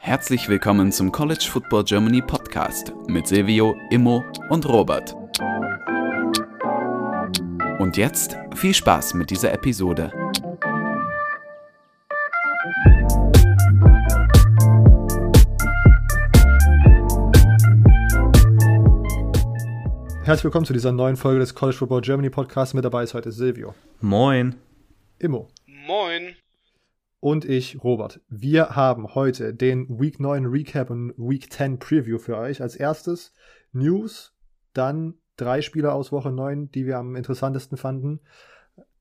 Herzlich 0.00 0.48
willkommen 0.48 0.90
zum 0.90 1.12
College 1.12 1.46
Football 1.48 1.84
Germany 1.84 2.20
Podcast 2.20 2.92
mit 3.06 3.28
Silvio, 3.28 3.76
Immo 3.90 4.24
und 4.48 4.68
Robert. 4.68 5.14
Und 7.78 7.96
jetzt 7.96 8.36
viel 8.56 8.74
Spaß 8.74 9.14
mit 9.14 9.30
dieser 9.30 9.52
Episode. 9.52 10.12
Herzlich 20.24 20.44
willkommen 20.44 20.66
zu 20.66 20.72
dieser 20.72 20.92
neuen 20.92 21.16
Folge 21.16 21.40
des 21.40 21.54
College 21.54 21.78
Football 21.78 22.02
Germany 22.02 22.30
Podcasts. 22.30 22.74
Mit 22.74 22.84
dabei 22.84 23.04
ist 23.04 23.14
heute 23.14 23.32
Silvio. 23.32 23.74
Moin. 24.00 24.56
Immo. 25.18 25.48
Und 27.20 27.44
ich, 27.44 27.84
Robert. 27.84 28.20
Wir 28.28 28.70
haben 28.76 29.14
heute 29.14 29.52
den 29.52 30.00
Week 30.00 30.18
9 30.18 30.46
Recap 30.46 30.88
und 30.88 31.12
Week 31.18 31.52
10 31.52 31.78
Preview 31.78 32.18
für 32.18 32.38
euch. 32.38 32.62
Als 32.62 32.76
erstes 32.76 33.34
News, 33.72 34.34
dann 34.72 35.14
drei 35.36 35.60
Spieler 35.60 35.94
aus 35.94 36.12
Woche 36.12 36.32
9, 36.32 36.70
die 36.70 36.86
wir 36.86 36.96
am 36.96 37.16
interessantesten 37.16 37.76
fanden. 37.76 38.20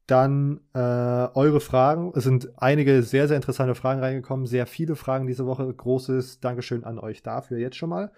Dann 0.05 0.59
äh, 0.73 0.79
eure 0.79 1.61
Fragen. 1.61 2.11
Es 2.13 2.25
sind 2.25 2.51
einige 2.57 3.03
sehr, 3.03 3.29
sehr 3.29 3.37
interessante 3.37 3.73
Fragen 3.73 4.01
reingekommen. 4.01 4.47
Sehr 4.47 4.67
viele 4.67 4.97
Fragen 4.97 5.25
diese 5.25 5.45
Woche. 5.45 5.73
Großes 5.73 6.41
Dankeschön 6.41 6.83
an 6.83 6.99
euch 6.99 7.23
dafür 7.23 7.57
jetzt 7.57 7.77
schon 7.77 7.89
mal. 7.89 8.11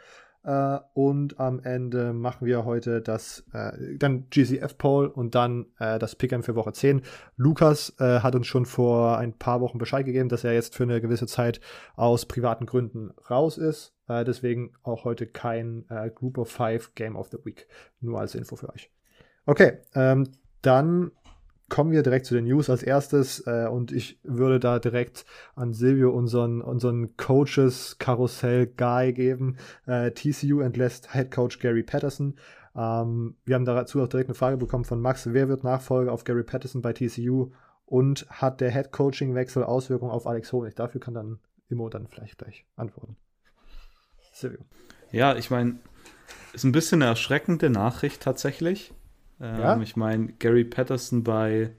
Äh, 0.43 0.79
und 0.93 1.39
am 1.39 1.59
Ende 1.59 2.13
machen 2.13 2.47
wir 2.47 2.65
heute 2.65 3.01
das, 3.01 3.45
äh, 3.53 3.97
dann 3.97 4.27
GCF-Poll 4.29 5.07
und 5.07 5.35
dann 5.35 5.67
äh, 5.79 5.99
das 5.99 6.17
Pick'em 6.19 6.41
für 6.41 6.55
Woche 6.55 6.73
10. 6.73 7.01
Lukas 7.37 7.95
äh, 7.99 8.19
hat 8.19 8.35
uns 8.35 8.47
schon 8.47 8.65
vor 8.65 9.17
ein 9.17 9.37
paar 9.37 9.61
Wochen 9.61 9.77
Bescheid 9.77 10.05
gegeben, 10.05 10.29
dass 10.29 10.43
er 10.43 10.53
jetzt 10.53 10.75
für 10.75 10.83
eine 10.83 11.01
gewisse 11.01 11.27
Zeit 11.27 11.61
aus 11.95 12.25
privaten 12.25 12.65
Gründen 12.65 13.11
raus 13.29 13.57
ist. 13.57 13.93
Äh, 14.07 14.23
deswegen 14.23 14.73
auch 14.83 15.05
heute 15.05 15.27
kein 15.27 15.85
äh, 15.89 16.09
Group 16.09 16.37
of 16.37 16.49
Five 16.49 16.95
Game 16.95 17.15
of 17.15 17.29
the 17.29 17.37
Week. 17.43 17.67
Nur 17.99 18.19
als 18.19 18.35
Info 18.35 18.55
für 18.55 18.69
euch. 18.69 18.89
Okay, 19.45 19.77
ähm, 19.95 20.27
dann 20.61 21.11
kommen 21.71 21.91
wir 21.91 22.03
direkt 22.03 22.25
zu 22.25 22.35
den 22.35 22.43
News 22.43 22.69
als 22.69 22.83
erstes 22.83 23.47
äh, 23.47 23.65
und 23.65 23.93
ich 23.93 24.19
würde 24.23 24.59
da 24.59 24.77
direkt 24.77 25.25
an 25.55 25.71
Silvio 25.71 26.11
unseren, 26.11 26.59
unseren 26.59 27.15
Coaches-Karussell-Guy 27.15 29.13
geben. 29.13 29.55
Äh, 29.85 30.11
TCU 30.11 30.59
entlässt 30.59 31.13
Head 31.13 31.31
Coach 31.31 31.59
Gary 31.59 31.83
Patterson. 31.83 32.35
Ähm, 32.75 33.37
wir 33.45 33.55
haben 33.55 33.63
dazu 33.63 34.01
auch 34.01 34.09
direkt 34.09 34.27
eine 34.27 34.35
Frage 34.35 34.57
bekommen 34.57 34.83
von 34.83 34.99
Max. 34.99 35.31
Wer 35.31 35.47
wird 35.47 35.63
Nachfolger 35.63 36.11
auf 36.11 36.25
Gary 36.25 36.43
Patterson 36.43 36.81
bei 36.81 36.91
TCU 36.91 37.51
und 37.85 38.27
hat 38.29 38.59
der 38.59 38.71
Head 38.71 38.91
Coaching-Wechsel 38.91 39.63
Auswirkungen 39.63 40.11
auf 40.11 40.27
Alex 40.27 40.51
Honig? 40.51 40.75
Dafür 40.75 40.99
kann 40.99 41.13
dann 41.13 41.39
Immo 41.69 41.87
dann 41.87 42.07
vielleicht 42.07 42.37
gleich 42.37 42.65
antworten. 42.75 43.15
Silvio. 44.33 44.59
Ja, 45.13 45.37
ich 45.37 45.49
meine, 45.49 45.79
ist 46.51 46.65
ein 46.65 46.73
bisschen 46.73 47.01
eine 47.01 47.11
erschreckende 47.11 47.69
Nachricht 47.69 48.21
tatsächlich. 48.21 48.93
Ähm, 49.41 49.59
ja? 49.59 49.81
Ich 49.81 49.95
meine, 49.95 50.27
Gary 50.33 50.63
Patterson 50.63 51.23
bei 51.23 51.71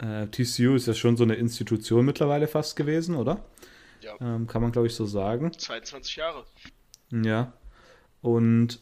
äh, 0.00 0.26
TCU 0.28 0.74
ist 0.74 0.86
ja 0.86 0.94
schon 0.94 1.16
so 1.16 1.24
eine 1.24 1.34
Institution 1.34 2.04
mittlerweile 2.04 2.48
fast 2.48 2.76
gewesen, 2.76 3.14
oder? 3.14 3.44
Ja. 4.00 4.14
Ähm, 4.20 4.46
kann 4.46 4.62
man, 4.62 4.72
glaube 4.72 4.86
ich, 4.86 4.94
so 4.94 5.04
sagen. 5.04 5.52
22 5.52 6.16
Jahre. 6.16 6.44
Ja. 7.12 7.52
Und 8.22 8.80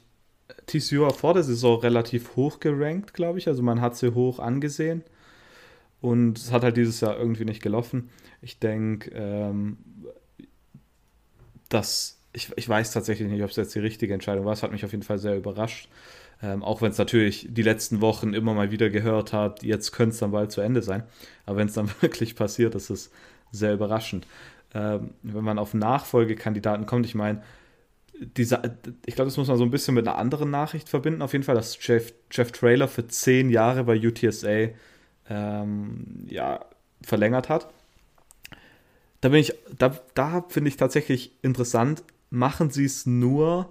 TCU 0.66 1.02
war 1.02 1.12
vor 1.12 1.34
der 1.34 1.42
Saison 1.42 1.80
relativ 1.80 2.36
hoch 2.36 2.60
gerankt, 2.60 3.14
glaube 3.14 3.38
ich. 3.38 3.48
Also 3.48 3.62
man 3.62 3.80
hat 3.80 3.96
sie 3.96 4.14
hoch 4.14 4.38
angesehen. 4.38 5.02
Und 6.00 6.38
es 6.38 6.52
hat 6.52 6.62
halt 6.62 6.77
dieses 6.77 7.00
Jahr 7.00 7.18
irgendwie 7.18 7.44
nicht 7.44 7.62
gelaufen. 7.62 8.10
Ich 8.40 8.60
denke, 8.60 9.10
ähm, 9.12 9.78
dass 11.68 12.20
ich, 12.33 12.50
ich 12.56 12.68
weiß 12.68 12.92
tatsächlich 12.92 13.28
nicht, 13.28 13.42
ob 13.42 13.50
es 13.50 13.56
jetzt 13.56 13.74
die 13.74 13.80
richtige 13.80 14.14
Entscheidung 14.14 14.44
war. 14.44 14.52
Es 14.52 14.62
hat 14.62 14.70
mich 14.70 14.84
auf 14.84 14.92
jeden 14.92 15.02
Fall 15.02 15.18
sehr 15.18 15.36
überrascht. 15.36 15.89
Ähm, 16.40 16.62
auch 16.62 16.82
wenn 16.82 16.92
es 16.92 16.98
natürlich 16.98 17.48
die 17.50 17.62
letzten 17.62 18.00
Wochen 18.00 18.32
immer 18.32 18.54
mal 18.54 18.70
wieder 18.70 18.90
gehört 18.90 19.32
hat, 19.32 19.62
jetzt 19.62 19.90
könnte 19.92 20.14
es 20.14 20.20
dann 20.20 20.30
bald 20.30 20.52
zu 20.52 20.60
Ende 20.60 20.82
sein. 20.82 21.02
Aber 21.46 21.56
wenn 21.56 21.68
es 21.68 21.74
dann 21.74 21.90
wirklich 22.00 22.36
passiert, 22.36 22.74
ist 22.74 22.90
es 22.90 23.10
sehr 23.50 23.74
überraschend. 23.74 24.26
Ähm, 24.74 25.10
wenn 25.22 25.44
man 25.44 25.58
auf 25.58 25.74
Nachfolgekandidaten 25.74 26.86
kommt, 26.86 27.06
ich 27.06 27.14
meine, 27.14 27.42
ich 28.36 28.48
glaube, 29.14 29.28
das 29.28 29.36
muss 29.36 29.48
man 29.48 29.56
so 29.56 29.64
ein 29.64 29.70
bisschen 29.70 29.94
mit 29.94 30.06
einer 30.06 30.18
anderen 30.18 30.50
Nachricht 30.50 30.88
verbinden. 30.88 31.22
Auf 31.22 31.32
jeden 31.32 31.44
Fall, 31.44 31.54
dass 31.54 31.78
Jeff, 31.80 32.12
Jeff 32.30 32.52
Trailer 32.52 32.88
für 32.88 33.06
zehn 33.06 33.48
Jahre 33.48 33.84
bei 33.84 33.96
UTSA 33.96 34.70
ähm, 35.30 36.26
ja, 36.28 36.64
verlängert 37.02 37.48
hat. 37.48 37.68
Da 39.20 39.28
bin 39.30 39.40
ich, 39.40 39.55
da, 39.76 39.98
da 40.14 40.44
finde 40.48 40.68
ich 40.68 40.76
tatsächlich 40.76 41.32
interessant, 41.42 42.02
machen 42.30 42.70
sie 42.70 42.84
es 42.84 43.06
nur, 43.06 43.70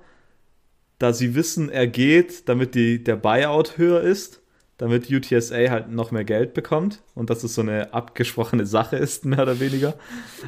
da 1.00 1.14
sie 1.14 1.36
wissen, 1.36 1.70
er 1.70 1.88
geht, 1.88 2.50
damit 2.50 2.76
die, 2.76 3.04
der 3.04 3.16
Buyout 3.16 3.78
höher 3.78 4.02
ist, 4.02 4.42
damit 4.78 5.12
UTSA 5.12 5.70
halt 5.70 5.90
noch 5.92 6.12
mehr 6.12 6.24
Geld 6.24 6.54
bekommt 6.54 7.02
und 7.16 7.30
dass 7.30 7.44
es 7.44 7.56
so 7.56 7.62
eine 7.62 7.94
abgesprochene 7.94 8.66
Sache 8.66 8.96
ist, 8.98 9.26
mehr 9.26 9.42
oder 9.42 9.60
weniger. 9.60 9.96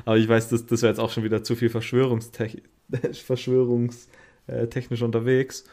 Aber 0.05 0.17
ich 0.17 0.27
weiß, 0.27 0.49
das, 0.49 0.65
das 0.65 0.81
wäre 0.81 0.91
jetzt 0.91 0.99
auch 0.99 1.11
schon 1.11 1.23
wieder 1.23 1.43
zu 1.43 1.55
viel 1.55 1.69
Verschwörungstech 1.69 2.61
verschwörungstechnisch 3.25 5.01
unterwegs. 5.01 5.65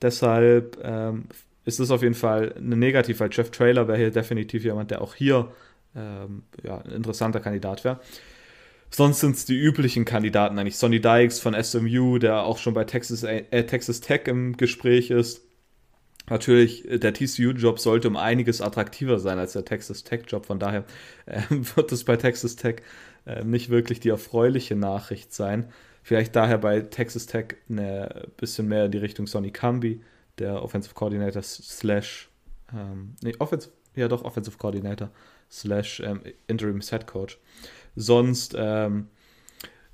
Deshalb 0.00 0.78
ähm, 0.82 1.26
ist 1.64 1.80
es 1.80 1.90
auf 1.90 2.02
jeden 2.02 2.14
Fall 2.14 2.54
eine 2.56 2.76
Negativ, 2.76 3.20
weil 3.20 3.30
Jeff 3.32 3.50
Trailer 3.50 3.86
wäre 3.88 3.98
hier 3.98 4.10
definitiv 4.10 4.64
jemand, 4.64 4.90
der 4.90 5.00
auch 5.00 5.14
hier 5.14 5.52
ähm, 5.94 6.42
ja, 6.62 6.78
ein 6.78 6.90
interessanter 6.90 7.40
Kandidat 7.40 7.84
wäre. 7.84 8.00
Sonst 8.94 9.20
sind 9.20 9.36
es 9.36 9.46
die 9.46 9.58
üblichen 9.58 10.04
Kandidaten 10.04 10.58
eigentlich. 10.58 10.76
Sonny 10.76 11.00
Dykes 11.00 11.40
von 11.40 11.60
SMU, 11.60 12.18
der 12.18 12.42
auch 12.42 12.58
schon 12.58 12.74
bei 12.74 12.84
Texas, 12.84 13.22
äh, 13.22 13.64
Texas 13.64 14.00
Tech 14.00 14.26
im 14.26 14.56
Gespräch 14.58 15.10
ist. 15.10 15.42
Natürlich, 16.28 16.88
äh, 16.90 16.98
der 16.98 17.14
TCU-Job 17.14 17.78
sollte 17.78 18.08
um 18.08 18.16
einiges 18.16 18.60
attraktiver 18.60 19.18
sein 19.18 19.38
als 19.38 19.54
der 19.54 19.64
Texas 19.64 20.04
Tech-Job. 20.04 20.44
Von 20.44 20.58
daher 20.58 20.84
äh, 21.24 21.40
wird 21.50 21.90
es 21.90 22.04
bei 22.04 22.16
Texas 22.16 22.56
Tech 22.56 22.76
äh, 23.24 23.42
nicht 23.44 23.70
wirklich 23.70 23.98
die 24.00 24.10
erfreuliche 24.10 24.76
Nachricht 24.76 25.32
sein. 25.32 25.70
Vielleicht 26.02 26.36
daher 26.36 26.58
bei 26.58 26.80
Texas 26.80 27.26
Tech 27.26 27.56
ein 27.70 28.08
bisschen 28.36 28.68
mehr 28.68 28.86
in 28.86 28.92
die 28.92 28.98
Richtung 28.98 29.26
Sonny 29.26 29.52
Camby, 29.52 30.02
der 30.38 30.62
Offensive 30.62 30.94
Coordinator 30.94 31.42
slash, 31.42 32.28
ähm, 32.74 33.14
nee, 33.22 33.34
Offensive, 33.38 33.72
ja 33.94 34.08
doch, 34.08 34.24
Offensive 34.24 34.58
Coordinator 34.58 35.10
slash 35.48 36.00
ähm, 36.00 36.20
Interim 36.48 36.80
Head 36.80 37.06
Coach. 37.06 37.38
Sonst 37.96 38.54
ähm, 38.58 39.08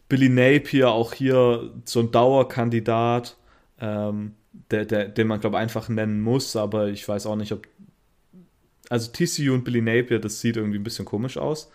Billy 0.08 0.28
Napier, 0.28 0.90
auch 0.90 1.12
hier 1.12 1.72
so 1.84 2.00
ein 2.00 2.10
Dauerkandidat, 2.10 3.36
ähm, 3.80 4.34
der, 4.70 4.84
der, 4.84 5.08
den 5.08 5.26
man, 5.26 5.40
glaube 5.40 5.56
ich, 5.56 5.62
einfach 5.62 5.88
nennen 5.88 6.20
muss, 6.20 6.56
aber 6.56 6.88
ich 6.88 7.06
weiß 7.06 7.26
auch 7.26 7.36
nicht, 7.36 7.52
ob. 7.52 7.66
Also 8.90 9.10
TCU 9.12 9.52
und 9.52 9.64
Billy 9.64 9.82
Napier, 9.82 10.18
das 10.18 10.40
sieht 10.40 10.56
irgendwie 10.56 10.78
ein 10.78 10.84
bisschen 10.84 11.04
komisch 11.04 11.36
aus. 11.36 11.70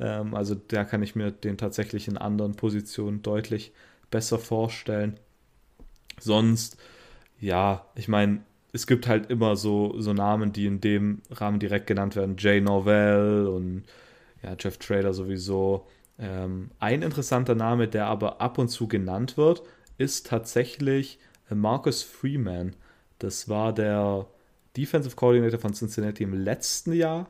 Ähm, 0.00 0.34
also 0.34 0.54
da 0.56 0.84
kann 0.84 1.02
ich 1.02 1.14
mir 1.14 1.30
den 1.30 1.56
tatsächlich 1.56 2.08
in 2.08 2.16
anderen 2.16 2.54
Positionen 2.54 3.22
deutlich 3.22 3.72
besser 4.10 4.38
vorstellen. 4.38 5.18
Sonst, 6.20 6.76
ja, 7.40 7.86
ich 7.94 8.08
meine, 8.08 8.40
es 8.72 8.86
gibt 8.86 9.06
halt 9.06 9.30
immer 9.30 9.56
so, 9.56 10.00
so 10.00 10.12
Namen, 10.12 10.52
die 10.52 10.66
in 10.66 10.80
dem 10.80 11.22
Rahmen 11.30 11.58
direkt 11.60 11.86
genannt 11.86 12.16
werden. 12.16 12.36
Jay 12.38 12.60
Norvell 12.60 13.46
und 13.46 13.84
ja, 14.42 14.56
Jeff 14.58 14.78
Trader 14.78 15.12
sowieso. 15.12 15.86
Ähm, 16.18 16.70
ein 16.78 17.02
interessanter 17.02 17.54
Name, 17.54 17.88
der 17.88 18.06
aber 18.06 18.40
ab 18.40 18.58
und 18.58 18.68
zu 18.68 18.88
genannt 18.88 19.36
wird, 19.36 19.62
ist 19.98 20.26
tatsächlich 20.26 21.18
äh, 21.50 21.54
Marcus 21.54 22.02
Freeman. 22.02 22.74
Das 23.18 23.48
war 23.48 23.72
der 23.72 24.26
Defensive 24.76 25.16
Coordinator 25.16 25.58
von 25.58 25.74
Cincinnati 25.74 26.22
im 26.24 26.34
letzten 26.34 26.92
Jahr 26.92 27.28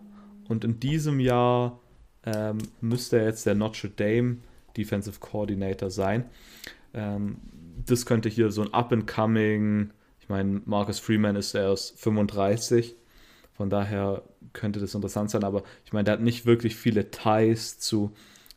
und 0.49 0.65
in 0.65 0.81
diesem 0.81 1.21
Jahr 1.21 1.81
ähm, 2.25 2.59
müsste 2.81 3.19
er 3.19 3.27
jetzt 3.27 3.47
der 3.47 3.55
Notre 3.55 3.89
Dame 3.89 4.39
Defensive 4.77 5.19
Coordinator 5.21 5.91
sein. 5.91 6.25
Ähm, 6.95 7.39
das 7.87 8.07
könnte 8.07 8.29
hier 8.29 8.51
so 8.51 8.63
ein 8.63 8.75
Up-and-Coming, 8.75 9.91
ich 10.21 10.29
meine, 10.29 10.61
Marcus 10.67 10.99
Freeman 10.99 11.37
ist 11.37 11.55
erst 11.55 11.99
35, 12.01 12.97
von 13.53 13.71
daher 13.71 14.23
könnte 14.53 14.81
das 14.81 14.95
interessant 14.95 15.31
sein, 15.31 15.45
aber 15.45 15.63
ich 15.85 15.93
meine, 15.93 16.05
der 16.05 16.15
hat 16.15 16.21
nicht 16.21 16.47
wirklich 16.47 16.77
viele 16.77 17.11
Ties 17.11 17.79
zu 17.79 18.13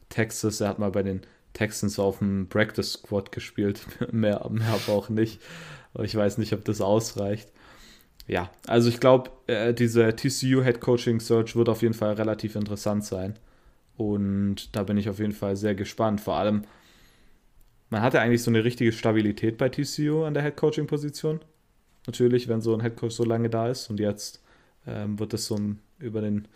Texas. 0.10 0.62
Er 0.62 0.70
hat 0.70 0.80
mal 0.80 0.92
bei 0.92 1.04
den 1.04 1.22
Texans 1.54 2.00
auf 2.00 2.20
dem 2.20 2.48
Practice 2.50 2.94
Squad 2.94 3.32
gespielt, 3.32 3.82
mehr, 4.12 4.48
mehr 4.50 4.68
aber 4.68 4.94
auch 4.94 5.10
nicht. 5.10 5.42
Aber 5.94 6.04
ich 6.04 6.16
weiß 6.16 6.38
nicht, 6.38 6.54
ob 6.54 6.64
das 6.66 6.82
ausreicht. 6.82 7.52
Ja, 8.28 8.50
also 8.68 8.88
ich 8.90 9.00
glaube, 9.00 9.32
äh, 9.48 9.74
diese 9.74 10.16
TCU 10.16 10.64
Head 10.64 10.80
Coaching 10.80 11.20
Search 11.20 11.56
wird 11.56 11.70
auf 11.70 11.82
jeden 11.82 11.94
Fall 11.94 12.14
relativ 12.14 12.56
interessant 12.56 13.04
sein. 13.04 13.38
Und 13.98 14.76
da 14.76 14.84
bin 14.84 14.98
ich 14.98 15.10
auf 15.10 15.20
jeden 15.20 15.34
Fall 15.34 15.56
sehr 15.56 15.76
gespannt. 15.76 16.22
Vor 16.22 16.36
allem, 16.36 16.64
man 17.90 18.02
hatte 18.02 18.22
eigentlich 18.22 18.44
so 18.44 18.50
eine 18.52 18.64
richtige 18.64 18.92
Stabilität 18.94 19.58
bei 19.58 19.70
TCU 19.70 20.24
an 20.24 20.34
der 20.34 20.44
Head 20.44 20.56
Coaching 20.56 20.88
Position. 20.88 21.42
Natürlich, 22.08 22.48
wenn 22.48 22.62
so 22.62 22.74
ein 22.74 22.82
Head 22.82 22.96
Coach 22.96 23.16
so 23.16 23.26
lange 23.26 23.50
da 23.50 23.68
ist 23.68 23.90
und 23.90 24.00
jetzt 24.00 24.41
ähm, 24.86 25.19
wird 25.19 25.33
es 25.33 25.45
so 25.45 25.60
über 26.00 26.22
den 26.22 26.48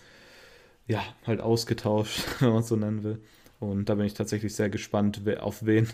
ja, 0.88 1.04
halt 1.26 1.42
ausgetauscht, 1.42 2.24
wenn 2.40 2.50
man 2.50 2.60
es 2.60 2.68
so 2.68 2.76
nennen 2.76 3.04
will. 3.04 3.22
Und 3.60 3.90
da 3.90 3.96
bin 3.96 4.06
ich 4.06 4.14
tatsächlich 4.14 4.56
sehr 4.56 4.70
gespannt, 4.70 5.22
auf 5.40 5.66
wen, 5.66 5.88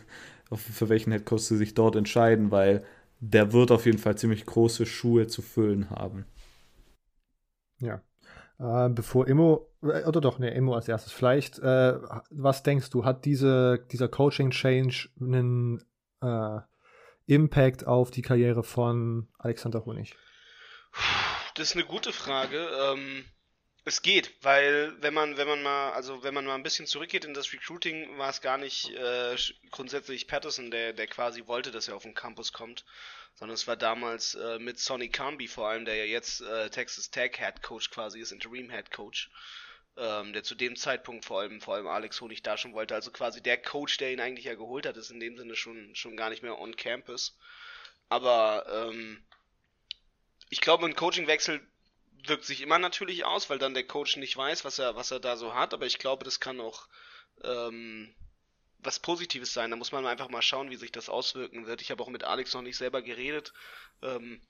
auf, 0.50 0.62
für 0.62 0.90
welchen 0.90 1.12
Headcoach 1.12 1.40
sie 1.40 1.58
sich 1.58 1.74
dort 1.74 1.96
entscheiden, 1.96 2.52
weil 2.52 2.84
der 3.20 3.54
wird 3.54 3.72
auf 3.72 3.86
jeden 3.86 4.00
Fall 4.00 4.18
ziemlich 4.18 4.46
große 4.46 4.86
Schuhe 4.86 5.28
zu 5.28 5.42
füllen 5.42 5.90
haben. 5.90 6.26
Ja. 7.80 8.02
Äh, 8.60 8.90
bevor 8.90 9.28
Immo, 9.28 9.68
äh, 9.84 10.04
oder 10.06 10.22
doch, 10.22 10.40
ne, 10.40 10.54
Immo 10.54 10.74
als 10.74 10.88
erstes. 10.88 11.14
Vielleicht, 11.14 11.60
äh, 11.60 12.00
was 12.30 12.64
denkst 12.64 12.90
du, 12.90 13.06
hat 13.06 13.26
diese, 13.26 13.86
dieser 13.92 14.08
Coaching-Change 14.08 15.10
einen 15.20 15.84
äh, 16.22 16.60
Impact 17.28 17.88
auf 17.88 18.12
die 18.12 18.22
Karriere 18.24 18.64
von 18.64 19.28
Alexander 19.38 19.86
Honig? 19.86 20.16
Das 21.56 21.70
ist 21.70 21.76
eine 21.76 21.86
gute 21.86 22.14
Frage. 22.14 22.58
Ähm, 22.58 23.26
es 23.84 24.02
geht, 24.02 24.32
weil 24.42 24.96
wenn 25.02 25.14
man, 25.14 25.38
wenn 25.38 25.48
man 25.48 25.64
mal, 25.64 25.92
also 25.92 26.24
wenn 26.24 26.34
man 26.34 26.46
mal 26.46 26.56
ein 26.56 26.64
bisschen 26.64 26.86
zurückgeht 26.86 27.26
in 27.26 27.34
das 27.34 27.52
Recruiting, 27.52 28.18
war 28.18 28.30
es 28.30 28.40
gar 28.42 28.58
nicht 28.58 28.92
äh, 28.92 29.36
grundsätzlich 29.72 30.28
Patterson, 30.28 30.70
der, 30.70 30.94
der 30.94 31.08
quasi 31.08 31.48
wollte, 31.48 31.72
dass 31.72 31.88
er 31.88 31.96
auf 31.96 32.04
den 32.04 32.14
Campus 32.14 32.54
kommt, 32.54 32.86
sondern 33.34 33.56
es 33.56 33.68
war 33.68 33.76
damals 33.76 34.36
äh, 34.36 34.60
mit 34.60 34.80
Sonny 34.80 35.10
Camby 35.10 35.48
vor 35.48 35.68
allem, 35.68 35.86
der 35.86 35.96
ja 35.96 36.06
jetzt 36.06 36.42
äh, 36.42 36.70
Texas 36.70 37.10
Tech 37.10 37.38
Head 37.38 37.64
Coach 37.64 37.90
quasi 37.90 38.20
ist, 38.20 38.32
Interim 38.32 38.70
Head 38.70 38.92
Coach, 38.92 39.32
ähm, 39.98 40.32
der 40.34 40.44
zu 40.44 40.54
dem 40.54 40.76
Zeitpunkt 40.76 41.26
vor 41.26 41.42
allem, 41.42 41.60
vor 41.60 41.74
allem 41.74 41.88
Alex 41.88 42.22
Honig 42.22 42.44
da 42.44 42.58
schon 42.58 42.74
wollte. 42.74 42.94
Also 42.94 43.12
quasi 43.12 43.42
der 43.42 43.60
Coach, 43.62 43.98
der 43.98 44.14
ihn 44.14 44.22
eigentlich 44.22 44.46
ja 44.46 44.54
geholt 44.54 44.86
hat, 44.86 44.96
ist 44.96 45.10
in 45.10 45.20
dem 45.20 45.38
Sinne 45.38 45.56
schon, 45.56 45.96
schon 45.96 46.16
gar 46.16 46.30
nicht 46.30 46.44
mehr 46.44 46.60
on 46.60 46.76
Campus. 46.76 47.36
Aber 48.10 48.66
ähm, 48.70 49.24
ich 50.52 50.62
glaube, 50.62 50.86
ein 50.86 50.96
Coachingwechsel 50.96 51.66
wirkt 52.28 52.46
sich 52.46 52.62
immer 52.62 52.78
natürlich 52.78 53.26
aus, 53.26 53.50
weil 53.50 53.58
dann 53.58 53.74
der 53.74 53.88
Coach 53.88 54.18
nicht 54.18 54.38
weiß, 54.38 54.64
was 54.64 54.78
er, 54.78 54.96
was 54.96 55.10
er 55.10 55.20
da 55.20 55.36
so 55.36 55.56
hat, 55.56 55.74
aber 55.74 55.88
ich 55.88 55.98
glaube, 55.98 56.24
das 56.24 56.40
kann 56.40 56.62
auch 56.62 56.88
ähm, 57.44 58.14
was 58.78 59.00
Positives 59.00 59.54
sein. 59.54 59.72
Da 59.72 59.78
muss 59.78 59.92
man 59.92 60.06
einfach 60.06 60.30
mal 60.30 60.44
schauen, 60.44 60.70
wie 60.70 60.76
sich 60.76 60.92
das 60.92 61.10
auswirken 61.10 61.66
wird. 61.66 61.82
Ich 61.82 61.90
habe 61.90 62.04
auch 62.04 62.10
mit 62.10 62.24
Alex 62.24 62.54
noch 62.54 62.62
nicht 62.62 62.78
selber 62.78 63.02
geredet. 63.02 63.54
Ähm, 64.04 64.42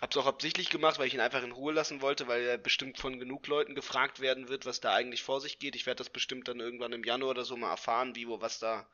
Hab's 0.00 0.16
auch 0.16 0.26
absichtlich 0.26 0.70
gemacht, 0.70 0.98
weil 0.98 1.08
ich 1.08 1.14
ihn 1.14 1.20
einfach 1.20 1.42
in 1.42 1.50
Ruhe 1.50 1.72
lassen 1.72 2.00
wollte, 2.00 2.28
weil 2.28 2.42
er 2.42 2.56
bestimmt 2.56 2.98
von 2.98 3.18
genug 3.18 3.48
Leuten 3.48 3.74
gefragt 3.74 4.20
werden 4.20 4.48
wird, 4.48 4.64
was 4.64 4.80
da 4.80 4.94
eigentlich 4.94 5.24
vor 5.24 5.40
sich 5.40 5.58
geht. 5.58 5.74
Ich 5.74 5.86
werde 5.86 5.98
das 5.98 6.10
bestimmt 6.10 6.46
dann 6.46 6.60
irgendwann 6.60 6.92
im 6.92 7.02
Januar 7.02 7.30
oder 7.30 7.44
so 7.44 7.56
mal 7.56 7.70
erfahren, 7.70 8.14
wie, 8.14 8.28
wo, 8.28 8.40
was 8.40 8.60
da, 8.60 8.88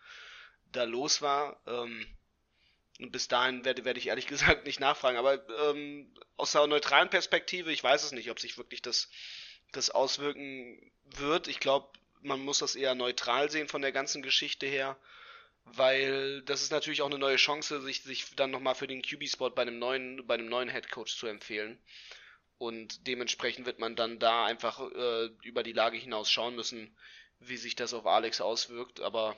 da 0.72 0.84
los 0.84 1.20
war. 1.20 1.60
Ähm, 1.66 2.06
und 3.00 3.10
bis 3.10 3.28
dahin 3.28 3.64
werde, 3.64 3.84
werde 3.84 3.98
ich 3.98 4.08
ehrlich 4.08 4.26
gesagt 4.28 4.66
nicht 4.66 4.80
nachfragen. 4.80 5.18
Aber 5.18 5.42
ähm, 5.70 6.12
aus 6.36 6.52
der 6.52 6.66
neutralen 6.66 7.10
Perspektive, 7.10 7.72
ich 7.72 7.82
weiß 7.82 8.04
es 8.04 8.12
nicht, 8.12 8.30
ob 8.30 8.40
sich 8.40 8.58
wirklich 8.58 8.82
das, 8.82 9.08
das 9.72 9.90
auswirken 9.90 10.92
wird. 11.04 11.48
Ich 11.48 11.60
glaube, 11.60 11.88
man 12.22 12.40
muss 12.40 12.58
das 12.58 12.76
eher 12.76 12.94
neutral 12.94 13.50
sehen 13.50 13.68
von 13.68 13.82
der 13.82 13.92
ganzen 13.92 14.22
Geschichte 14.22 14.66
her, 14.66 14.96
weil 15.64 16.42
das 16.42 16.62
ist 16.62 16.72
natürlich 16.72 17.02
auch 17.02 17.10
eine 17.10 17.18
neue 17.18 17.36
Chance, 17.36 17.82
sich, 17.82 18.02
sich 18.02 18.34
dann 18.36 18.50
nochmal 18.50 18.74
für 18.74 18.86
den 18.86 19.02
QB-Spot 19.02 19.50
bei 19.50 19.62
einem 19.62 19.78
neuen, 19.78 20.26
bei 20.26 20.34
einem 20.34 20.48
neuen 20.48 20.68
Headcoach 20.68 21.16
zu 21.16 21.26
empfehlen. 21.26 21.78
Und 22.56 23.06
dementsprechend 23.06 23.66
wird 23.66 23.78
man 23.78 23.96
dann 23.96 24.18
da 24.18 24.44
einfach 24.46 24.80
äh, 24.80 25.26
über 25.42 25.62
die 25.62 25.72
Lage 25.72 25.98
hinaus 25.98 26.30
schauen 26.30 26.54
müssen, 26.54 26.96
wie 27.40 27.56
sich 27.56 27.74
das 27.74 27.92
auf 27.92 28.06
Alex 28.06 28.40
auswirkt. 28.40 29.00
Aber 29.00 29.36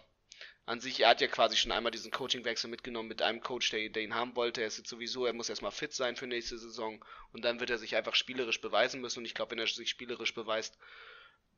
an 0.67 0.81
sich, 0.81 1.01
er 1.01 1.11
hat 1.11 1.21
ja 1.21 1.29
quasi 1.29 1.57
schon 1.57 1.71
einmal 1.71 1.93
diesen 1.93 2.11
Coachingwechsel 2.11 2.69
mitgenommen 2.69 3.09
mit 3.09 3.23
einem 3.23 3.41
Coach, 3.41 3.71
der, 3.71 3.89
der, 3.89 4.03
ihn 4.03 4.17
haben 4.17 4.35
wollte. 4.35 4.61
Er 4.61 4.67
ist 4.67 4.79
jetzt 4.79 4.91
sowieso, 4.91 5.25
er 5.25 5.33
muss 5.33 5.49
erstmal 5.49 5.71
fit 5.71 5.93
sein 5.93 6.17
für 6.17 6.27
nächste 6.27 6.59
Saison 6.59 7.03
und 7.33 7.45
dann 7.45 7.61
wird 7.61 7.71
er 7.71 7.79
sich 7.79 7.95
einfach 7.95 8.17
spielerisch 8.17 8.61
beweisen 8.61 9.01
müssen. 9.01 9.21
Und 9.21 9.27
ich 9.27 9.35
glaube, 9.35 9.53
wenn 9.53 9.61
er 9.61 9.69
sich 9.69 9.89
spielerisch 9.89 10.35
beweist, 10.35 10.77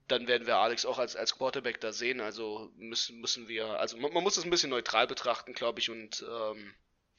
dann 0.08 0.28
werden 0.28 0.46
wir 0.46 0.58
Alex 0.58 0.84
auch 0.84 0.98
als, 0.98 1.16
als 1.16 1.36
Quarterback 1.36 1.80
da 1.80 1.92
sehen. 1.92 2.20
Also 2.20 2.70
müssen, 2.76 3.20
müssen 3.20 3.48
wir, 3.48 3.80
also 3.80 3.96
man, 3.96 4.12
man 4.12 4.22
muss 4.22 4.36
es 4.36 4.44
ein 4.44 4.50
bisschen 4.50 4.70
neutral 4.70 5.06
betrachten, 5.06 5.54
glaube 5.54 5.80
ich, 5.80 5.88
und 5.88 6.24
ähm, 6.28 6.74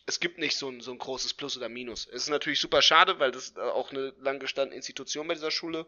es 0.05 0.19
gibt 0.19 0.37
nicht 0.37 0.57
so 0.57 0.69
ein, 0.69 0.81
so 0.81 0.91
ein 0.91 0.99
großes 0.99 1.33
Plus 1.33 1.57
oder 1.57 1.69
Minus. 1.69 2.05
Es 2.05 2.23
ist 2.23 2.29
natürlich 2.29 2.59
super 2.59 2.83
schade, 2.83 3.19
weil 3.19 3.31
das 3.31 3.57
auch 3.57 3.91
eine 3.91 4.13
lang 4.19 4.39
gestandene 4.39 4.75
Institution 4.75 5.27
bei 5.27 5.33
dieser 5.33 5.51
Schule. 5.51 5.87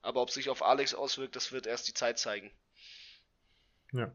Aber 0.00 0.22
ob 0.22 0.30
sich 0.30 0.48
auf 0.48 0.62
Alex 0.62 0.94
auswirkt, 0.94 1.36
das 1.36 1.52
wird 1.52 1.66
erst 1.66 1.88
die 1.88 1.94
Zeit 1.94 2.18
zeigen. 2.18 2.50
Ja. 3.92 4.14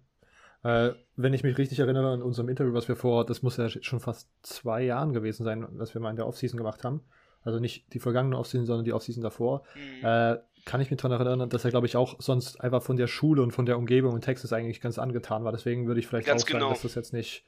Äh, 0.64 0.92
wenn 1.16 1.34
ich 1.34 1.44
mich 1.44 1.58
richtig 1.58 1.80
erinnere 1.80 2.14
an 2.14 2.22
unserem 2.22 2.50
Interview, 2.50 2.74
was 2.74 2.88
wir 2.88 2.96
vor, 2.96 3.26
das 3.26 3.42
muss 3.42 3.58
ja 3.58 3.70
schon 3.70 4.00
fast 4.00 4.30
zwei 4.44 4.84
Jahren 4.84 5.14
gewesen 5.14 5.44
sein, 5.44 5.66
was 5.72 5.94
wir 5.94 6.02
mal 6.02 6.12
in 6.12 6.16
der 6.16 6.28
Offseason 6.28 6.58
gemacht 6.58 6.84
haben. 6.84 7.02
Also 7.44 7.60
nicht 7.60 7.92
die 7.94 8.00
vergangene 8.00 8.38
Offseason, 8.38 8.68
sondern 8.68 8.86
die 8.86 8.94
Offseason 8.94 9.24
davor. 9.24 9.64
Mhm. 9.76 10.06
Äh, 10.06 10.38
kann 10.66 10.80
ich 10.80 10.92
mich 10.92 11.02
daran 11.02 11.26
erinnern, 11.26 11.50
dass 11.50 11.66
er, 11.66 11.72
glaube 11.72 11.88
ich, 11.88 11.98
auch 11.98 12.16
sonst 12.20 12.62
einfach 12.62 12.84
von 12.84 12.96
der 12.96 13.08
Schule 13.08 13.42
und 13.42 13.52
von 13.52 13.66
der 13.66 13.80
Umgebung 13.80 14.14
in 14.16 14.22
Texas 14.22 14.54
eigentlich 14.54 14.80
ganz 14.80 15.00
angetan 15.00 15.44
war. 15.44 15.52
Deswegen 15.52 15.88
würde 15.88 16.00
ich 16.00 16.08
vielleicht 16.08 16.28
ganz 16.28 16.44
auch 16.44 16.48
sagen, 16.48 16.60
genau. 16.60 16.70
dass 16.70 16.84
das 16.84 16.96
jetzt 16.96 17.14
nicht. 17.14 17.44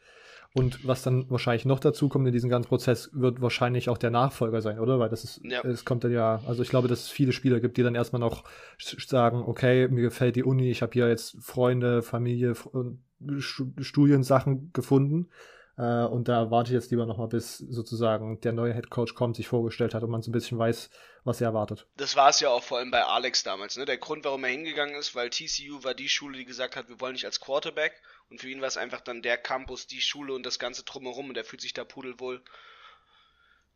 Und 0.56 0.88
was 0.88 1.02
dann 1.02 1.30
wahrscheinlich 1.32 1.66
noch 1.66 1.80
dazu 1.80 2.10
kommt 2.10 2.28
in 2.28 2.34
diesem 2.34 2.50
ganzen 2.50 2.70
Prozess, 2.70 3.10
wird 3.12 3.42
wahrscheinlich 3.42 3.90
auch 3.90 3.98
der 3.98 4.12
Nachfolger 4.12 4.62
sein, 4.62 4.80
oder? 4.80 5.00
Weil 5.00 5.10
das 5.10 5.24
ist, 5.24 5.42
ja. 5.44 5.62
es 5.64 5.84
kommt 5.84 6.04
dann 6.04 6.12
ja, 6.12 6.42
also 6.46 6.62
ich 6.62 6.70
glaube, 6.70 6.88
dass 6.88 7.02
es 7.02 7.10
viele 7.10 7.32
Spieler 7.32 7.60
gibt, 7.60 7.76
die 7.78 7.84
dann 7.84 7.96
erstmal 7.96 8.20
noch 8.20 8.44
sagen, 8.78 9.44
okay, 9.48 9.88
mir 9.88 10.04
gefällt 10.04 10.36
die 10.36 10.44
Uni, 10.44 10.70
ich 10.70 10.84
habe 10.84 10.94
hier 10.94 11.08
jetzt 11.10 11.38
Freunde, 11.42 12.04
Familie, 12.04 12.54
und 12.72 13.04
Studiensachen 13.40 14.72
gefunden. 14.74 15.30
Äh, 15.78 16.04
und 16.04 16.28
da 16.28 16.52
warte 16.52 16.70
ich 16.70 16.76
jetzt 16.76 16.92
lieber 16.92 17.06
nochmal, 17.06 17.30
bis 17.30 17.58
sozusagen 17.58 18.40
der 18.42 18.54
neue 18.54 18.74
Head 18.74 18.90
Coach 18.90 19.16
kommt, 19.16 19.36
sich 19.36 19.48
vorgestellt 19.48 19.94
hat 19.94 20.04
und 20.04 20.12
man 20.12 20.22
so 20.22 20.30
ein 20.30 20.34
bisschen 20.34 20.60
weiß, 20.60 20.90
was 21.24 21.42
er 21.42 21.48
erwartet. 21.48 21.88
Das 21.98 22.16
war 22.16 22.30
es 22.30 22.40
ja 22.40 22.50
auch 22.50 22.62
vor 22.62 22.78
allem 22.78 22.92
bei 22.92 23.04
Alex 23.04 23.44
damals. 23.44 23.76
Ne? 23.78 23.86
Der 23.86 23.98
Grund, 23.98 24.24
warum 24.26 24.44
er 24.44 24.52
hingegangen 24.52 24.96
ist, 24.96 25.16
weil 25.16 25.30
TCU 25.30 25.84
war 25.84 25.96
die 25.96 26.10
Schule, 26.10 26.38
die 26.38 26.46
gesagt 26.46 26.76
hat, 26.76 26.90
wir 26.90 27.00
wollen 27.02 27.14
nicht 27.14 27.26
als 27.26 27.40
Quarterback. 27.40 27.94
Und 28.30 28.42
für 28.42 28.50
ihn 28.50 28.62
war 28.62 28.68
es 28.68 28.78
einfach 28.78 29.02
dann 29.02 29.22
der 29.22 29.38
Campus, 29.38 29.88
die 29.88 30.02
Schule 30.02 30.34
und 30.34 30.46
das 30.46 30.60
Ganze 30.60 30.84
drumherum. 30.84 31.30
Und 31.30 31.38
er 31.38 31.46
fühlt 31.46 31.62
sich 31.62 31.74
da 31.74 31.84
pudelwohl. 31.84 32.44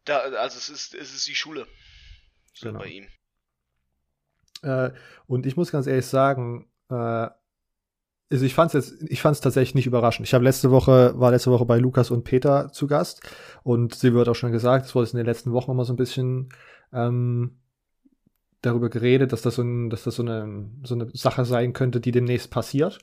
Da, 0.06 0.20
also 0.20 0.58
es 0.58 0.70
ist, 0.70 0.96
es 0.96 1.14
ist 1.14 1.28
die 1.28 1.36
Schule. 1.36 1.68
So 2.54 2.68
genau. 2.68 2.80
bei 2.80 2.88
ihm. 2.88 3.08
Äh, 4.64 4.92
und 5.28 5.46
ich 5.46 5.58
muss 5.58 5.72
ganz 5.72 5.88
ehrlich 5.88 6.06
sagen, 6.06 6.70
äh, 6.90 7.30
also 8.30 8.46
ich 8.46 8.54
fand 8.54 8.74
es 8.74 8.90
jetzt, 8.90 9.04
ich 9.10 9.22
fand 9.22 9.36
es 9.36 9.42
tatsächlich 9.42 9.76
nicht 9.76 9.86
überraschend. 9.86 10.28
Ich 10.28 10.34
habe 10.34 10.44
letzte 10.44 10.72
Woche, 10.72 11.14
war 11.18 11.32
letzte 11.32 11.52
Woche 11.52 11.66
bei 11.66 11.78
Lukas 11.78 12.12
und 12.12 12.24
Peter 12.24 12.72
zu 12.72 12.88
Gast 12.88 13.22
und 13.64 13.96
sie 13.96 14.14
wird 14.14 14.28
auch 14.28 14.36
schon 14.36 14.52
gesagt, 14.52 14.86
es 14.86 14.96
wurde 14.96 15.10
in 15.12 15.18
den 15.18 15.26
letzten 15.26 15.54
Wochen 15.54 15.72
immer 15.72 15.86
so 15.86 15.94
ein 15.94 15.98
bisschen 15.98 16.50
ähm, 16.92 17.58
darüber 18.62 18.90
geredet, 18.90 19.32
dass 19.32 19.42
das 19.42 19.56
so, 19.56 19.62
ein, 19.62 19.90
dass 19.90 20.04
das 20.04 20.16
so 20.16 20.24
eine, 20.24 20.70
so 20.84 20.96
eine 20.96 21.10
Sache 21.14 21.46
sein 21.46 21.74
könnte, 21.74 22.02
die 22.02 22.12
demnächst 22.12 22.52
passiert. 22.52 23.00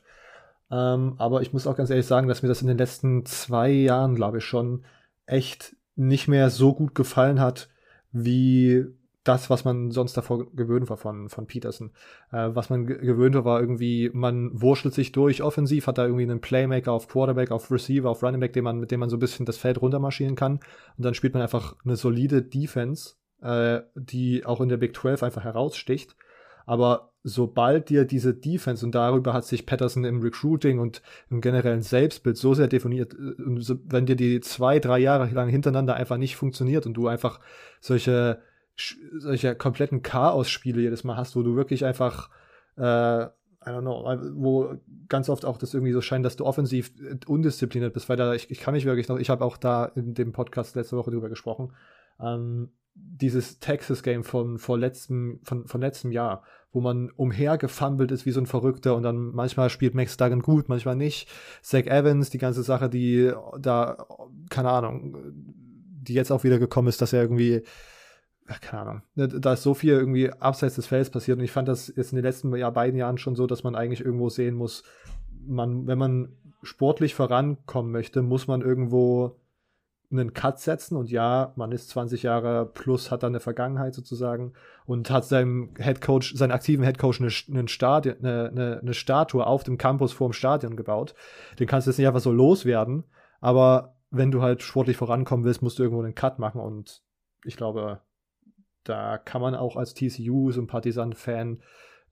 Ähm, 0.74 1.14
aber 1.18 1.40
ich 1.42 1.52
muss 1.52 1.68
auch 1.68 1.76
ganz 1.76 1.90
ehrlich 1.90 2.06
sagen, 2.06 2.26
dass 2.26 2.42
mir 2.42 2.48
das 2.48 2.60
in 2.60 2.66
den 2.66 2.78
letzten 2.78 3.24
zwei 3.26 3.70
Jahren, 3.70 4.16
glaube 4.16 4.38
ich, 4.38 4.44
schon 4.44 4.84
echt 5.24 5.76
nicht 5.94 6.26
mehr 6.26 6.50
so 6.50 6.74
gut 6.74 6.96
gefallen 6.96 7.38
hat, 7.38 7.68
wie 8.10 8.84
das, 9.22 9.50
was 9.50 9.64
man 9.64 9.92
sonst 9.92 10.16
davor 10.16 10.50
gewöhnt 10.52 10.90
war 10.90 10.96
von, 10.96 11.28
von 11.28 11.46
Peterson. 11.46 11.92
Äh, 12.32 12.50
was 12.54 12.70
man 12.70 12.86
gewöhnt 12.86 13.36
war, 13.36 13.44
war 13.44 13.60
irgendwie, 13.60 14.10
man 14.12 14.50
wurschtelt 14.60 14.94
sich 14.94 15.12
durch 15.12 15.42
offensiv, 15.42 15.86
hat 15.86 15.96
da 15.96 16.04
irgendwie 16.04 16.24
einen 16.24 16.40
Playmaker 16.40 16.90
auf 16.92 17.06
Quarterback, 17.06 17.52
auf 17.52 17.70
Receiver, 17.70 18.10
auf 18.10 18.22
Running 18.24 18.40
Back, 18.40 18.52
den 18.52 18.64
man, 18.64 18.80
mit 18.80 18.90
dem 18.90 19.00
man 19.00 19.10
so 19.10 19.16
ein 19.16 19.20
bisschen 19.20 19.46
das 19.46 19.56
Feld 19.56 19.80
runtermarschieren 19.80 20.34
kann. 20.34 20.54
Und 20.96 21.04
dann 21.04 21.14
spielt 21.14 21.34
man 21.34 21.42
einfach 21.42 21.76
eine 21.84 21.96
solide 21.96 22.42
Defense, 22.42 23.14
äh, 23.42 23.80
die 23.94 24.44
auch 24.44 24.60
in 24.60 24.68
der 24.68 24.76
Big 24.78 24.96
12 24.96 25.22
einfach 25.22 25.44
heraussticht. 25.44 26.16
Aber 26.66 27.13
sobald 27.24 27.88
dir 27.88 28.04
diese 28.04 28.34
Defense, 28.34 28.84
und 28.84 28.94
darüber 28.94 29.32
hat 29.32 29.46
sich 29.46 29.66
Patterson 29.66 30.04
im 30.04 30.20
Recruiting 30.20 30.78
und 30.78 31.02
im 31.30 31.40
generellen 31.40 31.82
Selbstbild 31.82 32.36
so 32.36 32.54
sehr 32.54 32.68
definiert, 32.68 33.14
äh, 33.14 33.76
wenn 33.86 34.06
dir 34.06 34.16
die 34.16 34.40
zwei, 34.40 34.78
drei 34.78 34.98
Jahre 34.98 35.28
lang 35.30 35.48
hintereinander 35.48 35.96
einfach 35.96 36.18
nicht 36.18 36.36
funktioniert 36.36 36.86
und 36.86 36.94
du 36.94 37.08
einfach 37.08 37.40
solche 37.80 38.40
solche 38.76 39.54
kompletten 39.54 40.02
Chaos-Spiele 40.02 40.82
jedes 40.82 41.04
Mal 41.04 41.16
hast, 41.16 41.36
wo 41.36 41.42
du 41.42 41.56
wirklich 41.56 41.84
einfach, 41.84 42.30
äh, 42.76 42.82
I 43.66 43.70
don't 43.70 43.82
know, 43.82 44.04
wo 44.34 44.74
ganz 45.08 45.28
oft 45.28 45.44
auch 45.44 45.56
das 45.56 45.74
irgendwie 45.74 45.92
so 45.92 46.00
scheint, 46.00 46.24
dass 46.24 46.36
du 46.36 46.44
offensiv 46.44 46.92
undiszipliniert 47.26 47.94
bist, 47.94 48.08
weil 48.08 48.16
da, 48.16 48.34
ich, 48.34 48.50
ich 48.50 48.60
kann 48.60 48.74
mich 48.74 48.84
wirklich 48.84 49.08
noch, 49.08 49.18
ich 49.18 49.30
habe 49.30 49.44
auch 49.44 49.56
da 49.56 49.86
in 49.94 50.14
dem 50.14 50.32
Podcast 50.32 50.76
letzte 50.76 50.96
Woche 50.96 51.12
drüber 51.12 51.28
gesprochen, 51.28 51.72
ähm, 52.20 52.70
dieses 52.94 53.58
Texas-Game 53.58 54.24
von, 54.24 54.58
von, 54.58 55.40
von 55.42 55.80
letztem 55.80 56.12
Jahr, 56.12 56.42
wo 56.72 56.80
man 56.80 57.10
umhergefummelt 57.10 58.10
ist 58.10 58.26
wie 58.26 58.30
so 58.30 58.40
ein 58.40 58.46
Verrückter 58.46 58.96
und 58.96 59.02
dann 59.02 59.32
manchmal 59.32 59.70
spielt 59.70 59.94
Max 59.94 60.16
Duggan 60.16 60.42
gut, 60.42 60.68
manchmal 60.68 60.96
nicht. 60.96 61.28
Zach 61.62 61.86
Evans, 61.86 62.30
die 62.30 62.38
ganze 62.38 62.62
Sache, 62.62 62.88
die 62.88 63.32
da, 63.58 64.06
keine 64.50 64.70
Ahnung, 64.70 65.16
die 65.32 66.14
jetzt 66.14 66.30
auch 66.30 66.44
wieder 66.44 66.58
gekommen 66.58 66.88
ist, 66.88 67.00
dass 67.00 67.12
er 67.12 67.22
irgendwie 67.22 67.62
keine 68.60 68.82
Ahnung, 68.82 69.02
ne, 69.14 69.28
da 69.28 69.54
ist 69.54 69.62
so 69.62 69.72
viel 69.72 69.92
irgendwie 69.92 70.30
abseits 70.30 70.74
des 70.74 70.86
Felds 70.86 71.10
passiert 71.10 71.38
und 71.38 71.44
ich 71.44 71.52
fand 71.52 71.66
das 71.66 71.92
jetzt 71.96 72.12
in 72.12 72.16
den 72.16 72.24
letzten 72.24 72.54
Jahr, 72.54 72.72
beiden 72.72 72.98
Jahren 72.98 73.16
schon 73.16 73.36
so, 73.36 73.46
dass 73.46 73.64
man 73.64 73.74
eigentlich 73.74 74.04
irgendwo 74.04 74.28
sehen 74.28 74.54
muss, 74.54 74.82
man, 75.46 75.86
wenn 75.86 75.98
man 75.98 76.36
sportlich 76.62 77.14
vorankommen 77.14 77.90
möchte, 77.90 78.22
muss 78.22 78.46
man 78.46 78.60
irgendwo 78.60 79.40
einen 80.18 80.34
Cut 80.34 80.58
setzen 80.60 80.96
und 80.96 81.10
ja, 81.10 81.52
man 81.56 81.72
ist 81.72 81.88
20 81.90 82.22
Jahre 82.22 82.66
plus, 82.66 83.10
hat 83.10 83.22
dann 83.22 83.32
eine 83.32 83.40
Vergangenheit 83.40 83.94
sozusagen 83.94 84.52
und 84.86 85.10
hat 85.10 85.24
seinem 85.24 85.74
Headcoach, 85.78 86.34
seinen 86.34 86.52
aktiven 86.52 86.84
Headcoach 86.84 87.20
eine, 87.20 87.30
eine, 87.58 87.68
Stadion, 87.68 88.16
eine, 88.18 88.48
eine, 88.50 88.78
eine 88.80 88.94
Statue 88.94 89.46
auf 89.46 89.64
dem 89.64 89.78
Campus 89.78 90.12
vor 90.12 90.28
dem 90.28 90.32
Stadion 90.32 90.76
gebaut. 90.76 91.14
Den 91.58 91.66
kannst 91.66 91.86
du 91.86 91.90
jetzt 91.90 91.98
nicht 91.98 92.06
einfach 92.06 92.20
so 92.20 92.32
loswerden, 92.32 93.04
aber 93.40 93.96
wenn 94.10 94.30
du 94.30 94.42
halt 94.42 94.62
sportlich 94.62 94.96
vorankommen 94.96 95.44
willst, 95.44 95.62
musst 95.62 95.78
du 95.78 95.82
irgendwo 95.82 96.02
einen 96.02 96.14
Cut 96.14 96.38
machen 96.38 96.60
und 96.60 97.02
ich 97.44 97.56
glaube, 97.56 98.00
da 98.84 99.18
kann 99.18 99.40
man 99.40 99.54
auch 99.54 99.76
als 99.76 99.94
TCU-Sympathisant-Fan 99.94 101.62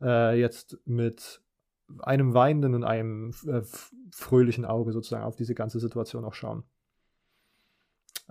äh, 0.00 0.38
jetzt 0.38 0.78
mit 0.84 1.42
einem 2.00 2.34
weinenden 2.34 2.74
und 2.74 2.84
einem 2.84 3.34
äh, 3.46 3.62
fröhlichen 4.10 4.64
Auge 4.64 4.92
sozusagen 4.92 5.24
auf 5.24 5.36
diese 5.36 5.54
ganze 5.54 5.80
Situation 5.80 6.24
auch 6.24 6.34
schauen. 6.34 6.64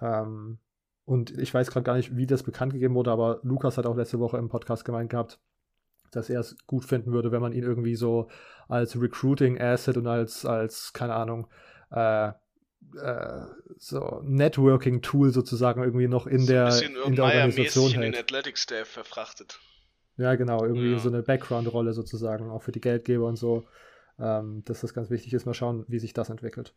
Ähm, 0.02 0.60
und 1.06 1.38
ich 1.38 1.54
weiß 1.54 1.72
gerade 1.72 1.84
gar 1.84 1.96
nicht, 1.96 2.16
wie 2.16 2.28
das 2.28 2.44
bekannt 2.44 2.74
gegeben 2.74 2.96
wurde, 2.96 3.12
aber 3.12 3.40
Lukas 3.44 3.78
hat 3.78 3.86
auch 3.86 3.96
letzte 3.96 4.20
Woche 4.20 4.38
im 4.38 4.50
Podcast 4.50 4.86
gemeint 4.86 5.10
gehabt, 5.10 5.40
dass 6.12 6.30
er 6.30 6.40
es 6.42 6.56
gut 6.68 6.86
finden 6.86 7.12
würde, 7.12 7.32
wenn 7.32 7.42
man 7.42 7.54
ihn 7.54 7.64
irgendwie 7.64 7.96
so 7.96 8.30
als 8.68 9.00
Recruiting 9.00 9.60
Asset 9.60 9.98
und 9.98 10.08
als, 10.08 10.46
als 10.46 10.94
keine 10.94 11.16
Ahnung, 11.16 11.48
äh, 11.92 12.30
äh, 12.98 13.46
so 13.78 14.22
Networking 14.24 15.02
Tool 15.02 15.32
sozusagen 15.32 15.84
irgendwie 15.84 16.08
noch 16.08 16.28
in 16.28 16.42
so 16.42 16.48
der, 16.48 16.82
in 17.06 17.16
der 17.16 17.26
Organisation 17.26 17.92
hält. 17.92 18.06
in 18.06 18.12
den 18.12 18.16
Athletic 18.16 18.58
Staff 18.58 18.88
verfrachtet. 18.88 19.60
Ja, 20.18 20.36
genau, 20.36 20.64
irgendwie 20.64 20.92
ja. 20.92 21.00
so 21.00 21.10
eine 21.10 21.24
Background-Rolle 21.24 21.94
sozusagen, 21.94 22.50
auch 22.50 22.62
für 22.62 22.72
die 22.72 22.82
Geldgeber 22.82 23.26
und 23.26 23.38
so. 23.38 23.66
Ähm, 24.20 24.64
dass 24.66 24.82
das 24.82 24.94
ganz 24.94 25.10
wichtig 25.10 25.34
ist. 25.34 25.46
Mal 25.46 25.54
schauen, 25.54 25.86
wie 25.88 25.98
sich 25.98 26.14
das 26.14 26.30
entwickelt. 26.30 26.76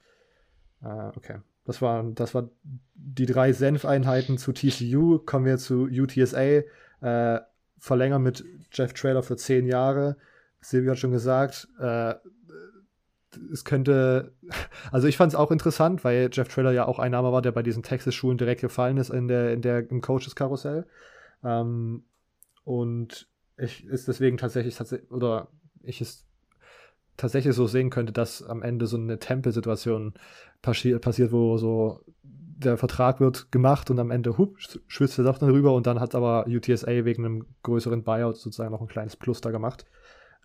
Äh, 0.85 1.17
okay. 1.17 1.39
Das 1.65 1.81
waren, 1.81 2.15
das 2.15 2.35
war 2.35 2.51
die 2.95 3.27
drei 3.27 3.53
Senfeinheiten 3.53 4.37
zu 4.39 4.53
TCU. 4.53 5.19
Kommen 5.19 5.47
wir 5.47 5.59
zu 5.59 5.85
UTSA. 5.85 6.63
Äh, 7.01 7.41
verlängern 7.79 8.23
mit 8.23 8.45
Jeff 8.73 8.93
Trailer 8.93 9.23
für 9.23 9.37
zehn 9.37 9.67
Jahre. 9.67 10.17
Silvia 10.61 10.93
hat 10.93 10.99
schon 10.99 11.13
gesagt, 11.13 11.69
äh, 11.79 12.15
es 13.53 13.65
könnte, 13.65 14.33
also 14.93 15.07
ich 15.07 15.17
fand 15.17 15.33
es 15.33 15.37
auch 15.37 15.51
interessant, 15.51 16.05
weil 16.05 16.31
Jeff 16.33 16.49
Trailer 16.49 16.73
ja 16.73 16.87
auch 16.87 16.99
ein 16.99 17.13
Name 17.13 17.33
war, 17.33 17.43
der 17.43 17.53
bei 17.53 17.63
diesen 17.63 17.83
Texas-Schulen 17.83 18.39
direkt 18.39 18.61
gefallen 18.61 18.97
ist 18.97 19.11
in 19.11 19.29
der, 19.29 19.53
in 19.53 19.63
der, 19.63 19.91
im 19.91 20.01
Coaches-Karussell. 20.01 20.87
Ähm, 21.43 22.05
und 22.65 23.29
ich 23.57 23.87
ist 23.87 24.09
deswegen 24.09 24.39
tatsächlich, 24.39 24.79
oder 25.11 25.49
ich 25.83 26.01
es 26.01 26.27
tatsächlich 27.17 27.55
so 27.55 27.67
sehen 27.67 27.91
könnte, 27.91 28.13
dass 28.13 28.43
am 28.43 28.63
Ende 28.63 28.87
so 28.87 28.97
eine 28.97 29.19
Tempelsituation 29.19 30.15
passi 30.63 30.99
passiert, 30.99 31.33
wo 31.33 31.57
so 31.59 32.01
der 32.23 32.77
Vertrag 32.79 33.21
wird 33.21 33.51
gemacht 33.53 33.91
und 33.91 33.99
am 33.99 34.11
Ende 34.11 34.39
hup, 34.39 34.57
schwitzt 34.87 35.19
er 35.19 35.25
doch 35.25 35.39
dann 35.39 35.51
rüber 35.51 35.75
und 35.75 35.87
dann 35.87 36.01
hat 36.01 36.15
aber 36.15 36.47
UTSA 36.49 37.05
wegen 37.05 37.25
einem 37.25 37.47
größeren 37.63 38.05
Buyout 38.05 38.37
sozusagen 38.37 38.71
noch 38.71 38.81
ein 38.81 38.89
kleines 38.89 39.17
Plus 39.17 39.41
da 39.41 39.51
gemacht. 39.51 39.85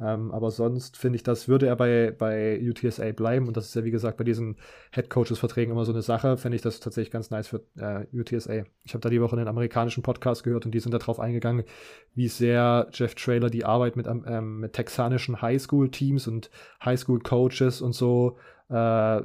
Ähm, 0.02 0.32
aber 0.32 0.50
sonst 0.50 0.98
finde 0.98 1.18
ich, 1.18 1.24
das 1.24 1.48
würde 1.48 1.68
er 1.68 1.76
bei, 1.76 2.14
bei 2.18 2.60
UTSA 2.62 3.12
bleiben. 3.12 3.48
Und 3.48 3.58
das 3.58 3.66
ist 3.66 3.76
ja, 3.76 3.84
wie 3.84 3.92
gesagt, 3.92 4.18
bei 4.18 4.24
diesen 4.24 4.56
Head 4.92 5.10
Coaches-Verträgen 5.10 5.72
immer 5.72 5.86
so 5.86 5.92
eine 5.92 6.02
Sache. 6.02 6.38
Finde 6.38 6.56
ich 6.56 6.62
das 6.62 6.80
tatsächlich 6.80 7.12
ganz 7.12 7.32
nice 7.32 7.50
für 7.50 7.64
äh, 7.78 8.06
UTSA. 8.14 8.64
Ich 8.84 8.94
habe 8.94 9.02
da 9.02 9.10
die 9.10 9.22
Woche 9.22 9.36
einen 9.36 9.48
amerikanischen 9.48 10.04
Podcast 10.04 10.44
gehört 10.44 10.66
und 10.66 10.72
die 10.72 10.80
sind 10.80 10.94
darauf 10.94 11.20
eingegangen, 11.20 11.66
wie 12.16 12.30
sehr 12.30 12.88
Jeff 12.94 13.16
Trailer 13.16 13.50
die 13.50 13.66
Arbeit 13.66 13.98
mit, 13.98 14.08
ähm, 14.08 14.62
mit 14.62 14.74
texanischen 14.74 15.42
Highschool-Teams 15.42 16.28
und 16.28 16.50
Highschool-Coaches 16.84 17.82
und 17.82 17.94
so, 17.94 18.38
äh, 18.70 19.22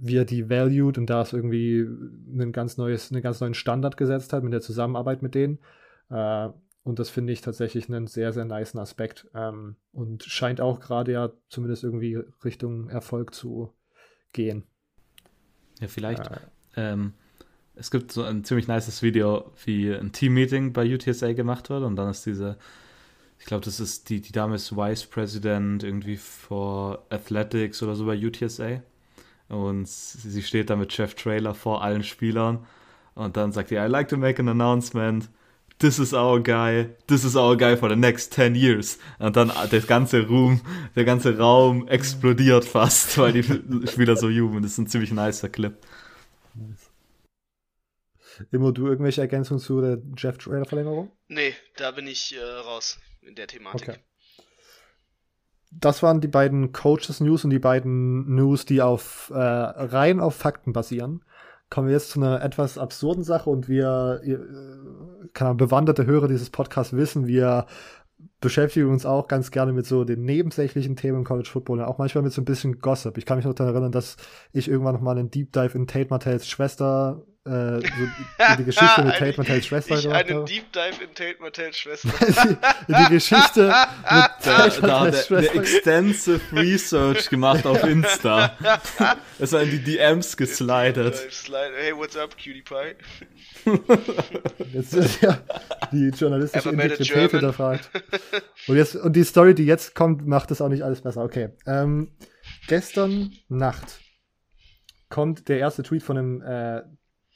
wie 0.00 0.16
er 0.16 0.24
die 0.24 0.48
valued 0.50 0.98
und 0.98 1.08
da 1.08 1.22
ist 1.22 1.32
irgendwie 1.32 1.80
ein 1.80 2.52
ganz 2.52 2.76
neues, 2.76 3.10
einen 3.10 3.22
ganz 3.22 3.40
neuen 3.40 3.54
Standard 3.54 3.96
gesetzt 3.96 4.32
hat 4.32 4.42
mit 4.42 4.52
der 4.52 4.60
Zusammenarbeit 4.60 5.22
mit 5.22 5.34
denen. 5.34 5.58
Äh, 6.10 6.48
und 6.84 6.98
das 6.98 7.08
finde 7.08 7.32
ich 7.32 7.40
tatsächlich 7.40 7.88
einen 7.88 8.06
sehr, 8.06 8.34
sehr 8.34 8.44
niceen 8.44 8.78
Aspekt. 8.78 9.26
Ähm, 9.34 9.76
und 9.92 10.22
scheint 10.22 10.60
auch 10.60 10.80
gerade 10.80 11.12
ja 11.12 11.30
zumindest 11.48 11.82
irgendwie 11.82 12.20
Richtung 12.44 12.90
Erfolg 12.90 13.34
zu 13.34 13.72
gehen. 14.32 14.64
Ja, 15.80 15.88
vielleicht. 15.88 16.26
Äh, 16.26 16.40
ähm, 16.76 17.14
es 17.74 17.90
gibt 17.90 18.12
so 18.12 18.22
ein 18.22 18.44
ziemlich 18.44 18.68
nices 18.68 19.02
Video, 19.02 19.50
wie 19.64 19.92
ein 19.92 20.12
Team-Meeting 20.12 20.74
bei 20.74 20.94
UTSA 20.94 21.32
gemacht 21.32 21.70
wird. 21.70 21.82
Und 21.84 21.96
dann 21.96 22.10
ist 22.10 22.26
diese, 22.26 22.58
ich 23.38 23.46
glaube, 23.46 23.64
das 23.64 23.80
ist 23.80 24.10
die, 24.10 24.20
die 24.20 24.32
Dame 24.32 24.56
ist 24.56 24.76
Vice 24.76 25.06
President 25.06 25.82
irgendwie 25.82 26.18
for 26.18 27.06
Athletics 27.08 27.82
oder 27.82 27.94
so 27.94 28.04
bei 28.04 28.18
UTSA. 28.18 28.82
Und 29.48 29.88
sie 29.88 30.42
steht 30.42 30.68
da 30.68 30.76
mit 30.76 30.96
Jeff 30.96 31.14
Trailer 31.14 31.54
vor 31.54 31.82
allen 31.82 32.02
Spielern. 32.02 32.66
Und 33.14 33.38
dann 33.38 33.52
sagt 33.52 33.70
sie, 33.70 33.76
I 33.76 33.86
like 33.86 34.08
to 34.08 34.18
make 34.18 34.38
an 34.38 34.50
announcement 34.50 35.30
this 35.78 35.98
is 35.98 36.12
our 36.12 36.40
guy, 36.40 36.90
this 37.06 37.24
is 37.24 37.36
our 37.36 37.56
guy 37.56 37.76
for 37.76 37.88
the 37.88 37.96
next 37.96 38.32
10 38.32 38.54
years. 38.54 38.98
Und 39.18 39.36
dann 39.36 39.52
der 39.70 39.80
ganze 39.80 40.26
Room, 40.26 40.60
der 40.96 41.04
ganze 41.04 41.36
Raum 41.38 41.88
explodiert 41.88 42.64
fast, 42.64 43.18
weil 43.18 43.32
die 43.32 43.42
Spieler 43.86 44.16
so 44.16 44.28
jubeln. 44.28 44.62
Das 44.62 44.72
ist 44.72 44.78
ein 44.78 44.86
ziemlich 44.86 45.12
nicer 45.12 45.48
Clip. 45.48 45.76
Immer 48.50 48.72
du 48.72 48.86
irgendwelche 48.86 49.20
Ergänzungen 49.20 49.60
zu 49.60 49.80
der 49.80 49.98
Jeff 50.16 50.38
Trailer 50.38 50.64
Verlängerung? 50.64 51.12
Nee, 51.28 51.54
da 51.76 51.92
bin 51.92 52.06
ich 52.06 52.34
äh, 52.36 52.42
raus 52.42 52.98
in 53.22 53.34
der 53.34 53.46
Thematik. 53.46 53.88
Okay. 53.88 53.98
Das 55.70 56.02
waren 56.02 56.20
die 56.20 56.28
beiden 56.28 56.72
Coaches 56.72 57.20
News 57.20 57.44
und 57.44 57.50
die 57.50 57.58
beiden 57.58 58.34
News, 58.34 58.64
die 58.64 58.80
auf 58.80 59.30
äh, 59.34 59.38
rein 59.38 60.20
auf 60.20 60.36
Fakten 60.36 60.72
basieren 60.72 61.24
kommen 61.74 61.88
wir 61.88 61.94
jetzt 61.94 62.10
zu 62.10 62.20
einer 62.20 62.40
etwas 62.40 62.78
absurden 62.78 63.24
Sache 63.24 63.50
und 63.50 63.68
wir, 63.68 64.20
ihr, 64.22 64.46
kann 65.32 65.56
bewanderte 65.56 66.06
Hörer 66.06 66.28
dieses 66.28 66.48
Podcasts 66.48 66.92
wissen, 66.92 67.26
wir 67.26 67.66
beschäftigen 68.40 68.88
uns 68.88 69.04
auch 69.04 69.26
ganz 69.26 69.50
gerne 69.50 69.72
mit 69.72 69.84
so 69.84 70.04
den 70.04 70.24
nebensächlichen 70.24 70.94
Themen 70.94 71.18
im 71.18 71.24
College 71.24 71.48
Football 71.50 71.80
und 71.80 71.84
auch 71.86 71.98
manchmal 71.98 72.22
mit 72.22 72.32
so 72.32 72.40
ein 72.40 72.44
bisschen 72.44 72.78
Gossip. 72.78 73.18
Ich 73.18 73.26
kann 73.26 73.38
mich 73.38 73.44
noch 73.44 73.54
daran 73.54 73.74
erinnern, 73.74 73.90
dass 73.90 74.16
ich 74.52 74.68
irgendwann 74.68 74.94
noch 74.94 75.00
mal 75.00 75.18
einen 75.18 75.32
Deep 75.32 75.52
Dive 75.52 75.76
in 75.76 75.88
Tate 75.88 76.10
Martells 76.10 76.46
Schwester 76.46 77.26
äh, 77.46 77.50
so 77.50 77.80
die 78.58 78.64
Geschichte 78.64 79.04
mit 79.04 79.14
Tate 79.16 79.34
Martells 79.36 79.66
Schwester 79.66 79.98
ich 79.98 80.04
gemacht 80.04 80.30
einen 80.30 80.46
Deep 80.46 80.72
Dive 80.72 81.04
in 81.04 81.14
Tate 81.14 81.36
Martells 81.40 81.76
Schwester. 81.76 82.08
die, 82.88 82.94
die, 82.94 83.10
Geschichte 83.10 83.66
mit 83.66 83.72
Tate 84.42 84.80
da, 84.80 84.86
Martells 84.86 85.26
Schwester. 85.26 85.52
Der 85.52 85.60
extensive 85.60 86.40
Research 86.52 87.28
gemacht 87.28 87.66
auf 87.66 87.82
Insta. 87.84 88.56
Es 89.38 89.52
war 89.52 89.62
in 89.62 89.70
die 89.70 89.82
DMs 89.82 90.36
geslidet. 90.36 91.28
Hey, 91.76 91.94
what's 91.94 92.16
up, 92.16 92.30
Cutie 92.30 92.62
Pie? 92.62 92.96
Jetzt 94.72 94.94
ist 94.94 95.20
ja 95.20 95.38
die 95.92 96.08
journalistische 96.08 96.70
Integrität 96.70 97.30
hinterfragt. 97.30 97.90
Und, 98.68 98.76
jetzt, 98.76 98.96
und 98.96 99.14
die 99.14 99.24
Story, 99.24 99.54
die 99.54 99.66
jetzt 99.66 99.94
kommt, 99.94 100.26
macht 100.26 100.50
das 100.50 100.62
auch 100.62 100.68
nicht 100.68 100.82
alles 100.82 101.02
besser. 101.02 101.22
Okay. 101.22 101.50
Ähm, 101.66 102.10
gestern 102.68 103.32
Nacht 103.48 104.00
kommt 105.10 105.48
der 105.48 105.58
erste 105.58 105.82
Tweet 105.82 106.02
von 106.02 106.18
einem 106.18 106.42
äh, 106.42 106.82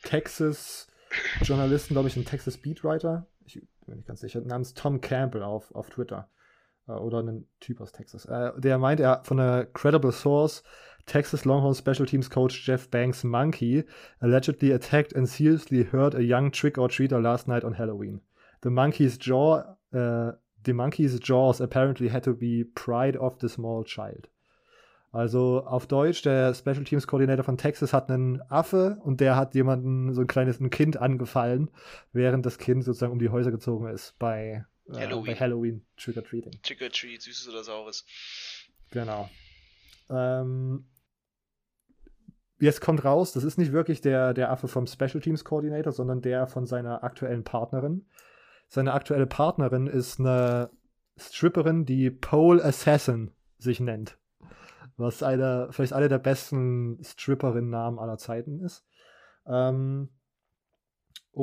Texas-Journalisten, 0.09 1.95
glaube 1.95 2.09
ich, 2.09 2.17
ein 2.17 2.25
Texas-Beatwriter, 2.25 3.27
ich 3.45 3.61
bin 3.87 3.97
nicht 3.97 4.09
ganz 4.09 4.21
sicher, 4.21 4.41
namens 4.41 4.75
Tom 4.75 5.01
Campbell 5.01 5.43
auf, 5.43 5.75
auf 5.75 5.91
Twitter. 5.91 6.29
Äh, 6.89 6.93
oder 6.93 7.23
ein 7.23 7.47
Typ 7.61 7.81
aus 7.81 7.93
Texas. 7.93 8.25
Äh, 8.25 8.53
der 8.59 8.79
meint, 8.79 9.01
er 9.01 9.23
von 9.25 9.39
einer 9.39 9.67
Credible 9.67 10.13
Source, 10.13 10.63
Texas 11.07 11.45
Longhorn 11.45 11.75
Special 11.75 12.07
Teams 12.07 12.29
Coach 12.29 12.67
Jeff 12.67 12.91
Banks' 12.91 13.25
monkey 13.25 13.85
allegedly 14.21 14.73
attacked 14.73 15.15
and 15.15 15.29
seriously 15.29 15.85
hurt 15.85 16.15
a 16.15 16.23
young 16.23 16.51
trick-or-treater 16.51 17.21
last 17.21 17.49
night 17.49 17.65
on 17.65 17.75
Halloween. 17.75 18.21
The 18.63 18.71
monkey's 18.71 19.17
jaw, 19.19 19.63
uh, 19.95 20.33
the 20.65 20.73
monkey's 20.73 21.19
jaws 21.21 21.61
apparently 21.61 22.09
had 22.09 22.25
to 22.25 22.35
be 22.35 22.65
pried 22.65 23.17
off 23.17 23.39
the 23.39 23.49
small 23.49 23.85
child. 23.85 24.29
Also 25.11 25.65
auf 25.65 25.87
Deutsch, 25.87 26.23
der 26.23 26.53
Special 26.53 26.85
Teams 26.85 27.07
Koordinator 27.07 27.45
von 27.45 27.57
Texas 27.57 27.93
hat 27.95 28.11
einen 28.11 28.43
Affe 28.51 28.99
und 29.03 29.21
der 29.21 29.37
hat 29.37 29.55
jemanden, 29.55 30.13
so 30.13 30.21
ein 30.21 30.27
kleines 30.27 30.61
ein 30.61 30.69
Kind 30.69 30.99
angefallen, 30.99 31.71
während 32.13 32.45
das 32.45 32.59
Kind 32.59 32.85
sozusagen 32.85 33.13
um 33.13 33.19
die 33.19 33.31
Häuser 33.31 33.51
gezogen 33.51 33.89
ist 33.89 34.19
bei 34.19 34.67
äh, 34.91 34.93
Halloween, 34.93 35.25
bei 35.25 35.35
Halloween 35.35 35.87
Trick 35.97 36.17
or 36.19 36.25
Treating. 36.25 36.61
Trick 36.63 36.83
or 36.83 36.91
Treat, 36.91 37.23
süßes 37.23 37.49
oder 37.49 37.65
saures. 37.65 38.05
Genau. 38.91 39.31
Ähm, 40.11 40.87
jetzt 42.61 42.83
kommt 42.83 43.03
raus, 43.03 43.33
das 43.33 43.45
ist 43.45 43.57
nicht 43.57 43.73
wirklich 43.73 44.03
der, 44.03 44.35
der 44.35 44.51
Affe 44.51 44.69
vom 44.69 44.87
Special 44.87 45.21
Teams 45.21 45.43
Coordinator, 45.43 45.93
sondern 45.93 46.21
der 46.21 46.47
von 46.47 46.67
seiner 46.67 47.03
aktuellen 47.03 47.45
Partnerin. 47.45 48.07
Seine 48.69 48.93
aktuelle 48.93 49.27
Partnerin 49.27 49.87
ist 49.87 50.21
eine 50.21 50.71
Stripperin, 51.17 51.87
die 51.87 52.11
Pole 52.11 52.63
Assassin 52.63 53.31
sich 53.57 53.81
nennt 53.81 54.19
was 54.99 55.23
eine, 55.23 55.69
vielleicht 55.71 55.93
eine 55.93 56.09
der 56.09 56.19
besten 56.19 56.99
Stripperinnen-Namen 57.03 57.99
aller 57.99 58.19
Zeiten 58.19 58.61
ist. 58.61 58.85
Ähm, 59.47 60.11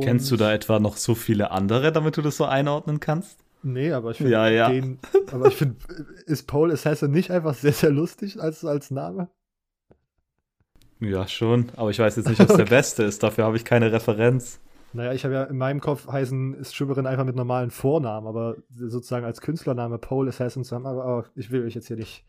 Kennst 0.02 0.30
du 0.30 0.36
da 0.36 0.54
etwa 0.54 0.80
noch 0.80 0.98
so 0.98 1.16
viele 1.16 1.52
andere, 1.52 1.92
damit 1.92 2.18
du 2.18 2.22
das 2.22 2.36
so 2.36 2.46
einordnen 2.46 3.00
kannst? 3.00 3.40
Nee, 3.64 3.94
aber 3.94 4.12
ich 4.12 4.18
finde 4.18 4.34
ja, 4.34 4.48
ja. 4.48 4.70
den, 4.70 5.00
aber 5.32 5.48
ich 5.48 5.56
finde, 5.56 5.78
ist 6.26 6.48
Pole 6.48 6.74
Assassin 6.74 7.10
nicht 7.12 7.32
einfach 7.32 7.56
sehr, 7.56 7.72
sehr 7.72 7.92
lustig 7.92 8.40
als, 8.40 8.64
als 8.66 8.92
Name? 8.92 9.30
Ja, 11.00 11.28
schon, 11.28 11.72
aber 11.76 11.90
ich 11.90 12.00
weiß 12.00 12.18
jetzt 12.18 12.30
nicht, 12.30 12.42
ob 12.42 12.50
es 12.50 12.58
der 12.58 12.66
beste 12.70 13.04
ist. 13.04 13.24
Dafür 13.24 13.46
habe 13.46 13.58
ich 13.58 13.66
keine 13.66 13.92
Referenz. 13.92 14.60
Naja, 14.94 15.14
ich 15.14 15.24
habe 15.24 15.34
ja 15.34 15.44
in 15.46 15.58
meinem 15.58 15.82
Kopf 15.82 16.08
heißen 16.08 16.64
Stripperin 16.64 17.08
einfach 17.08 17.26
mit 17.26 17.36
normalen 17.36 17.72
Vornamen, 17.72 18.28
aber 18.28 18.56
sozusagen 18.70 19.26
als 19.26 19.42
Künstlername 19.42 19.98
Pole 19.98 20.30
Assassin 20.30 20.64
zu 20.64 20.76
haben, 20.76 20.86
aber 20.86 21.06
oh, 21.06 21.30
ich 21.36 21.52
will 21.52 21.66
euch 21.66 21.76
jetzt 21.76 21.88
hier 21.88 21.98
nicht 21.98 22.26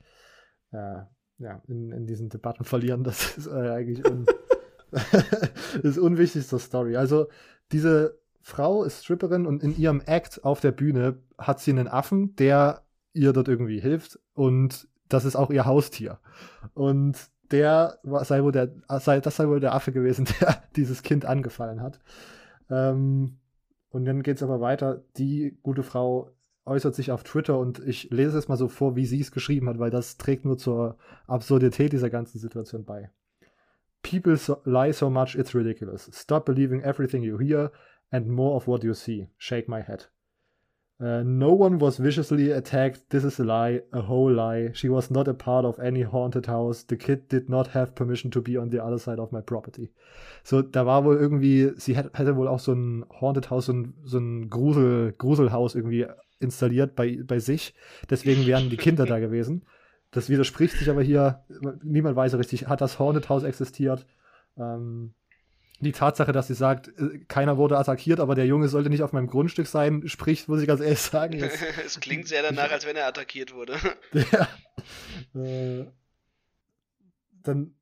äh, 0.72 1.02
ja, 1.38 1.62
in, 1.68 1.92
in 1.92 2.06
diesen 2.06 2.28
Debatten 2.28 2.64
verlieren. 2.64 3.04
Das 3.04 3.36
ist 3.36 3.46
äh, 3.46 3.70
eigentlich 3.70 4.04
un 4.04 4.26
das 5.82 5.98
unwichtigste 5.98 6.58
Story. 6.58 6.96
Also, 6.96 7.28
diese 7.72 8.18
Frau 8.40 8.84
ist 8.84 9.04
Stripperin 9.04 9.46
und 9.46 9.62
in 9.62 9.76
ihrem 9.76 10.00
Act 10.00 10.44
auf 10.44 10.60
der 10.60 10.70
Bühne 10.70 11.18
hat 11.36 11.60
sie 11.60 11.72
einen 11.72 11.88
Affen, 11.88 12.36
der 12.36 12.82
ihr 13.12 13.32
dort 13.32 13.48
irgendwie 13.48 13.80
hilft 13.80 14.20
und 14.34 14.88
das 15.08 15.24
ist 15.24 15.36
auch 15.36 15.50
ihr 15.50 15.66
Haustier. 15.66 16.18
Und 16.74 17.16
der 17.50 17.98
sei 18.02 18.42
wohl 18.42 18.52
der, 18.52 18.70
sei, 19.00 19.20
das 19.20 19.36
sei 19.36 19.48
wohl 19.48 19.60
der 19.60 19.74
Affe 19.74 19.92
gewesen, 19.92 20.26
der 20.40 20.62
dieses 20.76 21.02
Kind 21.02 21.24
angefallen 21.24 21.82
hat. 21.82 21.98
Ähm, 22.70 23.38
und 23.90 24.04
dann 24.04 24.22
geht 24.22 24.36
es 24.36 24.42
aber 24.42 24.60
weiter. 24.60 25.02
Die 25.16 25.58
gute 25.62 25.82
Frau 25.82 26.30
äußert 26.66 26.94
sich 26.94 27.12
auf 27.12 27.22
Twitter 27.22 27.58
und 27.58 27.78
ich 27.86 28.10
lese 28.10 28.36
es 28.36 28.48
mal 28.48 28.56
so 28.56 28.68
vor, 28.68 28.96
wie 28.96 29.06
sie 29.06 29.20
es 29.20 29.32
geschrieben 29.32 29.68
hat, 29.68 29.78
weil 29.78 29.90
das 29.90 30.16
trägt 30.16 30.44
nur 30.44 30.58
zur 30.58 30.98
Absurdität 31.26 31.92
dieser 31.92 32.10
ganzen 32.10 32.38
Situation 32.38 32.84
bei. 32.84 33.10
People 34.02 34.36
so, 34.36 34.58
lie 34.64 34.92
so 34.92 35.08
much 35.08 35.36
it's 35.36 35.54
ridiculous. 35.54 36.10
Stop 36.12 36.44
believing 36.44 36.82
everything 36.82 37.22
you 37.22 37.38
hear 37.38 37.72
and 38.10 38.28
more 38.28 38.54
of 38.54 38.66
what 38.66 38.84
you 38.84 38.94
see. 38.94 39.28
Shake 39.38 39.68
my 39.68 39.80
head. 39.80 40.08
Uh, 40.98 41.22
no 41.22 41.52
one 41.52 41.78
was 41.78 41.98
viciously 41.98 42.50
attacked. 42.50 43.10
This 43.10 43.22
is 43.22 43.38
a 43.38 43.44
lie, 43.44 43.82
a 43.92 44.00
whole 44.00 44.32
lie. 44.32 44.70
She 44.72 44.88
was 44.88 45.10
not 45.10 45.28
a 45.28 45.34
part 45.34 45.66
of 45.66 45.78
any 45.78 46.02
haunted 46.02 46.46
house. 46.46 46.84
The 46.84 46.96
kid 46.96 47.28
did 47.28 47.50
not 47.50 47.68
have 47.68 47.94
permission 47.94 48.30
to 48.30 48.40
be 48.40 48.56
on 48.56 48.70
the 48.70 48.82
other 48.82 48.98
side 48.98 49.18
of 49.18 49.30
my 49.30 49.42
property. 49.42 49.90
So, 50.42 50.62
da 50.62 50.86
war 50.86 51.04
wohl 51.04 51.16
irgendwie, 51.16 51.72
sie 51.76 51.96
hätte, 51.96 52.36
wohl 52.36 52.48
auch 52.48 52.60
so 52.60 52.72
ein 52.72 53.04
Haunted 53.20 53.50
House, 53.50 53.66
so 53.66 53.74
ein, 53.74 53.94
so 54.04 54.18
ein 54.18 54.48
Grusel, 54.48 55.12
Gruselhaus 55.18 55.74
irgendwie 55.74 56.06
installiert 56.38 56.94
bei, 56.94 57.18
bei 57.24 57.38
sich. 57.38 57.74
Deswegen 58.10 58.46
wären 58.46 58.70
die 58.70 58.76
Kinder 58.76 59.06
da 59.06 59.18
gewesen. 59.18 59.64
Das 60.10 60.28
widerspricht 60.28 60.76
sich 60.78 60.88
aber 60.88 61.02
hier. 61.02 61.44
Niemand 61.82 62.16
weiß 62.16 62.34
richtig, 62.34 62.68
hat 62.68 62.80
das 62.80 62.98
Haunted 62.98 63.28
House 63.28 63.42
existiert? 63.42 64.06
Ähm, 64.56 65.14
die 65.80 65.92
Tatsache, 65.92 66.32
dass 66.32 66.46
sie 66.46 66.54
sagt, 66.54 66.88
äh, 66.88 67.18
keiner 67.28 67.58
wurde 67.58 67.76
attackiert, 67.76 68.20
aber 68.20 68.34
der 68.34 68.46
Junge 68.46 68.68
sollte 68.68 68.88
nicht 68.88 69.02
auf 69.02 69.12
meinem 69.12 69.26
Grundstück 69.26 69.66
sein, 69.66 70.08
spricht, 70.08 70.48
muss 70.48 70.60
ich 70.60 70.66
ganz 70.66 70.80
ehrlich 70.80 71.00
sagen. 71.00 71.42
es 71.84 72.00
klingt 72.00 72.28
sehr 72.28 72.42
danach, 72.42 72.70
als 72.70 72.86
wenn 72.86 72.96
er 72.96 73.06
attackiert 73.06 73.52
wurde. 73.52 73.76
ja. 74.12 74.48
Äh, 75.38 75.86
dann, 77.42 77.74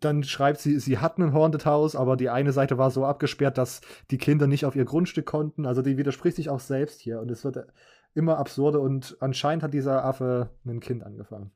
dann 0.00 0.24
schreibt 0.24 0.60
sie, 0.60 0.78
sie 0.78 0.98
hatten 0.98 1.22
ein 1.22 1.32
Haunted 1.32 1.66
House, 1.66 1.96
aber 1.96 2.16
die 2.16 2.28
eine 2.28 2.52
Seite 2.52 2.78
war 2.78 2.90
so 2.90 3.04
abgesperrt, 3.04 3.58
dass 3.58 3.80
die 4.10 4.18
Kinder 4.18 4.46
nicht 4.46 4.66
auf 4.66 4.76
ihr 4.76 4.84
Grundstück 4.84 5.26
konnten. 5.26 5.66
Also 5.66 5.82
die 5.82 5.96
widerspricht 5.96 6.36
sich 6.36 6.50
auch 6.50 6.60
selbst 6.60 7.00
hier 7.00 7.20
und 7.20 7.30
es 7.30 7.44
wird 7.44 7.66
immer 8.14 8.38
absurder 8.38 8.80
und 8.80 9.16
anscheinend 9.20 9.62
hat 9.62 9.74
dieser 9.74 10.04
Affe 10.04 10.50
ein 10.66 10.80
Kind 10.80 11.04
angefangen. 11.04 11.50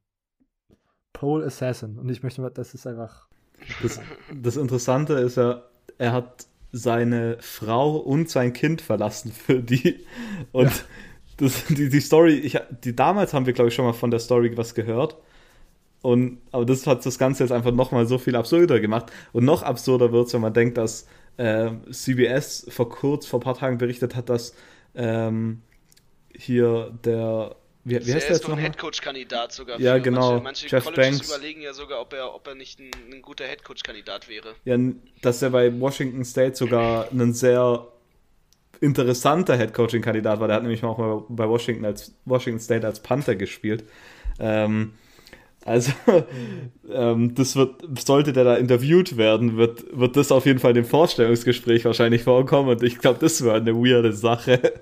Pole 1.13 1.45
Assassin 1.45 1.99
und 1.99 2.09
ich 2.09 2.23
möchte, 2.23 2.49
das 2.51 2.75
ist 2.75 2.87
einfach. 2.87 3.27
Das, 3.83 4.01
das 4.35 4.57
Interessante 4.57 5.15
ist 5.15 5.37
ja, 5.37 5.63
er 5.99 6.13
hat 6.13 6.47
seine 6.71 7.39
Frau 7.41 7.97
und 7.97 8.29
sein 8.29 8.53
Kind 8.53 8.81
verlassen 8.81 9.33
für 9.33 9.61
die. 9.61 10.07
Und 10.53 10.67
ja. 10.67 10.73
das, 11.39 11.65
die, 11.67 11.89
die 11.89 12.01
Story, 12.01 12.35
ich, 12.35 12.59
die 12.85 12.95
damals 12.95 13.35
haben 13.35 13.47
wir, 13.47 13.53
glaube 13.53 13.69
ich, 13.69 13.75
schon 13.75 13.85
mal 13.85 13.95
von 13.95 14.11
der 14.11 14.21
Story 14.21 14.57
was 14.57 14.75
gehört. 14.75 15.17
Und, 16.03 16.41
aber 16.53 16.65
das 16.65 16.87
hat 16.87 17.05
das 17.05 17.19
Ganze 17.19 17.43
jetzt 17.45 17.53
einfach 17.53 17.73
nochmal 17.73 18.07
so 18.07 18.19
viel 18.19 18.37
absurder 18.37 18.81
gemacht. 18.81 19.07
Und 19.33 19.45
noch 19.45 19.63
absurder 19.63 20.13
wird 20.13 20.29
es, 20.29 20.35
wenn 20.35 20.41
man 20.41 20.55
denkt, 20.55 20.79
dass 20.79 21.09
äh, 21.37 21.71
CBS 21.91 22.67
vor 22.69 22.89
kurz, 22.89 23.27
vor 23.27 23.41
ein 23.41 23.43
paar 23.43 23.57
Tagen 23.57 23.79
berichtet 23.79 24.15
hat, 24.15 24.29
dass 24.29 24.55
ähm, 24.95 25.63
hier 26.35 26.93
der 27.05 27.57
wie, 27.85 28.07
wie 28.07 28.15
heißt 28.15 28.29
der 28.29 28.39
doch 28.39 28.51
ein 28.51 28.59
Headcoach-Kandidat 28.59 29.53
sogar. 29.53 29.81
Ja, 29.81 29.97
genau. 29.97 30.33
Manche, 30.33 30.43
manche 30.43 30.67
Jeff 30.67 30.85
Colleges 30.85 31.19
Banks. 31.19 31.29
überlegen 31.29 31.63
ja 31.63 31.73
sogar, 31.73 32.03
ob 32.03 32.13
er, 32.13 32.35
ob 32.35 32.47
er 32.47 32.55
nicht 32.55 32.79
ein, 32.81 32.91
ein 33.11 33.23
guter 33.23 33.47
Headcoach-Kandidat 33.47 34.29
wäre. 34.29 34.55
Ja, 34.65 34.77
dass 35.23 35.41
er 35.41 35.51
bei 35.51 35.81
Washington 35.81 36.25
State 36.25 36.57
sogar 36.57 37.11
ein 37.11 37.33
sehr 37.33 37.87
interessanter 38.81 39.57
Headcoaching-Kandidat 39.57 40.39
war. 40.39 40.49
Der 40.49 40.57
hat 40.57 40.63
nämlich 40.65 40.85
auch 40.85 40.99
mal 40.99 41.25
bei 41.29 41.49
Washington, 41.49 41.87
als, 41.87 42.15
Washington 42.27 42.61
State 42.61 42.87
als 42.87 43.01
Panther 43.01 43.37
gespielt. 43.37 43.85
Ähm, 44.39 44.93
also, 45.69 45.93
ähm, 46.91 47.35
das 47.35 47.57
wird, 47.57 47.83
sollte 48.01 48.33
der 48.33 48.45
da 48.45 48.57
interviewt 48.57 49.17
werden, 49.17 49.57
wird, 49.57 49.85
wird 49.93 50.17
das 50.17 50.33
auf 50.33 50.47
jeden 50.47 50.59
Fall 50.59 50.71
in 50.71 50.77
dem 50.77 50.85
Vorstellungsgespräch 50.85 51.85
wahrscheinlich 51.85 52.23
vorkommen 52.23 52.71
und 52.71 52.83
ich 52.83 52.99
glaube, 52.99 53.19
das 53.21 53.45
wäre 53.45 53.57
eine 53.57 53.75
weirde 53.75 54.13
Sache. 54.13 54.81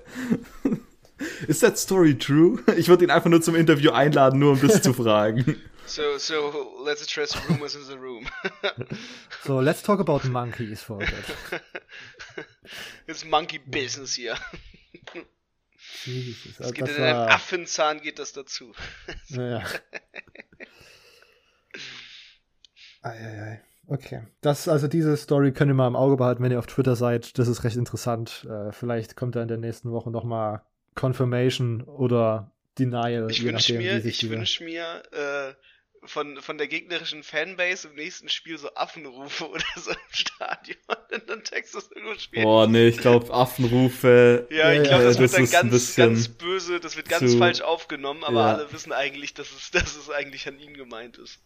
Ist 1.47 1.61
that 1.61 1.77
story 1.77 2.17
true? 2.17 2.59
Ich 2.77 2.87
würde 2.87 3.03
ihn 3.03 3.11
einfach 3.11 3.29
nur 3.29 3.41
zum 3.41 3.55
Interview 3.55 3.91
einladen, 3.91 4.39
nur 4.39 4.53
um 4.53 4.61
das 4.61 4.81
zu 4.81 4.93
fragen. 4.93 5.57
So, 5.87 6.17
so 6.17 6.83
let's 6.83 7.01
address 7.01 7.33
rumors 7.47 7.73
in 7.73 7.85
the 7.85 7.97
room. 7.97 8.27
so, 9.45 9.61
let's 9.61 9.81
talk 9.81 10.01
about 10.01 10.27
monkeys 10.27 10.83
for 10.83 10.97
a 10.97 11.05
bit. 11.05 11.61
It's 13.07 13.23
monkey 13.23 13.57
business 13.57 14.15
hier. 14.15 14.35
Jesus, 16.03 16.59
es 16.59 16.73
geht 16.73 16.89
in 16.89 17.01
einem 17.01 17.29
Affenzahn 17.29 18.01
geht 18.01 18.19
das 18.19 18.33
dazu. 18.33 18.73
Naja. 19.29 19.63
Eieiei. 23.01 23.61
Okay. 23.87 24.21
Das, 24.41 24.67
also 24.67 24.87
diese 24.87 25.15
Story 25.15 25.53
könnt 25.53 25.71
ihr 25.71 25.75
mal 25.75 25.87
im 25.87 25.95
Auge 25.95 26.17
behalten, 26.17 26.43
wenn 26.43 26.51
ihr 26.51 26.59
auf 26.59 26.67
Twitter 26.67 26.95
seid. 26.95 27.37
Das 27.39 27.47
ist 27.47 27.63
recht 27.63 27.77
interessant. 27.77 28.45
Äh, 28.49 28.71
vielleicht 28.73 29.15
kommt 29.15 29.35
da 29.35 29.41
in 29.41 29.47
der 29.47 29.57
nächsten 29.57 29.91
Woche 29.91 30.11
noch 30.11 30.25
mal 30.25 30.61
Confirmation 30.95 31.83
oder 31.83 32.51
Denial. 32.77 33.27
Ich 33.31 33.43
wünsche 33.43 33.77
mir, 33.77 34.03
ich 34.05 34.29
wünsch 34.29 34.59
mir 34.59 35.01
äh, 35.11 35.53
von, 36.03 36.41
von 36.41 36.57
der 36.57 36.67
gegnerischen 36.67 37.23
Fanbase 37.23 37.89
im 37.89 37.95
nächsten 37.95 38.29
Spiel 38.29 38.57
so 38.57 38.73
Affenrufe 38.75 39.49
oder 39.49 39.63
so 39.75 39.91
im 39.91 39.97
Stadion 40.11 40.77
und 41.13 41.29
dann 41.29 41.43
Texas 41.43 41.89
irgendwo 41.93 42.17
spielen. 42.19 42.43
Boah, 42.43 42.67
nee, 42.67 42.87
ich 42.87 42.97
glaube 42.97 43.33
Affenrufe. 43.33 44.47
ja, 44.49 44.73
ich 44.73 44.83
glaube, 44.83 45.03
das, 45.03 45.17
äh, 45.17 45.21
das, 45.21 45.33
wird 45.37 45.53
dann 45.53 45.69
ganz, 45.69 45.95
ganz 45.95 46.27
böse, 46.27 46.79
das 46.79 46.97
wird 46.97 47.09
ganz 47.09 47.35
falsch 47.35 47.61
aufgenommen, 47.61 48.23
aber 48.23 48.39
ja. 48.39 48.53
alle 48.55 48.71
wissen 48.73 48.91
eigentlich, 48.91 49.33
dass 49.33 49.51
es, 49.51 49.71
dass 49.71 49.95
es 49.95 50.09
eigentlich 50.09 50.47
an 50.47 50.59
ihn 50.59 50.73
gemeint 50.73 51.17
ist. 51.17 51.39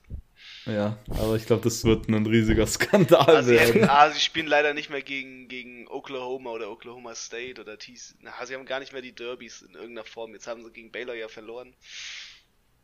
Ja, 0.65 0.97
aber 1.09 1.35
ich 1.35 1.45
glaube, 1.47 1.63
das 1.63 1.83
wird 1.85 2.07
ein 2.07 2.25
riesiger 2.25 2.67
Skandal 2.67 3.25
also 3.25 3.51
werden. 3.51 3.83
ah, 3.89 4.11
sie 4.11 4.19
spielen 4.19 4.45
leider 4.45 4.73
nicht 4.73 4.91
mehr 4.91 5.01
gegen, 5.01 5.47
gegen 5.47 5.87
Oklahoma 5.87 6.51
oder 6.51 6.69
Oklahoma 6.69 7.15
State 7.15 7.59
oder 7.59 7.79
TC. 7.79 8.15
Na, 8.19 8.31
sie 8.45 8.53
haben 8.53 8.65
gar 8.65 8.79
nicht 8.79 8.93
mehr 8.93 9.01
die 9.01 9.15
Derbys 9.15 9.63
in 9.63 9.73
irgendeiner 9.73 10.05
Form. 10.05 10.33
Jetzt 10.33 10.47
haben 10.47 10.63
sie 10.63 10.71
gegen 10.71 10.91
Baylor 10.91 11.15
ja 11.15 11.27
verloren. 11.29 11.73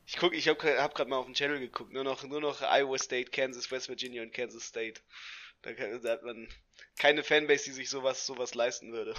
Ich 0.07 0.17
guck, 0.17 0.33
ich 0.33 0.47
habe 0.47 0.81
hab 0.81 0.95
gerade 0.95 1.09
mal 1.09 1.17
auf 1.17 1.25
den 1.25 1.35
Channel 1.35 1.59
geguckt. 1.59 1.93
Nur 1.93 2.03
noch, 2.03 2.23
nur 2.23 2.41
noch 2.41 2.61
Iowa 2.61 2.97
State, 2.97 3.29
Kansas, 3.29 3.69
West 3.69 3.89
Virginia 3.89 4.23
und 4.23 4.33
Kansas 4.33 4.63
State. 4.63 5.01
Da, 5.61 5.71
da 5.73 6.09
hat 6.09 6.23
man 6.23 6.47
keine 6.97 7.23
Fanbase, 7.23 7.65
die 7.65 7.71
sich 7.71 7.89
sowas, 7.89 8.25
sowas 8.25 8.55
leisten 8.55 8.91
würde. 8.91 9.13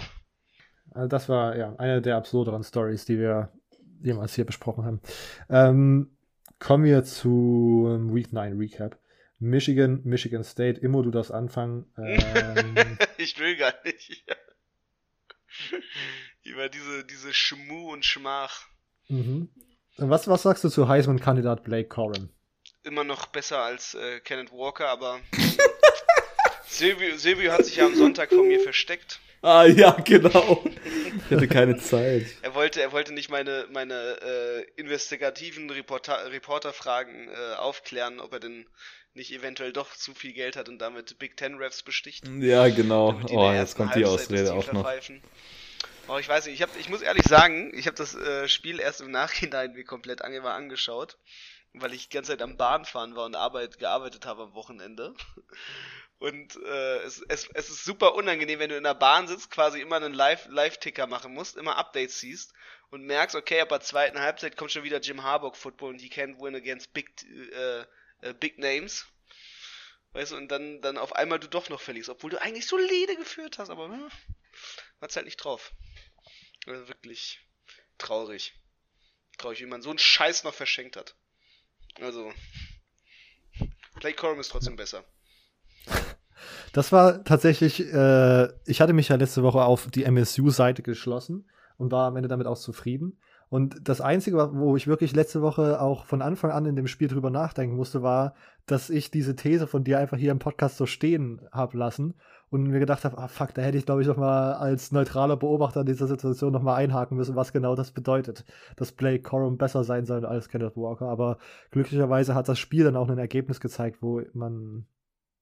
Also 0.93 1.09
das 1.09 1.29
war 1.29 1.57
ja 1.57 1.77
eine 1.77 2.03
der 2.03 2.17
absurderen 2.17 2.65
Stories, 2.65 3.05
die 3.05 3.19
wir 3.19 3.53
jemals 4.03 4.35
hier 4.35 4.47
besprochen 4.47 4.85
haben. 4.85 5.01
Ähm, 5.51 6.18
Kommen 6.59 6.85
wir 6.85 7.05
zu 7.05 7.99
Week 8.13 8.33
9 8.33 8.59
Recap. 8.59 8.99
Michigan, 9.39 10.01
Michigan 10.05 10.43
State, 10.43 10.81
immer 10.81 11.03
du 11.03 11.11
das 11.11 11.31
anfangen. 11.31 11.87
Ähm, 11.97 12.99
ich 13.19 13.39
will 13.39 13.57
gar 13.57 13.75
nicht. 13.85 14.25
Über 16.43 16.69
diese, 16.69 17.05
diese 17.05 17.33
Schmu 17.33 17.93
und 17.93 18.05
Schmach. 18.05 18.67
Mhm. 19.09 19.49
Was, 19.97 20.29
was 20.29 20.43
sagst 20.43 20.65
du 20.65 20.69
zu 20.69 20.89
Heisman-Kandidat 20.89 21.65
Blake 21.65 21.89
Corin? 21.89 22.31
Immer 22.83 23.05
noch 23.05 23.27
besser 23.27 23.59
als 23.59 23.95
äh, 23.95 24.21
Kenneth 24.21 24.53
Walker, 24.53 24.89
aber 24.89 25.21
Silvio, 26.67 27.17
Silvio 27.17 27.53
hat 27.53 27.65
sich 27.65 27.77
ja 27.77 27.87
am 27.87 27.95
Sonntag 27.95 28.31
von 28.31 28.47
mir 28.47 28.61
versteckt. 28.61 29.21
Ah 29.43 29.65
ja, 29.65 29.93
genau. 29.93 30.65
Ich 31.29 31.37
hatte 31.37 31.49
keine 31.49 31.79
Zeit. 31.79 32.27
er 32.43 32.55
wollte, 32.55 32.81
er 32.81 32.93
wollte 32.93 33.13
nicht 33.13 33.31
meine, 33.31 33.67
meine 33.71 33.95
äh, 33.95 34.63
investigativen 34.77 35.71
Reporter, 35.71 36.33
Reporterfragen 36.33 37.29
äh, 37.29 37.55
aufklären, 37.57 38.21
ob 38.21 38.33
er 38.33 38.41
denn 38.41 38.67
nicht 39.15 39.33
eventuell 39.33 39.73
doch 39.73 39.95
zu 39.95 40.15
viel 40.15 40.33
Geld 40.33 40.57
hat 40.57 40.69
und 40.69 40.79
damit 40.79 41.19
Big 41.19 41.37
Ten 41.37 41.57
Refs 41.57 41.83
besticht. 41.83 42.27
Ja, 42.41 42.69
genau. 42.69 43.21
Oh, 43.31 43.53
jetzt 43.53 43.77
kommt 43.77 43.95
die 43.95 44.05
Ausrede 44.05 44.53
auch 44.53 44.73
noch. 44.73 44.91
Oh, 46.09 46.17
ich 46.17 46.29
weiß 46.29 46.47
nicht, 46.47 46.55
ich, 46.55 46.63
hab, 46.63 46.71
ich 46.79 46.89
muss 46.89 47.03
ehrlich 47.03 47.27
sagen, 47.27 47.71
ich 47.75 47.87
habe 47.87 47.97
das 47.97 48.15
äh, 48.15 48.49
Spiel 48.49 48.81
erst 48.81 49.03
im 49.03 49.11
Nachhinein 49.11 49.77
wie 49.77 49.85
komplett 49.85 50.23
ange 50.23 50.43
angeschaut, 50.43 51.19
weil 51.75 51.93
ich 51.93 52.09
die 52.09 52.15
ganze 52.15 52.33
Zeit 52.33 52.41
am 52.41 52.57
Bahnfahren 52.57 53.15
war 53.15 53.27
und 53.27 53.37
Arbeit 53.37 53.79
gearbeitet 53.79 54.25
habe 54.25 54.45
am 54.45 54.55
Wochenende. 54.55 55.15
Und 56.19 56.57
äh, 56.57 56.99
es, 57.03 57.23
es, 57.29 57.49
es 57.55 57.71
ist 57.71 57.85
super 57.85 58.15
unangenehm, 58.15 58.59
wenn 58.59 58.71
du 58.71 58.77
in 58.77 58.83
der 58.83 58.95
Bahn 58.95 59.29
sitzt, 59.29 59.51
quasi 59.51 59.81
immer 59.81 59.97
einen 59.97 60.15
Live-Ticker 60.15 61.03
Live 61.03 61.11
machen 61.11 61.33
musst, 61.33 61.57
immer 61.57 61.77
Updates 61.77 62.19
siehst 62.19 62.53
und 62.91 63.05
merkst, 63.05 63.37
okay, 63.37 63.61
ab 63.61 63.69
der 63.69 63.81
zweiten 63.81 64.19
Halbzeit 64.19 64.57
kommt 64.57 64.73
schon 64.73 64.83
wieder 64.83 65.01
Jim 65.01 65.23
Harbaugh 65.23 65.55
Football 65.55 65.91
und 65.91 66.01
he 66.01 66.09
can't 66.09 66.41
win 66.41 66.57
against 66.57 66.93
big, 66.93 67.11
äh, 67.53 67.85
äh, 68.23 68.35
big 68.35 68.59
names. 68.59 69.07
Weißt 70.13 70.33
du, 70.33 70.37
und 70.37 70.49
dann, 70.49 70.81
dann 70.81 70.99
auf 70.99 71.15
einmal 71.15 71.39
du 71.39 71.49
doch 71.49 71.69
noch 71.69 71.81
verlierst, 71.81 72.09
obwohl 72.09 72.31
du 72.31 72.41
eigentlich 72.41 72.67
solide 72.67 73.15
geführt 73.15 73.59
hast, 73.59 73.71
aber 73.71 73.85
hm, 73.85 74.11
hat's 75.01 75.15
halt 75.15 75.27
nicht 75.27 75.37
drauf. 75.37 75.73
Also 76.67 76.89
wirklich 76.89 77.41
traurig. 77.99 78.55
Traurig, 79.37 79.61
wie 79.61 79.67
man 79.67 79.83
so 79.83 79.91
einen 79.91 80.01
Scheiß 80.01 80.43
noch 80.43 80.55
verschenkt 80.55 80.97
hat. 80.97 81.15
Also, 82.01 82.33
Play 84.01 84.15
Corum 84.15 84.41
ist 84.41 84.49
trotzdem 84.49 84.77
besser. 84.77 85.05
Das 86.73 86.93
war 86.93 87.25
tatsächlich, 87.25 87.93
äh, 87.93 88.49
ich 88.67 88.81
hatte 88.81 88.93
mich 88.93 89.09
ja 89.09 89.17
letzte 89.17 89.43
Woche 89.43 89.63
auf 89.63 89.89
die 89.91 90.05
MSU-Seite 90.05 90.83
geschlossen 90.83 91.47
und 91.77 91.93
war 91.93 92.09
am 92.09 92.17
Ende 92.17 92.29
damit 92.29 92.47
auch 92.47 92.59
zufrieden. 92.59 93.19
Und 93.51 93.89
das 93.89 94.03
Einzige, 94.03 94.51
wo 94.55 94.77
ich 94.77 94.87
wirklich 94.87 95.15
letzte 95.15 95.41
Woche 95.41 95.81
auch 95.81 96.05
von 96.05 96.21
Anfang 96.21 96.51
an 96.51 96.67
in 96.67 96.77
dem 96.77 96.87
Spiel 96.87 97.09
drüber 97.09 97.31
nachdenken 97.31 97.77
musste, 97.77 98.03
war, 98.03 98.35
dass 98.67 98.91
ich 98.91 99.11
diese 99.11 99.37
These 99.37 99.67
von 99.67 99.85
dir 99.85 99.99
einfach 99.99 100.19
hier 100.19 100.33
im 100.33 100.39
Podcast 100.39 100.77
so 100.77 100.85
stehen 100.85 101.41
habe 101.51 101.79
lassen 101.79 102.15
und 102.51 102.65
mir 102.65 102.79
gedacht 102.79 103.05
habe, 103.05 103.17
ah 103.17 103.29
fuck, 103.29 103.55
da 103.55 103.63
hätte 103.63 103.79
ich 103.79 103.87
glaube 103.87 104.03
ich 104.03 104.09
noch 104.09 104.19
mal 104.19 104.53
als 104.55 104.93
neutraler 104.93 105.37
Beobachter 105.37 105.81
in 105.81 105.87
dieser 105.87 106.07
Situation 106.07 106.53
noch 106.53 106.63
mal 106.63 106.75
einhaken 106.75 107.17
müssen, 107.17 107.37
was 107.37 107.53
genau 107.53 107.75
das 107.75 107.91
bedeutet, 107.93 108.45
dass 108.77 108.93
Blake 108.93 109.23
Corum 109.23 109.57
besser 109.57 109.83
sein 109.83 110.05
soll 110.05 110.27
als 110.27 110.51
Kenneth 110.51 110.77
Walker. 110.77 111.09
Aber 111.09 111.39
glücklicherweise 111.71 112.35
hat 112.35 112.49
das 112.49 112.59
Spiel 112.59 112.85
dann 112.85 112.97
auch 112.97 113.09
ein 113.09 113.19
Ergebnis 113.19 113.61
gezeigt, 113.61 114.03
wo 114.03 114.21
man, 114.35 114.87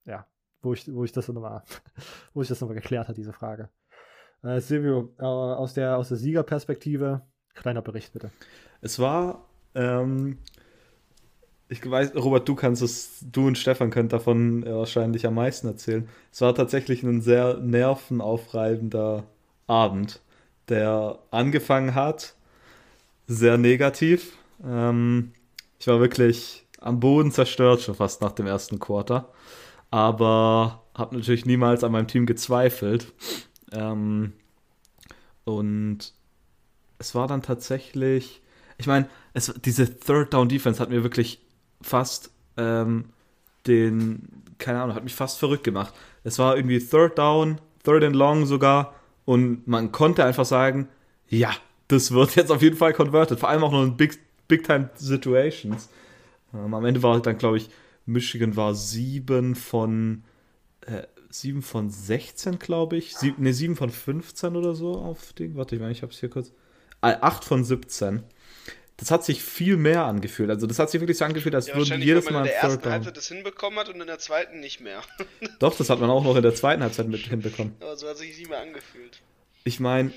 ja, 0.05 0.27
wo 0.62 0.73
ich, 0.73 0.92
wo 0.92 1.05
ich 1.05 1.12
das 1.12 1.29
nochmal, 1.29 1.62
wo 2.35 2.42
ich 2.42 2.49
das 2.49 2.61
nochmal 2.61 2.77
geklärt 2.77 3.09
hat, 3.09 3.16
diese 3.16 3.33
Frage. 3.33 3.69
Äh, 4.42 4.61
Silvio, 4.61 5.14
äh, 5.19 5.25
aus 5.25 5.75
der, 5.75 5.97
aus 5.97 6.09
der 6.09 6.16
Siegerperspektive, 6.16 7.23
Kleiner 7.57 7.83
Bericht, 7.83 8.12
bitte. 8.12 8.31
Es 8.81 8.99
war, 8.99 9.47
ähm, 9.75 10.38
ich 11.69 11.90
weiß, 11.90 12.14
Robert, 12.14 12.47
du 12.49 12.55
kannst 12.55 12.83
es, 12.83 13.25
du 13.33 13.47
und 13.47 13.59
Stefan 13.59 13.90
könnt 13.90 14.12
davon 14.12 14.64
wahrscheinlich 14.64 15.27
am 15.27 15.35
meisten 15.35 15.66
erzählen. 15.66 16.09
Es 16.31 16.40
war 16.42 16.55
tatsächlich 16.55 17.03
ein 17.03 17.23
sehr 17.23 17.57
nervenaufreibender 17.57 19.25
Abend, 19.66 20.21
der 20.69 21.19
angefangen 21.31 21.95
hat, 21.95 22.35
sehr 23.27 23.57
negativ. 23.57 24.37
Ähm, 24.64 25.33
ich 25.79 25.88
war 25.88 25.99
wirklich 25.99 26.66
am 26.79 27.01
Boden 27.01 27.33
zerstört 27.33 27.81
schon 27.81 27.95
fast 27.95 28.21
nach 28.21 28.33
dem 28.33 28.47
ersten 28.47 28.79
Quarter, 28.79 29.33
aber 29.97 30.83
habe 30.95 31.17
natürlich 31.17 31.47
niemals 31.47 31.83
an 31.83 31.91
meinem 31.91 32.07
Team 32.07 32.27
gezweifelt. 32.27 33.15
Ähm, 33.73 34.35
und 35.45 36.13
es 36.99 37.15
war 37.15 37.27
dann 37.27 37.41
tatsächlich, 37.41 38.43
ich 38.77 38.87
meine, 38.87 39.09
diese 39.65 39.99
Third 39.99 40.35
Down 40.35 40.51
Defense 40.51 40.83
hat 40.83 40.91
mir 40.91 41.03
wirklich 41.03 41.41
fast 41.81 42.31
ähm, 42.59 43.07
den, 43.67 44.29
keine 44.59 44.83
Ahnung, 44.83 44.95
hat 44.95 45.05
mich 45.05 45.15
fast 45.15 45.39
verrückt 45.39 45.65
gemacht. 45.65 45.95
Es 46.25 46.39
war 46.39 46.57
irgendwie 46.57 46.79
Third 46.79 47.17
Down, 47.17 47.59
Third 47.83 48.05
and 48.05 48.17
Long 48.17 48.45
sogar 48.45 48.95
und 49.25 49.67
man 49.67 49.93
konnte 49.93 50.27
einfach 50.27 50.45
sagen, 50.45 50.91
ja, 51.27 51.53
das 51.89 52.13
wird 52.13 52.37
jetzt 52.37 52.53
auf 52.53 52.61
jeden 52.61 52.77
Fall 52.77 52.93
converted. 52.93 53.41
Vor 53.41 53.49
allem 53.49 53.65
auch 53.65 53.73
noch 53.73 53.83
in 53.83 53.97
Big, 53.97 54.19
Big 54.47 54.65
Time 54.65 54.91
Situations. 54.97 55.89
Ähm, 56.53 56.75
am 56.75 56.85
Ende 56.85 57.03
war 57.03 57.19
dann, 57.19 57.39
glaube 57.39 57.57
ich, 57.57 57.71
Michigan 58.07 58.57
war 58.57 58.75
7 58.75 59.55
von 59.55 60.25
äh, 60.83 61.03
7 61.29 61.62
von 61.62 61.90
16, 61.90 62.59
glaube 62.59 62.97
ich. 62.97 63.16
Sieb, 63.16 63.38
ne, 63.38 63.53
7 63.53 63.77
von 63.77 63.90
15 63.90 64.57
oder 64.57 64.75
so 64.75 64.92
auf 64.92 65.33
Ding. 65.33 65.57
Warte, 65.57 65.75
ich 65.75 65.81
meine, 65.81 65.92
ich 65.92 66.03
habe 66.03 66.12
es 66.12 66.21
hier 66.21 66.31
kurz. 66.31 66.53
8 67.03 67.45
von 67.45 67.64
17. 67.64 68.23
Das 68.97 69.11
hat 69.11 69.25
sich 69.25 69.42
viel 69.42 69.77
mehr 69.77 70.05
angefühlt. 70.05 70.49
Also 70.49 70.66
das 70.66 70.79
hat 70.79 70.90
sich 70.90 71.01
wirklich 71.01 71.19
so 71.19 71.27
angefühlt, 71.27 71.55
als 71.55 71.66
ja, 71.66 71.77
würden 71.77 72.01
jedes 72.01 72.31
Mal 72.31 72.38
in 72.38 72.45
der 72.45 72.57
ersten 72.57 72.90
Halbzeit 72.90 73.16
das 73.16 73.29
hinbekommen 73.29 73.79
hat 73.79 73.90
und 73.90 74.01
in 74.01 74.07
der 74.07 74.19
zweiten 74.19 74.61
nicht 74.61 74.81
mehr. 74.81 75.03
Doch, 75.59 75.77
das 75.77 75.90
hat 75.90 76.01
man 76.01 76.09
auch 76.09 76.25
noch 76.25 76.37
in 76.37 76.42
der 76.42 76.55
zweiten 76.55 76.83
Halbzeit 76.83 77.09
mit 77.09 77.21
hinbekommen. 77.21 77.75
Aber 77.81 77.97
so 77.97 78.09
hat 78.09 78.16
sich 78.16 78.38
nicht 78.38 78.49
mehr 78.49 78.61
angefühlt. 78.61 79.21
Ich 79.64 79.81
meine, 79.81 80.12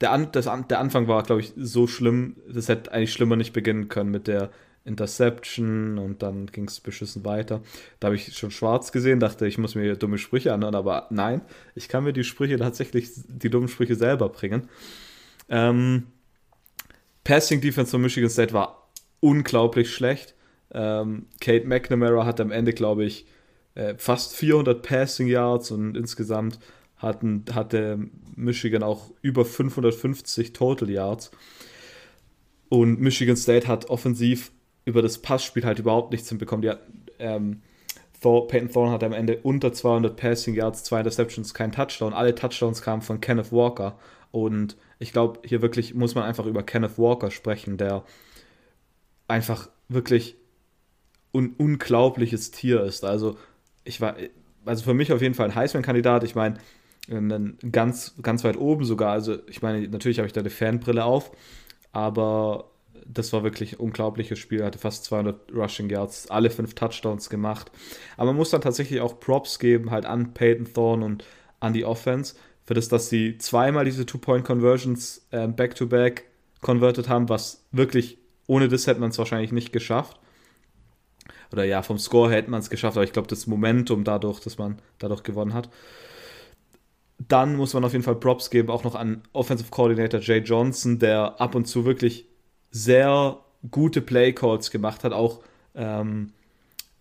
der, 0.00 0.10
An 0.10 0.32
das 0.32 0.48
An 0.48 0.66
der 0.66 0.80
Anfang 0.80 1.06
war, 1.06 1.22
glaube 1.22 1.42
ich, 1.42 1.52
so 1.56 1.86
schlimm, 1.86 2.36
das 2.48 2.68
hätte 2.68 2.90
eigentlich 2.90 3.12
schlimmer 3.12 3.36
nicht 3.36 3.52
beginnen 3.52 3.88
können 3.88 4.10
mit 4.10 4.26
der 4.26 4.50
Interception 4.84 5.98
und 5.98 6.22
dann 6.22 6.46
ging 6.46 6.66
es 6.66 6.80
beschissen 6.80 7.24
weiter. 7.24 7.62
Da 8.00 8.06
habe 8.06 8.16
ich 8.16 8.36
schon 8.36 8.50
schwarz 8.50 8.92
gesehen, 8.92 9.20
dachte, 9.20 9.46
ich 9.46 9.58
muss 9.58 9.74
mir 9.74 9.96
dumme 9.96 10.18
Sprüche 10.18 10.52
anhören, 10.52 10.74
aber 10.74 11.06
nein, 11.10 11.42
ich 11.74 11.88
kann 11.88 12.04
mir 12.04 12.12
die 12.12 12.24
Sprüche 12.24 12.58
tatsächlich, 12.58 13.10
die 13.28 13.50
dummen 13.50 13.68
Sprüche 13.68 13.94
selber 13.94 14.28
bringen. 14.28 14.68
Ähm, 15.48 16.08
Passing 17.24 17.60
Defense 17.60 17.92
von 17.92 18.02
Michigan 18.02 18.30
State 18.30 18.52
war 18.52 18.90
unglaublich 19.20 19.94
schlecht. 19.94 20.34
Ähm, 20.72 21.26
Kate 21.40 21.66
McNamara 21.66 22.26
hat 22.26 22.40
am 22.40 22.50
Ende, 22.50 22.72
glaube 22.72 23.04
ich, 23.04 23.26
äh, 23.74 23.94
fast 23.96 24.34
400 24.34 24.82
Passing 24.82 25.28
Yards 25.28 25.70
und 25.70 25.96
insgesamt 25.96 26.58
hatten, 26.96 27.44
hatte 27.52 27.98
Michigan 28.34 28.82
auch 28.82 29.10
über 29.22 29.44
550 29.44 30.52
Total 30.52 30.90
Yards. 30.90 31.30
Und 32.68 33.00
Michigan 33.00 33.36
State 33.36 33.68
hat 33.68 33.90
offensiv 33.90 34.50
über 34.84 35.02
das 35.02 35.18
Passspiel 35.18 35.64
halt 35.64 35.78
überhaupt 35.78 36.12
nichts 36.12 36.28
hinbekommen. 36.28 36.62
Die 36.62 36.70
hat, 36.70 36.80
ähm, 37.18 37.62
Thor, 38.20 38.46
Peyton 38.46 38.70
Thorne 38.70 38.92
hat 38.92 39.04
am 39.04 39.12
Ende 39.12 39.38
unter 39.42 39.72
200 39.72 40.16
Passing 40.16 40.54
Yards, 40.54 40.84
zwei 40.84 40.98
Interceptions, 40.98 41.54
kein 41.54 41.72
Touchdown. 41.72 42.12
Alle 42.12 42.34
Touchdowns 42.34 42.82
kamen 42.82 43.02
von 43.02 43.20
Kenneth 43.20 43.52
Walker. 43.52 43.98
Und 44.30 44.76
ich 44.98 45.12
glaube, 45.12 45.40
hier 45.44 45.60
wirklich 45.60 45.94
muss 45.94 46.14
man 46.14 46.24
einfach 46.24 46.46
über 46.46 46.62
Kenneth 46.62 46.98
Walker 46.98 47.30
sprechen, 47.30 47.76
der 47.76 48.04
einfach 49.28 49.68
wirklich 49.88 50.36
ein 51.34 51.54
unglaubliches 51.56 52.50
Tier 52.50 52.82
ist. 52.82 53.04
Also, 53.04 53.36
ich 53.84 54.00
war, 54.00 54.16
also 54.64 54.84
für 54.84 54.94
mich 54.94 55.12
auf 55.12 55.22
jeden 55.22 55.34
Fall 55.34 55.48
ein 55.48 55.54
Heisman-Kandidat. 55.54 56.24
Ich 56.24 56.34
meine, 56.34 56.58
ganz, 57.72 58.14
ganz 58.22 58.44
weit 58.44 58.56
oben 58.56 58.84
sogar. 58.84 59.12
Also, 59.12 59.38
ich 59.48 59.62
meine, 59.62 59.88
natürlich 59.88 60.18
habe 60.18 60.26
ich 60.26 60.32
da 60.32 60.40
eine 60.40 60.50
Fanbrille 60.50 61.04
auf, 61.04 61.32
aber 61.92 62.71
das 63.06 63.32
war 63.32 63.42
wirklich 63.42 63.74
ein 63.74 63.80
unglaubliches 63.80 64.38
Spiel. 64.38 64.60
Er 64.60 64.66
hatte 64.66 64.78
fast 64.78 65.04
200 65.04 65.52
Rushing 65.54 65.90
Yards, 65.90 66.30
alle 66.30 66.50
fünf 66.50 66.74
Touchdowns 66.74 67.30
gemacht. 67.30 67.70
Aber 68.16 68.26
man 68.26 68.36
muss 68.36 68.50
dann 68.50 68.60
tatsächlich 68.60 69.00
auch 69.00 69.20
Props 69.20 69.58
geben, 69.58 69.90
halt 69.90 70.06
an 70.06 70.34
Peyton 70.34 70.72
Thorne 70.72 71.04
und 71.04 71.24
an 71.60 71.72
die 71.72 71.84
Offense 71.84 72.34
für 72.64 72.74
das, 72.74 72.88
dass 72.88 73.08
sie 73.08 73.38
zweimal 73.38 73.84
diese 73.84 74.06
Two-Point-Conversions 74.06 75.26
äh, 75.30 75.48
back-to-back 75.48 76.24
converted 76.60 77.08
haben, 77.08 77.28
was 77.28 77.64
wirklich, 77.72 78.18
ohne 78.46 78.68
das 78.68 78.86
hätte 78.86 79.00
man 79.00 79.10
es 79.10 79.18
wahrscheinlich 79.18 79.52
nicht 79.52 79.72
geschafft. 79.72 80.18
Oder 81.52 81.64
ja, 81.64 81.82
vom 81.82 81.98
Score 81.98 82.30
hätte 82.30 82.50
man 82.50 82.60
es 82.60 82.70
geschafft, 82.70 82.96
aber 82.96 83.04
ich 83.04 83.12
glaube, 83.12 83.28
das 83.28 83.46
Momentum 83.46 84.04
dadurch, 84.04 84.40
dass 84.40 84.58
man 84.58 84.78
dadurch 84.98 85.22
gewonnen 85.22 85.54
hat. 85.54 85.68
Dann 87.18 87.56
muss 87.56 87.74
man 87.74 87.84
auf 87.84 87.92
jeden 87.92 88.04
Fall 88.04 88.16
Props 88.16 88.50
geben, 88.50 88.70
auch 88.70 88.84
noch 88.84 88.94
an 88.94 89.22
Offensive 89.32 89.70
Coordinator 89.70 90.20
Jay 90.20 90.38
Johnson, 90.38 90.98
der 90.98 91.40
ab 91.40 91.54
und 91.54 91.66
zu 91.66 91.84
wirklich 91.84 92.26
sehr 92.72 93.38
gute 93.70 94.00
Play 94.00 94.32
Calls 94.32 94.72
gemacht 94.72 95.04
hat, 95.04 95.12
auch 95.12 95.40
ähm, 95.76 96.32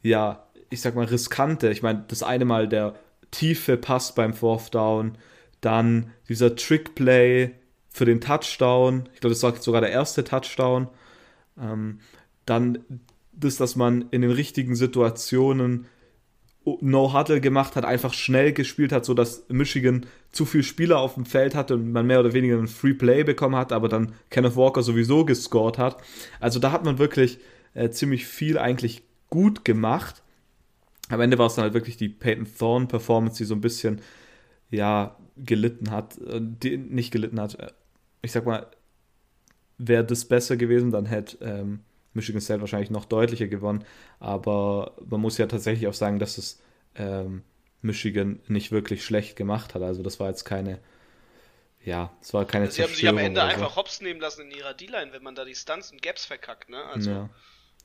ja, 0.03 0.45
ich 0.69 0.81
sag 0.81 0.95
mal 0.95 1.05
riskante. 1.05 1.71
Ich 1.71 1.81
meine, 1.81 2.05
das 2.07 2.23
eine 2.23 2.45
Mal 2.45 2.67
der 2.67 2.95
tiefe 3.31 3.77
Pass 3.77 4.13
beim 4.13 4.33
Fourth 4.33 4.75
Down, 4.75 5.17
dann 5.61 6.11
dieser 6.29 6.55
Trick-Play 6.55 7.51
für 7.89 8.05
den 8.05 8.21
Touchdown. 8.21 9.09
Ich 9.13 9.21
glaube, 9.21 9.33
das 9.33 9.43
war 9.43 9.55
sogar 9.55 9.81
der 9.81 9.91
erste 9.91 10.23
Touchdown. 10.23 10.87
Ähm, 11.59 11.99
dann 12.45 12.79
das, 13.31 13.57
dass 13.57 13.75
man 13.75 14.05
in 14.11 14.21
den 14.21 14.31
richtigen 14.31 14.75
Situationen 14.75 15.85
No-Huddle 16.63 17.41
gemacht 17.41 17.75
hat, 17.75 17.85
einfach 17.85 18.13
schnell 18.13 18.53
gespielt 18.53 18.91
hat, 18.91 19.05
sodass 19.05 19.45
Michigan 19.49 20.05
zu 20.31 20.45
viele 20.45 20.63
Spieler 20.63 20.99
auf 20.99 21.15
dem 21.15 21.25
Feld 21.25 21.55
hatte 21.55 21.73
und 21.75 21.91
man 21.91 22.07
mehr 22.07 22.19
oder 22.19 22.33
weniger 22.33 22.57
einen 22.57 22.67
Free 22.67 22.93
Play 22.93 23.23
bekommen 23.23 23.55
hat, 23.55 23.71
aber 23.71 23.89
dann 23.89 24.13
Kenneth 24.29 24.55
Walker 24.55 24.81
sowieso 24.81 25.25
gescored 25.25 25.77
hat. 25.77 25.97
Also 26.39 26.59
da 26.59 26.71
hat 26.71 26.85
man 26.85 26.99
wirklich 26.99 27.39
äh, 27.73 27.89
ziemlich 27.89 28.25
viel 28.25 28.57
eigentlich 28.57 29.03
gut 29.29 29.65
gemacht. 29.65 30.23
Am 31.09 31.19
Ende 31.19 31.37
war 31.37 31.47
es 31.47 31.55
dann 31.55 31.63
halt 31.63 31.73
wirklich 31.73 31.97
die 31.97 32.09
Peyton 32.09 32.47
Thorne 32.57 32.87
Performance, 32.87 33.37
die 33.37 33.45
so 33.45 33.55
ein 33.55 33.61
bisschen 33.61 34.01
ja, 34.69 35.17
gelitten 35.35 35.91
hat, 35.91 36.17
die 36.21 36.77
nicht 36.77 37.11
gelitten 37.11 37.39
hat. 37.39 37.75
Ich 38.21 38.31
sag 38.31 38.45
mal, 38.45 38.67
wäre 39.77 40.05
das 40.05 40.25
besser 40.25 40.55
gewesen, 40.55 40.91
dann 40.91 41.05
hätte 41.05 41.37
ähm, 41.41 41.81
Michigan 42.13 42.41
State 42.41 42.61
wahrscheinlich 42.61 42.89
noch 42.91 43.05
deutlicher 43.05 43.47
gewonnen. 43.47 43.83
Aber 44.19 44.95
man 45.09 45.19
muss 45.19 45.37
ja 45.37 45.47
tatsächlich 45.47 45.87
auch 45.87 45.93
sagen, 45.93 46.19
dass 46.19 46.37
es 46.37 46.61
ähm, 46.95 47.43
Michigan 47.81 48.41
nicht 48.47 48.71
wirklich 48.71 49.03
schlecht 49.03 49.35
gemacht 49.35 49.75
hat. 49.75 49.81
Also 49.81 50.03
das 50.03 50.19
war 50.19 50.29
jetzt 50.29 50.45
keine, 50.45 50.79
ja, 51.83 52.15
es 52.21 52.33
war 52.33 52.45
keine 52.45 52.65
also 52.65 52.75
Sie 52.75 52.83
haben 52.83 52.93
sich 52.93 53.07
am 53.07 53.17
Ende 53.17 53.43
einfach 53.43 53.75
hops 53.75 54.01
nehmen 54.01 54.19
lassen 54.19 54.41
in 54.41 54.51
ihrer 54.51 54.73
D-Line, 54.73 55.13
wenn 55.13 55.23
man 55.23 55.35
da 55.35 55.45
die 55.45 55.55
Stunts 55.55 55.91
und 55.91 56.01
Gaps 56.01 56.25
verkackt, 56.25 56.69
ne? 56.69 56.83
Also 56.85 57.11
ja. 57.11 57.29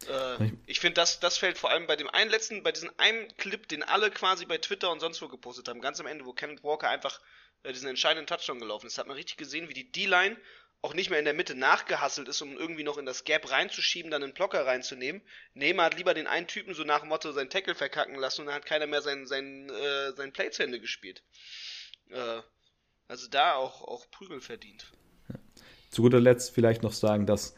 Äh, 0.09 0.51
ich 0.67 0.81
finde, 0.81 0.95
das, 0.95 1.21
das 1.21 1.39
fällt 1.39 1.59
vor 1.59 1.71
allem 1.71 1.87
bei 1.87 1.97
dem 1.97 2.09
einen 2.11 2.31
letzten, 2.31 2.63
bei 2.63 2.73
diesem 2.73 2.91
einen 2.99 3.35
Clip, 3.37 3.67
den 3.69 3.83
alle 3.83 4.11
quasi 4.11 4.45
bei 4.45 4.59
Twitter 4.59 4.91
und 4.91 5.01
sonst 5.01 5.23
wo 5.23 5.29
gepostet 5.29 5.69
haben, 5.69 5.81
ganz 5.81 6.01
am 6.01 6.07
Ende, 6.07 6.27
wo 6.27 6.33
Kenneth 6.33 6.63
Walker 6.63 6.89
einfach 6.89 7.21
äh, 7.63 7.73
diesen 7.73 7.89
entscheidenden 7.89 8.27
Touchdown 8.27 8.59
gelaufen 8.59 8.87
ist, 8.87 8.99
hat 8.99 9.07
man 9.07 9.17
richtig 9.17 9.37
gesehen, 9.37 9.69
wie 9.69 9.75
die 9.75 9.91
D-Line 9.91 10.37
auch 10.87 10.94
nicht 10.94 11.11
mehr 11.11 11.18
in 11.18 11.25
der 11.25 11.35
Mitte 11.35 11.57
nachgehasselt 11.57 12.29
ist, 12.29 12.40
um 12.42 12.57
irgendwie 12.57 12.85
noch 12.85 12.96
in 12.96 13.07
das 13.07 13.25
Gap 13.25 13.51
reinzuschieben, 13.51 14.11
dann 14.11 14.22
einen 14.22 14.35
Blocker 14.35 14.64
reinzunehmen. 14.64 15.20
Neymar 15.55 15.87
hat 15.87 15.96
lieber 15.96 16.14
den 16.14 16.29
einen 16.29 16.46
Typen 16.46 16.75
so 16.75 16.85
nach 16.85 17.01
dem 17.01 17.09
Motto 17.09 17.33
seinen 17.33 17.51
Tackle 17.51 17.75
verkacken 17.75 18.14
lassen 18.14 18.42
und 18.42 18.46
dann 18.46 18.55
hat 18.55 18.66
keiner 18.66 18.87
mehr 18.87 19.03
sein, 19.03 19.27
sein, 19.27 19.68
äh, 19.68 20.12
sein 20.12 20.33
Play 20.33 20.51
zu 20.51 20.62
Ende 20.62 20.79
gespielt. 20.79 21.25
Äh, 22.11 22.40
also 23.09 23.29
da 23.29 23.55
auch, 23.55 23.83
auch 23.83 24.09
Prügel 24.12 24.40
verdient. 24.40 24.87
Zu 25.90 26.03
guter 26.03 26.20
Letzt 26.20 26.55
vielleicht 26.55 26.85
noch 26.85 26.92
sagen, 26.92 27.27
dass 27.27 27.57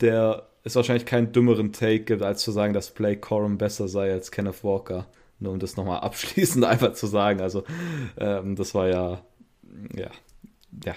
der 0.00 0.48
es 0.62 0.76
wahrscheinlich 0.76 1.06
keinen 1.06 1.32
dümmeren 1.32 1.72
Take 1.72 2.04
gibt, 2.04 2.22
als 2.22 2.42
zu 2.42 2.52
sagen, 2.52 2.72
dass 2.72 2.92
Blake 2.92 3.20
Corum 3.20 3.58
besser 3.58 3.88
sei 3.88 4.12
als 4.12 4.30
Kenneth 4.30 4.62
Walker. 4.62 5.06
Nur 5.40 5.54
um 5.54 5.58
das 5.58 5.76
nochmal 5.76 6.00
abschließend 6.02 6.64
einfach 6.64 6.92
zu 6.92 7.08
sagen. 7.08 7.40
Also, 7.40 7.64
ähm, 8.16 8.54
das 8.54 8.74
war 8.74 8.88
ja, 8.88 9.24
ja, 9.96 10.10
ja, 10.84 10.94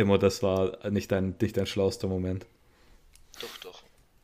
immer 0.00 0.18
das 0.18 0.42
war 0.42 0.90
nicht 0.90 1.12
dein, 1.12 1.36
nicht 1.40 1.56
dein 1.56 1.66
schlauster 1.66 2.08
Moment. 2.08 2.46
Doch, 3.40 3.56
doch. 3.58 3.82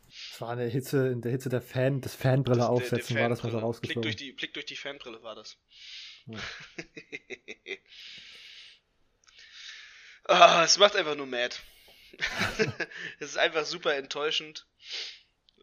Es 0.08 0.40
war 0.40 0.52
in 0.52 0.58
der 0.58 0.68
Hitze, 0.68 1.08
in 1.08 1.22
der 1.22 1.32
Hitze 1.32 1.48
der 1.48 1.62
Fan, 1.62 2.00
des 2.00 2.14
Fanbrille 2.14 2.58
das, 2.58 2.68
aufsetzen, 2.68 3.14
der, 3.14 3.16
der 3.16 3.22
war 3.22 3.28
das 3.30 3.42
mal 3.42 3.52
so 3.52 3.58
rausgeflogen. 3.58 4.02
Blick 4.02 4.16
durch, 4.16 4.16
die, 4.16 4.32
Blick 4.32 4.54
durch 4.54 4.66
die 4.66 4.76
Fanbrille 4.76 5.22
war 5.22 5.34
das. 5.34 5.56
Ja. 6.26 6.38
oh, 10.28 10.60
es 10.64 10.78
macht 10.78 10.96
einfach 10.96 11.14
nur 11.14 11.26
mad. 11.26 11.56
es 13.20 13.30
ist 13.30 13.38
einfach 13.38 13.64
super 13.64 13.94
enttäuschend. 13.94 14.66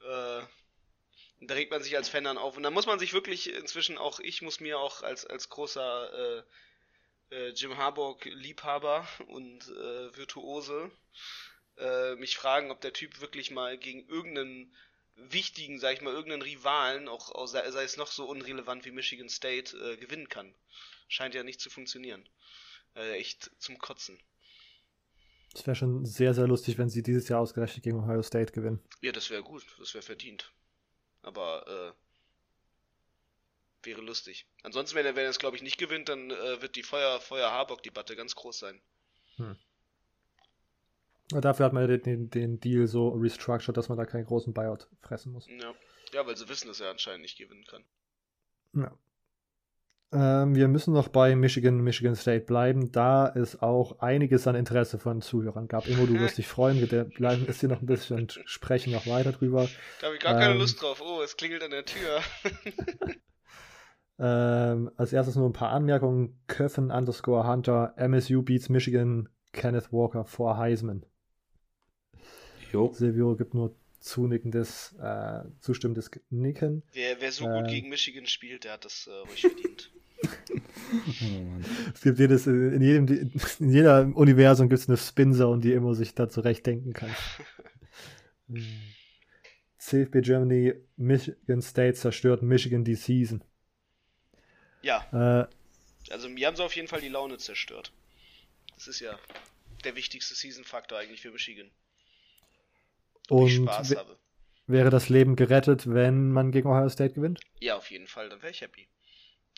Äh, 0.01 0.41
da 1.47 1.55
regt 1.55 1.71
man 1.71 1.83
sich 1.83 1.95
als 1.95 2.09
Fan 2.09 2.23
dann 2.23 2.37
auf. 2.37 2.57
Und 2.57 2.63
da 2.63 2.71
muss 2.71 2.85
man 2.85 2.99
sich 2.99 3.13
wirklich 3.13 3.53
inzwischen 3.53 3.97
auch, 3.97 4.19
ich 4.19 4.41
muss 4.41 4.59
mir 4.59 4.79
auch 4.79 5.03
als, 5.03 5.25
als 5.25 5.49
großer 5.49 6.39
äh, 6.39 6.43
äh, 7.33 7.49
Jim 7.49 7.77
Harbaugh-Liebhaber 7.77 9.07
und 9.27 9.67
äh, 9.67 10.15
Virtuose 10.15 10.91
äh, 11.77 12.15
mich 12.15 12.37
fragen, 12.37 12.71
ob 12.71 12.81
der 12.81 12.93
Typ 12.93 13.21
wirklich 13.21 13.51
mal 13.51 13.77
gegen 13.77 14.07
irgendeinen 14.07 14.73
wichtigen, 15.15 15.79
sag 15.79 15.93
ich 15.93 16.01
mal, 16.01 16.13
irgendeinen 16.13 16.41
Rivalen, 16.41 17.07
auch, 17.07 17.31
auch 17.31 17.47
sei, 17.47 17.69
sei, 17.71 17.83
es 17.83 17.97
noch 17.97 18.11
so 18.11 18.25
unrelevant 18.25 18.85
wie 18.85 18.91
Michigan 18.91 19.29
State, 19.29 19.77
äh, 19.77 19.97
gewinnen 19.97 20.29
kann. 20.29 20.53
Scheint 21.07 21.35
ja 21.35 21.43
nicht 21.43 21.61
zu 21.61 21.69
funktionieren. 21.69 22.27
Äh, 22.95 23.17
echt 23.17 23.51
zum 23.59 23.77
Kotzen. 23.77 24.19
Es 25.53 25.67
wäre 25.67 25.75
schon 25.75 26.05
sehr, 26.05 26.33
sehr 26.33 26.47
lustig, 26.47 26.77
wenn 26.79 26.89
sie 26.89 27.03
dieses 27.03 27.29
Jahr 27.29 27.39
ausgerechnet 27.39 27.83
gegen 27.83 27.99
Ohio 27.99 28.23
State 28.23 28.53
gewinnen. 28.53 28.81
Ja, 29.01 29.11
das 29.11 29.29
wäre 29.29 29.43
gut. 29.43 29.63
Das 29.77 29.93
wäre 29.93 30.03
verdient. 30.03 30.51
Aber 31.21 31.67
äh, 31.67 32.12
wäre 33.85 34.01
lustig. 34.01 34.47
Ansonsten, 34.63 34.97
wenn 34.97 35.05
er, 35.05 35.15
wenn 35.15 35.23
er 35.23 35.29
es, 35.29 35.39
glaube 35.39 35.55
ich, 35.55 35.63
nicht 35.63 35.77
gewinnt, 35.77 36.09
dann 36.09 36.31
äh, 36.31 36.61
wird 36.61 36.75
die 36.75 36.83
Feuer-Harbock-Debatte 36.83 38.15
ganz 38.15 38.35
groß 38.35 38.59
sein. 38.59 38.81
Hm. 39.37 39.57
Dafür 41.29 41.65
hat 41.65 41.73
man 41.73 41.87
den, 41.87 42.01
den, 42.01 42.29
den, 42.29 42.59
Deal 42.59 42.87
so 42.87 43.09
restructured, 43.09 43.75
dass 43.75 43.89
man 43.89 43.97
da 43.97 44.05
keinen 44.05 44.25
großen 44.25 44.53
Buyout 44.53 44.87
fressen 45.01 45.31
muss. 45.31 45.47
Ja. 45.47 45.73
ja, 46.11 46.27
weil 46.27 46.37
sie 46.37 46.47
wissen, 46.49 46.67
dass 46.67 46.79
er 46.79 46.91
anscheinend 46.91 47.21
nicht 47.21 47.37
gewinnen 47.37 47.65
kann. 47.65 47.83
Ja. 48.73 48.97
Ähm, 50.11 50.53
wir 50.53 50.67
müssen 50.67 50.93
noch 50.93 51.07
bei 51.07 51.35
Michigan, 51.35 51.77
Michigan 51.77 52.15
State 52.15 52.45
bleiben, 52.45 52.91
da 52.91 53.29
es 53.29 53.61
auch 53.61 53.99
einiges 53.99 54.45
an 54.45 54.55
Interesse 54.55 54.99
von 54.99 55.21
Zuhörern 55.21 55.67
gab. 55.67 55.87
Immer 55.87 56.05
du 56.05 56.19
wirst 56.19 56.37
dich 56.37 56.47
freuen, 56.47 56.79
wir 56.79 57.05
bleiben 57.05 57.47
ist 57.47 57.61
hier 57.61 57.69
noch 57.69 57.81
ein 57.81 57.87
bisschen 57.87 58.17
und 58.17 58.39
sprechen 58.45 58.93
noch 58.93 59.07
weiter 59.07 59.31
drüber. 59.31 59.67
Da 60.01 60.07
habe 60.07 60.15
ich 60.15 60.21
gar 60.21 60.33
ähm, 60.35 60.39
keine 60.39 60.53
Lust 60.53 60.81
drauf. 60.81 61.01
Oh, 61.03 61.21
es 61.23 61.35
klingelt 61.35 61.63
an 61.63 61.71
der 61.71 61.85
Tür. 61.85 62.21
ähm, 64.19 64.91
als 64.95 65.13
erstes 65.13 65.35
nur 65.35 65.49
ein 65.49 65.53
paar 65.53 65.71
Anmerkungen. 65.71 66.39
Köffen 66.47 66.91
underscore 66.91 67.47
Hunter, 67.47 67.93
MSU 67.97 68.41
beats 68.41 68.69
Michigan, 68.69 69.29
Kenneth 69.51 69.91
Walker 69.91 70.25
vor 70.25 70.57
Heisman. 70.57 71.05
Jo. 72.71 72.91
Silvio 72.93 73.35
gibt 73.35 73.53
nur 73.53 73.75
zunickendes, 73.99 74.95
äh, 74.99 75.43
zustimmendes 75.59 76.11
Nicken. 76.29 76.83
Wer, 76.91 77.21
wer 77.21 77.31
so 77.31 77.45
gut 77.45 77.59
ähm, 77.59 77.67
gegen 77.67 77.89
Michigan 77.89 78.25
spielt, 78.25 78.65
der 78.65 78.73
hat 78.73 78.85
das 78.85 79.07
äh, 79.07 79.27
ruhig 79.27 79.41
verdient. 79.41 79.91
Oh 80.95 81.45
es 81.93 82.01
gibt 82.01 82.19
jedes, 82.19 82.47
in 82.47 82.81
jedem, 82.81 83.31
in 83.59 83.69
jeder 83.69 84.09
Universum 84.15 84.69
gibt 84.69 84.79
es 84.79 84.87
eine 84.87 84.95
Spin-Zone, 84.95 85.61
die 85.61 85.73
immer 85.73 85.95
sich 85.95 86.15
da 86.15 86.29
zurechtdenken 86.29 86.93
kann. 86.93 87.09
CFB 89.79 90.21
Germany, 90.21 90.75
Michigan 90.95 91.61
State 91.61 91.95
zerstört 91.95 92.41
Michigan 92.41 92.85
die 92.85 92.95
Season. 92.95 93.43
Ja. 94.83 95.07
Äh, 95.11 95.47
also 96.11 96.29
mir 96.29 96.47
haben 96.47 96.55
sie 96.55 96.63
auf 96.63 96.75
jeden 96.75 96.87
Fall 96.87 97.01
die 97.01 97.09
Laune 97.09 97.37
zerstört. 97.37 97.91
Das 98.75 98.87
ist 98.87 98.99
ja 98.99 99.17
der 99.83 99.95
wichtigste 99.95 100.35
Season-Faktor 100.35 100.99
eigentlich 100.99 101.21
für 101.21 101.31
Michigan. 101.31 101.71
Und 103.29 103.47
ich 103.47 103.55
Spaß 103.55 103.95
habe. 103.95 104.19
Wäre 104.67 104.89
das 104.89 105.09
Leben 105.09 105.35
gerettet, 105.35 105.91
wenn 105.91 106.31
man 106.31 106.51
gegen 106.51 106.69
Ohio 106.69 106.87
State 106.89 107.15
gewinnt? 107.15 107.41
Ja, 107.59 107.75
auf 107.75 107.91
jeden 107.91 108.07
Fall, 108.07 108.29
dann 108.29 108.41
wäre 108.41 108.51
ich 108.51 108.61
happy. 108.61 108.87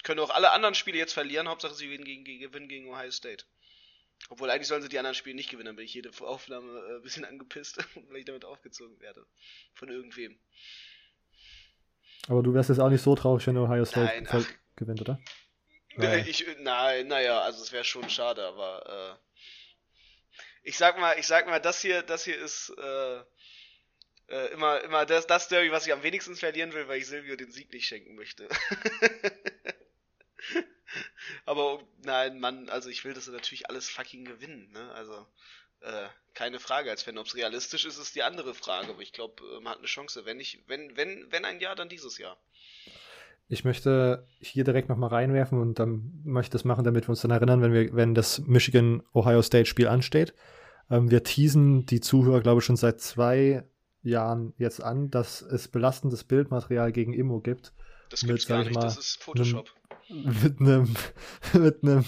Können 0.04 0.20
auch 0.20 0.32
alle 0.32 0.52
anderen 0.52 0.76
Spiele 0.76 0.98
jetzt 0.98 1.14
verlieren, 1.14 1.48
Hauptsache 1.48 1.76
sie 1.76 1.86
gewinnen 1.86 2.06
gegen, 2.06 2.24
gewinnen 2.24 2.68
gegen 2.68 2.90
Ohio 2.90 3.12
State. 3.12 3.46
Obwohl 4.30 4.50
eigentlich 4.50 4.68
sollen 4.68 4.82
sie 4.82 4.90
die 4.90 4.98
anderen 4.98 5.16
Spiele 5.16 5.36
nicht 5.36 5.50
gewinnen, 5.50 5.68
dann 5.68 5.76
bin 5.76 5.86
ich 5.86 5.94
jede 5.94 6.10
Aufnahme 6.22 6.80
äh, 6.80 6.96
ein 6.96 7.02
bisschen 7.02 7.26
angepisst, 7.26 7.78
weil 8.10 8.18
ich 8.18 8.26
damit 8.26 8.46
aufgezogen 8.46 9.00
werde. 9.00 9.26
Von 9.74 9.90
irgendwem. 9.90 10.38
Aber 12.28 12.42
du 12.42 12.54
wärst 12.54 12.70
jetzt 12.70 12.80
auch 12.80 12.90
nicht 12.90 13.04
so 13.04 13.16
traurig, 13.16 13.46
wenn 13.46 13.58
Ohio 13.58 13.86
State 13.86 14.24
nein, 14.24 14.46
gewinnt, 14.76 15.02
oder? 15.02 15.20
Nein, 15.96 16.26
ich, 16.28 16.46
nein 16.60 17.08
naja, 17.08 17.42
also 17.42 17.64
es 17.64 17.72
wäre 17.72 17.86
schon 17.86 18.10
schade, 18.10 18.46
aber 18.46 19.20
äh, 19.22 19.26
ich 20.64 20.78
sag 20.78 21.00
mal, 21.00 21.18
ich 21.18 21.28
sag 21.28 21.48
mal, 21.48 21.60
das 21.60 21.82
hier, 21.82 22.02
das 22.02 22.26
hier 22.26 22.38
ist 22.38 22.74
äh, 22.78 23.24
äh, 24.28 24.52
immer, 24.52 24.82
immer 24.82 25.06
das, 25.06 25.28
das 25.28 25.48
Derby, 25.48 25.72
was 25.72 25.86
ich 25.86 25.94
am 25.94 26.04
wenigsten 26.04 26.36
verlieren 26.36 26.74
will, 26.74 26.88
weil 26.88 27.00
ich 27.00 27.08
Silvio 27.08 27.36
den 27.36 27.52
Sieg 27.52 27.72
nicht 27.72 27.88
schenken 27.88 28.16
möchte. 28.16 28.50
Aber 31.46 31.86
nein, 32.04 32.40
Mann, 32.40 32.70
also 32.70 32.90
ich 32.90 33.06
will 33.06 33.14
das 33.14 33.28
natürlich 33.28 33.70
alles 33.70 33.90
fucking 33.90 34.26
gewinnen, 34.26 34.72
ne? 34.72 34.92
Also, 34.94 35.28
äh, 35.82 36.08
keine 36.34 36.60
Frage 36.60 36.90
als 36.90 37.04
Fan. 37.04 37.18
Ob 37.18 37.28
es 37.28 37.36
realistisch 37.36 37.86
ist, 37.86 37.98
ist 37.98 38.16
die 38.16 38.24
andere 38.24 38.56
Frage. 38.56 38.90
Aber 38.90 39.02
ich 39.02 39.14
glaube, 39.14 39.44
äh, 39.44 39.60
man 39.60 39.74
hat 39.74 39.80
eine 39.80 39.88
Chance. 39.88 40.26
Wenn 40.26 40.38
nicht, 40.38 40.68
wenn, 40.68 40.96
wenn, 40.98 41.32
wenn 41.32 41.46
ein 41.46 41.60
Jahr, 41.60 41.76
dann 41.76 41.90
dieses 41.90 42.18
Jahr. 42.18 42.38
Ich 43.48 43.64
möchte 43.64 44.28
hier 44.40 44.64
direkt 44.64 44.90
nochmal 44.90 45.10
reinwerfen 45.10 45.60
und 45.60 45.78
dann 45.78 46.22
möchte 46.24 46.48
ich 46.48 46.52
das 46.52 46.66
machen, 46.66 46.84
damit 46.84 47.06
wir 47.06 47.10
uns 47.10 47.22
dann 47.22 47.32
erinnern, 47.32 47.62
wenn 47.62 47.74
wir, 47.74 47.94
wenn 47.94 48.16
das 48.16 48.40
Michigan-Ohio 48.40 49.42
State-Spiel 49.42 49.88
ansteht. 49.88 50.34
Ähm, 50.90 51.12
wir 51.12 51.24
teasen 51.24 51.86
die 51.86 52.00
Zuhörer, 52.00 52.42
glaube 52.42 52.60
ich, 52.60 52.66
schon 52.66 52.76
seit 52.76 53.02
zwei 53.02 53.64
Jahren 54.02 54.54
jetzt 54.58 54.84
an, 54.84 55.12
dass 55.12 55.42
es 55.42 55.68
belastendes 55.68 56.24
Bildmaterial 56.24 56.92
gegen 56.92 57.14
Immo 57.14 57.40
gibt. 57.40 57.74
Das 58.10 58.22
gibt's 58.22 58.44
mit, 58.44 58.48
gar 58.48 58.64
nicht, 58.64 58.74
mal, 58.74 58.82
das 58.82 58.98
ist 58.98 59.24
Photoshop. 59.24 59.70
mit 60.10 60.60
einem 60.60 60.96
mit 61.54 61.84
einem 61.84 62.06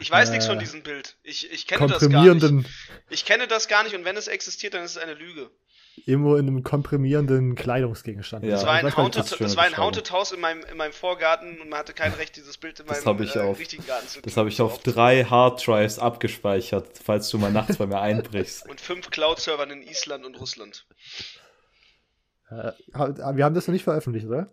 Ich 0.00 0.10
weiß 0.10 0.28
äh, 0.28 0.32
nichts 0.32 0.46
von 0.46 0.58
diesem 0.58 0.82
Bild. 0.82 1.16
Ich, 1.22 1.50
ich 1.50 1.66
kenne 1.66 1.86
das 1.86 2.08
gar 2.08 2.34
nicht. 2.34 2.68
Ich 3.10 3.24
kenne 3.24 3.46
das 3.46 3.68
gar 3.68 3.84
nicht 3.84 3.94
und 3.94 4.04
wenn 4.04 4.16
es 4.16 4.28
existiert, 4.28 4.74
dann 4.74 4.84
ist 4.84 4.92
es 4.92 4.98
eine 4.98 5.14
Lüge. 5.14 5.50
Irgendwo 6.06 6.36
in 6.36 6.48
einem 6.48 6.62
komprimierenden 6.62 7.54
Kleidungsgegenstand. 7.54 8.44
Ja. 8.44 8.52
Das 8.52 8.66
war 8.66 8.72
ein, 8.72 8.96
Haunted, 8.96 9.40
das 9.40 9.56
war 9.56 9.64
ein 9.64 9.76
Haunted 9.76 10.10
House 10.10 10.32
in 10.32 10.40
meinem, 10.40 10.64
in 10.70 10.76
meinem 10.76 10.92
Vorgarten 10.92 11.60
und 11.60 11.70
man 11.70 11.78
hatte 11.78 11.94
kein 11.94 12.12
Recht, 12.12 12.36
dieses 12.36 12.58
Bild 12.58 12.80
in 12.80 12.86
meinem 12.86 13.22
äh, 13.22 13.38
auf, 13.38 13.58
richtigen 13.58 13.86
Garten 13.86 14.08
zu 14.08 14.20
Das 14.20 14.36
habe 14.36 14.48
ich 14.48 14.60
auf 14.60 14.82
drei 14.82 15.24
Harddrives 15.24 15.98
abgespeichert, 15.98 17.00
falls 17.02 17.28
du 17.30 17.38
mal 17.38 17.52
nachts 17.52 17.76
bei 17.76 17.86
mir 17.86 18.00
einbrichst. 18.00 18.68
Und 18.68 18.80
fünf 18.80 19.10
Cloud-Servern 19.10 19.70
in 19.70 19.82
Island 19.82 20.24
und 20.24 20.40
Russland. 20.40 20.86
Äh, 22.50 22.72
wir 22.92 23.44
haben 23.44 23.54
das 23.54 23.66
noch 23.66 23.72
nicht 23.72 23.84
veröffentlicht, 23.84 24.26
oder? 24.26 24.52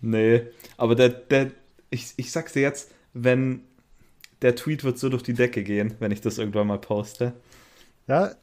Nee, 0.00 0.46
aber 0.76 0.94
der, 0.94 1.08
der, 1.08 1.50
ich, 1.90 2.14
ich 2.16 2.30
sag's 2.30 2.52
dir 2.52 2.62
jetzt, 2.62 2.92
wenn 3.12 3.66
der 4.42 4.54
Tweet 4.54 4.84
wird 4.84 4.98
so 4.98 5.08
durch 5.08 5.22
die 5.22 5.34
Decke 5.34 5.62
gehen, 5.62 5.94
wenn 5.98 6.12
ich 6.12 6.20
das 6.20 6.38
irgendwann 6.38 6.66
mal 6.66 6.78
poste. 6.78 7.32
Ja, 8.06 8.34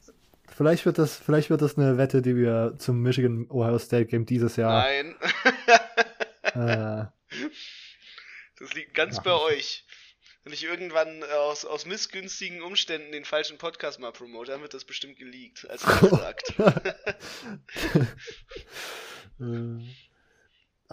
vielleicht 0.48 0.86
wird 0.86 0.98
das, 0.98 1.16
vielleicht 1.16 1.50
wird 1.50 1.62
das 1.62 1.76
eine 1.76 1.98
Wette, 1.98 2.22
die 2.22 2.36
wir 2.36 2.74
zum 2.78 3.02
Michigan 3.02 3.46
Ohio 3.50 3.78
State 3.78 4.06
Game 4.06 4.26
dieses 4.26 4.56
Jahr. 4.56 4.82
Nein. 4.82 5.14
äh, 6.54 7.06
das 8.58 8.74
liegt 8.74 8.94
ganz 8.94 9.22
bei 9.22 9.32
euch. 9.32 9.84
Wenn 10.44 10.52
ich 10.52 10.64
irgendwann 10.64 11.22
aus, 11.24 11.64
aus 11.64 11.86
missgünstigen 11.86 12.60
Umständen 12.60 13.12
den 13.12 13.24
falschen 13.24 13.56
Podcast 13.56 13.98
mal 13.98 14.12
promote, 14.12 14.52
dann 14.52 14.60
wird 14.60 14.74
das 14.74 14.84
bestimmt 14.84 15.16
geleakt 15.16 15.66
als 15.70 15.84
Akt. 16.12 16.52
äh. 19.40 19.80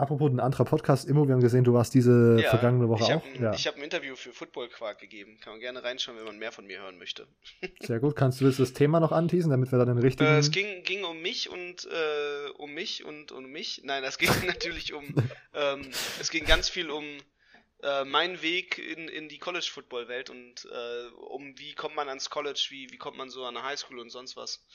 Apropos 0.01 0.31
ein 0.31 0.39
anderer 0.39 0.65
Podcast, 0.65 1.07
Immo, 1.07 1.27
wir 1.27 1.35
haben 1.35 1.41
gesehen, 1.41 1.63
du 1.63 1.73
warst 1.75 1.93
diese 1.93 2.39
ja, 2.41 2.49
vergangene 2.49 2.89
Woche 2.89 3.03
ich 3.03 3.13
auch. 3.13 3.23
Ein, 3.23 3.43
ja. 3.43 3.53
Ich 3.53 3.67
habe 3.67 3.77
ein 3.77 3.83
Interview 3.83 4.15
für 4.15 4.33
Football 4.33 4.67
Quark 4.69 4.97
gegeben. 4.97 5.37
Kann 5.39 5.53
man 5.53 5.59
gerne 5.59 5.83
reinschauen, 5.83 6.17
wenn 6.17 6.25
man 6.25 6.39
mehr 6.39 6.51
von 6.51 6.65
mir 6.65 6.81
hören 6.81 6.97
möchte. 6.97 7.27
Sehr 7.81 7.99
gut. 7.99 8.15
Kannst 8.15 8.41
du 8.41 8.49
das 8.49 8.73
Thema 8.73 8.99
noch 8.99 9.11
anteasen, 9.11 9.51
damit 9.51 9.71
wir 9.71 9.77
da 9.77 9.85
den 9.85 9.99
richtigen. 9.99 10.27
Äh, 10.27 10.39
es 10.39 10.49
ging, 10.49 10.81
ging 10.81 11.03
um 11.03 11.21
mich 11.21 11.51
und 11.51 11.85
äh, 11.85 12.49
um 12.57 12.73
mich 12.73 13.05
und 13.05 13.31
um 13.31 13.45
mich. 13.51 13.83
Nein, 13.83 14.03
es 14.03 14.17
ging 14.17 14.31
natürlich 14.47 14.91
um. 14.93 15.05
ähm, 15.53 15.91
es 16.19 16.31
ging 16.31 16.45
ganz 16.45 16.67
viel 16.67 16.89
um 16.89 17.05
äh, 17.83 18.03
mein 18.03 18.41
Weg 18.41 18.79
in, 18.79 19.07
in 19.07 19.29
die 19.29 19.37
College-Football-Welt 19.37 20.31
und 20.31 20.65
äh, 20.65 21.09
um 21.15 21.59
wie 21.59 21.75
kommt 21.75 21.95
man 21.95 22.09
ans 22.09 22.31
College, 22.31 22.65
wie, 22.69 22.89
wie 22.89 22.97
kommt 22.97 23.17
man 23.17 23.29
so 23.29 23.45
an 23.45 23.55
eine 23.55 23.67
Highschool 23.67 23.99
und 23.99 24.09
sonst 24.09 24.35
was. 24.35 24.65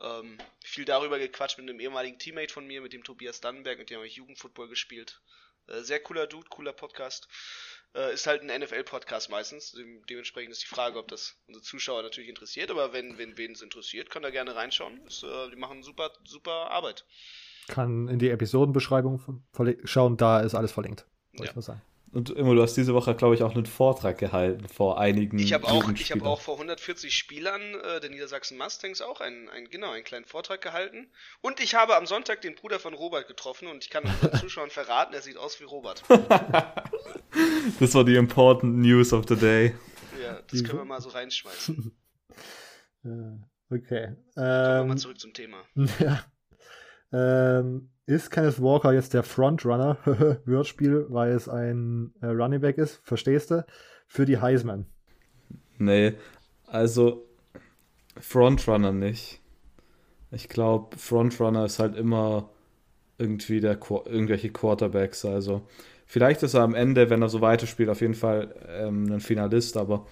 Ähm, 0.00 0.38
viel 0.64 0.84
darüber 0.84 1.18
gequatscht 1.18 1.58
mit 1.58 1.68
einem 1.68 1.80
ehemaligen 1.80 2.18
Teammate 2.18 2.52
von 2.52 2.66
mir, 2.66 2.80
mit 2.80 2.92
dem 2.92 3.04
Tobias 3.04 3.40
Dannenberg, 3.40 3.78
mit 3.78 3.90
dem 3.90 3.96
habe 3.96 4.06
ich 4.06 4.16
Jugendfootball 4.16 4.68
gespielt. 4.68 5.20
Äh, 5.68 5.82
sehr 5.82 6.00
cooler 6.00 6.26
Dude, 6.26 6.48
cooler 6.48 6.72
Podcast. 6.72 7.28
Äh, 7.94 8.12
ist 8.12 8.26
halt 8.26 8.42
ein 8.42 8.60
NFL-Podcast 8.60 9.30
meistens. 9.30 9.72
Dem, 9.72 10.04
dementsprechend 10.06 10.52
ist 10.52 10.62
die 10.62 10.74
Frage, 10.74 10.98
ob 10.98 11.08
das 11.08 11.36
unsere 11.46 11.64
Zuschauer 11.64 12.02
natürlich 12.02 12.28
interessiert. 12.28 12.70
Aber 12.70 12.92
wenn, 12.92 13.18
wenn 13.18 13.38
wen 13.38 13.52
es 13.52 13.62
interessiert, 13.62 14.10
kann 14.10 14.22
da 14.22 14.30
gerne 14.30 14.54
reinschauen. 14.54 15.04
Ist, 15.06 15.22
äh, 15.22 15.50
die 15.50 15.56
machen 15.56 15.82
super, 15.82 16.12
super 16.24 16.70
Arbeit. 16.70 17.06
Kann 17.68 18.08
in 18.08 18.18
die 18.18 18.30
Episodenbeschreibung 18.30 19.42
schauen, 19.84 20.16
da 20.16 20.40
ist 20.40 20.54
alles 20.54 20.72
verlinkt. 20.72 21.06
Ja. 21.32 21.44
Ich 21.44 21.64
sagen. 21.64 21.82
Und 22.12 22.30
immer, 22.30 22.54
du 22.54 22.62
hast 22.62 22.74
diese 22.74 22.94
Woche, 22.94 23.14
glaube 23.14 23.34
ich, 23.34 23.42
auch 23.42 23.54
einen 23.54 23.66
Vortrag 23.66 24.18
gehalten 24.18 24.68
vor 24.68 24.98
einigen. 24.98 25.38
Ich 25.38 25.52
habe 25.52 25.66
auch, 25.66 25.90
ich 25.90 26.12
hab 26.12 26.22
auch 26.22 26.40
vor 26.40 26.54
140 26.54 27.12
Spielern 27.14 27.60
äh, 27.74 28.00
der 28.00 28.10
Niedersachsen 28.10 28.56
Mustangs 28.56 29.02
auch 29.02 29.20
einen, 29.20 29.48
einen, 29.48 29.68
genau, 29.68 29.90
einen 29.90 30.04
kleinen 30.04 30.24
Vortrag 30.24 30.62
gehalten. 30.62 31.08
Und 31.42 31.60
ich 31.60 31.74
habe 31.74 31.96
am 31.96 32.06
Sonntag 32.06 32.40
den 32.40 32.54
Bruder 32.54 32.78
von 32.78 32.94
Robert 32.94 33.26
getroffen 33.26 33.68
und 33.68 33.84
ich 33.84 33.90
kann 33.90 34.04
unseren 34.04 34.32
Zuschauern 34.40 34.70
verraten, 34.70 35.14
er 35.14 35.22
sieht 35.22 35.36
aus 35.36 35.60
wie 35.60 35.64
Robert. 35.64 36.02
das 37.80 37.94
war 37.94 38.04
die 38.04 38.16
important 38.16 38.78
news 38.78 39.12
of 39.12 39.24
the 39.28 39.36
day. 39.36 39.74
Ja, 40.22 40.40
das 40.50 40.64
können 40.64 40.78
wir 40.78 40.84
mal 40.84 41.00
so 41.00 41.10
reinschmeißen. 41.10 41.92
okay. 43.70 44.04
Ähm, 44.04 44.16
Kommen 44.34 44.34
wir 44.34 44.84
mal 44.84 44.90
ähm, 44.92 44.98
zurück 44.98 45.20
zum 45.20 45.34
Thema. 45.34 45.58
Ja. 45.98 46.24
Ähm, 47.12 47.90
ist 48.06 48.30
Kenneth 48.30 48.62
Walker 48.62 48.92
jetzt 48.92 49.14
der 49.14 49.24
Frontrunner, 49.24 49.98
Wordspiel, 50.46 51.06
weil 51.08 51.32
es 51.32 51.48
ein 51.48 52.12
äh, 52.20 52.26
Running 52.26 52.60
Back 52.60 52.78
ist, 52.78 53.00
verstehst 53.02 53.50
du, 53.50 53.66
für 54.06 54.24
die 54.24 54.38
Heisman? 54.38 54.86
Nee, 55.78 56.14
also 56.66 57.26
Frontrunner 58.18 58.92
nicht. 58.92 59.40
Ich 60.30 60.48
glaube, 60.48 60.96
Frontrunner 60.96 61.64
ist 61.64 61.78
halt 61.78 61.96
immer 61.96 62.48
irgendwie 63.18 63.60
der 63.60 63.78
irgendwelche 64.06 64.50
Quarterbacks. 64.50 65.24
Also 65.24 65.66
vielleicht 66.06 66.42
ist 66.42 66.54
er 66.54 66.62
am 66.62 66.74
Ende, 66.74 67.10
wenn 67.10 67.22
er 67.22 67.28
so 67.28 67.40
weiterspielt, 67.40 67.88
auf 67.88 68.00
jeden 68.00 68.14
Fall 68.14 68.54
ähm, 68.68 69.10
ein 69.10 69.20
Finalist, 69.20 69.76
aber 69.76 70.06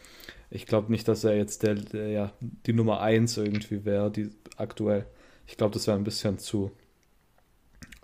ich 0.51 0.67
glaube 0.67 0.91
nicht, 0.91 1.07
dass 1.09 1.25
er 1.25 1.37
jetzt 1.37 1.63
der, 1.63 1.75
der 1.75 2.09
ja, 2.09 2.33
die 2.41 2.73
Nummer 2.73 3.01
1 3.01 3.37
irgendwie 3.37 3.85
wäre, 3.85 4.11
die 4.11 4.31
aktuell. 4.57 5.07
Ich 5.47 5.57
glaube, 5.57 5.75
das 5.75 5.87
wäre 5.87 5.97
ein 5.97 6.05
bisschen 6.05 6.39
zu 6.39 6.71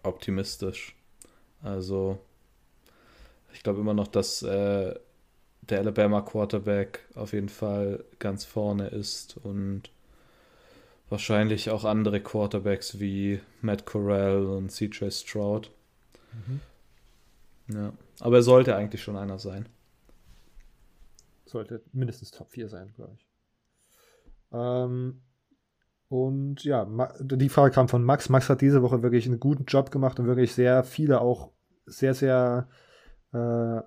optimistisch. 0.02 0.96
Also, 1.62 2.18
ich 3.52 3.62
glaube 3.62 3.80
immer 3.80 3.94
noch, 3.94 4.08
dass 4.08 4.42
äh, 4.42 4.94
der 5.62 5.78
Alabama 5.78 6.20
Quarterback 6.22 7.06
auf 7.14 7.32
jeden 7.32 7.48
Fall 7.48 8.04
ganz 8.18 8.44
vorne 8.44 8.88
ist 8.88 9.36
und 9.38 9.90
wahrscheinlich 11.08 11.70
auch 11.70 11.84
andere 11.84 12.20
Quarterbacks 12.20 13.00
wie 13.00 13.40
Matt 13.60 13.84
Corral 13.84 14.46
und 14.46 14.70
CJ 14.70 15.10
Stroud. 15.10 15.70
Mhm. 16.32 16.60
Ja, 17.74 17.92
aber 18.20 18.36
er 18.36 18.42
sollte 18.42 18.76
eigentlich 18.76 19.02
schon 19.02 19.16
einer 19.16 19.38
sein. 19.38 19.68
Sollte 21.44 21.82
mindestens 21.92 22.30
Top 22.30 22.50
4 22.50 22.68
sein, 22.68 22.92
glaube 22.94 23.14
ich. 23.16 23.26
Ähm, 24.52 25.20
und 26.10 26.64
ja, 26.64 26.88
die 27.20 27.48
Frage 27.48 27.72
kam 27.72 27.88
von 27.88 28.02
Max. 28.02 28.28
Max 28.28 28.50
hat 28.50 28.60
diese 28.62 28.82
Woche 28.82 29.04
wirklich 29.04 29.26
einen 29.26 29.38
guten 29.38 29.64
Job 29.64 29.92
gemacht 29.92 30.18
und 30.18 30.26
wirklich 30.26 30.52
sehr 30.52 30.82
viele 30.82 31.20
auch 31.20 31.52
sehr, 31.86 32.14
sehr 32.14 32.66
äh, 33.32 33.80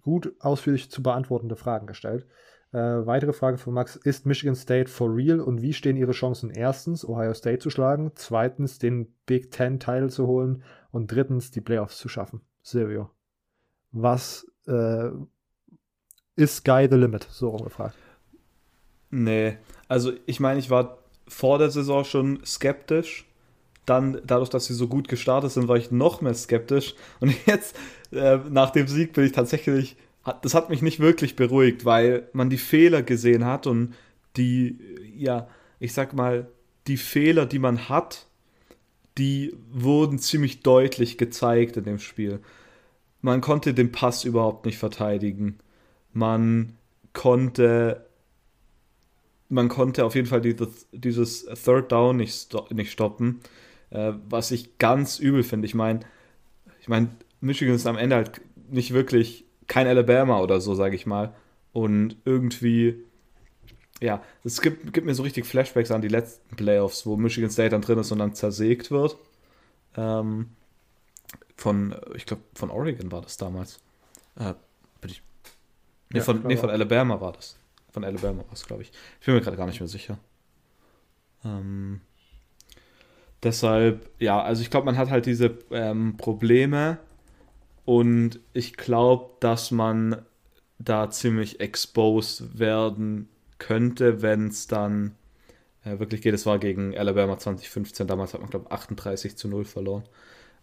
gut 0.00 0.32
ausführlich 0.38 0.92
zu 0.92 1.02
beantwortende 1.02 1.56
Fragen 1.56 1.88
gestellt. 1.88 2.28
Äh, 2.70 2.78
weitere 2.78 3.32
Frage 3.32 3.58
von 3.58 3.74
Max: 3.74 3.96
Ist 3.96 4.24
Michigan 4.24 4.54
State 4.54 4.88
for 4.88 5.12
real 5.12 5.40
und 5.40 5.62
wie 5.62 5.72
stehen 5.72 5.96
ihre 5.96 6.12
Chancen? 6.12 6.50
Erstens, 6.50 7.04
Ohio 7.04 7.34
State 7.34 7.58
zu 7.58 7.70
schlagen, 7.70 8.12
zweitens, 8.14 8.78
den 8.78 9.12
Big 9.26 9.50
Ten 9.50 9.80
Title 9.80 10.10
zu 10.10 10.28
holen 10.28 10.62
und 10.92 11.10
drittens, 11.10 11.50
die 11.50 11.60
Playoffs 11.60 11.98
zu 11.98 12.08
schaffen. 12.08 12.40
Silvio, 12.62 13.10
was 13.90 14.46
äh, 14.68 15.10
ist 16.36 16.58
Sky 16.58 16.86
the 16.88 16.96
Limit? 16.96 17.26
So 17.28 17.48
rumgefragt. 17.48 17.96
Nee, 19.16 19.58
also 19.86 20.12
ich 20.26 20.40
meine, 20.40 20.58
ich 20.58 20.70
war 20.70 20.98
vor 21.28 21.58
der 21.58 21.70
Saison 21.70 22.04
schon 22.04 22.44
skeptisch. 22.44 23.26
Dann, 23.86 24.20
dadurch, 24.26 24.48
dass 24.48 24.64
sie 24.64 24.74
so 24.74 24.88
gut 24.88 25.06
gestartet 25.06 25.52
sind, 25.52 25.68
war 25.68 25.76
ich 25.76 25.92
noch 25.92 26.20
mehr 26.20 26.34
skeptisch. 26.34 26.96
Und 27.20 27.32
jetzt, 27.46 27.76
äh, 28.10 28.38
nach 28.50 28.70
dem 28.70 28.88
Sieg, 28.88 29.12
bin 29.12 29.24
ich 29.24 29.30
tatsächlich, 29.30 29.96
das 30.42 30.54
hat 30.54 30.68
mich 30.68 30.82
nicht 30.82 30.98
wirklich 30.98 31.36
beruhigt, 31.36 31.84
weil 31.84 32.28
man 32.32 32.50
die 32.50 32.58
Fehler 32.58 33.02
gesehen 33.02 33.44
hat 33.44 33.68
und 33.68 33.94
die, 34.36 34.78
ja, 35.16 35.46
ich 35.78 35.92
sag 35.92 36.12
mal, 36.12 36.48
die 36.88 36.96
Fehler, 36.96 37.46
die 37.46 37.60
man 37.60 37.88
hat, 37.88 38.26
die 39.16 39.54
wurden 39.70 40.18
ziemlich 40.18 40.62
deutlich 40.62 41.18
gezeigt 41.18 41.76
in 41.76 41.84
dem 41.84 42.00
Spiel. 42.00 42.40
Man 43.20 43.40
konnte 43.40 43.74
den 43.74 43.92
Pass 43.92 44.24
überhaupt 44.24 44.66
nicht 44.66 44.78
verteidigen. 44.78 45.60
Man 46.12 46.76
konnte 47.12 48.06
man 49.48 49.68
konnte 49.68 50.04
auf 50.04 50.14
jeden 50.14 50.26
Fall 50.26 50.40
dieses, 50.40 50.86
dieses 50.92 51.44
Third 51.44 51.92
Down 51.92 52.16
nicht, 52.16 52.34
sto 52.34 52.66
nicht 52.70 52.92
stoppen, 52.92 53.40
äh, 53.90 54.12
was 54.28 54.50
ich 54.50 54.78
ganz 54.78 55.18
übel 55.18 55.42
finde. 55.42 55.66
Ich 55.66 55.74
meine, 55.74 56.00
ich 56.80 56.88
meine, 56.88 57.08
Michigan 57.40 57.74
ist 57.74 57.86
am 57.86 57.96
Ende 57.96 58.16
halt 58.16 58.40
nicht 58.70 58.92
wirklich 58.92 59.44
kein 59.66 59.86
Alabama 59.86 60.40
oder 60.40 60.60
so, 60.60 60.74
sage 60.74 60.96
ich 60.96 61.06
mal. 61.06 61.34
Und 61.72 62.16
irgendwie, 62.24 63.02
ja, 64.00 64.22
es 64.44 64.60
gibt, 64.60 64.92
gibt 64.92 65.06
mir 65.06 65.14
so 65.14 65.22
richtig 65.22 65.46
Flashbacks 65.46 65.90
an 65.90 66.02
die 66.02 66.08
letzten 66.08 66.56
Playoffs, 66.56 67.06
wo 67.06 67.16
Michigan 67.16 67.50
State 67.50 67.70
dann 67.70 67.82
drin 67.82 67.98
ist 67.98 68.12
und 68.12 68.18
dann 68.18 68.34
zersägt 68.34 68.90
wird. 68.90 69.16
Ähm, 69.96 70.50
von, 71.56 71.94
ich 72.14 72.26
glaube, 72.26 72.42
von 72.54 72.70
Oregon 72.70 73.12
war 73.12 73.22
das 73.22 73.36
damals. 73.36 73.80
Äh, 74.36 74.54
bin 75.00 75.10
ich. 75.10 75.22
Nee, 76.10 76.18
ja, 76.18 76.24
von, 76.24 76.42
nee, 76.46 76.56
von 76.56 76.70
Alabama 76.70 77.20
war 77.20 77.32
das. 77.32 77.56
Von 77.94 78.02
Alabama 78.02 78.44
es, 78.52 78.66
glaube 78.66 78.82
ich. 78.82 78.90
Ich 79.20 79.26
bin 79.26 79.36
mir 79.36 79.40
gerade 79.40 79.56
gar 79.56 79.66
nicht 79.66 79.78
mehr 79.78 79.88
sicher. 79.88 80.18
Ähm, 81.44 82.00
deshalb, 83.40 84.10
ja, 84.18 84.42
also 84.42 84.62
ich 84.62 84.70
glaube, 84.70 84.86
man 84.86 84.98
hat 84.98 85.10
halt 85.10 85.26
diese 85.26 85.58
ähm, 85.70 86.16
Probleme 86.16 86.98
und 87.84 88.40
ich 88.52 88.76
glaube, 88.76 89.36
dass 89.38 89.70
man 89.70 90.22
da 90.80 91.08
ziemlich 91.08 91.60
exposed 91.60 92.58
werden 92.58 93.28
könnte, 93.58 94.22
wenn 94.22 94.48
es 94.48 94.66
dann 94.66 95.14
äh, 95.84 96.00
wirklich 96.00 96.20
geht. 96.20 96.34
Es 96.34 96.46
war 96.46 96.58
gegen 96.58 96.98
Alabama 96.98 97.38
2015, 97.38 98.08
damals 98.08 98.34
hat 98.34 98.40
man, 98.40 98.50
glaube 98.50 98.66
ich, 98.68 98.72
38 98.72 99.36
zu 99.36 99.46
0 99.46 99.66
verloren. 99.66 100.02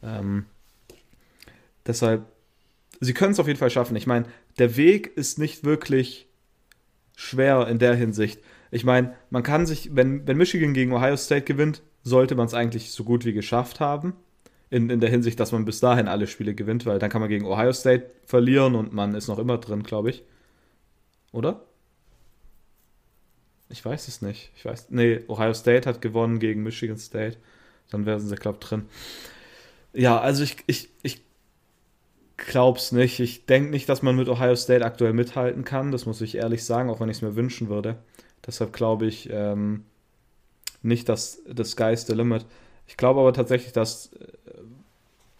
Ähm, 0.04 0.48
deshalb, 1.88 2.26
sie 3.00 3.14
können 3.14 3.32
es 3.32 3.40
auf 3.40 3.48
jeden 3.48 3.60
Fall 3.60 3.72
schaffen. 3.72 3.96
Ich 3.96 4.06
meine, 4.06 4.26
der 4.60 4.76
Weg 4.76 5.16
ist 5.16 5.40
nicht 5.40 5.64
wirklich 5.64 6.28
schwer 7.16 7.68
in 7.68 7.80
der 7.80 7.96
Hinsicht. 7.96 8.42
Ich 8.72 8.84
meine, 8.84 9.16
man 9.30 9.44
kann 9.44 9.66
sich, 9.66 9.96
wenn, 9.96 10.26
wenn 10.28 10.38
Michigan 10.38 10.74
gegen 10.74 10.94
Ohio 10.94 11.18
State 11.18 11.44
gewinnt, 11.44 11.82
sollte 12.04 12.36
man 12.36 12.48
es 12.48 12.54
eigentlich 12.54 12.92
so 12.92 13.04
gut 13.04 13.26
wie 13.26 13.34
geschafft 13.34 13.80
haben. 13.80 14.14
In, 14.70 14.90
in 14.90 15.02
der 15.02 15.10
Hinsicht, 15.10 15.38
dass 15.40 15.52
man 15.52 15.66
bis 15.66 15.82
dahin 15.82 16.08
alle 16.08 16.28
Spiele 16.28 16.56
gewinnt, 16.56 16.86
weil 16.86 16.98
dann 16.98 17.10
kann 17.10 17.20
man 17.20 17.30
gegen 17.30 17.46
Ohio 17.46 17.74
State 17.74 18.10
verlieren 18.26 18.76
und 18.76 18.94
man 18.94 19.14
ist 19.16 19.28
noch 19.28 19.38
immer 19.38 19.58
drin, 19.58 19.84
glaube 19.84 20.12
ich. 20.12 20.24
Oder? 21.34 21.66
Ich 23.68 23.84
weiß 23.84 24.08
es 24.08 24.22
nicht. 24.22 24.52
Ich 24.56 24.64
weiß. 24.64 24.88
Nee, 24.90 25.22
Ohio 25.28 25.54
State 25.54 25.88
hat 25.88 26.02
gewonnen 26.02 26.40
gegen 26.40 26.64
Michigan 26.64 26.98
State. 26.98 27.38
Dann 27.90 28.06
wären 28.06 28.20
sie, 28.22 28.36
glaube 28.36 28.60
ich, 28.62 28.68
drin. 28.68 28.86
Ja, 29.94 30.20
also 30.20 30.44
ich, 30.44 30.58
ich, 30.68 30.90
ich 31.04 31.22
glaub's 32.48 32.92
nicht. 32.92 33.20
Ich 33.20 33.46
denke 33.46 33.72
nicht, 33.72 33.88
dass 33.88 34.02
man 34.02 34.16
mit 34.16 34.30
Ohio 34.30 34.56
State 34.56 34.86
aktuell 34.86 35.14
mithalten 35.14 35.64
kann. 35.64 35.92
Das 35.92 36.06
muss 36.06 36.22
ich 36.22 36.36
ehrlich 36.36 36.66
sagen, 36.66 36.90
auch 36.90 37.00
wenn 37.00 37.10
ich 37.10 37.18
es 37.18 37.22
mir 37.22 37.36
wünschen 37.36 37.70
würde. 37.70 37.98
Deshalb 38.46 38.74
glaube 38.74 39.06
ich 39.06 39.30
ähm, 39.32 39.86
nicht, 40.82 41.10
dass 41.10 41.42
das 41.48 41.72
Sky 41.72 41.94
is 41.94 42.06
the 42.08 42.14
limit. 42.14 42.46
Ich 42.88 42.98
glaube 42.98 43.20
aber 43.20 43.34
tatsächlich, 43.34 43.72
dass, 43.72 44.14
äh, 44.14 44.28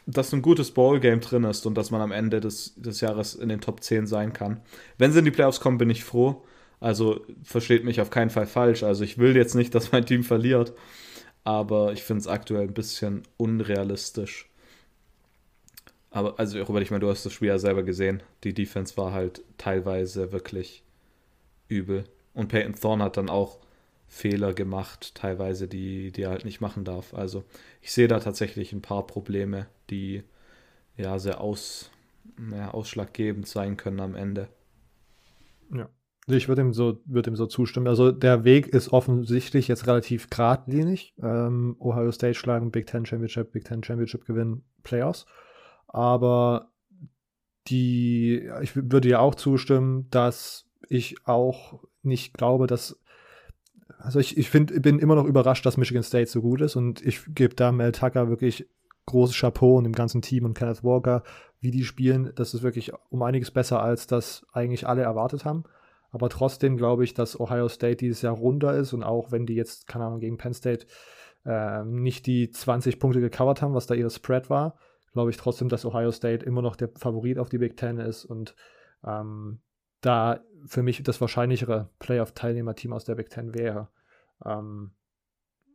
dass 0.06 0.34
ein 0.34 0.42
gutes 0.42 0.72
Ballgame 0.72 1.20
drin 1.20 1.44
ist 1.44 1.66
und 1.66 1.76
dass 1.76 1.92
man 1.92 2.02
am 2.02 2.12
Ende 2.12 2.40
des, 2.40 2.76
des 2.76 3.02
Jahres 3.02 3.36
in 3.36 3.50
den 3.50 3.62
Top 3.62 3.84
10 3.84 4.08
sein 4.08 4.34
kann. 4.34 4.62
Wenn 4.98 5.12
sie 5.12 5.20
in 5.20 5.26
die 5.26 5.32
Playoffs 5.32 5.60
kommen, 5.60 5.78
bin 5.78 5.90
ich 5.90 6.04
froh. 6.04 6.44
Also 6.80 7.26
versteht 7.44 7.84
mich 7.84 8.02
auf 8.02 8.10
keinen 8.10 8.30
Fall 8.30 8.48
falsch. 8.48 8.84
Also 8.84 9.04
ich 9.04 9.18
will 9.18 9.36
jetzt 9.36 9.56
nicht, 9.56 9.74
dass 9.76 9.92
mein 9.92 10.06
Team 10.06 10.24
verliert. 10.24 10.74
Aber 11.44 11.92
ich 11.94 12.04
finde 12.04 12.22
es 12.22 12.28
aktuell 12.28 12.68
ein 12.68 12.74
bisschen 12.74 13.24
unrealistisch. 13.38 14.51
Aber, 16.12 16.38
also 16.38 16.62
Robert, 16.62 16.84
ich 16.84 16.92
meine, 16.92 17.00
du 17.00 17.10
hast 17.10 17.26
das 17.26 17.34
Spiel 17.34 17.48
ja 17.48 17.58
selber 17.58 17.84
gesehen. 17.84 18.22
Die 18.44 18.54
Defense 18.54 18.98
war 18.98 19.14
halt 19.14 19.44
teilweise 19.58 20.32
wirklich 20.32 20.84
übel. 21.70 22.04
Und 22.34 22.50
Peyton 22.50 22.76
Thorne 22.76 23.06
hat 23.06 23.18
dann 23.18 23.30
auch 23.30 23.60
Fehler 24.08 24.54
gemacht, 24.54 25.16
teilweise, 25.16 25.70
die, 25.70 26.12
die 26.12 26.24
er 26.24 26.32
halt 26.32 26.44
nicht 26.44 26.60
machen 26.60 26.84
darf. 26.84 27.14
Also 27.14 27.46
ich 27.82 27.94
sehe 27.94 28.10
da 28.10 28.20
tatsächlich 28.20 28.74
ein 28.74 28.82
paar 28.82 29.08
Probleme, 29.08 29.68
die 29.90 30.24
ja 30.98 31.18
sehr 31.18 31.40
aus, 31.40 31.90
ja, 32.52 32.72
ausschlaggebend 32.72 33.48
sein 33.48 33.78
können 33.78 34.02
am 34.02 34.16
Ende. 34.16 34.50
Ja. 35.74 35.90
Ich 36.28 36.50
würde 36.50 36.62
ihm 36.62 36.74
so, 36.74 37.00
würde 37.06 37.32
ihm 37.32 37.38
so 37.38 37.46
zustimmen. 37.46 37.88
Also 37.88 38.12
der 38.12 38.44
Weg 38.44 38.68
ist 38.68 38.92
offensichtlich 38.92 39.70
jetzt 39.70 39.88
relativ 39.88 40.30
geradlinig. 40.30 41.16
Ähm, 41.24 41.78
Ohio 41.80 42.12
State 42.12 42.36
schlagen, 42.36 42.70
Big 42.70 42.88
Ten 42.88 43.06
Championship, 43.06 43.54
Big 43.54 43.64
Ten 43.64 43.82
Championship 43.82 44.26
gewinnen, 44.26 44.64
Playoffs. 44.84 45.26
Aber 45.92 46.72
die, 47.68 48.50
ich 48.62 48.76
würde 48.76 49.10
ja 49.10 49.20
auch 49.20 49.36
zustimmen, 49.36 50.08
dass 50.10 50.66
ich 50.90 51.28
auch 51.28 51.84
nicht 52.02 52.34
glaube, 52.34 52.68
dass 52.68 52.98
also 54.00 54.20
ich, 54.20 54.36
ich 54.38 54.50
find, 54.50 54.82
bin 54.82 54.98
immer 54.98 55.16
noch 55.16 55.26
überrascht, 55.26 55.66
dass 55.66 55.78
Michigan 55.78 56.02
State 56.02 56.30
so 56.30 56.42
gut 56.42 56.62
ist 56.62 56.76
und 56.76 57.06
ich 57.06 57.22
gebe 57.36 57.54
da 57.54 57.72
Mel 57.72 57.92
Tucker 57.92 58.30
wirklich 58.30 58.68
großes 59.06 59.38
Chapeau 59.40 59.78
und 59.78 59.84
dem 59.84 59.94
ganzen 59.94 60.22
Team 60.22 60.46
und 60.46 60.58
Kenneth 60.58 60.84
Walker, 60.84 61.24
wie 61.60 61.72
die 61.72 61.84
spielen. 61.84 62.32
Das 62.36 62.54
ist 62.54 62.64
wirklich 62.64 62.92
um 63.10 63.22
einiges 63.22 63.52
besser, 63.52 63.82
als 63.82 64.08
das 64.08 64.46
eigentlich 64.54 64.88
alle 64.88 65.04
erwartet 65.04 65.46
haben. 65.46 65.66
Aber 66.12 66.30
trotzdem 66.30 66.78
glaube 66.78 67.04
ich, 67.04 67.14
dass 67.14 67.40
Ohio 67.40 67.68
State 67.70 67.98
dieses 67.98 68.22
Jahr 68.22 68.34
runter 68.34 68.76
ist 68.76 68.94
und 68.94 69.04
auch 69.04 69.32
wenn 69.32 69.46
die 69.46 69.56
jetzt, 69.56 69.88
keine 69.88 70.06
Ahnung, 70.06 70.20
gegen 70.20 70.38
Penn 70.38 70.54
State 70.54 70.86
äh, 71.46 71.84
nicht 71.84 72.26
die 72.26 72.50
20 72.50 73.00
Punkte 73.00 73.22
gecovert 73.22 73.62
haben, 73.62 73.74
was 73.74 73.88
da 73.88 73.94
ihre 73.96 74.10
Spread 74.10 74.50
war, 74.50 74.76
glaube 75.14 75.32
ich 75.32 75.38
trotzdem, 75.38 75.70
dass 75.70 75.86
Ohio 75.86 76.12
State 76.12 76.46
immer 76.46 76.62
noch 76.62 76.76
der 76.76 76.90
Favorit 76.96 77.38
auf 77.38 77.50
die 77.50 77.58
Big 77.58 77.78
Ten 77.78 78.00
ist 78.00 78.26
und 78.26 78.56
ähm, 79.06 79.60
da 80.02 80.40
für 80.66 80.84
mich 80.84 81.02
das 81.04 81.22
wahrscheinlichere 81.22 81.90
Playoff-Teilnehmerteam 82.00 82.94
aus 82.94 83.06
der 83.06 83.16
Big 83.16 83.30
Ten 83.30 83.54
wäre. 83.54 83.90
Ähm, 84.46 84.92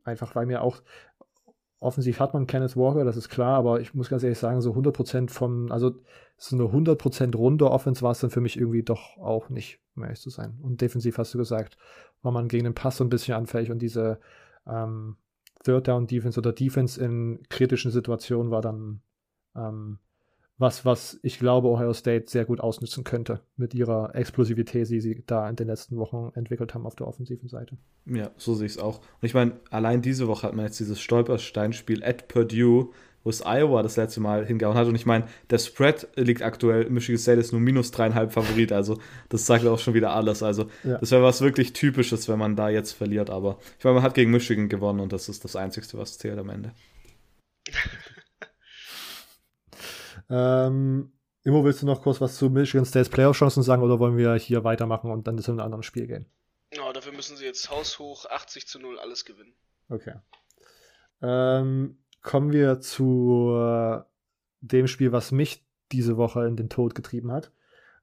einfach 0.05 0.35
weil 0.35 0.47
mir 0.47 0.63
auch 0.63 0.83
offensiv 1.79 2.21
hat 2.21 2.35
man 2.35 2.47
Kenneth 2.47 2.77
Walker, 2.77 3.05
das 3.05 3.17
ist 3.17 3.29
klar, 3.29 3.59
aber 3.59 3.81
ich 3.81 3.95
muss 3.95 4.09
ganz 4.09 4.23
ehrlich 4.23 4.39
sagen, 4.39 4.61
so 4.61 4.73
100% 4.73 5.31
von, 5.31 5.71
also 5.71 5.95
so 6.37 6.57
eine 6.57 6.65
100% 6.65 7.37
runde 7.37 7.71
Offense 7.71 8.03
war 8.03 8.13
es 8.13 8.21
dann 8.21 8.31
für 8.31 8.41
mich 8.41 8.57
irgendwie 8.57 8.83
doch 8.83 9.17
auch 9.19 9.51
nicht, 9.51 9.81
um 9.95 10.03
ehrlich 10.03 10.21
zu 10.21 10.31
sein. 10.31 10.59
Und 10.63 10.81
defensiv 10.81 11.19
hast 11.19 11.35
du 11.35 11.39
gesagt, 11.39 11.77
war 12.23 12.33
man 12.33 12.49
gegen 12.49 12.65
den 12.65 12.75
Pass 12.75 12.97
so 12.97 13.05
ein 13.05 13.11
bisschen 13.11 13.35
anfällig 13.35 13.71
und 13.71 13.81
diese 13.81 14.19
ähm, 14.67 15.17
Third 15.65 15.89
Down 15.89 16.07
Defense 16.07 16.39
oder 16.39 16.53
Defense 16.53 17.03
in 17.03 17.43
kritischen 17.49 17.91
Situationen 17.91 18.51
war 18.51 18.63
dann 18.63 19.03
ähm, 19.57 19.99
was, 20.59 20.85
was 20.85 21.21
ich 21.23 21.39
glaube, 21.39 21.69
Ohio 21.69 21.93
State 21.93 22.27
sehr 22.29 22.47
gut 22.47 22.61
ausnutzen 22.61 23.05
könnte 23.05 23.41
mit 23.57 23.75
ihrer 23.75 24.15
Explosivität, 24.15 24.89
die 24.89 25.01
sie 25.01 25.23
da 25.27 25.49
in 25.49 25.57
den 25.57 25.67
letzten 25.67 25.97
Wochen 25.99 26.31
entwickelt 26.35 26.75
haben 26.75 26.87
auf 26.87 26.97
der 26.97 27.07
offensiven 27.07 27.49
Seite. 27.49 27.77
Ja, 28.07 28.31
so 28.39 28.55
sehe 28.55 28.67
ich 28.67 28.73
es 28.73 28.79
auch. 28.79 28.99
Und 28.99 29.27
ich 29.27 29.35
meine, 29.35 29.53
allein 29.71 30.01
diese 30.01 30.29
Woche 30.29 30.47
hat 30.47 30.55
man 30.55 30.65
jetzt 30.65 30.81
dieses 30.81 30.99
Stolpersteinspiel 31.01 32.03
at 32.03 32.29
Purdue, 32.29 32.91
wo 33.23 33.31
es 33.31 33.43
Iowa 33.45 33.83
das 33.83 33.97
letzte 33.97 34.21
Mal 34.21 34.47
hingehauen 34.47 34.79
hat. 34.79 34.87
Und 34.87 34.95
ich 34.95 35.05
meine, 35.05 35.27
der 35.51 35.59
Spread 35.59 36.09
liegt 36.15 36.43
aktuell, 36.43 36.89
Michigan 36.89 37.19
State 37.19 37.41
ist 37.41 37.53
nur 37.53 37.61
minus 37.61 37.91
dreieinhalb 37.91 38.33
Favorit. 38.33 38.73
Also 38.73 38.99
das 39.29 39.45
sagt 39.45 39.67
auch 39.67 39.81
schon 39.81 39.95
wieder 39.95 40.15
alles. 40.15 40.43
Also 40.43 40.71
ja. 40.85 40.97
das 40.99 41.11
wäre 41.11 41.23
was 41.23 41.43
wirklich 41.43 41.75
Typisches, 41.75 42.29
wenn 42.29 42.39
man 42.39 42.57
da 42.57 42.71
jetzt 42.71 42.93
verliert. 42.93 43.29
Aber 43.29 43.59
ich 43.79 43.85
meine, 43.85 43.97
man 43.97 44.05
hat 44.05 44.15
gegen 44.15 44.31
Michigan 44.31 44.69
gewonnen 44.69 45.01
und 45.01 45.13
das 45.13 45.29
ist 45.29 45.45
das 45.45 45.57
Einzige, 45.57 45.87
was 45.99 46.17
zählt 46.17 46.39
am 46.39 46.49
Ende. 46.49 46.73
Ähm, 50.31 51.13
Immo, 51.45 51.65
willst 51.65 51.83
du 51.83 51.87
noch 51.87 52.03
kurz 52.03 52.21
was 52.21 52.37
zu 52.37 52.51
Michigan 52.51 52.85
States 52.85 53.09
Playoff-Chancen 53.09 53.63
sagen 53.63 53.83
oder 53.83 53.99
wollen 53.99 54.17
wir 54.17 54.35
hier 54.35 54.65
weitermachen 54.65 55.11
und 55.11 55.27
dann 55.27 55.39
zu 55.39 55.53
einem 55.53 55.61
anderen 55.61 55.83
Spiel 55.83 56.07
gehen? 56.07 56.27
Ja, 56.75 56.93
dafür 56.93 57.13
müssen 57.13 57.37
sie 57.37 57.45
jetzt 57.45 57.71
haushoch 57.71 58.27
80 58.27 58.67
zu 58.67 58.81
0 58.81 58.99
alles 58.99 59.25
gewinnen. 59.25 59.53
Okay. 59.89 60.15
Ähm, 61.23 61.99
kommen 62.23 62.53
wir 62.53 62.81
zu 62.81 63.55
äh, 63.57 64.03
dem 64.61 64.89
Spiel, 64.89 65.13
was 65.13 65.31
mich 65.31 65.65
diese 65.93 66.17
Woche 66.17 66.47
in 66.47 66.57
den 66.57 66.69
Tod 66.69 66.95
getrieben 66.95 67.31
hat. 67.31 67.53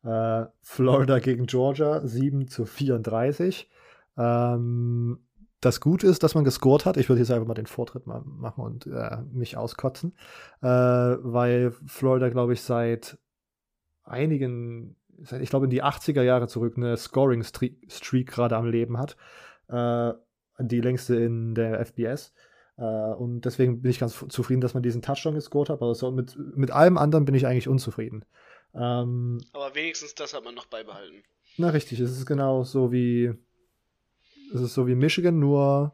Äh, 0.03 0.45
Florida 0.61 1.19
gegen 1.19 1.45
Georgia, 1.45 2.05
7 2.05 2.47
zu 2.47 2.65
34. 2.65 3.69
Ähm, 4.17 5.19
das 5.66 5.80
Gute 5.80 6.07
ist, 6.07 6.24
dass 6.24 6.36
man 6.36 6.43
gescored 6.43 6.86
hat. 6.86 6.97
Ich 6.97 7.09
würde 7.09 7.22
jetzt 7.22 7.32
einfach 7.32 7.47
mal 7.47 7.53
den 7.53 7.68
Vortritt 7.68 8.07
mal 8.07 8.22
machen 8.26 8.64
und 8.64 8.88
äh, 8.88 9.18
mich 9.32 9.57
auskotzen, 9.57 10.16
äh, 10.61 10.68
weil 10.68 11.72
Florida, 11.86 12.30
glaube 12.30 12.53
ich, 12.53 12.61
seit 12.61 13.18
einigen, 14.03 14.95
seit, 15.22 15.41
ich 15.41 15.49
glaube, 15.49 15.66
in 15.66 15.70
die 15.70 15.84
80er 15.84 16.22
Jahre 16.22 16.47
zurück 16.47 16.74
eine 16.78 16.97
Scoring-Streak 16.97 18.28
gerade 18.28 18.57
am 18.57 18.66
Leben 18.66 18.97
hat. 18.97 19.18
Äh, 19.70 20.14
die 20.59 20.82
längste 20.82 21.16
in 21.16 21.55
der 21.55 21.80
FBS. 21.86 22.34
Äh, 22.78 22.84
und 22.84 23.41
deswegen 23.41 23.82
bin 23.82 23.91
ich 23.91 23.99
ganz 23.99 24.26
zufrieden, 24.30 24.61
dass 24.61 24.74
man 24.74 24.84
diesen 24.84 25.01
Touchdown 25.01 25.36
gescored 25.36 25.70
hat. 25.70 25.82
Aber 25.82 25.95
so 25.95 26.11
mit, 26.11 26.38
mit 26.55 26.72
allem 26.72 26.97
anderen 26.97 27.26
bin 27.26 27.36
ich 27.36 27.47
eigentlich 27.47 27.68
unzufrieden. 27.68 28.26
Ähm, 28.76 29.39
aber 29.53 29.76
wenigstens 29.76 30.16
das 30.16 30.34
hat 30.34 30.43
man 30.43 30.55
noch 30.55 30.66
beibehalten. 30.66 31.24
Na 31.57 31.70
richtig, 31.70 31.99
es 31.99 32.11
ist 32.11 32.26
genau 32.26 32.64
so 32.64 32.91
wie 32.91 33.34
es 34.54 34.62
ist 34.62 34.74
so 34.74 34.88
wie 34.88 34.96
Michigan, 34.96 35.39
nur 35.39 35.94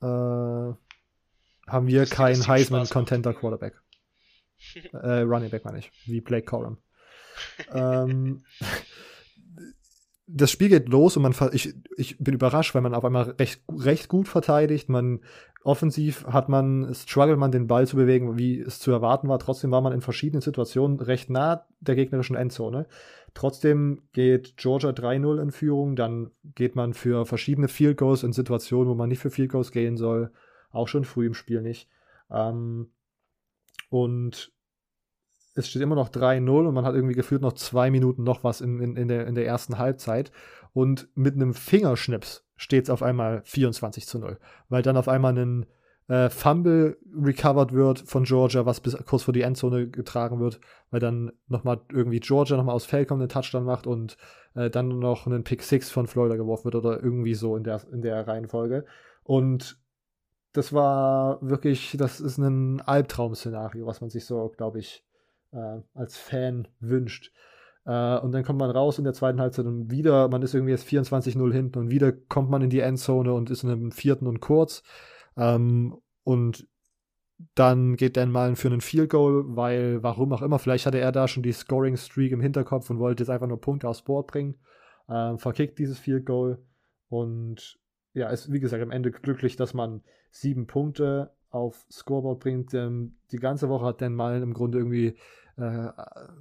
äh, 0.00 0.06
haben 0.06 1.86
wir 1.86 2.06
keinen 2.06 2.46
Heisman-Contender 2.46 3.34
Quarterback. 3.34 3.74
äh, 4.92 5.20
Running 5.20 5.50
Back 5.50 5.64
meine 5.64 5.78
ich, 5.78 5.90
wie 6.06 6.20
Blake 6.20 6.46
Corum. 6.46 6.78
ähm, 7.72 8.42
das 10.32 10.50
Spiel 10.50 10.68
geht 10.68 10.88
los 10.88 11.16
und 11.16 11.22
man 11.22 11.34
ich, 11.52 11.74
ich 11.96 12.18
bin 12.18 12.34
überrascht, 12.34 12.74
weil 12.74 12.82
man 12.82 12.94
auf 12.94 13.04
einmal 13.04 13.30
recht, 13.30 13.62
recht 13.68 14.08
gut 14.08 14.28
verteidigt. 14.28 14.88
Man 14.88 15.20
offensiv 15.64 16.24
hat 16.26 16.48
man 16.48 16.94
struggle 16.94 17.36
man 17.36 17.50
den 17.50 17.66
Ball 17.66 17.86
zu 17.86 17.96
bewegen, 17.96 18.38
wie 18.38 18.60
es 18.60 18.78
zu 18.78 18.92
erwarten 18.92 19.28
war. 19.28 19.38
Trotzdem 19.38 19.70
war 19.70 19.80
man 19.80 19.92
in 19.92 20.00
verschiedenen 20.00 20.40
Situationen 20.40 21.00
recht 21.00 21.30
nah 21.30 21.66
der 21.80 21.96
gegnerischen 21.96 22.36
Endzone. 22.36 22.86
Trotzdem 23.34 24.02
geht 24.12 24.56
Georgia 24.56 24.90
3-0 24.90 25.40
in 25.40 25.50
Führung, 25.50 25.96
dann 25.96 26.30
geht 26.54 26.76
man 26.76 26.94
für 26.94 27.26
verschiedene 27.26 27.68
Field 27.68 27.96
Goals 27.98 28.22
in 28.22 28.32
Situationen, 28.32 28.88
wo 28.88 28.94
man 28.94 29.08
nicht 29.08 29.20
für 29.20 29.30
Field 29.30 29.50
Goals 29.50 29.70
gehen 29.70 29.96
soll, 29.96 30.32
auch 30.70 30.88
schon 30.88 31.04
früh 31.04 31.26
im 31.26 31.34
Spiel 31.34 31.62
nicht. 31.62 31.88
Ähm, 32.30 32.90
und 33.88 34.52
es 35.54 35.68
steht 35.68 35.82
immer 35.82 35.94
noch 35.96 36.08
3-0 36.08 36.68
und 36.68 36.74
man 36.74 36.84
hat 36.84 36.94
irgendwie 36.94 37.14
gefühlt 37.14 37.42
noch 37.42 37.54
zwei 37.54 37.90
Minuten 37.90 38.22
noch 38.22 38.44
was 38.44 38.60
in, 38.60 38.80
in, 38.80 38.96
in, 38.96 39.08
der, 39.08 39.26
in 39.26 39.34
der 39.34 39.46
ersten 39.46 39.78
Halbzeit. 39.78 40.30
Und 40.72 41.08
mit 41.14 41.34
einem 41.34 41.54
Fingerschnips 41.54 42.46
steht 42.56 42.84
es 42.84 42.90
auf 42.90 43.02
einmal 43.02 43.42
24 43.44 44.06
zu 44.06 44.18
0, 44.18 44.38
weil 44.68 44.82
dann 44.82 44.96
auf 44.96 45.08
einmal 45.08 45.36
ein 45.36 45.66
äh, 46.10 46.28
Fumble 46.28 46.98
recovered 47.14 47.72
wird 47.72 48.00
von 48.00 48.24
Georgia, 48.24 48.66
was 48.66 48.80
bis 48.80 48.96
kurz 49.06 49.22
vor 49.22 49.32
die 49.32 49.42
Endzone 49.42 49.88
getragen 49.88 50.40
wird, 50.40 50.60
weil 50.90 50.98
dann 50.98 51.30
nochmal 51.46 51.80
irgendwie 51.92 52.18
Georgia 52.18 52.56
nochmal 52.56 52.74
aus 52.74 52.84
Feld 52.84 53.06
kommt, 53.06 53.20
einen 53.20 53.28
Touchdown 53.28 53.62
macht 53.62 53.86
und 53.86 54.16
äh, 54.56 54.70
dann 54.70 54.88
noch 54.98 55.28
einen 55.28 55.44
Pick 55.44 55.62
6 55.62 55.88
von 55.88 56.08
Florida 56.08 56.34
geworfen 56.34 56.64
wird 56.64 56.74
oder 56.74 57.00
irgendwie 57.00 57.34
so 57.34 57.56
in 57.56 57.62
der, 57.62 57.80
in 57.92 58.02
der 58.02 58.26
Reihenfolge. 58.26 58.86
Und 59.22 59.78
das 60.52 60.72
war 60.72 61.38
wirklich, 61.42 61.94
das 61.96 62.18
ist 62.18 62.38
ein 62.38 62.80
Albtraum-Szenario, 62.80 63.86
was 63.86 64.00
man 64.00 64.10
sich 64.10 64.24
so, 64.24 64.52
glaube 64.56 64.80
ich, 64.80 65.04
äh, 65.52 65.78
als 65.94 66.16
Fan 66.16 66.66
wünscht. 66.80 67.32
Uh, 67.86 68.20
und 68.22 68.32
dann 68.32 68.44
kommt 68.44 68.58
man 68.58 68.70
raus 68.70 68.98
in 68.98 69.04
der 69.04 69.14
zweiten 69.14 69.40
Halbzeit 69.40 69.64
und 69.64 69.90
wieder, 69.90 70.28
man 70.28 70.42
ist 70.42 70.52
irgendwie 70.52 70.72
jetzt 70.72 70.86
24-0 70.86 71.50
hinten 71.50 71.78
und 71.78 71.90
wieder 71.90 72.12
kommt 72.12 72.50
man 72.50 72.60
in 72.60 72.68
die 72.68 72.80
Endzone 72.80 73.32
und 73.32 73.48
ist 73.48 73.64
in 73.64 73.70
einem 73.70 73.90
vierten 73.90 74.26
und 74.26 74.40
kurz. 74.40 74.82
Ähm, 75.40 75.96
und 76.22 76.68
dann 77.54 77.96
geht 77.96 78.18
Dan 78.18 78.30
Mullen 78.30 78.56
für 78.56 78.68
einen 78.68 78.82
Field 78.82 79.10
Goal, 79.10 79.44
weil 79.56 80.02
warum 80.02 80.32
auch 80.32 80.42
immer, 80.42 80.58
vielleicht 80.58 80.84
hatte 80.84 81.00
er 81.00 81.10
da 81.10 81.26
schon 81.26 81.42
die 81.42 81.52
Scoring 81.52 81.96
Streak 81.96 82.32
im 82.32 82.42
Hinterkopf 82.42 82.90
und 82.90 82.98
wollte 82.98 83.22
jetzt 83.22 83.30
einfach 83.30 83.46
nur 83.46 83.60
Punkte 83.60 83.88
aufs 83.88 84.02
Board 84.02 84.26
bringen. 84.26 84.56
Ähm, 85.08 85.38
verkickt 85.38 85.78
dieses 85.78 85.98
Field 85.98 86.26
Goal 86.26 86.58
und 87.08 87.78
ja, 88.12 88.28
ist 88.28 88.52
wie 88.52 88.60
gesagt 88.60 88.82
am 88.82 88.90
Ende 88.90 89.10
glücklich, 89.10 89.56
dass 89.56 89.72
man 89.72 90.02
sieben 90.30 90.66
Punkte 90.66 91.32
auf 91.48 91.86
Scoreboard 91.90 92.40
bringt. 92.40 92.74
Ähm, 92.74 93.16
die 93.32 93.38
ganze 93.38 93.70
Woche 93.70 93.86
hat 93.86 94.02
Dan 94.02 94.14
Mullen 94.14 94.42
im 94.42 94.52
Grunde 94.52 94.78
irgendwie 94.78 95.16
äh, 95.56 95.92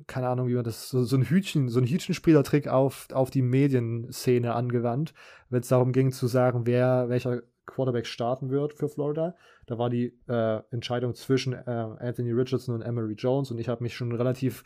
keine 0.08 0.30
Ahnung, 0.30 0.48
wie 0.48 0.56
man 0.56 0.64
das, 0.64 0.90
so, 0.90 1.04
so 1.04 1.16
ein 1.16 1.24
Hütchen, 1.24 1.70
so 1.70 1.80
ein 1.80 1.86
Hütchenspielertrick 1.86 2.68
auf, 2.68 3.08
auf 3.12 3.30
die 3.30 3.42
Medienszene 3.42 4.54
angewandt, 4.54 5.14
wenn 5.50 5.62
es 5.62 5.68
darum 5.68 5.92
ging 5.92 6.12
zu 6.12 6.28
sagen, 6.28 6.66
wer, 6.66 7.10
welcher 7.10 7.42
Quarterback 7.70 8.06
starten 8.06 8.50
wird 8.50 8.74
für 8.74 8.90
Florida. 8.90 9.36
Da 9.66 9.78
war 9.78 9.90
die 9.90 10.18
äh, 10.28 10.62
Entscheidung 10.72 11.14
zwischen 11.16 11.54
äh, 11.54 11.62
Anthony 11.66 12.32
Richardson 12.32 12.76
und 12.76 12.82
Emery 12.82 13.14
Jones 13.14 13.52
und 13.52 13.60
ich 13.60 13.70
habe 13.70 13.84
mich 13.84 13.96
schon 13.96 14.12
relativ 14.12 14.64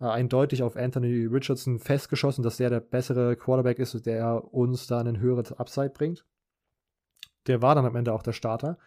äh, 0.00 0.04
eindeutig 0.04 0.62
auf 0.62 0.76
Anthony 0.76 1.26
Richardson 1.26 1.78
festgeschossen, 1.78 2.44
dass 2.44 2.58
der 2.58 2.70
der 2.70 2.80
bessere 2.80 3.36
Quarterback 3.36 3.78
ist, 3.78 4.06
der 4.06 4.52
uns 4.52 4.86
da 4.86 5.00
einen 5.00 5.20
höheren 5.20 5.46
Upside 5.56 5.90
bringt. 5.90 6.24
Der 7.46 7.62
war 7.62 7.74
dann 7.74 7.86
am 7.86 7.96
Ende 7.96 8.12
auch 8.12 8.22
der 8.22 8.32
Starter. 8.32 8.78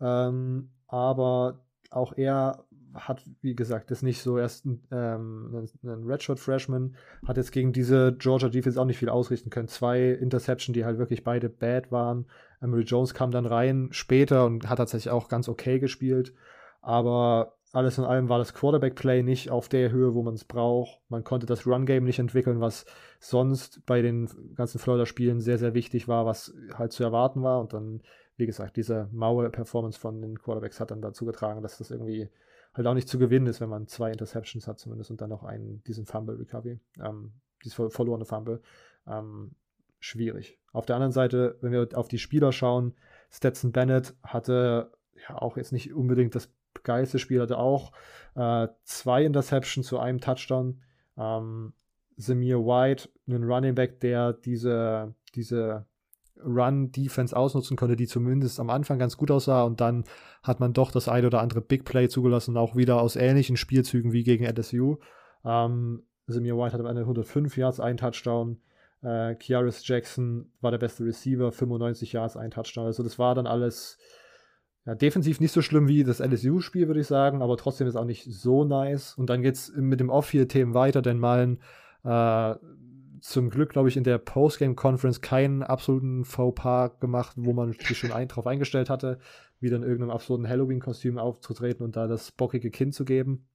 Ähm, 0.00 0.70
aber 0.88 1.64
auch 1.90 2.12
er 2.16 2.64
hat, 2.94 3.24
wie 3.40 3.54
gesagt, 3.54 3.90
das 3.90 4.02
nicht 4.02 4.22
so 4.22 4.38
erst 4.38 4.66
ähm, 4.90 5.68
einen 5.82 6.04
Redshirt 6.04 6.38
Freshman, 6.38 6.96
hat 7.26 7.36
jetzt 7.36 7.52
gegen 7.52 7.72
diese 7.72 8.14
Georgia 8.18 8.48
Defense 8.48 8.80
auch 8.80 8.84
nicht 8.84 8.98
viel 8.98 9.08
ausrichten 9.08 9.50
können. 9.50 9.68
Zwei 9.68 10.10
Interception, 10.10 10.74
die 10.74 10.84
halt 10.84 10.98
wirklich 10.98 11.24
beide 11.24 11.48
bad 11.48 11.90
waren. 11.90 12.26
Emery 12.60 12.82
Jones 12.82 13.14
kam 13.14 13.30
dann 13.30 13.46
rein 13.46 13.88
später 13.90 14.46
und 14.46 14.68
hat 14.68 14.78
tatsächlich 14.78 15.10
auch 15.10 15.28
ganz 15.28 15.48
okay 15.48 15.78
gespielt. 15.78 16.34
Aber 16.80 17.54
alles 17.72 17.96
in 17.96 18.04
allem 18.04 18.28
war 18.28 18.38
das 18.38 18.52
Quarterback-Play 18.52 19.22
nicht 19.22 19.50
auf 19.50 19.68
der 19.68 19.90
Höhe, 19.90 20.14
wo 20.14 20.22
man 20.22 20.34
es 20.34 20.44
braucht. 20.44 21.00
Man 21.08 21.24
konnte 21.24 21.46
das 21.46 21.66
Run-Game 21.66 22.04
nicht 22.04 22.18
entwickeln, 22.18 22.60
was 22.60 22.84
sonst 23.18 23.84
bei 23.86 24.02
den 24.02 24.28
ganzen 24.54 24.78
Florida-Spielen 24.78 25.40
sehr, 25.40 25.58
sehr 25.58 25.72
wichtig 25.72 26.06
war, 26.06 26.26
was 26.26 26.54
halt 26.74 26.92
zu 26.92 27.02
erwarten 27.02 27.42
war. 27.42 27.60
Und 27.60 27.72
dann, 27.72 28.02
wie 28.36 28.46
gesagt, 28.46 28.76
diese 28.76 29.08
maue 29.12 29.48
Performance 29.50 29.98
von 29.98 30.20
den 30.20 30.38
Quarterbacks 30.38 30.80
hat 30.80 30.90
dann 30.90 31.02
dazu 31.02 31.24
getragen, 31.24 31.62
dass 31.62 31.78
das 31.78 31.90
irgendwie 31.90 32.28
halt 32.74 32.86
auch 32.86 32.94
nicht 32.94 33.08
zu 33.08 33.18
gewinnen 33.18 33.46
ist, 33.46 33.60
wenn 33.60 33.68
man 33.68 33.86
zwei 33.86 34.10
Interceptions 34.10 34.66
hat 34.66 34.78
zumindest 34.78 35.10
und 35.10 35.20
dann 35.20 35.30
noch 35.30 35.44
einen, 35.44 35.82
diesen 35.84 36.06
Fumble-Recovery, 36.06 36.80
ähm, 37.00 37.32
dieses 37.62 37.74
verlorene 37.94 38.24
Fumble. 38.24 38.62
Ähm, 39.06 39.52
schwierig. 40.00 40.58
Auf 40.72 40.86
der 40.86 40.96
anderen 40.96 41.12
Seite, 41.12 41.58
wenn 41.60 41.72
wir 41.72 41.88
auf 41.94 42.08
die 42.08 42.18
Spieler 42.18 42.52
schauen, 42.52 42.94
Stetson 43.30 43.72
Bennett 43.72 44.14
hatte 44.22 44.92
ja 45.28 45.40
auch 45.40 45.56
jetzt 45.56 45.72
nicht 45.72 45.92
unbedingt 45.92 46.34
das 46.34 46.50
geilste 46.82 47.18
Spiel, 47.18 47.40
hatte 47.40 47.58
auch 47.58 47.92
äh, 48.34 48.68
zwei 48.84 49.24
Interceptions 49.24 49.86
zu 49.86 49.98
einem 49.98 50.20
Touchdown. 50.20 50.80
Ähm, 51.16 51.74
Samir 52.16 52.58
White, 52.58 53.08
ein 53.26 53.44
Running 53.44 53.74
Back, 53.74 54.00
der 54.00 54.32
diese, 54.32 55.14
diese 55.34 55.86
Run-Defense 56.44 57.36
ausnutzen 57.36 57.76
konnte, 57.76 57.96
die 57.96 58.06
zumindest 58.06 58.60
am 58.60 58.70
Anfang 58.70 58.98
ganz 58.98 59.16
gut 59.16 59.30
aussah 59.30 59.62
und 59.62 59.80
dann 59.80 60.04
hat 60.42 60.60
man 60.60 60.72
doch 60.72 60.90
das 60.90 61.08
ein 61.08 61.24
oder 61.24 61.40
andere 61.40 61.60
Big 61.60 61.84
Play 61.84 62.08
zugelassen, 62.08 62.56
auch 62.56 62.76
wieder 62.76 63.00
aus 63.00 63.16
ähnlichen 63.16 63.56
Spielzügen 63.56 64.12
wie 64.12 64.24
gegen 64.24 64.44
LSU. 64.44 64.96
Ähm, 65.44 66.02
Samir 66.26 66.56
White 66.56 66.72
hat 66.72 66.80
am 66.80 66.86
Ende 66.86 67.02
105 67.02 67.56
Yards, 67.56 67.80
ein 67.80 67.96
Touchdown. 67.96 68.58
Äh, 69.02 69.34
Kiaris 69.34 69.86
Jackson 69.86 70.50
war 70.60 70.70
der 70.70 70.78
beste 70.78 71.04
Receiver, 71.04 71.52
95 71.52 72.12
Yards, 72.12 72.36
ein 72.36 72.50
Touchdown. 72.50 72.86
Also 72.86 73.02
das 73.02 73.18
war 73.18 73.34
dann 73.34 73.46
alles 73.46 73.98
ja, 74.84 74.94
defensiv 74.94 75.40
nicht 75.40 75.52
so 75.52 75.62
schlimm 75.62 75.88
wie 75.88 76.04
das 76.04 76.20
LSU-Spiel, 76.20 76.86
würde 76.88 77.00
ich 77.00 77.06
sagen, 77.06 77.42
aber 77.42 77.56
trotzdem 77.56 77.86
ist 77.86 77.96
auch 77.96 78.04
nicht 78.04 78.24
so 78.24 78.64
nice. 78.64 79.14
Und 79.14 79.30
dann 79.30 79.42
geht 79.42 79.54
es 79.54 79.72
mit 79.76 80.00
dem 80.00 80.10
Off-Field-Themen 80.10 80.74
weiter, 80.74 81.02
denn 81.02 81.18
Malen 81.18 81.60
äh, 82.04 82.54
zum 83.22 83.50
Glück, 83.50 83.70
glaube 83.70 83.88
ich, 83.88 83.96
in 83.96 84.02
der 84.02 84.18
Postgame-Conference 84.18 85.20
keinen 85.20 85.62
absoluten 85.62 86.24
Fauxpas 86.24 86.98
gemacht, 86.98 87.34
wo 87.36 87.52
man 87.52 87.72
sich 87.72 87.96
schon 87.96 88.10
ein, 88.10 88.26
drauf 88.26 88.46
eingestellt 88.48 88.90
hatte, 88.90 89.18
wieder 89.60 89.76
in 89.76 89.84
irgendeinem 89.84 90.10
absurden 90.10 90.48
Halloween-Kostüm 90.48 91.18
aufzutreten 91.18 91.84
und 91.84 91.94
da 91.94 92.08
das 92.08 92.32
bockige 92.32 92.70
Kind 92.70 92.94
zu 92.94 93.04
geben. 93.04 93.46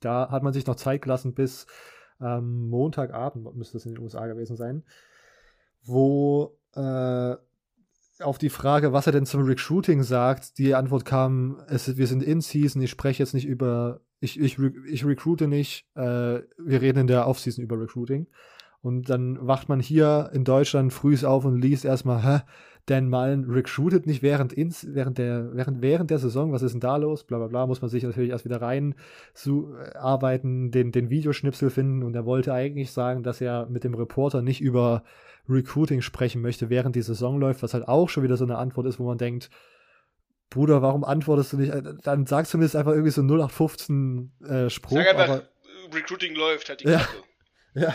Da 0.00 0.28
hat 0.28 0.42
man 0.42 0.52
sich 0.52 0.66
noch 0.66 0.74
Zeit 0.74 1.02
gelassen 1.02 1.34
bis 1.34 1.66
ähm, 2.20 2.68
Montagabend, 2.68 3.54
müsste 3.54 3.76
es 3.76 3.86
in 3.86 3.94
den 3.94 4.02
USA 4.02 4.26
gewesen 4.26 4.56
sein, 4.56 4.82
wo 5.84 6.58
äh, 6.74 7.36
auf 8.20 8.38
die 8.38 8.50
Frage, 8.50 8.92
was 8.92 9.06
er 9.06 9.12
denn 9.12 9.26
zum 9.26 9.44
Recruiting 9.44 10.02
sagt, 10.02 10.58
die 10.58 10.74
Antwort 10.74 11.04
kam, 11.04 11.62
es, 11.68 11.96
wir 11.96 12.08
sind 12.08 12.24
in 12.24 12.40
Season, 12.40 12.82
ich 12.82 12.90
spreche 12.90 13.22
jetzt 13.22 13.34
nicht 13.34 13.46
über, 13.46 14.00
ich, 14.18 14.40
ich, 14.40 14.58
ich 14.58 15.04
recruite 15.04 15.46
nicht, 15.46 15.86
äh, 15.94 16.40
wir 16.58 16.80
reden 16.80 17.00
in 17.00 17.06
der 17.06 17.28
Offseason 17.28 17.62
über 17.62 17.80
Recruiting. 17.80 18.26
Und 18.84 19.08
dann 19.08 19.38
wacht 19.40 19.70
man 19.70 19.80
hier 19.80 20.28
in 20.34 20.44
Deutschland 20.44 20.92
früh 20.92 21.16
auf 21.24 21.46
und 21.46 21.58
liest 21.58 21.86
erstmal, 21.86 22.22
hä, 22.22 22.42
Dan 22.86 23.08
Mullen 23.08 23.50
recruited 23.50 24.06
nicht 24.06 24.22
während, 24.22 24.52
ins, 24.52 24.86
während, 24.90 25.16
der, 25.16 25.54
während, 25.54 25.80
während 25.80 26.10
der 26.10 26.18
Saison, 26.18 26.52
was 26.52 26.60
ist 26.60 26.72
denn 26.72 26.80
da 26.80 26.98
los? 26.98 27.24
Bla 27.24 27.38
bla 27.38 27.46
bla, 27.46 27.66
muss 27.66 27.80
man 27.80 27.88
sich 27.88 28.02
natürlich 28.02 28.28
erst 28.28 28.44
wieder 28.44 28.60
rein 28.60 28.94
zu, 29.32 29.74
äh, 29.74 29.96
arbeiten, 29.96 30.70
den, 30.70 30.92
den 30.92 31.08
Videoschnipsel 31.08 31.70
finden. 31.70 32.02
Und 32.02 32.14
er 32.14 32.26
wollte 32.26 32.52
eigentlich 32.52 32.92
sagen, 32.92 33.22
dass 33.22 33.40
er 33.40 33.66
mit 33.70 33.84
dem 33.84 33.94
Reporter 33.94 34.42
nicht 34.42 34.60
über 34.60 35.02
Recruiting 35.48 36.02
sprechen 36.02 36.42
möchte, 36.42 36.68
während 36.68 36.94
die 36.94 37.00
Saison 37.00 37.40
läuft, 37.40 37.62
was 37.62 37.72
halt 37.72 37.88
auch 37.88 38.10
schon 38.10 38.22
wieder 38.22 38.36
so 38.36 38.44
eine 38.44 38.58
Antwort 38.58 38.86
ist, 38.86 39.00
wo 39.00 39.06
man 39.06 39.16
denkt, 39.16 39.48
Bruder, 40.50 40.82
warum 40.82 41.04
antwortest 41.04 41.54
du 41.54 41.56
nicht? 41.56 41.72
Äh, 41.72 41.94
dann 42.02 42.26
sagst 42.26 42.52
du 42.52 42.58
mir 42.58 42.64
jetzt 42.64 42.76
einfach 42.76 42.92
irgendwie 42.92 43.12
so 43.12 43.22
0815 43.22 44.32
äh, 44.46 44.68
Spruch. 44.68 44.98
Sag 44.98 45.08
einfach, 45.08 45.28
aber, 45.28 45.42
Recruiting 45.94 46.34
läuft, 46.34 46.68
halt 46.68 46.82
die 46.82 46.88
ja, 46.88 47.00
ja, 47.74 47.94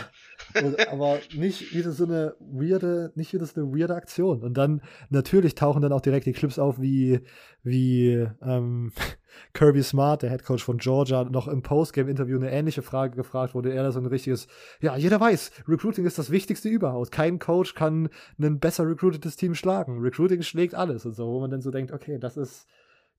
aber 0.90 1.18
nicht 1.34 1.74
wieder 1.74 1.92
so 1.92 2.04
eine 2.04 2.34
weirde, 2.40 3.12
nicht 3.14 3.32
wieder 3.32 3.46
so 3.46 3.60
eine 3.60 3.70
weirde 3.72 3.94
Aktion. 3.94 4.42
Und 4.42 4.54
dann 4.54 4.82
natürlich 5.08 5.54
tauchen 5.54 5.82
dann 5.82 5.92
auch 5.92 6.00
direkt 6.00 6.26
die 6.26 6.32
Clips 6.32 6.58
auf, 6.58 6.80
wie, 6.80 7.20
wie 7.62 8.26
ähm, 8.42 8.92
Kirby 9.54 9.82
Smart, 9.82 10.22
der 10.22 10.30
Head 10.30 10.44
Coach 10.44 10.64
von 10.64 10.78
Georgia, 10.78 11.24
noch 11.24 11.48
im 11.48 11.62
Postgame-Interview 11.62 12.36
eine 12.36 12.50
ähnliche 12.50 12.82
Frage 12.82 13.16
gefragt 13.16 13.54
wurde. 13.54 13.72
Er 13.72 13.82
da 13.82 13.92
so 13.92 14.00
ein 14.00 14.06
richtiges, 14.06 14.48
ja, 14.80 14.96
jeder 14.96 15.20
weiß, 15.20 15.52
Recruiting 15.68 16.04
ist 16.04 16.18
das 16.18 16.30
Wichtigste 16.30 16.68
überhaupt. 16.68 17.12
Kein 17.12 17.38
Coach 17.38 17.74
kann 17.74 18.08
ein 18.38 18.58
besser 18.58 18.86
recruitetes 18.88 19.36
Team 19.36 19.54
schlagen. 19.54 20.00
Recruiting 20.00 20.42
schlägt 20.42 20.74
alles 20.74 21.06
und 21.06 21.14
so, 21.14 21.26
wo 21.26 21.40
man 21.40 21.50
dann 21.50 21.60
so 21.60 21.70
denkt, 21.70 21.92
okay, 21.92 22.18
das 22.18 22.36
ist 22.36 22.66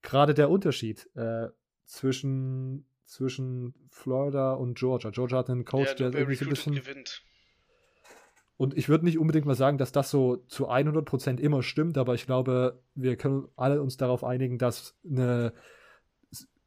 gerade 0.01 0.33
der 0.33 0.49
Unterschied 0.49 1.09
äh, 1.15 1.47
zwischen 1.85 2.85
zwischen 3.11 3.73
Florida 3.89 4.53
und 4.53 4.77
Georgia. 4.77 5.09
Georgia 5.09 5.39
hat 5.39 5.49
einen 5.49 5.65
Coach, 5.65 5.89
ja, 5.99 6.09
der 6.09 6.13
irgendwie 6.13 6.35
so 6.35 6.45
ein 6.45 6.49
bisschen. 6.49 6.75
Gewinnt. 6.75 7.23
Und 8.55 8.77
ich 8.77 8.89
würde 8.89 9.05
nicht 9.05 9.17
unbedingt 9.17 9.45
mal 9.45 9.55
sagen, 9.55 9.77
dass 9.77 9.91
das 9.91 10.09
so 10.11 10.37
zu 10.47 10.69
100% 10.69 11.39
immer 11.39 11.61
stimmt, 11.61 11.97
aber 11.97 12.13
ich 12.13 12.25
glaube, 12.25 12.81
wir 12.95 13.17
können 13.17 13.47
alle 13.55 13.81
uns 13.81 13.97
darauf 13.97 14.23
einigen, 14.23 14.57
dass 14.57 14.95
eine 15.03 15.53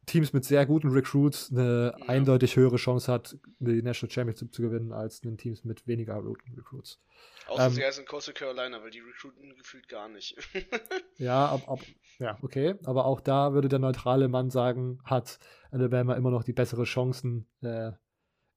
Teams 0.07 0.33
mit 0.33 0.45
sehr 0.45 0.67
guten 0.67 0.89
Recruits 0.91 1.51
eine 1.51 1.95
ja. 1.99 2.09
eindeutig 2.09 2.57
höhere 2.57 2.77
Chance 2.77 3.13
hat, 3.13 3.37
die 3.59 3.83
National 3.83 4.13
Championship 4.13 4.53
zu 4.55 4.63
gewinnen, 4.63 4.93
als 4.93 5.23
ein 5.25 5.37
Teams 5.37 5.65
mit 5.65 5.87
weniger 5.87 6.23
guten 6.23 6.55
Recruits. 6.55 7.01
Außer 7.47 7.67
ähm, 7.67 7.73
sie 7.73 7.85
heißen 7.85 8.07
Coastal 8.07 8.35
Carolina, 8.35 8.83
weil 8.83 8.91
die 8.91 9.01
recruiten 9.01 9.55
gefühlt 9.57 9.89
gar 9.89 10.09
nicht. 10.09 10.37
ja, 11.19 11.47
ab, 11.47 11.69
ab, 11.69 11.81
ja, 12.19 12.39
okay. 12.43 12.75
Aber 12.85 13.05
auch 13.05 13.21
da 13.21 13.53
würde 13.53 13.69
der 13.69 13.79
neutrale 13.79 14.29
Mann 14.29 14.51
sagen, 14.51 15.01
hat 15.05 15.39
Alabama 15.71 16.15
immer 16.15 16.31
noch 16.31 16.45
die 16.45 16.53
bessere 16.53 16.85
Chancen, 16.85 17.47
äh, 17.63 17.93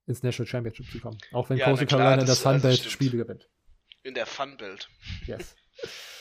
ins 0.06 0.22
National 0.22 0.48
Championship 0.48 0.90
zu 0.90 1.00
kommen. 1.00 1.18
Auch 1.32 1.50
wenn 1.50 1.58
ja, 1.58 1.66
Coastal 1.66 1.86
Carolina 1.86 2.20
in 2.20 2.26
der 2.26 2.34
Sunbelt 2.34 2.78
Spiele 2.78 3.18
gewinnt. 3.18 3.48
In 4.02 4.14
der 4.14 4.26
Funbelt. 4.26 4.88
Yes. 5.26 5.54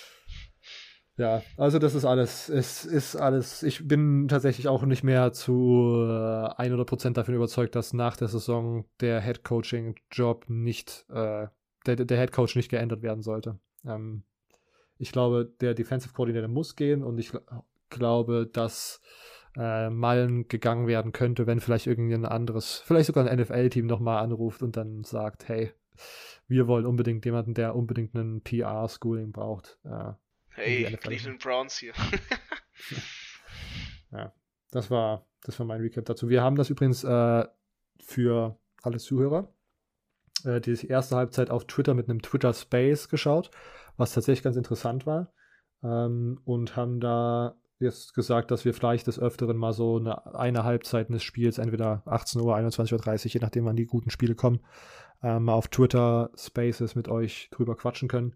Ja, 1.18 1.42
also 1.58 1.80
das 1.80 1.96
ist 1.96 2.06
alles, 2.06 2.48
es 2.48 2.86
ist 2.86 3.16
alles, 3.16 3.64
ich 3.64 3.88
bin 3.88 4.28
tatsächlich 4.28 4.68
auch 4.68 4.84
nicht 4.84 5.04
mehr 5.04 5.34
zu 5.34 6.06
äh, 6.08 6.70
100% 6.70 7.14
davon 7.14 7.34
überzeugt, 7.34 7.74
dass 7.74 7.92
nach 7.92 8.16
der 8.16 8.28
Saison 8.28 8.86
der 9.00 9.20
Head 9.22 9.44
Coaching 9.44 9.96
Job 10.12 10.46
nicht, 10.48 11.08
äh, 11.10 11.48
der, 11.88 11.96
der 11.96 12.20
Head 12.20 12.32
Coach 12.32 12.56
nicht 12.56 12.70
geändert 12.70 13.02
werden 13.02 13.24
sollte. 13.24 13.58
Ähm, 13.84 14.24
ich 15.00 15.12
glaube, 15.12 15.52
der 15.60 15.74
Defensive 15.74 16.14
Coordinator 16.14 16.50
muss 16.50 16.76
gehen 16.76 17.04
und 17.04 17.18
ich 17.18 17.32
glaube, 17.90 18.48
dass 18.52 19.02
äh, 19.58 19.90
Mallen 19.90 20.48
gegangen 20.48 20.86
werden 20.86 21.14
könnte, 21.14 21.48
wenn 21.48 21.60
vielleicht 21.60 21.88
irgendein 21.88 22.26
anderes, 22.26 22.84
vielleicht 22.86 23.08
sogar 23.08 23.28
ein 23.28 23.40
NFL-Team 23.40 23.88
nochmal 23.88 24.24
anruft 24.24 24.62
und 24.62 24.78
dann 24.78 25.04
sagt, 25.04 25.48
hey, 25.48 25.72
wir 26.48 26.68
wollen 26.68 26.86
unbedingt 26.86 27.26
jemanden, 27.26 27.56
der 27.56 27.76
unbedingt 27.76 28.16
einen 28.16 28.42
PR-Schooling 28.42 29.32
braucht. 29.32 29.80
Äh, 29.84 30.14
Hey, 30.58 30.98
Cleveland 31.00 31.40
Browns 31.40 31.78
hier. 31.78 31.94
ja, 34.12 34.34
das 34.72 34.90
war, 34.90 35.28
das 35.44 35.60
war 35.60 35.68
mein 35.68 35.82
Recap 35.82 36.06
dazu. 36.06 36.30
Wir 36.30 36.42
haben 36.42 36.56
das 36.56 36.72
übrigens 36.72 37.04
äh, 37.04 37.46
für 38.02 38.58
alle 38.82 38.98
Zuhörer 38.98 39.54
äh, 40.46 40.60
die 40.60 40.88
erste 40.88 41.16
Halbzeit 41.16 41.52
auf 41.52 41.66
Twitter 41.66 41.94
mit 41.94 42.10
einem 42.10 42.24
Twitter 42.24 42.56
Space 42.56 43.08
geschaut, 43.08 43.52
was 43.98 44.14
tatsächlich 44.14 44.42
ganz 44.42 44.56
interessant 44.56 45.06
war. 45.06 45.32
Ähm, 45.84 46.42
und 46.44 46.76
haben 46.76 47.00
da 47.00 47.56
jetzt 47.78 48.16
gesagt, 48.16 48.50
dass 48.50 48.66
wir 48.66 48.74
vielleicht 48.74 49.06
des 49.06 49.20
Öfteren 49.20 49.58
mal 49.58 49.74
so 49.74 49.98
eine, 49.98 50.34
eine 50.34 50.64
Halbzeit 50.64 51.10
des 51.10 51.22
Spiels, 51.22 51.60
entweder 51.60 52.02
18 52.08 52.42
Uhr, 52.42 52.56
21 52.56 52.94
Uhr 52.94 53.00
30, 53.00 53.32
je 53.32 53.40
nachdem 53.42 53.66
wann 53.66 53.76
die 53.76 53.86
guten 53.86 54.10
Spiele 54.10 54.34
kommen, 54.34 54.62
äh, 55.22 55.38
mal 55.38 55.54
auf 55.54 55.68
Twitter 55.68 56.32
Spaces 56.36 56.96
mit 56.96 57.10
euch 57.10 57.50
drüber 57.52 57.76
quatschen 57.76 58.08
können 58.08 58.34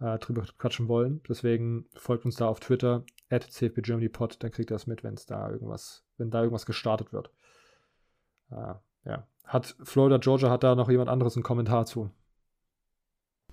äh, 0.00 0.18
drüber 0.18 0.44
quatschen 0.58 0.88
wollen. 0.88 1.20
Deswegen 1.28 1.86
folgt 1.94 2.24
uns 2.24 2.36
da 2.36 2.48
auf 2.48 2.60
Twitter, 2.60 3.04
at 3.28 3.44
cfbgermanypod, 3.50 4.42
dann 4.42 4.50
kriegt 4.50 4.70
ihr 4.70 4.74
das 4.74 4.86
mit, 4.86 5.04
wenn 5.04 5.14
es 5.14 5.26
da 5.26 5.50
irgendwas, 5.50 6.04
wenn 6.16 6.30
da 6.30 6.40
irgendwas 6.40 6.66
gestartet 6.66 7.12
wird. 7.12 7.30
Äh, 8.50 8.74
ja. 9.04 9.26
Hat 9.44 9.76
Florida 9.82 10.18
Georgia, 10.18 10.50
hat 10.50 10.64
da 10.64 10.74
noch 10.74 10.90
jemand 10.90 11.08
anderes 11.08 11.36
einen 11.36 11.42
Kommentar 11.42 11.86
zu? 11.86 12.10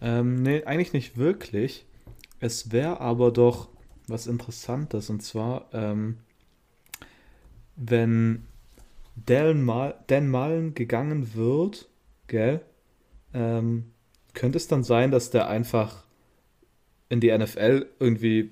Ähm, 0.02 0.42
nee, 0.42 0.64
eigentlich 0.64 0.94
nicht 0.94 1.18
wirklich. 1.18 1.86
Es 2.40 2.72
wäre 2.72 3.02
aber 3.02 3.32
doch 3.32 3.70
was 4.08 4.28
Interessantes 4.28 5.10
und 5.10 5.22
zwar, 5.22 5.70
ähm, 5.74 6.20
wenn 7.76 8.46
Dan, 9.16 9.64
Mal 9.64 9.96
Dan 10.08 10.30
Mullen 10.30 10.76
gegangen 10.76 11.34
wird, 11.34 11.90
gell, 12.28 12.62
ähm, 13.34 13.92
könnte 14.34 14.58
es 14.58 14.68
dann 14.68 14.84
sein, 14.84 15.10
dass 15.12 15.32
der 15.32 15.48
einfach 15.48 16.07
in 17.10 17.20
die 17.20 17.36
NFL 17.36 17.86
irgendwie 18.00 18.52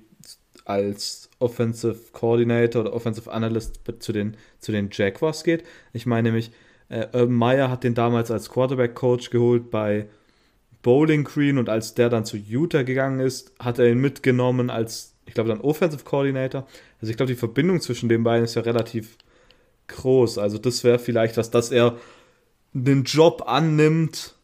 als 0.64 1.30
Offensive 1.38 1.98
Coordinator 2.12 2.82
oder 2.82 2.92
Offensive 2.92 3.30
Analyst 3.30 3.80
zu 4.00 4.12
den, 4.12 4.36
zu 4.58 4.72
den 4.72 4.88
Jaguars 4.90 5.44
geht. 5.44 5.64
Ich 5.92 6.06
meine 6.06 6.28
nämlich, 6.28 6.50
äh, 6.88 7.06
Urban 7.12 7.34
Meyer 7.34 7.70
hat 7.70 7.84
den 7.84 7.94
damals 7.94 8.30
als 8.30 8.50
Quarterback-Coach 8.50 9.30
geholt 9.30 9.70
bei 9.70 10.08
Bowling 10.82 11.24
Green 11.24 11.58
und 11.58 11.68
als 11.68 11.94
der 11.94 12.08
dann 12.08 12.24
zu 12.24 12.36
Utah 12.36 12.82
gegangen 12.82 13.20
ist, 13.20 13.52
hat 13.58 13.78
er 13.78 13.88
ihn 13.88 13.98
mitgenommen 13.98 14.70
als, 14.70 15.14
ich 15.26 15.34
glaube, 15.34 15.48
dann 15.48 15.60
Offensive 15.60 16.04
Coordinator. 16.04 16.66
Also 17.00 17.10
ich 17.10 17.16
glaube, 17.16 17.32
die 17.32 17.38
Verbindung 17.38 17.80
zwischen 17.80 18.08
den 18.08 18.22
beiden 18.22 18.44
ist 18.44 18.54
ja 18.54 18.62
relativ 18.62 19.16
groß. 19.88 20.38
Also 20.38 20.58
das 20.58 20.84
wäre 20.84 20.98
vielleicht 20.98 21.36
was, 21.36 21.50
dass 21.50 21.70
er 21.70 21.96
den 22.72 23.04
Job 23.04 23.44
annimmt 23.46 24.34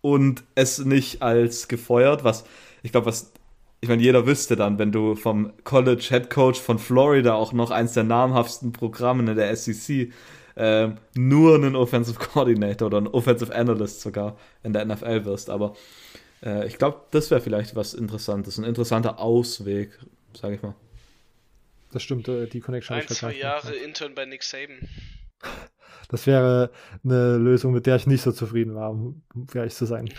und 0.00 0.44
es 0.54 0.84
nicht 0.84 1.22
als 1.22 1.68
gefeuert, 1.68 2.24
was 2.24 2.44
ich 2.82 2.92
glaube, 2.92 3.06
was 3.06 3.32
ich 3.80 3.88
meine, 3.88 4.02
jeder 4.02 4.26
wüsste 4.26 4.56
dann, 4.56 4.78
wenn 4.78 4.90
du 4.90 5.14
vom 5.14 5.52
College 5.62 6.04
Head 6.08 6.30
Coach 6.30 6.60
von 6.60 6.78
Florida 6.78 7.34
auch 7.34 7.52
noch 7.52 7.70
eins 7.70 7.92
der 7.92 8.02
namhaftesten 8.02 8.72
Programme 8.72 9.30
in 9.30 9.36
der 9.36 9.54
SEC 9.54 10.12
äh, 10.56 10.88
nur 11.14 11.54
einen 11.54 11.76
Offensive 11.76 12.18
Coordinator 12.18 12.86
oder 12.86 12.98
einen 12.98 13.06
Offensive 13.06 13.54
Analyst 13.54 14.00
sogar 14.00 14.36
in 14.64 14.72
der 14.72 14.84
NFL 14.84 15.24
wirst. 15.24 15.48
Aber 15.48 15.76
äh, 16.42 16.66
ich 16.66 16.78
glaube, 16.78 17.02
das 17.12 17.30
wäre 17.30 17.40
vielleicht 17.40 17.76
was 17.76 17.94
Interessantes, 17.94 18.58
ein 18.58 18.64
interessanter 18.64 19.20
Ausweg, 19.20 19.96
sage 20.34 20.56
ich 20.56 20.62
mal. 20.62 20.74
Das 21.92 22.02
stimmt, 22.02 22.26
äh, 22.26 22.48
die 22.48 22.60
Connection. 22.60 22.96
Ein, 22.96 23.06
zwei 23.06 23.34
Jahre 23.34 23.72
Intern 23.74 24.14
bei 24.14 24.26
Nick 24.26 24.42
Saban. 24.42 24.88
Das 26.08 26.26
wäre 26.26 26.70
eine 27.04 27.36
Lösung, 27.36 27.72
mit 27.72 27.86
der 27.86 27.96
ich 27.96 28.06
nicht 28.06 28.22
so 28.22 28.32
zufrieden 28.32 28.74
war, 28.74 28.90
um 28.90 29.22
ehrlich 29.54 29.74
zu 29.74 29.84
sein. 29.84 30.12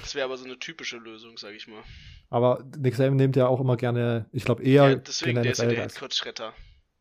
Das 0.00 0.14
wäre 0.14 0.24
aber 0.24 0.36
so 0.36 0.44
eine 0.44 0.58
typische 0.58 0.98
Lösung, 0.98 1.36
sage 1.36 1.56
ich 1.56 1.66
mal. 1.66 1.82
Aber 2.30 2.64
Nick 2.78 2.94
Saban 2.94 3.16
nimmt 3.16 3.36
ja 3.36 3.46
auch 3.46 3.60
immer 3.60 3.76
gerne, 3.76 4.26
ich 4.32 4.44
glaube 4.44 4.62
eher. 4.62 4.90
Ja, 4.90 4.94
deswegen, 4.94 5.42
der 5.42 5.52
ist 5.52 5.58
ja 5.58 5.66
der 5.66 5.82
Headcoach-Retter. 5.82 6.54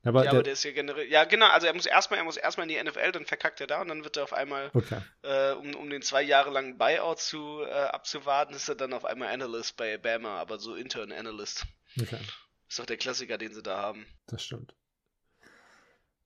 Ja, 0.03 0.09
aber, 0.09 0.23
ja, 0.23 0.31
aber 0.31 0.43
der, 0.43 0.53
ist 0.53 0.63
ja 0.63 0.71
generell. 0.71 1.07
Ja, 1.07 1.23
genau, 1.23 1.47
also 1.47 1.65
er 1.65 1.73
muss 1.73 1.87
erstmal, 1.87 2.19
er 2.19 2.25
muss 2.25 2.37
erstmal 2.37 2.69
in 2.69 2.75
die 2.75 2.83
NFL, 2.83 3.11
dann 3.11 3.25
verkackt 3.25 3.59
er 3.59 3.67
da 3.67 3.81
und 3.81 3.87
dann 3.87 4.03
wird 4.03 4.17
er 4.17 4.23
auf 4.23 4.33
einmal, 4.33 4.69
okay. 4.73 5.01
äh, 5.23 5.53
um, 5.53 5.73
um 5.75 5.89
den 5.89 6.03
zwei 6.03 6.21
Jahre 6.21 6.51
langen 6.51 6.77
Buyout 6.77 7.19
zu 7.19 7.61
äh, 7.61 7.71
abzuwarten, 7.71 8.53
ist 8.53 8.69
er 8.69 8.75
dann 8.75 8.93
auf 8.93 9.03
einmal 9.03 9.33
Analyst 9.33 9.77
bei 9.77 9.97
Bama, 9.97 10.39
aber 10.39 10.59
so 10.59 10.75
Intern 10.75 11.11
Analyst. 11.11 11.65
Okay. 11.99 12.19
Ist 12.69 12.77
doch 12.77 12.85
der 12.85 12.97
Klassiker, 12.97 13.39
den 13.39 13.53
sie 13.53 13.63
da 13.63 13.77
haben. 13.77 14.05
Das 14.27 14.43
stimmt. 14.43 14.75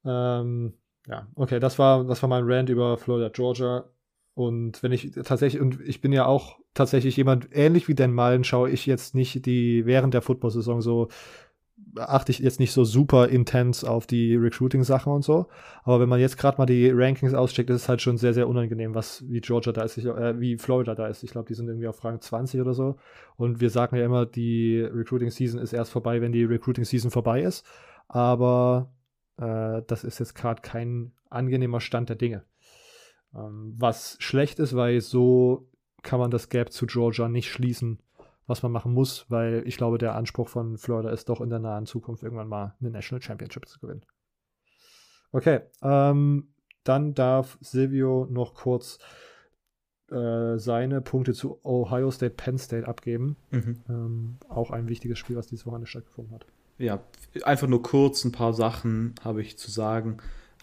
Ähm, 0.03 0.77
ja, 1.09 1.27
okay, 1.35 1.59
das 1.59 1.79
war, 1.79 2.05
das 2.05 2.21
war 2.21 2.29
mein 2.29 2.43
Rant 2.45 2.69
über 2.69 2.97
Florida, 2.97 3.29
Georgia. 3.29 3.85
Und 4.35 4.81
wenn 4.83 4.91
ich 4.91 5.11
tatsächlich, 5.11 5.61
und 5.61 5.81
ich 5.81 5.99
bin 6.01 6.13
ja 6.13 6.25
auch 6.25 6.59
tatsächlich 6.73 7.17
jemand, 7.17 7.49
ähnlich 7.51 7.87
wie 7.87 7.95
Dan 7.95 8.13
Mullen, 8.13 8.43
schaue 8.43 8.69
ich 8.69 8.85
jetzt 8.85 9.15
nicht 9.15 9.45
die 9.45 9.85
während 9.85 10.13
der 10.13 10.21
Football-Saison 10.21 10.81
so 10.81 11.09
achte 11.95 12.31
ich 12.31 12.39
jetzt 12.39 12.59
nicht 12.59 12.71
so 12.71 12.83
super 12.83 13.29
intens 13.29 13.83
auf 13.83 14.05
die 14.05 14.35
Recruiting-Sachen 14.35 15.11
und 15.11 15.23
so. 15.23 15.47
Aber 15.83 15.99
wenn 15.99 16.09
man 16.09 16.19
jetzt 16.19 16.37
gerade 16.37 16.57
mal 16.57 16.65
die 16.65 16.89
Rankings 16.91 17.33
auscheckt, 17.33 17.69
ist 17.69 17.83
es 17.83 17.89
halt 17.89 18.01
schon 18.01 18.17
sehr, 18.17 18.33
sehr 18.33 18.47
unangenehm, 18.47 18.95
was 18.95 19.23
wie 19.29 19.41
Georgia 19.41 19.71
da 19.71 19.81
ist, 19.83 19.97
ich, 19.97 20.05
äh, 20.05 20.39
wie 20.39 20.57
Florida 20.57 20.95
da 20.95 21.07
ist. 21.07 21.23
Ich 21.23 21.31
glaube, 21.31 21.47
die 21.47 21.53
sind 21.53 21.67
irgendwie 21.67 21.87
auf 21.87 22.03
Rang 22.03 22.21
20 22.21 22.61
oder 22.61 22.73
so. 22.73 22.97
Und 23.37 23.59
wir 23.59 23.69
sagen 23.69 23.95
ja 23.95 24.05
immer, 24.05 24.25
die 24.25 24.81
Recruiting-Season 24.81 25.59
ist 25.59 25.73
erst 25.73 25.91
vorbei, 25.91 26.21
wenn 26.21 26.31
die 26.31 26.43
Recruiting-Season 26.43 27.11
vorbei 27.11 27.41
ist. 27.41 27.65
Aber 28.07 28.91
äh, 29.39 29.81
das 29.87 30.03
ist 30.03 30.19
jetzt 30.19 30.35
gerade 30.35 30.61
kein 30.61 31.13
angenehmer 31.29 31.79
Stand 31.79 32.09
der 32.09 32.15
Dinge. 32.15 32.43
Ähm, 33.33 33.73
was 33.77 34.17
schlecht 34.19 34.59
ist, 34.59 34.75
weil 34.75 35.01
so 35.01 35.69
kann 36.01 36.19
man 36.19 36.31
das 36.31 36.49
Gap 36.49 36.71
zu 36.71 36.85
Georgia 36.85 37.27
nicht 37.27 37.51
schließen 37.51 37.99
was 38.49 38.63
man 38.63 38.71
machen 38.71 38.93
muss, 38.93 39.27
weil 39.29 39.61
ich 39.67 39.77
glaube, 39.77 39.99
der 39.99 40.15
Anspruch 40.15 40.49
von 40.49 40.77
Florida 40.79 41.11
ist 41.11 41.29
doch 41.29 41.39
in 41.39 41.51
der 41.51 41.59
nahen 41.59 41.85
Zukunft 41.85 42.23
irgendwann 42.23 42.47
mal 42.47 42.75
eine 42.81 42.89
National 42.89 43.21
Championship 43.21 43.67
zu 43.67 43.79
gewinnen. 43.79 44.03
Okay, 45.31 45.61
ähm, 45.83 46.51
dann 46.83 47.13
darf 47.13 47.59
Silvio 47.61 48.27
noch 48.27 48.55
kurz 48.55 48.97
äh, 50.09 50.57
seine 50.57 51.01
Punkte 51.01 51.33
zu 51.33 51.63
Ohio 51.63 52.09
State, 52.09 52.33
Penn 52.33 52.57
State 52.57 52.87
abgeben. 52.87 53.37
Mhm. 53.51 53.81
Ähm, 53.87 54.37
auch 54.49 54.71
ein 54.71 54.89
wichtiges 54.89 55.19
Spiel, 55.19 55.35
was 55.35 55.45
dieses 55.45 55.67
Wochenende 55.67 55.85
stattgefunden 55.87 56.33
hat. 56.33 56.47
Ja, 56.79 57.01
einfach 57.43 57.67
nur 57.67 57.83
kurz 57.83 58.25
ein 58.25 58.31
paar 58.31 58.53
Sachen 58.53 59.13
habe 59.23 59.41
ich 59.41 59.57
zu 59.57 59.69
sagen. 59.69 60.17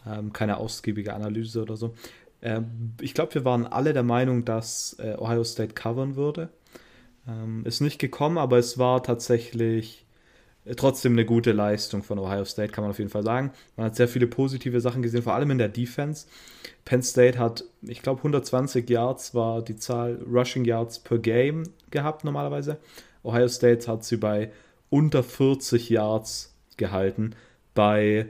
Ähm, 0.06 0.32
keine 0.32 0.56
ausgiebige 0.56 1.14
Analyse 1.14 1.62
oder 1.62 1.76
so. 1.76 1.94
Ähm, 2.42 2.94
ich 3.00 3.14
glaube, 3.14 3.34
wir 3.34 3.44
waren 3.44 3.66
alle 3.66 3.92
der 3.92 4.02
Meinung, 4.02 4.44
dass 4.44 4.96
äh, 4.98 5.16
Ohio 5.18 5.44
State 5.44 5.74
covern 5.74 6.16
würde. 6.16 6.48
Ähm, 7.28 7.64
ist 7.64 7.80
nicht 7.80 7.98
gekommen, 7.98 8.38
aber 8.38 8.58
es 8.58 8.78
war 8.78 9.02
tatsächlich 9.02 10.06
äh, 10.64 10.74
trotzdem 10.74 11.12
eine 11.12 11.24
gute 11.24 11.52
Leistung 11.52 12.02
von 12.02 12.18
Ohio 12.18 12.44
State, 12.44 12.72
kann 12.72 12.82
man 12.82 12.92
auf 12.92 12.98
jeden 12.98 13.10
Fall 13.10 13.24
sagen. 13.24 13.52
Man 13.76 13.86
hat 13.86 13.96
sehr 13.96 14.08
viele 14.08 14.26
positive 14.26 14.80
Sachen 14.80 15.02
gesehen, 15.02 15.22
vor 15.22 15.34
allem 15.34 15.50
in 15.50 15.58
der 15.58 15.68
Defense. 15.68 16.26
Penn 16.84 17.02
State 17.02 17.38
hat, 17.38 17.64
ich 17.82 18.00
glaube, 18.02 18.18
120 18.20 18.88
Yards 18.88 19.34
war 19.34 19.62
die 19.62 19.76
Zahl 19.76 20.22
Rushing 20.30 20.64
Yards 20.64 21.00
per 21.00 21.18
Game 21.18 21.64
gehabt 21.90 22.24
normalerweise. 22.24 22.78
Ohio 23.24 23.48
State 23.48 23.90
hat 23.90 24.04
sie 24.04 24.18
bei 24.18 24.52
unter 24.90 25.22
40 25.22 25.90
Yards 25.90 26.54
gehalten, 26.76 27.34
bei 27.74 28.28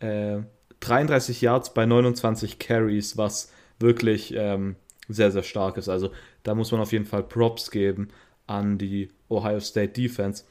äh, 0.00 0.38
33 0.80 1.40
Yards 1.40 1.74
bei 1.74 1.86
29 1.86 2.58
Carries, 2.58 3.16
was 3.16 3.52
wirklich 3.78 4.34
ähm, 4.36 4.76
sehr, 5.08 5.30
sehr 5.30 5.42
stark 5.42 5.76
ist. 5.76 5.88
Also 5.88 6.10
da 6.42 6.54
muss 6.54 6.72
man 6.72 6.80
auf 6.80 6.92
jeden 6.92 7.04
Fall 7.04 7.22
Props 7.22 7.70
geben 7.70 8.08
an 8.46 8.78
die 8.78 9.08
Ohio 9.28 9.60
State 9.60 9.92
Defense. 9.92 10.44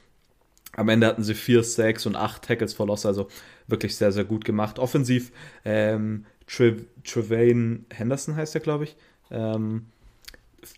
Am 0.73 0.87
Ende 0.87 1.07
hatten 1.07 1.23
sie 1.23 1.33
vier 1.33 1.63
Sacks 1.63 2.05
und 2.05 2.15
acht 2.15 2.43
Tackles 2.43 2.73
verlost, 2.73 3.05
also 3.05 3.27
wirklich 3.67 3.95
sehr, 3.95 4.11
sehr 4.13 4.23
gut 4.23 4.45
gemacht. 4.45 4.79
Offensiv, 4.79 5.31
ähm, 5.65 6.25
Tre 6.47 6.75
Henderson 7.89 8.35
heißt 8.35 8.55
er, 8.55 8.61
glaube 8.61 8.85
ich. 8.85 8.95
Ähm, 9.29 9.85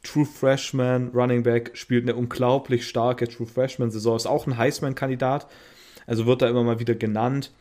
True 0.04 0.26
Freshman, 0.26 1.10
Running 1.10 1.44
Back, 1.44 1.72
spielt 1.74 2.04
eine 2.04 2.16
unglaublich 2.16 2.88
starke 2.88 3.28
True 3.28 3.48
Freshman-Saison, 3.48 4.16
ist 4.16 4.26
auch 4.26 4.48
ein 4.48 4.58
Heisman-Kandidat, 4.58 5.48
also 6.08 6.26
wird 6.26 6.42
da 6.42 6.48
immer 6.48 6.64
mal 6.64 6.80
wieder 6.80 6.96
genannt. 6.96 7.52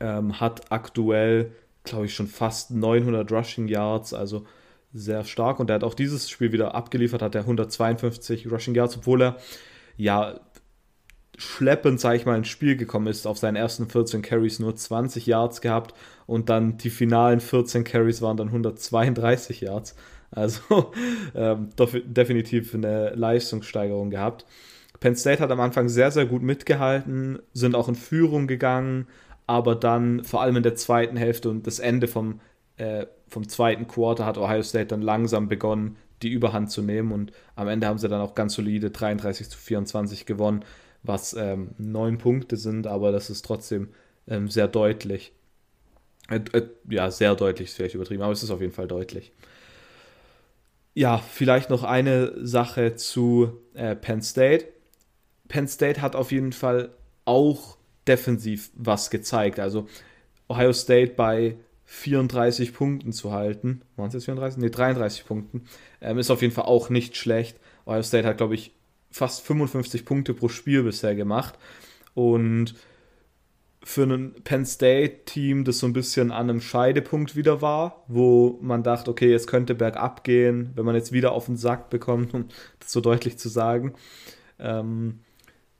Ähm, 0.00 0.40
hat 0.40 0.72
aktuell, 0.72 1.52
glaube 1.84 2.06
ich, 2.06 2.14
schon 2.14 2.26
fast 2.26 2.70
900 2.70 3.30
Rushing 3.30 3.68
Yards, 3.68 4.14
also 4.14 4.44
sehr 4.92 5.24
stark 5.24 5.58
und 5.58 5.70
er 5.70 5.76
hat 5.76 5.84
auch 5.84 5.94
dieses 5.94 6.28
Spiel 6.28 6.52
wieder 6.52 6.74
abgeliefert, 6.74 7.22
hat 7.22 7.34
er 7.34 7.42
152 7.42 8.50
Rushing 8.50 8.74
Yards, 8.74 8.98
obwohl 8.98 9.22
er 9.22 9.36
ja 9.96 10.40
schleppend, 11.38 11.98
sage 11.98 12.16
ich 12.16 12.26
mal, 12.26 12.36
ins 12.36 12.48
Spiel 12.48 12.76
gekommen 12.76 13.06
ist, 13.06 13.26
auf 13.26 13.38
seinen 13.38 13.56
ersten 13.56 13.88
14 13.88 14.22
Carries 14.22 14.58
nur 14.58 14.76
20 14.76 15.26
Yards 15.26 15.60
gehabt 15.60 15.94
und 16.26 16.48
dann 16.48 16.76
die 16.76 16.90
finalen 16.90 17.40
14 17.40 17.84
Carries 17.84 18.22
waren 18.22 18.36
dann 18.36 18.48
132 18.48 19.62
Yards. 19.62 19.96
Also 20.32 20.92
ähm, 21.34 21.68
definitiv 22.04 22.74
eine 22.74 23.10
Leistungssteigerung 23.10 24.10
gehabt. 24.10 24.44
Penn 25.00 25.16
State 25.16 25.42
hat 25.42 25.50
am 25.50 25.60
Anfang 25.60 25.88
sehr, 25.88 26.10
sehr 26.10 26.26
gut 26.26 26.42
mitgehalten, 26.42 27.38
sind 27.52 27.74
auch 27.74 27.88
in 27.88 27.94
Führung 27.94 28.46
gegangen, 28.46 29.08
aber 29.46 29.74
dann 29.74 30.24
vor 30.24 30.42
allem 30.42 30.56
in 30.56 30.62
der 30.62 30.76
zweiten 30.76 31.16
Hälfte 31.16 31.50
und 31.50 31.66
das 31.66 31.78
Ende 31.78 32.08
vom 32.08 32.40
äh, 32.76 33.06
vom 33.28 33.48
zweiten 33.48 33.86
Quarter 33.86 34.26
hat 34.26 34.38
Ohio 34.38 34.62
State 34.62 34.86
dann 34.86 35.02
langsam 35.02 35.48
begonnen, 35.48 35.96
die 36.22 36.30
Überhand 36.30 36.70
zu 36.70 36.82
nehmen 36.82 37.12
und 37.12 37.32
am 37.56 37.68
Ende 37.68 37.86
haben 37.86 37.98
sie 37.98 38.08
dann 38.08 38.20
auch 38.20 38.34
ganz 38.34 38.54
solide 38.54 38.90
33 38.90 39.48
zu 39.48 39.58
24 39.58 40.26
gewonnen, 40.26 40.64
was 41.02 41.34
ähm, 41.34 41.70
neun 41.78 42.18
Punkte 42.18 42.56
sind, 42.56 42.86
aber 42.86 43.10
das 43.10 43.30
ist 43.30 43.44
trotzdem 43.44 43.88
ähm, 44.28 44.48
sehr 44.48 44.68
deutlich. 44.68 45.32
Äh, 46.28 46.40
äh, 46.52 46.68
ja, 46.88 47.10
sehr 47.10 47.34
deutlich 47.34 47.68
ist 47.68 47.76
vielleicht 47.76 47.94
übertrieben, 47.94 48.22
aber 48.22 48.32
es 48.32 48.42
ist 48.42 48.50
auf 48.50 48.60
jeden 48.60 48.72
Fall 48.72 48.86
deutlich. 48.86 49.32
Ja, 50.94 51.18
vielleicht 51.18 51.70
noch 51.70 51.84
eine 51.84 52.32
Sache 52.46 52.96
zu 52.96 53.58
äh, 53.74 53.96
Penn 53.96 54.20
State. 54.22 54.66
Penn 55.48 55.66
State 55.66 56.02
hat 56.02 56.14
auf 56.16 56.32
jeden 56.32 56.52
Fall 56.52 56.90
auch 57.24 57.78
defensiv 58.06 58.70
was 58.74 59.10
gezeigt. 59.10 59.58
Also 59.58 59.86
Ohio 60.48 60.72
State 60.72 61.14
bei 61.14 61.56
34 61.84 62.74
Punkten 62.74 63.12
zu 63.12 63.32
halten. 63.32 63.82
Waren 63.96 64.08
es 64.08 64.14
jetzt 64.14 64.24
34? 64.24 64.60
Ne, 64.60 64.70
33 64.70 65.26
Punkten. 65.26 65.64
Ähm, 66.00 66.18
ist 66.18 66.30
auf 66.30 66.42
jeden 66.42 66.54
Fall 66.54 66.64
auch 66.64 66.90
nicht 66.90 67.16
schlecht. 67.16 67.58
Ohio 67.86 68.02
State 68.02 68.26
hat, 68.26 68.36
glaube 68.38 68.54
ich, 68.54 68.72
fast 69.10 69.42
55 69.42 70.04
Punkte 70.04 70.34
pro 70.34 70.48
Spiel 70.48 70.82
bisher 70.82 71.14
gemacht. 71.14 71.54
Und 72.14 72.74
für 73.84 74.04
ein 74.04 74.34
Penn 74.44 74.64
State-Team, 74.64 75.64
das 75.64 75.78
so 75.78 75.86
ein 75.86 75.92
bisschen 75.92 76.30
an 76.30 76.48
einem 76.48 76.60
Scheidepunkt 76.60 77.34
wieder 77.34 77.62
war, 77.62 78.04
wo 78.06 78.58
man 78.62 78.82
dachte, 78.82 79.10
okay, 79.10 79.30
jetzt 79.30 79.48
könnte 79.48 79.74
bergab 79.74 80.24
gehen, 80.24 80.70
wenn 80.74 80.84
man 80.84 80.94
jetzt 80.94 81.12
wieder 81.12 81.32
auf 81.32 81.46
den 81.46 81.56
Sack 81.56 81.90
bekommt, 81.90 82.32
um 82.34 82.46
das 82.78 82.92
so 82.92 83.00
deutlich 83.00 83.38
zu 83.38 83.48
sagen. 83.48 83.94
Ähm, 84.58 85.20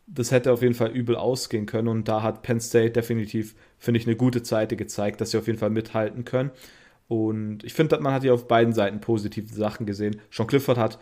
das 0.06 0.30
hätte 0.30 0.52
auf 0.52 0.62
jeden 0.62 0.74
Fall 0.74 0.90
übel 0.90 1.16
ausgehen 1.16 1.66
können 1.66 1.88
und 1.88 2.08
da 2.08 2.22
hat 2.22 2.42
Penn 2.42 2.60
State 2.60 2.90
definitiv, 2.90 3.54
finde 3.78 3.98
ich, 4.00 4.06
eine 4.06 4.16
gute 4.16 4.44
Seite 4.44 4.76
gezeigt, 4.76 5.20
dass 5.20 5.30
sie 5.30 5.38
auf 5.38 5.46
jeden 5.46 5.58
Fall 5.58 5.70
mithalten 5.70 6.24
können. 6.24 6.50
Und 7.08 7.62
ich 7.62 7.72
finde, 7.74 7.98
man 8.00 8.12
hat 8.12 8.22
hier 8.22 8.34
auf 8.34 8.48
beiden 8.48 8.72
Seiten 8.72 9.00
positive 9.00 9.52
Sachen 9.52 9.86
gesehen. 9.86 10.20
Sean 10.30 10.46
Clifford 10.46 10.78
hat 10.78 10.98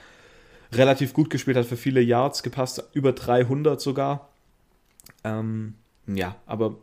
relativ 0.72 1.12
gut 1.12 1.30
gespielt, 1.30 1.56
hat 1.56 1.66
für 1.66 1.76
viele 1.76 2.00
Yards 2.00 2.42
gepasst, 2.42 2.82
über 2.92 3.12
300 3.12 3.80
sogar. 3.80 4.28
Ähm, 5.24 5.74
ja, 6.06 6.36
aber 6.46 6.76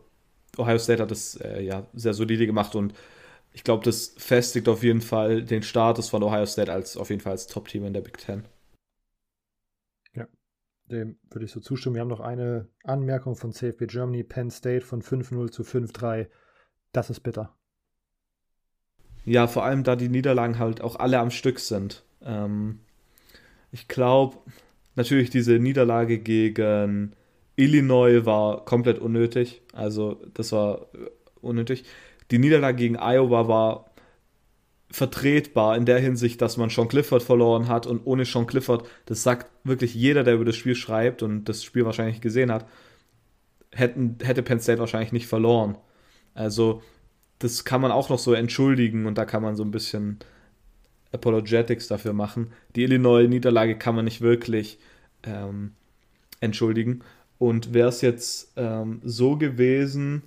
Ohio 0.58 0.78
State 0.78 1.02
hat 1.02 1.10
das 1.10 1.36
äh, 1.36 1.62
ja 1.62 1.86
sehr 1.94 2.14
solide 2.14 2.46
gemacht 2.46 2.74
und 2.74 2.94
ich 3.52 3.64
glaube, 3.64 3.84
das 3.84 4.14
festigt 4.18 4.68
auf 4.68 4.82
jeden 4.82 5.00
Fall 5.00 5.42
den 5.42 5.62
Status 5.62 6.08
von 6.10 6.22
Ohio 6.22 6.46
State 6.46 6.72
als 6.72 6.96
auf 6.96 7.10
jeden 7.10 7.20
Fall 7.20 7.32
als 7.32 7.46
Top-Team 7.46 7.84
in 7.84 7.92
der 7.92 8.02
Big 8.02 8.18
Ten. 8.18 8.44
Dem 10.90 11.18
würde 11.30 11.44
ich 11.44 11.52
so 11.52 11.60
zustimmen. 11.60 11.96
Wir 11.96 12.00
haben 12.00 12.08
noch 12.08 12.20
eine 12.20 12.68
Anmerkung 12.82 13.36
von 13.36 13.52
CFB 13.52 13.86
Germany, 13.86 14.22
Penn 14.22 14.50
State 14.50 14.86
von 14.86 15.02
5-0 15.02 15.50
zu 15.50 15.62
5-3 15.62 16.28
Das 16.92 17.10
ist 17.10 17.20
bitter. 17.20 17.54
Ja, 19.24 19.46
vor 19.46 19.64
allem 19.64 19.84
da 19.84 19.96
die 19.96 20.08
Niederlagen 20.08 20.58
halt 20.58 20.80
auch 20.80 20.96
alle 20.96 21.18
am 21.18 21.30
Stück 21.30 21.58
sind. 21.58 22.04
Ähm, 22.22 22.80
ich 23.70 23.88
glaube, 23.88 24.38
natürlich 24.94 25.28
diese 25.28 25.58
Niederlage 25.58 26.18
gegen 26.18 27.12
Illinois 27.58 28.24
war 28.24 28.64
komplett 28.64 28.98
unnötig. 29.00 29.62
Also 29.72 30.22
das 30.32 30.52
war 30.52 30.86
unnötig. 31.40 31.84
Die 32.30 32.38
Niederlage 32.38 32.78
gegen 32.78 32.96
Iowa 32.96 33.48
war 33.48 33.90
vertretbar 34.90 35.76
in 35.76 35.84
der 35.84 35.98
Hinsicht, 35.98 36.40
dass 36.40 36.56
man 36.56 36.70
Sean 36.70 36.88
Clifford 36.88 37.22
verloren 37.22 37.68
hat 37.68 37.86
und 37.86 38.06
ohne 38.06 38.24
Sean 38.24 38.46
Clifford, 38.46 38.86
das 39.06 39.22
sagt 39.22 39.50
wirklich 39.64 39.94
jeder, 39.94 40.24
der 40.24 40.34
über 40.34 40.44
das 40.44 40.56
Spiel 40.56 40.74
schreibt 40.74 41.22
und 41.22 41.44
das 41.44 41.64
Spiel 41.64 41.84
wahrscheinlich 41.84 42.20
gesehen 42.20 42.50
hat, 42.52 42.66
hätten, 43.72 44.16
hätte 44.22 44.42
Penn 44.42 44.60
State 44.60 44.78
wahrscheinlich 44.78 45.12
nicht 45.12 45.26
verloren. 45.26 45.76
Also 46.34 46.80
das 47.40 47.64
kann 47.64 47.80
man 47.80 47.90
auch 47.90 48.08
noch 48.08 48.18
so 48.18 48.32
entschuldigen 48.32 49.06
und 49.06 49.18
da 49.18 49.24
kann 49.24 49.42
man 49.42 49.56
so 49.56 49.64
ein 49.64 49.72
bisschen 49.72 50.20
Apologetics 51.12 51.88
dafür 51.88 52.12
machen. 52.12 52.52
Die 52.76 52.84
Illinois-Niederlage 52.84 53.76
kann 53.76 53.94
man 53.94 54.04
nicht 54.04 54.20
wirklich 54.20 54.78
ähm, 55.24 55.72
entschuldigen. 56.40 57.02
Und 57.38 57.72
wäre 57.72 57.88
es 57.88 58.00
jetzt 58.00 58.52
ähm, 58.56 59.00
so 59.04 59.36
gewesen, 59.36 60.22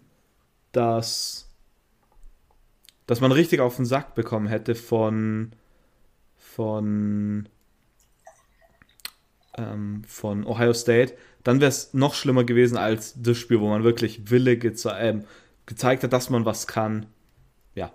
dass 0.72 1.48
dass 3.08 3.20
man 3.20 3.34
richtig 3.34 3.60
auf 3.60 3.76
den 3.76 3.86
Sack 3.86 4.16
bekommen 4.16 4.48
hätte 4.48 4.76
von 4.76 5.52
von 6.38 7.50
ähm, 9.58 10.04
von 10.06 10.46
Ohio 10.46 10.74
State, 10.74 11.18
dann 11.44 11.60
wäre 11.60 11.70
es 11.70 11.94
noch 11.94 12.14
schlimmer 12.14 12.46
gewesen 12.46 12.78
als 12.78 13.22
das 13.22 13.38
Spiel, 13.38 13.60
wo 13.60 13.68
man 13.68 13.84
wirklich 13.84 14.30
Wille 14.32 14.58
geze 14.58 14.92
äh, 14.92 15.22
gezeigt 15.66 16.04
hat, 16.04 16.14
dass 16.14 16.30
man 16.30 16.46
was 16.46 16.68
kann. 16.68 17.08
Ja, 17.76 17.92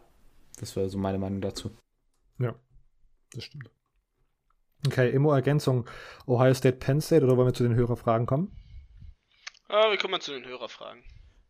das 0.59 0.77
wäre 0.77 0.91
so 0.91 0.99
meine 0.99 1.19
Meinung 1.19 1.41
dazu. 1.41 1.71
Ja, 2.39 2.55
das 3.33 3.45
stimmt. 3.45 3.71
Okay, 4.87 5.11
Immo 5.11 5.33
Ergänzung 5.33 5.87
Ohio 6.27 6.53
State 6.53 6.77
Penn 6.77 7.01
State 7.01 7.25
oder 7.25 7.37
wollen 7.37 7.49
wir 7.49 7.55
zu 7.55 7.63
den 7.65 7.75
Hörerfragen 7.75 8.27
kommen? 8.27 8.53
Ah, 9.69 9.91
wir 9.91 9.99
kommen 9.99 10.13
mal 10.13 10.21
zu 10.21 10.33
den 10.33 10.47
Hörerfragen. 10.47 11.03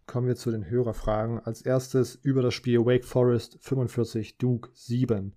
Kommen 0.06 0.26
wir 0.26 0.36
zu 0.36 0.50
den 0.50 0.70
Hörerfragen. 0.70 1.40
Als 1.40 1.62
erstes 1.62 2.14
über 2.14 2.40
das 2.40 2.54
Spiel 2.54 2.86
Wake 2.86 3.04
Forest 3.04 3.58
45, 3.60 4.38
Duke 4.38 4.70
7. 4.72 5.34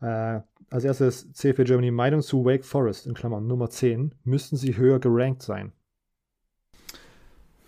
Äh, 0.00 0.40
als 0.70 0.84
erstes 0.84 1.32
CFB 1.32 1.64
Germany 1.64 1.90
Meinung 1.90 2.22
zu 2.22 2.44
Wake 2.44 2.64
Forest 2.64 3.06
in 3.06 3.14
Klammern 3.14 3.46
Nummer 3.46 3.68
10. 3.68 4.14
Müssten 4.24 4.56
sie 4.56 4.76
höher 4.76 5.00
gerankt 5.00 5.42
sein? 5.42 5.72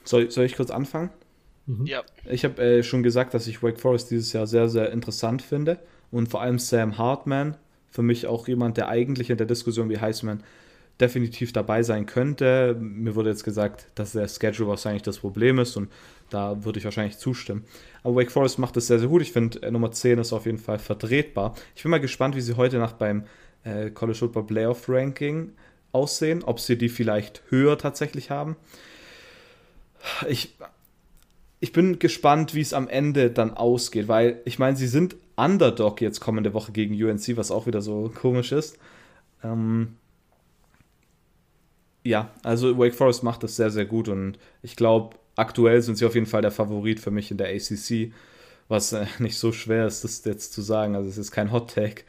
Soll, 0.04 0.30
soll 0.30 0.44
ich 0.44 0.57
kurz 0.57 0.70
anfangen? 0.70 1.11
Mhm. 1.66 1.84
Ja. 1.84 2.02
Ich 2.24 2.44
habe 2.44 2.62
äh, 2.62 2.82
schon 2.82 3.02
gesagt, 3.02 3.34
dass 3.34 3.46
ich 3.48 3.62
Wake 3.62 3.78
Forest 3.78 4.11
dieses 4.11 4.32
Jahr 4.32 4.46
sehr, 4.46 4.68
sehr 4.68 4.90
interessant 4.92 5.42
finde. 5.42 5.80
Und 6.11 6.28
vor 6.28 6.40
allem 6.40 6.59
Sam 6.59 6.96
Hartman, 6.96 7.57
für 7.90 8.02
mich 8.02 8.26
auch 8.26 8.48
jemand, 8.48 8.78
der 8.78 8.88
eigentlich 8.88 9.28
in 9.28 9.36
der 9.36 9.46
Diskussion 9.46 9.90
wie 9.90 9.98
Heisman 9.98 10.42
definitiv 11.01 11.53
dabei 11.53 11.82
sein 11.82 12.07
könnte. 12.07 12.76
Mir 12.80 13.14
wurde 13.14 13.30
jetzt 13.30 13.44
gesagt, 13.44 13.86
dass 13.94 14.12
der 14.12 14.28
Schedule 14.28 14.68
wahrscheinlich 14.68 15.03
das 15.03 15.18
Problem 15.18 15.59
ist 15.59 15.76
und 15.76 15.90
da 16.30 16.64
würde 16.64 16.78
ich 16.78 16.84
wahrscheinlich 16.84 17.18
zustimmen. 17.18 17.64
Aber 18.03 18.16
Wake 18.16 18.32
Forest 18.32 18.59
macht 18.59 18.76
das 18.76 18.86
sehr, 18.86 18.99
sehr 18.99 19.09
gut. 19.09 19.22
Ich 19.22 19.32
finde, 19.32 19.62
äh, 19.62 19.70
Nummer 19.70 19.92
10 19.92 20.18
ist 20.18 20.32
auf 20.32 20.47
jeden 20.47 20.59
Fall 20.59 20.78
vertretbar. 20.78 21.55
Ich 21.74 21.82
bin 21.82 21.90
mal 21.90 22.01
gespannt, 22.01 22.34
wie 22.36 22.40
sie 22.40 22.57
heute 22.57 22.78
Nacht 22.78 22.99
beim 22.99 23.24
äh, 23.64 23.90
College 23.90 24.18
Football 24.18 24.47
Playoff 24.47 24.88
Ranking 24.88 25.53
aussehen, 25.92 26.42
ob 26.42 26.61
sie 26.61 26.76
die 26.76 26.88
vielleicht 26.88 27.42
höher 27.51 27.78
tatsächlich 27.78 28.30
haben. 28.30 28.57
Ich, 30.28 30.57
ich 31.61 31.72
bin 31.72 31.99
gespannt, 31.99 32.55
wie 32.55 32.61
es 32.61 32.72
am 32.72 32.88
Ende 32.88 33.30
dann 33.30 33.55
ausgeht, 33.55 34.09
weil 34.09 34.40
ich 34.44 34.59
meine, 34.59 34.76
sie 34.76 34.86
sind 34.86 35.16
Underdog 35.36 36.01
jetzt 36.01 36.20
kommende 36.20 36.55
Woche 36.55 36.72
gegen 36.72 36.94
UNC, 37.03 37.36
was 37.36 37.51
auch 37.51 37.66
wieder 37.66 37.82
so 37.82 38.11
komisch 38.14 38.53
ist. 38.53 38.78
Ähm, 39.42 39.97
ja, 42.07 42.32
also 42.42 42.78
Wake 42.78 42.94
Forest 42.94 43.22
macht 43.22 43.42
das 43.42 43.57
sehr, 43.57 43.70
sehr 43.70 43.84
gut 43.84 44.09
und 44.09 44.38
ich 44.62 44.76
glaube, 44.76 45.16
aktuell 45.34 45.82
sind 45.82 45.96
sie 45.96 46.07
auf 46.07 46.14
jeden 46.14 46.26
Fall 46.26 46.42
der 46.42 46.50
Favorit 46.50 47.00
für 47.00 47.11
mich 47.11 47.30
in 47.30 47.36
der 47.36 47.48
ACC, 47.48 48.12
was 48.68 48.92
äh, 48.92 49.07
nicht 49.18 49.38
so 49.38 49.52
schwer 49.52 49.86
ist, 49.86 50.04
das 50.04 50.24
jetzt 50.24 50.52
zu 50.52 50.62
sagen. 50.62 50.94
Also 50.94 51.09
es 51.09 51.18
ist 51.18 51.32
kein 51.32 51.52
Hot 51.52 51.74
Take, 51.74 52.04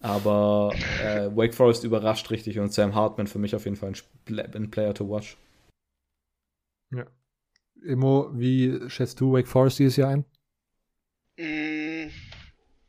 aber 0.00 0.74
äh, 1.02 1.34
Wake 1.36 1.54
Forest 1.54 1.84
überrascht 1.84 2.30
richtig 2.30 2.58
und 2.58 2.72
Sam 2.72 2.94
Hartman 2.94 3.26
für 3.26 3.38
mich 3.38 3.54
auf 3.54 3.64
jeden 3.64 3.76
Fall 3.76 3.92
ein, 3.92 4.54
ein 4.54 4.70
Player 4.70 4.94
to 4.94 5.08
watch. 5.08 5.36
Ja. 6.90 7.06
Immo, 7.82 8.30
wie 8.32 8.88
schätzt 8.88 9.20
du 9.20 9.32
Wake 9.32 9.48
Forest 9.48 9.78
dieses 9.78 9.96
Jahr 9.96 10.10
ein? 10.10 10.24
Mm, 11.36 12.10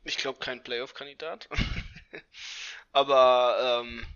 ich 0.04 0.16
glaube 0.16 0.38
kein 0.38 0.62
Playoff-Kandidat. 0.62 1.48
aber 2.92 3.82
ähm, 3.84 4.06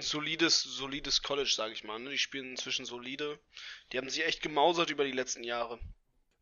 solides, 0.00 0.62
solides 0.62 1.22
College, 1.22 1.52
sage 1.54 1.72
ich 1.72 1.84
mal. 1.84 1.98
Ne? 1.98 2.10
Die 2.10 2.18
spielen 2.18 2.50
inzwischen 2.50 2.84
solide. 2.84 3.38
Die 3.92 3.98
haben 3.98 4.08
sich 4.08 4.26
echt 4.26 4.42
gemausert 4.42 4.90
über 4.90 5.04
die 5.04 5.12
letzten 5.12 5.44
Jahre. 5.44 5.78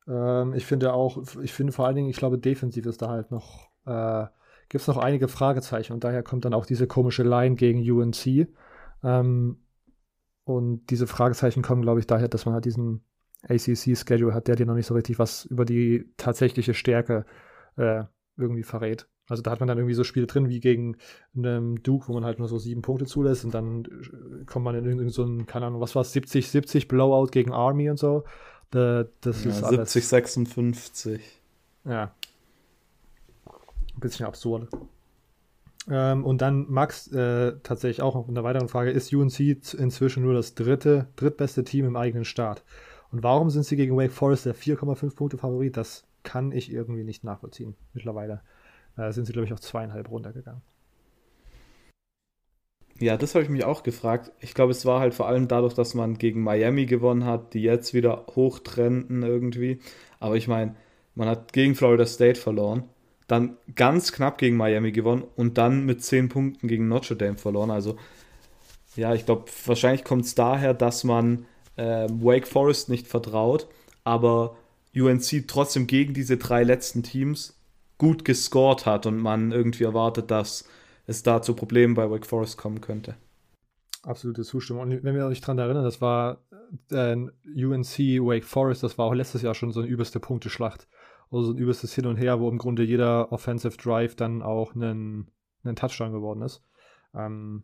Ähm, 0.06 0.54
ich 0.54 0.66
finde 0.66 0.92
auch, 0.92 1.18
ich 1.42 1.52
finde 1.52 1.72
vor 1.72 1.86
allen 1.86 1.96
Dingen, 1.96 2.08
ich 2.08 2.16
glaube, 2.16 2.38
defensiv 2.38 2.86
ist 2.86 3.02
da 3.02 3.08
halt 3.08 3.30
noch, 3.30 3.70
äh, 3.86 4.26
gibt 4.68 4.82
es 4.82 4.88
noch 4.88 4.98
einige 4.98 5.28
Fragezeichen 5.28 5.92
und 5.92 6.04
daher 6.04 6.22
kommt 6.22 6.44
dann 6.44 6.54
auch 6.54 6.66
diese 6.66 6.86
komische 6.86 7.22
Line 7.22 7.56
gegen 7.56 7.78
UNC. 7.90 8.48
Ähm, 9.02 9.58
und 10.44 10.86
diese 10.90 11.06
Fragezeichen 11.06 11.62
kommen, 11.62 11.82
glaube 11.82 12.00
ich, 12.00 12.06
daher, 12.06 12.28
dass 12.28 12.46
man 12.46 12.54
halt 12.54 12.64
diesen 12.64 13.04
ACC-Schedule 13.48 14.34
hat, 14.34 14.48
der 14.48 14.56
dir 14.56 14.66
noch 14.66 14.74
nicht 14.74 14.86
so 14.86 14.94
richtig 14.94 15.18
was 15.18 15.44
über 15.44 15.64
die 15.64 16.12
tatsächliche 16.16 16.74
Stärke 16.74 17.26
äh, 17.76 18.04
irgendwie 18.36 18.62
verrät. 18.62 19.08
Also 19.28 19.42
da 19.42 19.50
hat 19.50 19.60
man 19.60 19.68
dann 19.68 19.78
irgendwie 19.78 19.94
so 19.94 20.04
Spiele 20.04 20.26
drin 20.26 20.48
wie 20.48 20.60
gegen 20.60 20.96
einen 21.36 21.82
Duke, 21.82 22.08
wo 22.08 22.12
man 22.12 22.24
halt 22.24 22.38
nur 22.38 22.48
so 22.48 22.58
sieben 22.58 22.82
Punkte 22.82 23.06
zulässt 23.06 23.44
und 23.44 23.54
dann 23.54 23.84
äh, 23.84 24.44
kommt 24.44 24.64
man 24.64 24.74
in 24.74 24.84
irgendein 24.84 25.10
so 25.10 25.24
ein, 25.24 25.46
keine 25.46 25.66
Ahnung, 25.66 25.80
was 25.80 25.94
war 25.94 26.02
es, 26.02 26.12
70, 26.12 26.48
70 26.48 26.88
Blowout 26.88 27.28
gegen 27.28 27.52
Army 27.52 27.88
und 27.88 27.98
so. 27.98 28.24
Da, 28.70 29.04
das 29.20 29.44
ja, 29.44 29.50
ist 29.50 29.58
70, 29.58 29.78
alles. 29.78 29.92
56. 29.92 31.40
Ja. 31.84 32.14
Ein 33.94 34.00
bisschen 34.00 34.26
absurd. 34.26 34.68
Ähm, 35.88 36.24
und 36.24 36.42
dann 36.42 36.66
Max, 36.70 37.08
äh, 37.12 37.54
tatsächlich 37.62 38.02
auch 38.02 38.14
noch 38.14 38.28
eine 38.28 38.44
weitere 38.44 38.68
Frage, 38.68 38.90
ist 38.90 39.12
UNC 39.12 39.38
inzwischen 39.74 40.22
nur 40.22 40.34
das 40.34 40.54
dritte, 40.54 41.08
drittbeste 41.16 41.64
Team 41.64 41.86
im 41.86 41.96
eigenen 41.96 42.24
Staat? 42.24 42.62
Und 43.10 43.22
warum 43.22 43.50
sind 43.50 43.64
sie 43.64 43.76
gegen 43.76 43.96
Wake 43.96 44.12
Forest 44.12 44.46
der 44.46 44.54
4,5 44.54 45.14
Punkte 45.14 45.38
Favorit? 45.38 45.76
Das 45.76 46.04
kann 46.22 46.52
ich 46.52 46.72
irgendwie 46.72 47.04
nicht 47.04 47.24
nachvollziehen 47.24 47.74
mittlerweile 47.92 48.42
äh, 48.96 49.12
sind 49.12 49.26
sie, 49.26 49.32
glaube 49.32 49.46
ich, 49.46 49.52
auf 49.52 49.60
zweieinhalb 49.60 50.10
runtergegangen. 50.10 50.62
Ja, 53.00 53.16
das 53.16 53.34
habe 53.34 53.42
ich 53.42 53.50
mich 53.50 53.64
auch 53.64 53.82
gefragt. 53.82 54.30
Ich 54.40 54.54
glaube, 54.54 54.70
es 54.70 54.86
war 54.86 55.00
halt 55.00 55.14
vor 55.14 55.26
allem 55.26 55.48
dadurch, 55.48 55.74
dass 55.74 55.94
man 55.94 56.18
gegen 56.18 56.42
Miami 56.42 56.86
gewonnen 56.86 57.24
hat, 57.24 57.54
die 57.54 57.62
jetzt 57.62 57.94
wieder 57.94 58.26
hochtrenden 58.36 59.22
irgendwie. 59.22 59.80
Aber 60.20 60.36
ich 60.36 60.46
meine, 60.46 60.76
man 61.14 61.28
hat 61.28 61.52
gegen 61.52 61.74
Florida 61.74 62.06
State 62.06 62.38
verloren, 62.38 62.84
dann 63.26 63.56
ganz 63.74 64.12
knapp 64.12 64.38
gegen 64.38 64.56
Miami 64.56 64.92
gewonnen 64.92 65.24
und 65.36 65.58
dann 65.58 65.84
mit 65.84 66.04
zehn 66.04 66.28
Punkten 66.28 66.68
gegen 66.68 66.86
Notre 66.88 67.16
Dame 67.16 67.36
verloren. 67.36 67.70
Also, 67.70 67.96
ja, 68.94 69.14
ich 69.14 69.26
glaube, 69.26 69.46
wahrscheinlich 69.66 70.04
kommt 70.04 70.24
es 70.26 70.34
daher, 70.34 70.74
dass 70.74 71.02
man 71.02 71.46
äh, 71.76 72.06
Wake 72.08 72.46
Forest 72.46 72.88
nicht 72.88 73.08
vertraut, 73.08 73.68
aber 74.04 74.56
UNC 74.94 75.48
trotzdem 75.48 75.86
gegen 75.86 76.14
diese 76.14 76.36
drei 76.36 76.62
letzten 76.62 77.02
Teams 77.02 77.58
gut 78.02 78.24
gescored 78.24 78.84
hat 78.84 79.06
und 79.06 79.16
man 79.18 79.52
irgendwie 79.52 79.84
erwartet, 79.84 80.32
dass 80.32 80.68
es 81.06 81.22
da 81.22 81.40
zu 81.40 81.54
Problemen 81.54 81.94
bei 81.94 82.10
Wake 82.10 82.26
Forest 82.26 82.58
kommen 82.58 82.80
könnte. 82.80 83.14
Absolute 84.02 84.42
Zustimmung. 84.42 84.82
Und 84.82 85.04
wenn 85.04 85.14
wir 85.14 85.24
uns 85.24 85.40
dran 85.40 85.60
erinnern, 85.60 85.84
das 85.84 86.00
war 86.00 86.42
äh, 86.90 87.14
UNC 87.14 87.98
Wake 88.18 88.44
Forest, 88.44 88.82
das 88.82 88.98
war 88.98 89.06
auch 89.06 89.14
letztes 89.14 89.42
Jahr 89.42 89.54
schon 89.54 89.70
so 89.70 89.78
eine 89.78 89.88
übelste 89.88 90.18
Punkteschlacht. 90.18 90.88
Also 91.30 91.44
so 91.44 91.52
ein 91.52 91.58
übelstes 91.58 91.94
Hin 91.94 92.06
und 92.06 92.16
Her, 92.16 92.40
wo 92.40 92.48
im 92.48 92.58
Grunde 92.58 92.82
jeder 92.82 93.30
Offensive 93.30 93.76
Drive 93.76 94.16
dann 94.16 94.42
auch 94.42 94.74
einen 94.74 95.30
Touchdown 95.76 96.10
geworden 96.10 96.42
ist. 96.42 96.60
Ähm, 97.14 97.62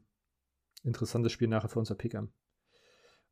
interessantes 0.85 1.33
Spiel 1.33 1.49
nachher 1.49 1.69
für 1.69 1.81
unser 1.81 1.97
Pick'em. 1.97 2.29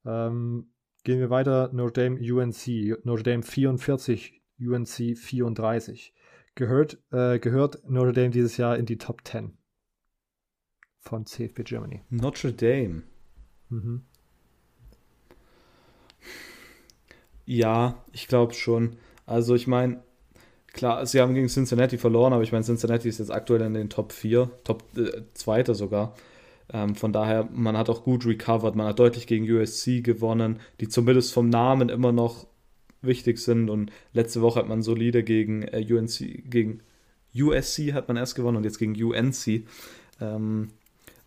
Ähm, 0.04 0.72
gehen 1.04 1.20
wir 1.20 1.30
weiter. 1.30 1.70
Notre 1.72 2.02
Dame 2.02 2.18
UNC. 2.18 3.04
Notre 3.04 3.22
Dame 3.22 3.44
44, 3.44 4.42
UNC 4.58 5.16
34 5.16 6.15
gehört, 6.56 6.98
äh, 7.12 7.38
gehört 7.38 7.88
Notre 7.88 8.12
Dame 8.12 8.30
dieses 8.30 8.56
Jahr 8.56 8.76
in 8.76 8.86
die 8.86 8.98
Top 8.98 9.22
10 9.24 9.56
von 10.98 11.24
CFB 11.24 11.62
Germany. 11.62 12.02
Notre 12.10 12.52
Dame. 12.52 13.04
Mhm. 13.68 14.02
Ja, 17.44 18.02
ich 18.10 18.26
glaube 18.26 18.54
schon. 18.54 18.96
Also 19.24 19.54
ich 19.54 19.68
meine, 19.68 20.02
klar, 20.72 21.06
sie 21.06 21.20
haben 21.20 21.34
gegen 21.34 21.48
Cincinnati 21.48 21.96
verloren, 21.98 22.32
aber 22.32 22.42
ich 22.42 22.50
meine, 22.50 22.64
Cincinnati 22.64 23.08
ist 23.08 23.18
jetzt 23.18 23.30
aktuell 23.30 23.60
in 23.62 23.74
den 23.74 23.88
Top 23.88 24.12
4, 24.12 24.50
Top 24.64 24.82
äh, 24.96 25.22
Zweiter 25.34 25.74
sogar. 25.76 26.14
Ähm, 26.72 26.96
von 26.96 27.12
daher, 27.12 27.48
man 27.52 27.76
hat 27.76 27.88
auch 27.88 28.02
gut 28.02 28.26
recovered, 28.26 28.74
man 28.74 28.88
hat 28.88 28.98
deutlich 28.98 29.28
gegen 29.28 29.48
USC 29.48 30.02
gewonnen, 30.02 30.58
die 30.80 30.88
zumindest 30.88 31.32
vom 31.32 31.48
Namen 31.48 31.88
immer 31.88 32.10
noch 32.10 32.48
wichtig 33.06 33.38
sind. 33.38 33.70
Und 33.70 33.92
letzte 34.12 34.42
Woche 34.42 34.60
hat 34.60 34.68
man 34.68 34.82
solide 34.82 35.22
gegen 35.22 35.62
äh, 35.62 35.84
UNC, 35.88 36.50
gegen 36.50 36.80
USC 37.34 37.92
hat 37.92 38.08
man 38.08 38.16
erst 38.16 38.34
gewonnen 38.34 38.56
und 38.56 38.64
jetzt 38.64 38.78
gegen 38.78 39.00
UNC. 39.02 39.66
Ähm, 40.20 40.68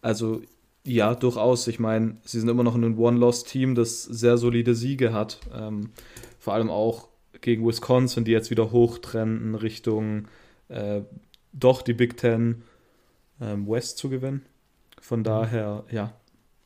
also 0.01 0.41
ja, 0.86 1.13
durchaus. 1.13 1.67
Ich 1.67 1.80
meine, 1.80 2.17
sie 2.23 2.39
sind 2.39 2.49
immer 2.49 2.63
noch 2.63 2.75
ein 2.75 2.97
One-Loss-Team, 2.97 3.75
das 3.75 4.03
sehr 4.03 4.38
solide 4.38 4.75
Siege 4.75 5.13
hat. 5.13 5.39
Ähm, 5.53 5.91
vor 6.39 6.53
allem 6.53 6.69
auch 6.69 7.09
gegen 7.41 7.65
Wisconsin, 7.65 8.25
die 8.25 8.32
jetzt 8.32 8.49
wieder 8.49 8.71
hochtrennen 8.71 9.55
Richtung 9.55 10.27
äh, 10.69 11.01
doch 11.53 11.82
die 11.82 11.93
Big 11.93 12.17
Ten 12.17 12.63
ähm, 13.41 13.67
West 13.67 13.97
zu 13.97 14.09
gewinnen. 14.09 14.45
Von 15.01 15.19
mhm. 15.19 15.25
daher, 15.25 15.84
ja, 15.91 16.13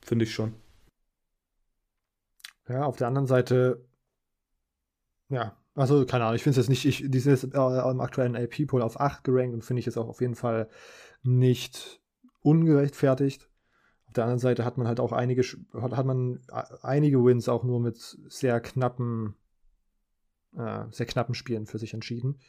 finde 0.01 0.25
ich 0.25 0.33
schon. 0.33 0.53
Ja, 2.67 2.85
auf 2.85 2.95
der 2.95 3.07
anderen 3.07 3.27
Seite, 3.27 3.83
ja, 5.33 5.57
also 5.75 6.05
keine 6.05 6.25
Ahnung, 6.25 6.35
ich 6.35 6.43
finde 6.43 6.59
es 6.59 6.67
jetzt 6.67 6.69
nicht, 6.69 6.85
ich, 6.85 7.09
die 7.09 7.19
sind 7.19 7.31
jetzt 7.31 7.55
äh, 7.55 7.91
im 7.91 8.01
aktuellen 8.01 8.35
AP-Pool 8.35 8.81
auf 8.81 8.99
8 8.99 9.23
gerankt 9.23 9.53
und 9.53 9.63
finde 9.63 9.79
ich 9.79 9.85
jetzt 9.85 9.97
auch 9.97 10.07
auf 10.07 10.21
jeden 10.21 10.35
Fall 10.35 10.69
nicht 11.23 11.99
ungerechtfertigt. 12.41 13.49
Auf 14.07 14.13
der 14.13 14.25
anderen 14.25 14.39
Seite 14.39 14.65
hat 14.65 14.77
man 14.77 14.87
halt 14.87 14.99
auch 14.99 15.11
einige, 15.11 15.41
hat 15.41 16.05
man 16.05 16.41
einige 16.83 17.23
Wins 17.23 17.49
auch 17.49 17.63
nur 17.63 17.79
mit 17.79 17.97
sehr 18.27 18.59
knappen, 18.59 19.35
äh, 20.55 20.83
sehr 20.91 21.07
knappen 21.07 21.33
Spielen 21.33 21.65
für 21.65 21.79
sich 21.79 21.95
entschieden. 21.95 22.39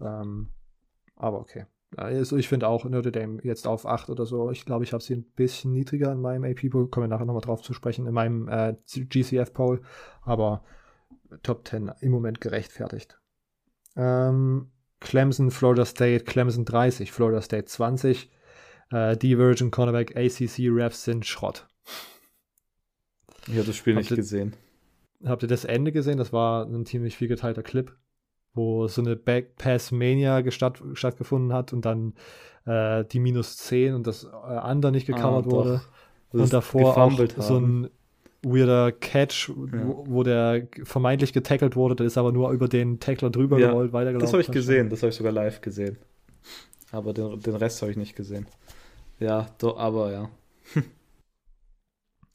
Ähm, 0.00 0.50
aber 1.16 1.40
okay. 1.40 1.66
Also 1.96 2.36
ich 2.36 2.48
finde 2.48 2.68
auch 2.68 2.84
Notre 2.84 3.10
Dame 3.10 3.40
jetzt 3.42 3.66
auf 3.66 3.86
8 3.86 4.10
oder 4.10 4.26
so. 4.26 4.50
Ich 4.50 4.64
glaube, 4.64 4.84
ich 4.84 4.92
habe 4.92 5.02
sie 5.02 5.14
ein 5.14 5.24
bisschen 5.24 5.72
niedriger 5.72 6.12
in 6.12 6.20
meinem 6.20 6.44
AP-Poll. 6.44 6.88
Kommen 6.88 7.04
wir 7.04 7.08
nachher 7.08 7.24
nochmal 7.24 7.40
drauf 7.40 7.62
zu 7.62 7.72
sprechen, 7.72 8.06
in 8.06 8.12
meinem 8.12 8.46
äh, 8.46 8.76
GCF-Poll. 8.86 9.80
Aber 10.20 10.62
Top 11.42 11.66
10 11.66 11.92
im 12.00 12.10
Moment 12.10 12.40
gerechtfertigt. 12.40 13.20
Ähm, 13.96 14.70
Clemson, 15.00 15.50
Florida 15.50 15.84
State, 15.84 16.24
Clemson 16.24 16.64
30, 16.64 17.12
Florida 17.12 17.40
State 17.40 17.66
20. 17.66 18.30
Äh, 18.90 19.16
Divergent 19.16 19.72
Cornerback, 19.72 20.16
ACC 20.16 20.68
Refs 20.70 21.04
sind 21.04 21.26
Schrott. 21.26 21.68
Ich 23.46 23.54
habe 23.54 23.64
das 23.64 23.76
Spiel 23.76 23.94
habt 23.94 24.02
nicht 24.02 24.10
ihr, 24.10 24.16
gesehen. 24.16 24.54
Habt 25.24 25.42
ihr 25.42 25.48
das 25.48 25.64
Ende 25.64 25.92
gesehen? 25.92 26.18
Das 26.18 26.32
war 26.32 26.64
ein 26.64 26.86
ziemlich 26.86 27.16
viel 27.16 27.28
geteilter 27.28 27.62
Clip 27.62 27.94
wo 28.58 28.88
so 28.88 29.00
eine 29.00 29.16
Backpass-Mania 29.16 30.50
statt, 30.50 30.82
stattgefunden 30.92 31.54
hat 31.54 31.72
und 31.72 31.86
dann 31.86 32.14
äh, 32.66 33.04
die 33.04 33.20
minus 33.20 33.56
10 33.56 33.94
und 33.94 34.06
das 34.06 34.24
äh, 34.24 34.28
andere 34.28 34.92
nicht 34.92 35.06
gecovert 35.06 35.46
ah, 35.46 35.50
wurde. 35.50 35.80
Und 36.30 36.52
davor 36.52 36.92
auch 36.92 36.96
haben. 36.96 37.28
so 37.38 37.58
ein 37.58 37.88
weirder 38.42 38.92
Catch, 38.92 39.48
ja. 39.48 39.54
wo, 39.86 40.04
wo, 40.06 40.22
der 40.22 40.68
vermeintlich 40.84 41.32
getackelt 41.32 41.76
wurde, 41.76 41.96
der 41.96 42.06
ist 42.06 42.18
aber 42.18 42.32
nur 42.32 42.50
über 42.52 42.68
den 42.68 43.00
Tackler 43.00 43.30
drüber 43.30 43.58
ja, 43.58 43.68
gerollt, 43.68 43.92
weitergelaufen. 43.92 44.24
Das 44.24 44.32
habe 44.32 44.42
ich 44.42 44.50
gesehen, 44.50 44.90
das 44.90 45.02
habe 45.02 45.10
ich 45.10 45.16
sogar 45.16 45.32
live 45.32 45.60
gesehen. 45.60 45.98
Aber 46.92 47.12
den, 47.12 47.40
den 47.40 47.56
Rest 47.56 47.82
habe 47.82 47.90
ich 47.90 47.98
nicht 47.98 48.16
gesehen. 48.16 48.46
Ja, 49.18 49.46
do, 49.58 49.76
aber 49.76 50.12
ja. 50.12 50.30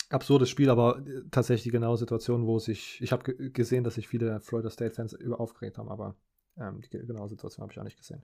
absurdes 0.09 0.49
Spiel, 0.49 0.69
aber 0.69 0.99
äh, 0.99 1.23
tatsächlich 1.31 1.63
die 1.63 1.71
genaue 1.71 1.97
Situation, 1.97 2.45
wo 2.45 2.59
sich, 2.59 3.01
ich 3.01 3.11
habe 3.11 3.33
gesehen, 3.33 3.83
dass 3.83 3.95
sich 3.95 4.07
viele 4.07 4.39
Florida 4.41 4.69
State-Fans 4.69 5.13
über 5.13 5.39
aufgeregt 5.39 5.77
haben, 5.77 5.89
aber 5.89 6.15
ähm, 6.57 6.81
die 6.81 6.89
genaue 6.89 7.29
Situation 7.29 7.63
habe 7.63 7.73
ich 7.73 7.79
auch 7.79 7.83
nicht 7.83 7.97
gesehen. 7.97 8.23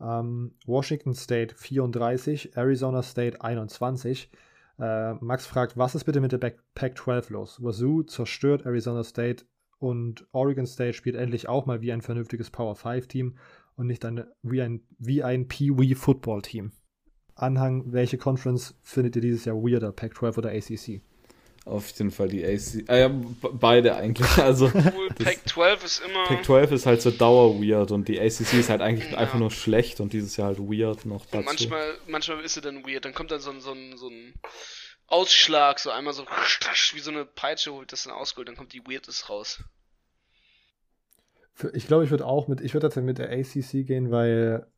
Ähm, 0.00 0.54
Washington 0.66 1.14
State 1.14 1.54
34, 1.56 2.56
Arizona 2.56 3.02
State 3.02 3.40
21. 3.40 4.30
Äh, 4.78 5.14
Max 5.14 5.46
fragt, 5.46 5.76
was 5.76 5.94
ist 5.94 6.04
bitte 6.04 6.20
mit 6.20 6.32
der 6.32 6.38
Pac-12 6.38 7.32
los? 7.32 7.62
Wazoo 7.62 8.02
zerstört 8.02 8.66
Arizona 8.66 9.04
State 9.04 9.46
und 9.78 10.26
Oregon 10.32 10.66
State 10.66 10.94
spielt 10.94 11.16
endlich 11.16 11.48
auch 11.48 11.66
mal 11.66 11.80
wie 11.80 11.92
ein 11.92 12.02
vernünftiges 12.02 12.50
Power 12.50 12.76
5 12.76 13.08
Team 13.08 13.36
und 13.76 13.86
nicht 13.86 14.04
eine, 14.04 14.32
wie 14.42 14.62
ein, 14.62 14.82
wie 14.98 15.22
ein 15.22 15.48
Pee-Wee 15.48 15.94
Football 15.94 16.42
Team. 16.42 16.72
Anhang, 17.34 17.92
welche 17.92 18.16
Conference 18.16 18.78
findet 18.82 19.16
ihr 19.16 19.22
dieses 19.22 19.44
Jahr 19.44 19.56
weirder, 19.56 19.92
Pac-12 19.92 20.38
oder 20.38 20.50
ACC? 20.50 21.02
Auf 21.66 21.90
jeden 21.98 22.12
Fall 22.12 22.28
die 22.28 22.44
ACC. 22.44 22.88
Ah 22.88 22.96
ja, 22.96 23.08
beide 23.08 23.96
eigentlich. 23.96 24.28
Also, 24.38 24.68
Pac-12 24.68 25.84
ist 25.84 25.98
immer. 26.04 26.24
Pac-12 26.24 26.70
ist 26.70 26.86
halt 26.86 27.02
so 27.02 27.10
dauer 27.10 27.60
weird 27.60 27.90
und 27.90 28.06
die 28.06 28.20
ACC 28.20 28.54
ist 28.54 28.70
halt 28.70 28.80
eigentlich 28.80 29.10
ja. 29.10 29.18
einfach 29.18 29.40
nur 29.40 29.50
schlecht 29.50 29.98
und 29.98 30.12
dieses 30.12 30.36
Jahr 30.36 30.46
halt 30.48 30.60
weird 30.60 31.04
noch 31.06 31.26
dazu. 31.26 31.44
manchmal, 31.44 31.98
manchmal 32.06 32.44
ist 32.44 32.54
sie 32.54 32.60
dann 32.60 32.86
weird. 32.86 33.04
Dann 33.04 33.14
kommt 33.14 33.32
dann 33.32 33.40
so 33.40 33.50
ein, 33.50 33.60
so 33.60 33.72
ein, 33.72 33.96
so 33.96 34.08
ein 34.08 34.34
Ausschlag, 35.08 35.80
so 35.80 35.90
einmal 35.90 36.14
so 36.14 36.24
wie 36.94 37.00
so 37.00 37.10
eine 37.10 37.24
Peitsche 37.24 37.72
holt 37.72 37.90
das 37.90 38.04
dann 38.04 38.12
ausgeholt, 38.12 38.46
dann 38.46 38.56
kommt 38.56 38.72
die 38.72 38.86
Weirdness 38.86 39.28
raus. 39.28 39.64
Ich 41.72 41.88
glaube, 41.88 42.04
ich 42.04 42.10
würde 42.12 42.26
auch 42.26 42.46
mit, 42.46 42.60
ich 42.60 42.74
würde 42.74 42.86
tatsächlich 42.86 43.06
mit 43.06 43.18
der 43.18 43.32
ACC 43.32 43.84
gehen, 43.84 44.12
weil 44.12 44.68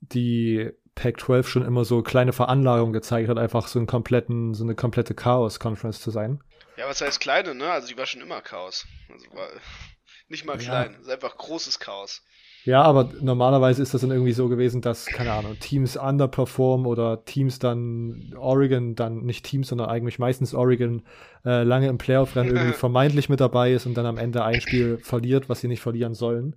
die 0.00 0.70
Pac-12 0.96 1.46
schon 1.46 1.64
immer 1.64 1.84
so 1.84 2.02
kleine 2.02 2.32
Veranlagungen 2.32 2.92
gezeigt 2.92 3.28
hat, 3.28 3.38
einfach 3.38 3.68
so 3.68 3.78
einen 3.78 3.86
kompletten, 3.86 4.54
so 4.54 4.64
eine 4.64 4.74
komplette 4.74 5.14
Chaos-Conference 5.14 6.00
zu 6.00 6.10
sein. 6.10 6.42
Ja, 6.76 6.88
was 6.88 7.00
heißt 7.00 7.20
kleine, 7.20 7.54
ne? 7.54 7.70
Also 7.70 7.86
die 7.86 7.96
war 7.96 8.06
schon 8.06 8.22
immer 8.22 8.40
Chaos. 8.40 8.86
Also 9.12 9.26
war 9.34 9.48
nicht 10.28 10.44
mal 10.44 10.58
klein, 10.58 10.92
ja. 10.94 10.98
ist 10.98 11.10
einfach 11.10 11.36
großes 11.36 11.78
Chaos. 11.78 12.22
Ja, 12.64 12.82
aber 12.82 13.10
normalerweise 13.20 13.80
ist 13.80 13.94
das 13.94 14.00
dann 14.00 14.10
irgendwie 14.10 14.32
so 14.32 14.48
gewesen, 14.48 14.80
dass, 14.80 15.06
keine 15.06 15.32
Ahnung, 15.32 15.56
Teams 15.60 15.96
underperformen 15.96 16.86
oder 16.86 17.24
Teams 17.24 17.60
dann 17.60 18.34
Oregon, 18.36 18.96
dann 18.96 19.18
nicht 19.18 19.44
Teams, 19.44 19.68
sondern 19.68 19.88
eigentlich 19.88 20.18
meistens 20.18 20.52
Oregon 20.52 21.02
äh, 21.44 21.62
lange 21.62 21.86
im 21.86 21.98
Playoff-Rennen 21.98 22.56
irgendwie 22.56 22.72
vermeintlich 22.76 23.28
mit 23.28 23.40
dabei 23.40 23.72
ist 23.72 23.86
und 23.86 23.94
dann 23.94 24.06
am 24.06 24.18
Ende 24.18 24.42
ein 24.44 24.60
Spiel 24.60 24.98
verliert, 24.98 25.48
was 25.48 25.60
sie 25.60 25.68
nicht 25.68 25.80
verlieren 25.80 26.14
sollen. 26.14 26.56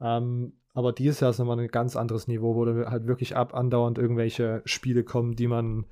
Ähm, 0.00 0.54
aber 0.74 0.92
dieses 0.92 1.20
Jahr 1.20 1.30
ist 1.30 1.38
nochmal 1.38 1.58
ein 1.58 1.68
ganz 1.68 1.96
anderes 1.96 2.28
Niveau, 2.28 2.54
wo 2.54 2.66
halt 2.66 3.06
wirklich 3.06 3.36
ab 3.36 3.54
andauernd 3.54 3.98
irgendwelche 3.98 4.62
Spiele 4.64 5.04
kommen, 5.04 5.36
die 5.36 5.46
man, 5.46 5.84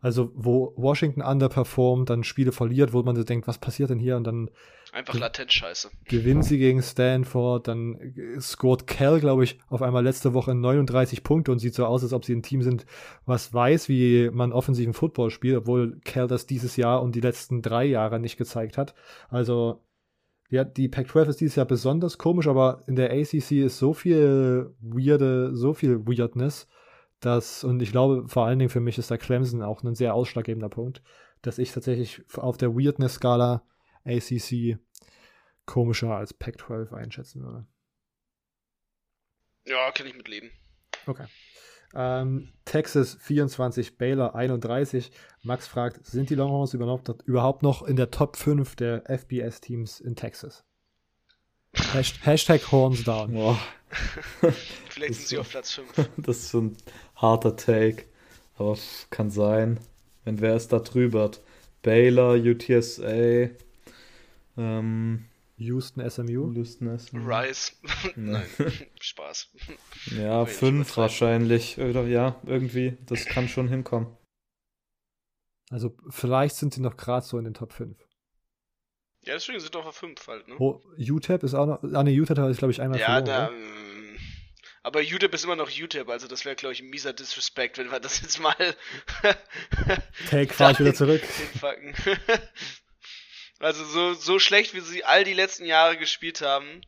also 0.00 0.32
wo 0.34 0.72
Washington 0.76 1.20
underperformt, 1.20 2.08
dann 2.08 2.24
Spiele 2.24 2.52
verliert, 2.52 2.92
wo 2.94 3.02
man 3.02 3.16
so 3.16 3.24
denkt, 3.24 3.46
was 3.46 3.58
passiert 3.58 3.90
denn 3.90 3.98
hier? 3.98 4.16
Und 4.16 4.24
dann 4.24 4.50
einfach 4.92 5.18
latent 5.18 5.52
scheiße. 5.52 5.90
Gewinnen 6.06 6.42
sie 6.42 6.56
gegen 6.56 6.80
Stanford, 6.80 7.68
dann 7.68 8.14
scored 8.40 8.86
Cal, 8.86 9.20
glaube 9.20 9.44
ich, 9.44 9.58
auf 9.68 9.82
einmal 9.82 10.04
letzte 10.04 10.32
Woche 10.32 10.54
39 10.54 11.22
Punkte 11.22 11.52
und 11.52 11.58
sieht 11.58 11.74
so 11.74 11.84
aus, 11.84 12.02
als 12.02 12.12
ob 12.14 12.24
sie 12.24 12.34
ein 12.34 12.42
Team 12.42 12.62
sind, 12.62 12.86
was 13.26 13.52
weiß, 13.52 13.90
wie 13.90 14.30
man 14.32 14.52
offensiven 14.52 14.94
Football 14.94 15.30
spielt, 15.30 15.56
obwohl 15.58 16.00
Cal 16.04 16.28
das 16.28 16.46
dieses 16.46 16.76
Jahr 16.76 17.02
und 17.02 17.14
die 17.14 17.20
letzten 17.20 17.60
drei 17.60 17.84
Jahre 17.84 18.20
nicht 18.20 18.38
gezeigt 18.38 18.78
hat. 18.78 18.94
Also 19.28 19.82
ja, 20.50 20.64
die 20.64 20.88
Pac-12 20.88 21.28
ist 21.28 21.40
dieses 21.40 21.56
Jahr 21.56 21.66
besonders 21.66 22.18
komisch, 22.18 22.46
aber 22.46 22.82
in 22.86 22.96
der 22.96 23.10
ACC 23.10 23.52
ist 23.52 23.78
so 23.78 23.94
viel 23.94 24.74
weirde, 24.80 25.54
so 25.56 25.74
viel 25.74 26.06
Weirdness, 26.06 26.68
dass, 27.20 27.64
und 27.64 27.80
ich 27.80 27.90
glaube, 27.90 28.28
vor 28.28 28.46
allen 28.46 28.58
Dingen 28.58 28.68
für 28.68 28.80
mich 28.80 28.98
ist 28.98 29.10
da 29.10 29.16
Clemson 29.16 29.62
auch 29.62 29.82
ein 29.82 29.94
sehr 29.94 30.14
ausschlaggebender 30.14 30.68
Punkt, 30.68 31.02
dass 31.42 31.58
ich 31.58 31.72
tatsächlich 31.72 32.22
auf 32.36 32.56
der 32.56 32.74
Weirdness-Skala 32.74 33.66
ACC 34.04 34.78
komischer 35.66 36.14
als 36.14 36.34
Pac-12 36.34 36.92
einschätzen 36.92 37.42
würde. 37.42 37.66
Ja, 39.66 39.90
kann 39.92 40.06
ich 40.06 40.14
mitleben. 40.14 40.50
Okay. 41.06 41.24
Ähm, 41.94 42.48
Texas 42.64 43.16
24, 43.20 43.96
Baylor 43.98 44.34
31. 44.34 45.10
Max 45.42 45.66
fragt, 45.66 46.04
sind 46.04 46.30
die 46.30 46.34
Longhorns 46.34 46.74
überhaupt 46.74 47.62
noch 47.62 47.82
in 47.82 47.96
der 47.96 48.10
Top 48.10 48.36
5 48.36 48.76
der 48.76 49.04
FBS-Teams 49.08 50.00
in 50.00 50.16
Texas? 50.16 50.64
Hashtag 51.74 52.70
Horns 52.70 53.04
down. 53.04 53.32
Boah. 53.32 53.58
Vielleicht 54.88 55.14
sind 55.14 55.28
sie 55.28 55.38
auf 55.38 55.50
Platz 55.50 55.72
5. 55.72 56.10
Das 56.16 56.38
ist 56.38 56.50
so 56.50 56.60
ein 56.60 56.76
harter 57.16 57.56
Take. 57.56 58.04
Aber 58.56 58.76
kann 59.10 59.30
sein. 59.30 59.80
Wenn 60.24 60.40
wer 60.40 60.56
ist 60.56 60.72
da 60.72 60.78
drüber? 60.78 61.30
Baylor, 61.82 62.34
UTSA, 62.34 63.50
ähm, 64.56 65.24
Houston 65.56 66.08
SMU. 66.08 66.52
Houston 66.52 66.98
SMU. 66.98 67.26
Rice. 67.26 67.80
Nein, 68.16 68.46
Spaß. 69.00 69.50
Ja, 70.18 70.46
fünf 70.46 70.96
wahrscheinlich. 70.96 71.78
Oder 71.78 72.04
ja, 72.06 72.40
irgendwie. 72.44 72.98
Das 73.06 73.24
kann 73.26 73.48
schon 73.48 73.68
hinkommen. 73.68 74.16
Also 75.70 75.96
vielleicht 76.10 76.56
sind 76.56 76.74
sie 76.74 76.80
noch 76.80 76.96
gerade 76.96 77.24
so 77.24 77.38
in 77.38 77.44
den 77.44 77.54
Top 77.54 77.72
5. 77.72 77.96
Ja, 79.22 79.34
deswegen 79.34 79.58
sind 79.58 79.74
doch 79.74 79.86
auf 79.86 79.96
5 79.96 80.26
halt, 80.26 80.48
ne? 80.48 80.56
Oh, 80.58 80.82
UTEP 80.98 81.42
ist 81.44 81.54
auch 81.54 81.66
noch. 81.66 81.82
Ah, 81.82 82.02
ne, 82.02 82.20
UTEP 82.20 82.38
ist, 82.50 82.58
glaube 82.58 82.72
ich, 82.72 82.82
einmal 82.82 83.00
Ja, 83.00 83.06
verloren, 83.06 83.24
da. 83.24 83.48
Ähm, 83.50 84.18
aber 84.82 85.00
UTEP 85.00 85.32
ist 85.32 85.44
immer 85.44 85.56
noch 85.56 85.70
UTEP, 85.70 86.10
also 86.10 86.28
das 86.28 86.44
wäre, 86.44 86.56
glaube 86.56 86.74
ich, 86.74 86.82
ein 86.82 86.90
mieser 86.90 87.14
Disrespect, 87.14 87.78
wenn 87.78 87.90
wir 87.90 88.00
das 88.00 88.20
jetzt 88.20 88.38
mal. 88.38 88.54
Take, 90.28 90.52
fahr 90.52 90.70
ich 90.72 90.80
wieder 90.80 90.92
zurück. 90.92 91.22
Also 93.60 93.84
so, 93.84 94.14
so 94.14 94.38
schlecht, 94.38 94.74
wie 94.74 94.80
sie 94.80 95.04
all 95.04 95.24
die 95.24 95.32
letzten 95.32 95.64
Jahre 95.64 95.96
gespielt 95.96 96.40
haben, 96.40 96.82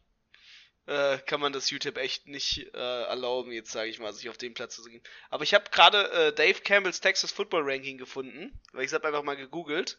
äh, 0.86 1.18
kann 1.18 1.40
man 1.40 1.52
das 1.52 1.70
UTEP 1.70 1.98
echt 1.98 2.26
nicht 2.26 2.72
äh, 2.74 3.02
erlauben, 3.04 3.52
jetzt 3.52 3.72
sage 3.72 3.90
ich 3.90 3.98
mal, 3.98 4.12
sich 4.12 4.28
auf 4.28 4.38
den 4.38 4.54
Platz 4.54 4.76
zu 4.76 4.84
gehen. 4.84 5.02
Aber 5.30 5.42
ich 5.42 5.54
habe 5.54 5.70
gerade 5.70 6.10
äh, 6.12 6.32
Dave 6.32 6.60
Campbells 6.60 7.00
Texas 7.00 7.32
Football 7.32 7.62
Ranking 7.64 7.98
gefunden, 7.98 8.60
weil 8.72 8.84
ich 8.84 8.92
habe 8.92 9.06
einfach 9.06 9.22
mal 9.22 9.36
gegoogelt. 9.36 9.98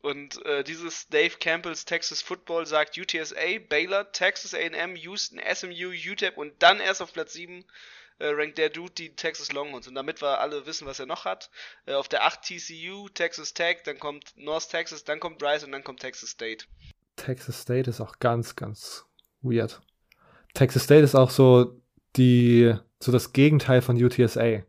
Und 0.00 0.44
äh, 0.46 0.62
dieses 0.62 1.08
Dave 1.08 1.36
Campbells 1.38 1.84
Texas 1.84 2.22
Football 2.22 2.66
sagt 2.66 2.96
UTSA, 2.96 3.58
Baylor, 3.68 4.12
Texas 4.12 4.54
A&M, 4.54 4.94
Houston, 4.96 5.40
SMU, 5.52 5.90
UTEP 5.90 6.38
und 6.38 6.62
dann 6.62 6.80
erst 6.80 7.02
auf 7.02 7.12
Platz 7.12 7.32
7 7.32 7.64
äh, 8.18 8.28
rankt 8.28 8.58
der 8.58 8.70
Dude 8.70 8.92
die 8.92 9.14
Texas 9.14 9.52
Longhorns. 9.52 9.88
Und 9.88 9.94
damit 9.94 10.20
wir 10.22 10.40
alle 10.40 10.66
wissen, 10.66 10.86
was 10.86 10.98
er 10.98 11.06
noch 11.06 11.24
hat, 11.24 11.50
äh, 11.86 11.94
auf 11.94 12.08
der 12.08 12.24
8 12.24 12.42
TCU, 12.42 13.08
Texas 13.08 13.54
Tech, 13.54 13.78
dann 13.84 13.98
kommt 13.98 14.32
North 14.36 14.70
Texas, 14.70 15.04
dann 15.04 15.20
kommt 15.20 15.42
Rice 15.42 15.64
und 15.64 15.72
dann 15.72 15.84
kommt 15.84 16.00
Texas 16.00 16.30
State. 16.30 16.66
Texas 17.16 17.62
State 17.62 17.90
ist 17.90 18.00
auch 18.00 18.18
ganz, 18.18 18.56
ganz 18.56 19.04
weird. 19.42 19.80
Texas 20.54 20.84
State 20.84 21.02
ist 21.02 21.14
auch 21.14 21.30
so 21.30 21.80
die, 22.16 22.74
so 23.00 23.12
das 23.12 23.32
Gegenteil 23.32 23.82
von 23.82 24.02
UTSA. 24.02 24.62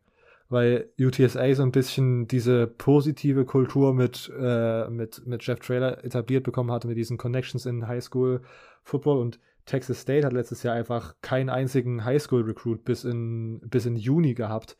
Weil 0.51 0.89
UTSA 0.99 1.53
so 1.53 1.61
ein 1.61 1.71
bisschen 1.71 2.27
diese 2.27 2.65
positive 2.65 3.45
Kultur 3.45 3.93
mit, 3.93 4.31
äh, 4.35 4.89
mit, 4.89 5.25
mit 5.27 5.45
Jeff 5.45 5.59
Trailer 5.59 6.03
etabliert 6.03 6.43
bekommen 6.43 6.71
hatte, 6.71 6.87
mit 6.87 6.97
diesen 6.97 7.19
Connections 7.19 7.67
in 7.67 7.87
Highschool 7.87 8.41
Football 8.83 9.19
und 9.19 9.39
Texas 9.69 10.01
State 10.01 10.25
hat 10.25 10.33
letztes 10.33 10.63
Jahr 10.63 10.75
einfach 10.75 11.15
keinen 11.21 11.49
einzigen 11.49 12.03
Highschool-Recruit 12.03 12.83
bis 12.83 13.03
in, 13.03 13.59
bis 13.59 13.85
in 13.85 13.95
Juni 13.95 14.33
gehabt. 14.33 14.77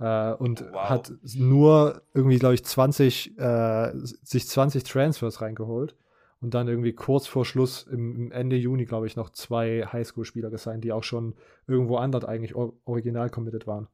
Äh, 0.00 0.32
und 0.32 0.64
wow. 0.72 0.90
hat 0.90 1.12
nur 1.22 2.02
irgendwie, 2.12 2.38
glaube 2.38 2.54
ich, 2.54 2.64
20, 2.64 3.38
äh, 3.38 3.92
sich 3.94 4.48
20 4.48 4.82
Transfers 4.82 5.40
reingeholt 5.40 5.94
und 6.40 6.54
dann 6.54 6.66
irgendwie 6.66 6.92
kurz 6.92 7.28
vor 7.28 7.44
Schluss 7.44 7.84
im, 7.84 8.32
Ende 8.32 8.56
Juni, 8.56 8.84
glaube 8.84 9.06
ich, 9.06 9.14
noch 9.14 9.30
zwei 9.30 9.86
Highschool-Spieler 9.86 10.50
gesigned, 10.50 10.82
die 10.82 10.90
auch 10.90 11.04
schon 11.04 11.36
irgendwo 11.68 11.98
anders 11.98 12.24
eigentlich 12.24 12.56
or 12.56 12.72
original 12.84 13.30
committed 13.30 13.68
waren. 13.68 13.86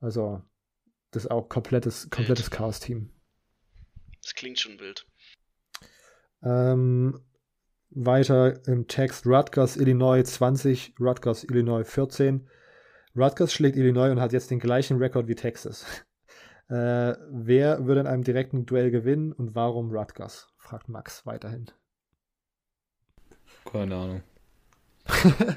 Also, 0.00 0.42
das 1.10 1.24
ist 1.24 1.30
auch 1.32 1.48
komplettes, 1.48 2.08
komplettes 2.08 2.52
Chaos-Team. 2.52 3.10
Das 4.22 4.34
klingt 4.34 4.60
schon 4.60 4.78
wild. 4.78 5.08
Ähm, 6.44 7.18
weiter 7.94 8.66
im 8.66 8.86
Text 8.86 9.26
Rutgers, 9.26 9.76
Illinois 9.76 10.22
20, 10.22 10.94
Rutgers, 11.00 11.44
Illinois 11.44 11.84
14. 11.84 12.48
Rutgers 13.16 13.52
schlägt 13.52 13.76
Illinois 13.76 14.10
und 14.10 14.20
hat 14.20 14.32
jetzt 14.32 14.50
den 14.50 14.58
gleichen 14.58 14.98
Rekord 14.98 15.28
wie 15.28 15.34
Texas. 15.34 15.84
Äh, 16.68 17.18
wer 17.28 17.84
würde 17.84 18.00
in 18.00 18.06
einem 18.06 18.24
direkten 18.24 18.64
Duell 18.64 18.90
gewinnen 18.90 19.32
und 19.32 19.54
warum 19.54 19.90
Rutgers? 19.90 20.48
fragt 20.56 20.88
Max 20.88 21.26
weiterhin. 21.26 21.66
Keine 23.70 23.94
Ahnung. 23.94 24.22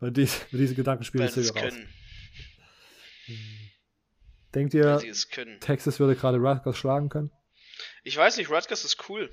und 0.00 0.16
dies, 0.16 0.40
diese 0.52 0.74
Gedankenspiele 0.74 1.26
ist 1.26 1.54
raus. 1.54 1.74
Denkt 4.54 4.72
ihr, 4.72 5.02
Texas 5.60 6.00
würde 6.00 6.16
gerade 6.16 6.38
Rutgers 6.38 6.78
schlagen 6.78 7.10
können? 7.10 7.30
Ich 8.02 8.16
weiß 8.16 8.38
nicht, 8.38 8.48
Rutgers 8.48 8.84
ist 8.84 9.08
cool. 9.10 9.30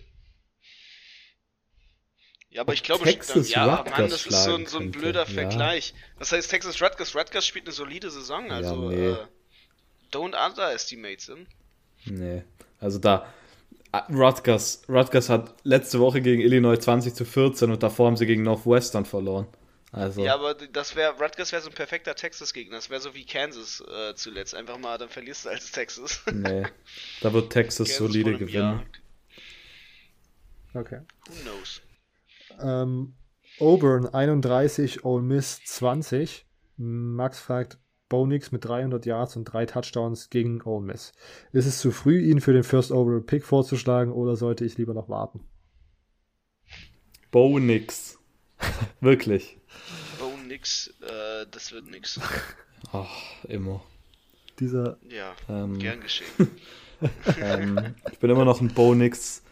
Ja, 2.50 2.62
aber 2.62 2.74
ich 2.74 2.84
glaube, 2.84 3.04
Texas 3.04 3.50
ja, 3.50 3.66
Rutgers 3.66 3.98
Mann, 3.98 4.10
das 4.10 4.26
ist 4.26 4.44
so 4.44 4.56
ein, 4.56 4.66
so 4.66 4.80
ein 4.80 4.92
blöder 4.92 5.26
könnte. 5.26 5.42
Vergleich. 5.42 5.94
Was 6.18 6.32
heißt 6.32 6.50
Texas 6.50 6.82
Rutgers? 6.82 7.16
Rutgers 7.16 7.46
spielt 7.46 7.66
eine 7.66 7.74
solide 7.74 8.10
Saison, 8.10 8.52
also 8.52 8.90
ja, 8.90 8.98
nee. 8.98 9.08
äh, 9.10 9.18
don't 10.12 10.34
underestimate 10.34 11.18
them. 11.26 11.46
Nee, 12.06 12.44
also 12.80 13.00
da, 13.00 13.28
Ah, 13.92 14.06
Rutgers, 14.10 14.84
Rutgers 14.90 15.30
hat 15.30 15.56
letzte 15.64 16.00
Woche 16.00 16.22
gegen 16.22 16.42
Illinois 16.42 16.78
20 16.78 17.14
zu 17.14 17.26
14 17.26 17.72
und 17.72 17.82
davor 17.84 18.08
haben 18.08 18.18
sie 18.18 18.26
gegen 18.26 18.44
Northwestern 18.44 19.06
verloren. 19.06 19.48
Also. 19.94 20.24
Ja, 20.24 20.36
aber 20.36 20.54
das 20.54 20.96
wäre, 20.98 21.18
Rutgers 21.18 21.54
wäre 21.54 21.62
so 21.62 21.70
ein 21.70 21.76
perfekter 21.76 22.14
Texas-Gegner. 22.14 22.76
Das 22.76 22.90
wäre 22.90 23.00
so 23.00 23.16
wie 23.16 23.26
Kansas 23.26 23.82
äh, 23.82 24.14
zuletzt. 24.16 24.54
Einfach 24.54 24.78
mal, 24.78 24.98
dann 24.98 25.10
verlierst 25.10 25.46
du 25.46 25.50
als 25.50 25.72
Texas. 25.72 26.22
nee, 26.32 26.66
da 27.22 27.32
wird 27.32 27.52
Texas 27.52 27.96
solide 27.96 28.34
gewinnen. 28.34 28.50
Jahr. 28.50 28.86
Okay. 30.74 31.00
Who 31.28 31.34
knows? 31.44 31.82
Ähm, 32.62 33.14
Auburn 33.60 34.08
31, 34.08 35.04
Ole 35.04 35.24
Miss 35.24 35.62
20. 35.66 36.46
Max 36.78 37.40
fragt, 37.40 37.80
Bo 38.10 38.26
Nix 38.26 38.52
mit 38.52 38.64
300 38.64 39.06
Yards 39.06 39.36
und 39.36 39.46
drei 39.46 39.66
Touchdowns 39.66 40.30
gegen 40.30 40.62
Ole 40.62 40.86
Miss. 40.86 41.12
Ist 41.52 41.66
es 41.66 41.80
zu 41.80 41.92
früh, 41.92 42.20
ihn 42.20 42.40
für 42.40 42.54
den 42.54 42.64
First 42.64 42.92
Overall 42.92 43.22
Pick 43.22 43.44
vorzuschlagen 43.44 44.14
oder 44.14 44.36
sollte 44.36 44.64
ich 44.64 44.78
lieber 44.78 44.94
noch 44.94 45.10
warten? 45.10 45.42
Bo 47.32 47.60
Nix. 47.60 48.18
Wirklich. 49.02 49.58
Bo 50.20 50.32
Nix, 50.48 50.94
äh, 51.02 51.46
das 51.52 51.72
wird 51.72 51.90
nix. 51.90 52.20
Ach, 52.94 53.44
immer. 53.44 53.84
Dieser. 54.60 54.98
Ja, 55.10 55.36
ähm, 55.50 55.78
gern 55.78 56.00
geschehen. 56.00 56.50
ähm, 57.42 57.96
ich 58.12 58.20
bin 58.20 58.30
immer 58.30 58.46
noch 58.46 58.62
ein 58.62 58.70
Bo 58.70 58.96
Nix 58.96 59.44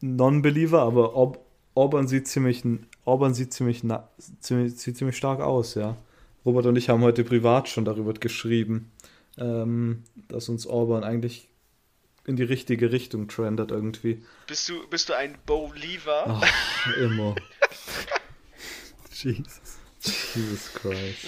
Non-Believer, 0.00 0.80
aber 0.80 1.16
Ob 1.16 1.44
Auburn 1.74 2.08
sieht 2.08 2.28
ziemlich, 2.28 2.62
Auburn 3.04 3.34
sieht 3.34 3.52
ziemlich, 3.52 3.82
ziemlich, 4.40 4.76
sieht 4.76 4.96
ziemlich 4.96 5.16
stark 5.16 5.40
aus, 5.40 5.74
ja. 5.74 5.96
Robert 6.44 6.66
und 6.66 6.76
ich 6.76 6.88
haben 6.88 7.02
heute 7.02 7.22
privat 7.24 7.68
schon 7.68 7.84
darüber 7.84 8.14
geschrieben, 8.14 8.90
ähm, 9.36 10.04
dass 10.28 10.48
uns 10.48 10.66
Auburn 10.66 11.04
eigentlich 11.04 11.48
in 12.26 12.36
die 12.36 12.42
richtige 12.42 12.92
Richtung 12.92 13.28
trendet 13.28 13.70
irgendwie. 13.70 14.22
Bist 14.46 14.68
du, 14.68 14.86
bist 14.88 15.08
du 15.08 15.14
ein 15.14 15.36
Believer? 15.46 16.40
Ach, 16.42 16.96
immer. 16.96 17.34
Jesus. 19.12 19.60
Jesus 20.34 20.72
Christ. 20.74 21.26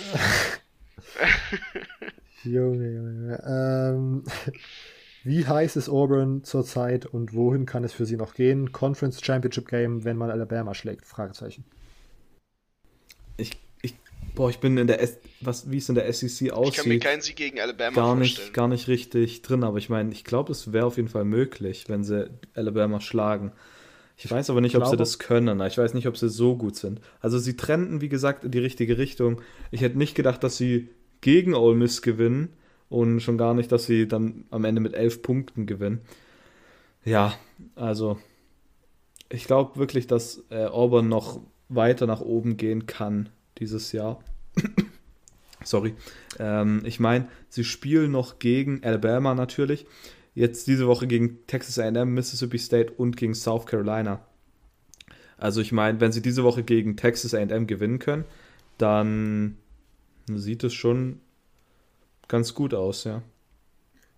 Junge, 2.44 2.90
Junge. 2.90 3.42
Ähm, 3.46 4.24
wie 5.24 5.46
heiß 5.46 5.76
ist 5.76 5.88
Auburn 5.88 6.44
zurzeit 6.44 7.06
und 7.06 7.34
wohin 7.34 7.66
kann 7.66 7.84
es 7.84 7.92
für 7.92 8.06
sie 8.06 8.16
noch 8.16 8.34
gehen? 8.34 8.72
Conference 8.72 9.24
Championship 9.24 9.68
Game, 9.68 10.04
wenn 10.04 10.16
man 10.16 10.30
Alabama 10.30 10.74
schlägt? 10.74 11.06
Fragezeichen. 11.06 11.64
Ich 13.36 13.52
Boah, 14.34 14.48
ich 14.48 14.60
bin 14.60 14.78
in 14.78 14.86
der 14.86 15.02
S 15.02 15.18
was 15.40 15.70
wie 15.70 15.78
es 15.78 15.88
in 15.88 15.94
der 15.94 16.10
SEC 16.12 16.52
aussieht. 16.52 16.72
Ich 16.72 16.76
kann 16.76 16.88
mir 16.88 16.98
keinen 17.00 17.20
Sieg 17.20 17.36
gegen 17.36 17.60
Alabama 17.60 17.94
gar 17.94 18.14
nicht, 18.14 18.36
vorstellen. 18.36 18.52
Gar 18.54 18.68
nicht 18.68 18.88
richtig 18.88 19.42
drin, 19.42 19.64
aber 19.64 19.78
ich 19.78 19.88
meine, 19.88 20.12
ich 20.12 20.24
glaube, 20.24 20.52
es 20.52 20.72
wäre 20.72 20.86
auf 20.86 20.96
jeden 20.96 21.08
Fall 21.08 21.24
möglich, 21.24 21.84
wenn 21.88 22.04
sie 22.04 22.30
Alabama 22.54 23.00
schlagen. 23.00 23.52
Ich 24.16 24.30
weiß 24.30 24.50
aber 24.50 24.60
nicht, 24.60 24.76
ob 24.76 24.86
sie 24.86 24.96
das 24.96 25.18
können. 25.18 25.60
Ich 25.62 25.78
weiß 25.78 25.94
nicht, 25.94 26.06
ob 26.06 26.16
sie 26.16 26.28
so 26.28 26.56
gut 26.56 26.76
sind. 26.76 27.00
Also 27.20 27.38
sie 27.38 27.56
trennten, 27.56 28.00
wie 28.00 28.08
gesagt, 28.08 28.44
in 28.44 28.52
die 28.52 28.60
richtige 28.60 28.96
Richtung. 28.96 29.42
Ich 29.70 29.80
hätte 29.80 29.98
nicht 29.98 30.14
gedacht, 30.14 30.44
dass 30.44 30.56
sie 30.56 30.90
gegen 31.20 31.54
Ole 31.54 31.76
Miss 31.76 32.02
gewinnen 32.02 32.50
und 32.92 33.20
schon 33.20 33.38
gar 33.38 33.54
nicht, 33.54 33.72
dass 33.72 33.86
sie 33.86 34.06
dann 34.06 34.44
am 34.50 34.64
Ende 34.64 34.80
mit 34.80 34.94
elf 34.94 35.22
Punkten 35.22 35.64
gewinnen. 35.66 36.02
Ja, 37.04 37.34
also 37.74 38.18
ich 39.30 39.46
glaube 39.46 39.76
wirklich, 39.76 40.06
dass 40.06 40.44
äh, 40.50 40.66
Auburn 40.66 41.08
noch 41.08 41.40
weiter 41.70 42.06
nach 42.06 42.20
oben 42.20 42.58
gehen 42.58 42.86
kann 42.86 43.30
dieses 43.58 43.92
Jahr. 43.92 44.22
Sorry. 45.64 45.94
Ähm, 46.38 46.82
ich 46.84 47.00
meine, 47.00 47.28
sie 47.48 47.64
spielen 47.64 48.12
noch 48.12 48.38
gegen 48.38 48.84
Alabama 48.84 49.34
natürlich. 49.34 49.86
Jetzt 50.34 50.66
diese 50.66 50.86
Woche 50.86 51.06
gegen 51.06 51.46
Texas 51.46 51.78
AM, 51.78 52.12
Mississippi 52.12 52.58
State 52.58 52.92
und 52.92 53.16
gegen 53.16 53.34
South 53.34 53.64
Carolina. 53.64 54.24
Also 55.38 55.60
ich 55.60 55.72
meine, 55.72 55.98
wenn 56.00 56.12
sie 56.12 56.22
diese 56.22 56.44
Woche 56.44 56.62
gegen 56.62 56.96
Texas 56.96 57.34
AM 57.34 57.66
gewinnen 57.66 57.98
können, 57.98 58.24
dann 58.76 59.56
sieht 60.26 60.62
es 60.62 60.74
schon 60.74 61.20
ganz 62.32 62.54
gut 62.54 62.72
aus, 62.72 63.04
ja. 63.04 63.22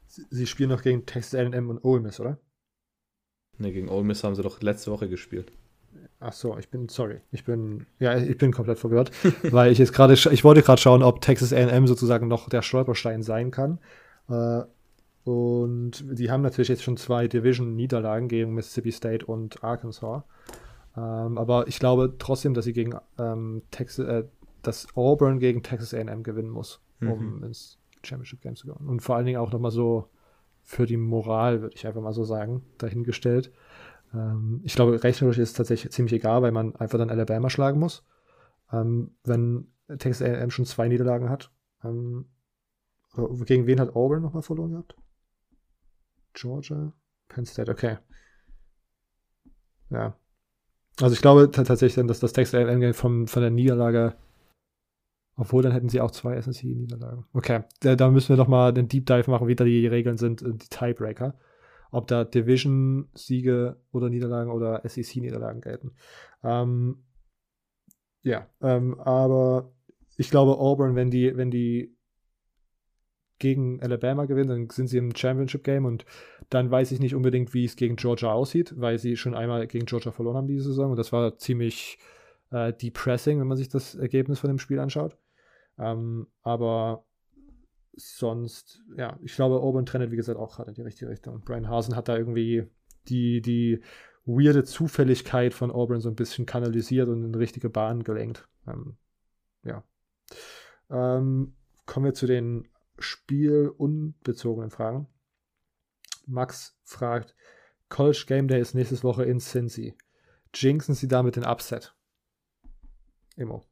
Sie 0.07 0.47
spielen 0.47 0.71
noch 0.71 0.83
gegen 0.83 1.05
Texas 1.05 1.35
AM 1.35 1.69
und 1.69 1.85
Ole 1.85 2.01
Miss, 2.01 2.21
oder? 2.21 2.39
Ne, 3.59 3.73
gegen 3.73 3.89
Ole 3.89 4.05
Miss 4.05 4.23
haben 4.23 4.37
sie 4.37 4.43
doch 4.43 4.62
letzte 4.62 4.93
Woche 4.93 5.09
gespielt. 5.09 5.51
Ach 6.21 6.33
so, 6.33 6.57
ich 6.57 6.69
bin, 6.69 6.89
sorry, 6.89 7.21
ich 7.33 7.45
bin, 7.45 7.87
ja, 7.99 8.17
ich 8.17 8.39
bin 8.39 8.53
komplett 8.53 8.79
verwirrt, 8.79 9.11
weil 9.51 9.73
ich 9.73 9.79
jetzt 9.79 9.93
gerade, 9.93 10.12
ich 10.15 10.45
wollte 10.45 10.62
gerade 10.62 10.81
schauen, 10.81 11.03
ob 11.03 11.23
Texas 11.23 11.53
A&M 11.53 11.89
sozusagen 11.89 12.29
noch 12.29 12.49
der 12.49 12.62
Stolperstein 12.62 13.23
sein 13.25 13.51
kann. 13.51 13.81
Äh, 14.29 14.62
und 15.25 16.05
die 16.17 16.31
haben 16.31 16.43
natürlich 16.43 16.69
jetzt 16.69 16.85
schon 16.85 16.97
zwei 16.97 17.27
Division-Niederlagen 17.27 18.29
gegen 18.29 18.55
Mississippi 18.55 18.93
State 18.93 19.27
und 19.27 19.65
Arkansas. 19.65 20.23
Ähm, 20.97 21.37
aber 21.37 21.67
ich 21.67 21.81
glaube 21.81 22.15
trotzdem, 22.21 22.55
dass 22.55 22.65
sie 22.65 22.75
gegen 22.75 22.95
ähm, 23.19 23.62
Texas, 23.73 24.07
äh, 24.07 24.25
dass 24.62 24.87
Auburn 24.95 25.41
gegen 25.41 25.65
Texas 25.65 25.93
A&M 25.95 26.23
gewinnen 26.23 26.51
muss, 26.51 26.81
um 27.01 27.39
mhm. 27.39 27.45
ins 27.45 27.79
Championship 28.05 28.41
Game 28.41 28.57
zu 28.57 28.67
gehen. 28.67 28.89
Und 28.89 29.01
vor 29.01 29.17
allen 29.17 29.27
Dingen 29.27 29.39
auch 29.39 29.53
nochmal 29.53 29.71
so 29.71 30.11
für 30.63 30.87
die 30.87 30.97
Moral, 30.97 31.63
würde 31.63 31.75
ich 31.75 31.87
einfach 31.87 32.01
mal 32.01 32.13
so 32.13 32.25
sagen, 32.25 32.63
dahingestellt. 32.79 33.53
Ähm, 34.13 34.61
ich 34.65 34.75
glaube, 34.75 35.03
rechnerisch 35.03 35.39
ist 35.39 35.51
es 35.51 35.55
tatsächlich 35.55 35.93
ziemlich 35.93 36.15
egal, 36.15 36.43
weil 36.43 36.53
man 36.53 36.75
einfach 36.77 36.99
dann 36.99 37.11
Alabama 37.11 37.51
schlagen 37.51 37.79
muss. 37.79 38.05
Ähm, 38.73 39.17
wenn 39.25 39.69
Texas 39.99 40.23
A&M 40.23 40.51
schon 40.51 40.65
zwei 40.65 40.89
Niederlagen 40.89 41.29
hat. 41.29 41.51
Ähm, 41.85 42.27
gegen 43.45 43.67
wen 43.67 43.81
hat 43.81 43.95
Auburn 43.95 44.23
nochmal 44.23 44.43
verloren 44.43 44.73
gehabt? 44.73 44.97
Georgia? 46.33 46.93
Penn 47.29 47.47
State, 47.47 47.71
okay. 47.71 47.99
Ja. 49.91 50.17
Also 51.01 51.15
ich 51.15 51.21
glaube 51.21 51.51
tatsächlich 51.51 52.07
dass 52.07 52.21
das 52.21 52.33
Texas 52.33 52.55
A&M 52.55 52.95
von, 52.95 53.27
von 53.27 53.43
der 53.43 53.51
Niederlage 53.51 54.17
obwohl, 55.37 55.62
dann 55.62 55.72
hätten 55.72 55.89
sie 55.89 56.01
auch 56.01 56.11
zwei 56.11 56.41
SNC-Niederlagen. 56.41 57.24
Okay, 57.32 57.62
da, 57.80 57.97
da, 57.97 58.11
müssen 58.11 58.30
wir 58.30 58.37
nochmal 58.37 58.72
den 58.72 58.89
Deep 58.89 59.07
Dive 59.07 59.30
machen, 59.30 59.49
wie 59.49 59.57
da 59.57 59.64
die 59.64 59.87
Regeln 59.87 60.16
sind, 60.16 60.43
die 60.43 60.68
Tiebreaker. 60.68 61.35
ob 61.91 62.07
da 62.09 62.24
Division-Siege 62.24 63.76
oder 63.93 64.11
Niederlagen 64.11 64.51
oder 64.51 64.82
SEC-Niederlagen 64.85 65.61
gelten. 65.61 65.93
Ähm, 66.43 67.05
ja, 68.22 68.49
ähm, 68.61 68.99
aber 68.99 69.72
ich 70.16 70.30
glaube, 70.30 70.59
Auburn, 70.59 70.97
wenn 70.97 71.11
die, 71.11 71.37
wenn 71.37 71.51
die 71.51 71.95
gegen 73.39 73.82
Alabama 73.82 74.24
gewinnen, 74.26 74.49
dann 74.49 74.70
sind 74.70 74.89
sie 74.89 74.99
im 74.99 75.14
Championship 75.14 75.64
Game 75.64 75.85
und 75.85 76.05
dann 76.51 76.70
weiß 76.70 76.93
ich 76.93 77.01
nicht 77.01 77.14
unbedingt, 77.14 77.53
wie 77.55 77.64
es 77.64 77.76
gegen 77.76 77.97
Georgia 77.97 78.32
aussieht, 78.32 78.74
weil 78.76 78.99
sie 78.99 79.16
schon 79.16 79.35
einmal 79.35 79.66
gegen 79.66 79.87
Georgia 79.87 80.12
verloren 80.12 80.37
haben 80.37 80.47
diese 80.47 80.64
Saison 80.64 80.91
und 80.91 80.99
das 80.99 81.12
war 81.12 81.37
ziemlich 81.37 81.99
äh, 82.51 82.72
depressing, 82.72 83.41
wenn 83.41 83.47
man 83.47 83.57
sich 83.57 83.68
das 83.68 83.95
Ergebnis 83.95 84.39
von 84.39 84.49
dem 84.49 84.59
Spiel 84.59 84.78
anschaut. 84.78 85.16
Ähm, 85.79 86.27
aber 86.43 87.05
sonst, 87.97 88.83
ja, 88.97 89.18
ich 89.22 89.35
glaube, 89.35 89.61
Auburn 89.61 89.87
trennt, 89.87 90.11
wie 90.11 90.16
gesagt, 90.16 90.39
auch 90.39 90.57
gerade 90.57 90.70
in 90.70 90.75
die 90.75 90.83
richtige 90.83 91.11
Richtung. 91.11 91.41
Brian 91.45 91.68
Hasen 91.68 91.97
hat 91.97 92.09
da 92.09 92.16
irgendwie 92.16 92.66
die, 93.09 93.41
die 93.41 93.81
weirde 94.25 94.64
Zufälligkeit 94.64 95.55
von 95.55 95.70
Auburn 95.70 96.01
so 96.01 96.09
ein 96.09 96.16
bisschen 96.16 96.47
kanalisiert 96.47 97.09
und 97.09 97.25
in 97.25 97.35
richtige 97.35 97.70
Bahn 97.70 98.05
gelenkt. 98.05 98.49
Ähm, 98.66 98.97
ja. 99.62 99.85
Ähm, 100.91 101.55
kommen 101.87 102.07
wir 102.07 102.14
zu 102.14 102.27
den 102.27 102.68
spielunbezogenen 102.99 104.70
Fragen. 104.70 105.09
Max 106.27 106.79
fragt, 106.85 107.35
College 107.89 108.25
Game 108.27 108.49
Day 108.49 108.61
ist 108.61 108.75
nächste 108.75 109.03
Woche 109.03 109.25
in 109.25 109.41
Cincy. 109.41 109.95
Jinxen 110.55 110.95
Sie 110.95 111.09
damit 111.09 111.37
den 111.37 111.45
Upset? 111.45 111.95
Immo. 113.37 113.64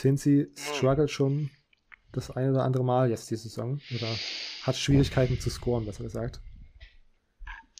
Cincy 0.00 0.48
mm. 0.50 0.56
struggelt 0.56 1.10
schon 1.10 1.50
das 2.12 2.30
eine 2.30 2.52
oder 2.52 2.64
andere 2.64 2.84
Mal 2.84 3.10
jetzt 3.10 3.30
diese 3.30 3.48
Saison 3.48 3.80
oder 3.94 4.08
hat 4.62 4.76
Schwierigkeiten 4.76 5.38
zu 5.38 5.50
scoren, 5.50 5.86
besser 5.86 6.02
gesagt. 6.02 6.40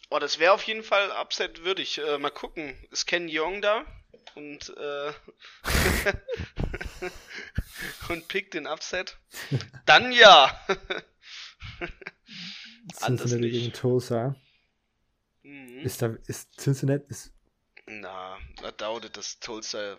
Oh, 0.09 0.19
das 0.19 0.39
wäre 0.39 0.53
auf 0.53 0.63
jeden 0.63 0.83
Fall 0.83 1.11
Upset 1.11 1.63
würdig. 1.63 1.99
Äh, 1.99 2.17
mal 2.17 2.31
gucken. 2.31 2.75
Ist 2.91 3.05
Ken 3.05 3.27
Young 3.29 3.61
da? 3.61 3.85
Und, 4.35 4.73
äh, 4.77 5.13
und 8.09 8.27
pickt 8.27 8.53
den 8.53 8.67
Upset? 8.67 9.17
Dann 9.85 10.11
ja! 10.11 10.59
Cincinnati 12.93 13.49
gegen 13.49 13.73
Tulsa. 13.73 14.35
Mhm. 15.43 15.79
Ist 15.79 16.01
da, 16.01 16.15
ist 16.27 16.59
Cincinnati, 16.59 17.05
ist. 17.09 17.33
Na, 17.87 18.37
I 18.61 18.71
doubt 18.77 19.05
it, 19.05 19.15
dass 19.15 19.39
Tulsa. 19.39 19.97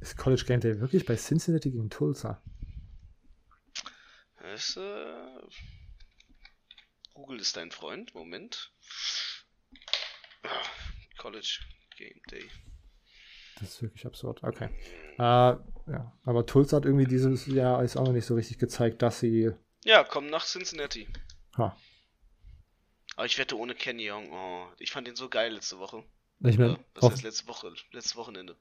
Ist 0.00 0.16
College 0.16 0.44
Game 0.46 0.60
Day 0.60 0.80
wirklich 0.80 1.06
bei 1.06 1.16
Cincinnati 1.16 1.70
gegen 1.70 1.90
Tulsa? 1.90 2.42
Ist, 4.54 4.76
äh, 4.76 5.40
Google 7.14 7.40
ist 7.40 7.56
dein 7.56 7.70
Freund. 7.70 8.14
Moment. 8.14 8.72
College 11.18 11.60
Game 11.96 12.20
Day. 12.30 12.48
Das 13.58 13.70
ist 13.70 13.82
wirklich 13.82 14.06
absurd. 14.06 14.42
Okay. 14.42 14.68
Äh, 15.18 15.20
ja. 15.20 16.18
Aber 16.24 16.46
Tulsa 16.46 16.76
hat 16.76 16.84
irgendwie 16.84 17.06
dieses 17.06 17.46
Jahr 17.46 17.82
ist 17.82 17.96
auch 17.96 18.04
noch 18.04 18.12
nicht 18.12 18.26
so 18.26 18.34
richtig 18.34 18.58
gezeigt, 18.58 19.02
dass 19.02 19.20
sie. 19.20 19.50
Ja, 19.84 20.04
kommen 20.04 20.28
nach 20.28 20.44
Cincinnati. 20.44 21.08
Ha. 21.56 21.76
Aber 23.16 23.26
ich 23.26 23.38
wette 23.38 23.56
ohne 23.56 23.74
Kenny 23.74 24.10
Young. 24.10 24.30
Oh, 24.30 24.68
ich 24.78 24.90
fand 24.90 25.08
ihn 25.08 25.16
so 25.16 25.30
geil 25.30 25.54
letzte 25.54 25.78
Woche. 25.78 26.04
Ich 26.40 26.58
meine, 26.58 26.78
das 26.92 27.10
heißt 27.10 27.22
letzte 27.22 27.46
Woche, 27.48 27.72
letztes 27.92 28.14
Wochenende. 28.14 28.56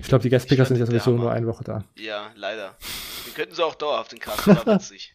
Ich 0.00 0.08
glaube, 0.08 0.22
die 0.22 0.30
Guestpicker 0.30 0.64
sind 0.64 0.78
ja 0.78 0.86
sowieso 0.86 1.10
nur 1.10 1.32
eine 1.32 1.46
Woche 1.46 1.64
da. 1.64 1.84
Ja, 1.96 2.30
leider. 2.34 2.76
Den 3.26 3.34
könnten 3.34 3.54
sie 3.54 3.64
auch 3.64 3.74
dauerhaft 3.74 4.12
in 4.12 4.20
Karten, 4.20 4.56
war 4.56 4.66
witzig. 4.74 5.14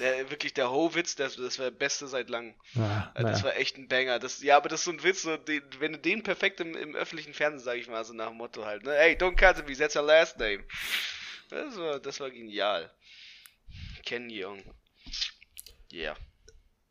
Der, 0.00 0.30
wirklich, 0.30 0.52
der 0.54 0.70
Ho-Witz, 0.70 1.14
das, 1.14 1.36
das 1.36 1.58
war 1.58 1.70
der 1.70 1.76
beste 1.76 2.06
seit 2.06 2.28
langem. 2.28 2.54
Ah, 2.76 3.10
also, 3.14 3.28
das 3.28 3.44
war 3.44 3.56
echt 3.56 3.78
ein 3.78 3.86
Banger. 3.86 4.18
Das, 4.18 4.42
ja, 4.42 4.56
aber 4.56 4.68
das 4.68 4.80
ist 4.80 4.84
so 4.86 4.90
ein 4.90 5.02
Witz, 5.02 5.22
so, 5.22 5.36
den, 5.36 5.62
wenn 5.78 5.92
du 5.92 5.98
den 5.98 6.22
perfekt 6.22 6.60
im, 6.60 6.74
im 6.76 6.94
öffentlichen 6.94 7.32
Fernsehen, 7.32 7.64
sag 7.64 7.76
ich 7.76 7.88
mal, 7.88 8.04
so 8.04 8.12
nach 8.12 8.28
dem 8.28 8.36
Motto 8.36 8.64
halt, 8.64 8.84
ne? 8.84 8.92
Hey, 8.92 9.14
don't 9.14 9.36
cut 9.36 9.66
me, 9.66 9.76
that's 9.76 9.94
your 9.94 10.02
last 10.02 10.38
name. 10.38 10.60
Das 11.50 11.76
war, 11.76 12.00
das 12.00 12.18
war 12.20 12.30
genial. 12.30 12.90
Ken 14.04 14.28
Young. 14.30 14.62
Yeah. 15.92 16.16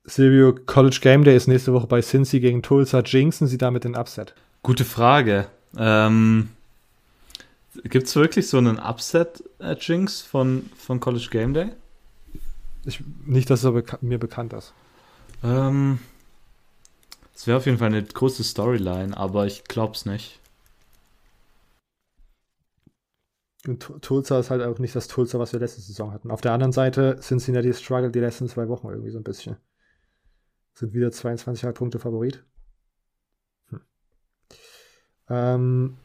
Silvio, 0.06 0.54
College 0.54 1.00
Game 1.02 1.24
Day 1.24 1.36
ist 1.36 1.48
nächste 1.48 1.74
Woche 1.74 1.88
bei 1.88 2.02
Cincy 2.02 2.40
gegen 2.40 2.62
Tulsa. 2.62 3.02
Jinxen 3.02 3.48
Sie 3.48 3.58
damit 3.58 3.84
den 3.84 3.96
Upset? 3.96 4.34
Gute 4.62 4.86
Frage. 4.86 5.48
Ähm, 5.78 6.50
Gibt 7.84 8.08
es 8.08 8.16
wirklich 8.16 8.48
so 8.48 8.58
einen 8.58 8.78
Upset-Jinx 8.80 10.22
von, 10.22 10.70
von 10.78 11.00
College 11.00 11.28
Game 11.32 11.54
Day? 11.54 11.72
Ich, 12.86 13.04
nicht, 13.26 13.50
dass 13.50 13.64
es 13.64 13.74
beka 13.74 13.98
mir 14.02 14.20
bekannt 14.20 14.54
ist. 14.54 14.74
Ähm, 15.44 16.00
es 17.34 17.48
wäre 17.48 17.58
auf 17.58 17.66
jeden 17.66 17.78
Fall 17.78 17.88
eine 17.88 18.04
große 18.04 18.44
Storyline, 18.44 19.18
aber 19.18 19.48
ich 19.48 19.64
glaube 19.64 19.96
es 19.96 20.06
nicht. 20.06 20.40
Und 23.66 24.02
Tulsa 24.02 24.40
ist 24.40 24.50
halt 24.50 24.62
auch 24.62 24.78
nicht 24.80 24.96
das 24.96 25.08
Tulsa, 25.08 25.40
was 25.40 25.54
wir 25.54 25.60
letzte 25.60 25.82
Saison 25.82 26.12
hatten. 26.12 26.32
Auf 26.32 26.42
der 26.42 26.52
anderen 26.52 26.74
Seite 26.74 27.18
Cincinnati 27.22 27.74
Struggle 27.74 28.12
die 28.12 28.20
letzten 28.20 28.50
zwei 28.50 28.68
Wochen 28.68 28.90
irgendwie 28.90 29.12
so 29.12 29.18
ein 29.18 29.24
bisschen. 29.24 29.56
Sind 30.74 30.94
wieder 30.94 31.12
22 31.12 31.74
Punkte 31.74 32.00
Favorit. 32.00 32.44
Hm. 33.70 33.82
Ähm, 35.30 35.98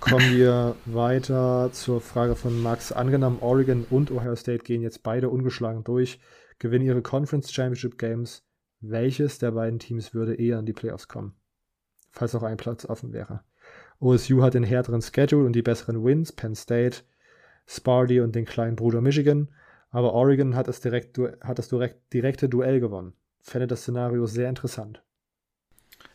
kommen 0.00 0.36
wir 0.36 0.76
weiter 0.84 1.70
zur 1.72 2.00
Frage 2.00 2.36
von 2.36 2.62
Max. 2.62 2.92
Angenommen, 2.92 3.38
Oregon 3.40 3.84
und 3.90 4.10
Ohio 4.10 4.36
State 4.36 4.64
gehen 4.64 4.82
jetzt 4.82 5.02
beide 5.02 5.30
ungeschlagen 5.30 5.84
durch, 5.84 6.20
gewinnen 6.58 6.84
ihre 6.84 7.02
Conference 7.02 7.52
Championship 7.52 7.98
Games. 7.98 8.44
Welches 8.80 9.38
der 9.38 9.52
beiden 9.52 9.78
Teams 9.78 10.14
würde 10.14 10.34
eher 10.34 10.58
in 10.58 10.66
die 10.66 10.72
Playoffs 10.72 11.08
kommen? 11.08 11.34
Falls 12.10 12.34
auch 12.34 12.42
ein 12.42 12.56
Platz 12.56 12.84
offen 12.84 13.12
wäre. 13.12 13.42
OSU 13.98 14.42
hat 14.42 14.54
den 14.54 14.64
härteren 14.64 15.02
Schedule 15.02 15.46
und 15.46 15.54
die 15.54 15.62
besseren 15.62 16.04
Wins, 16.04 16.32
Penn 16.32 16.54
State, 16.54 16.98
Sparty 17.66 18.20
und 18.20 18.34
den 18.34 18.44
kleinen 18.44 18.76
Bruder 18.76 19.00
Michigan, 19.00 19.48
aber 19.90 20.12
Oregon 20.12 20.54
hat 20.54 20.68
das, 20.68 20.80
direkt, 20.80 21.18
hat 21.40 21.58
das 21.58 21.68
direkt, 21.68 22.12
direkte 22.12 22.48
Duell 22.48 22.80
gewonnen. 22.80 23.14
Fände 23.40 23.66
das 23.66 23.82
Szenario 23.82 24.26
sehr 24.26 24.48
interessant. 24.48 25.02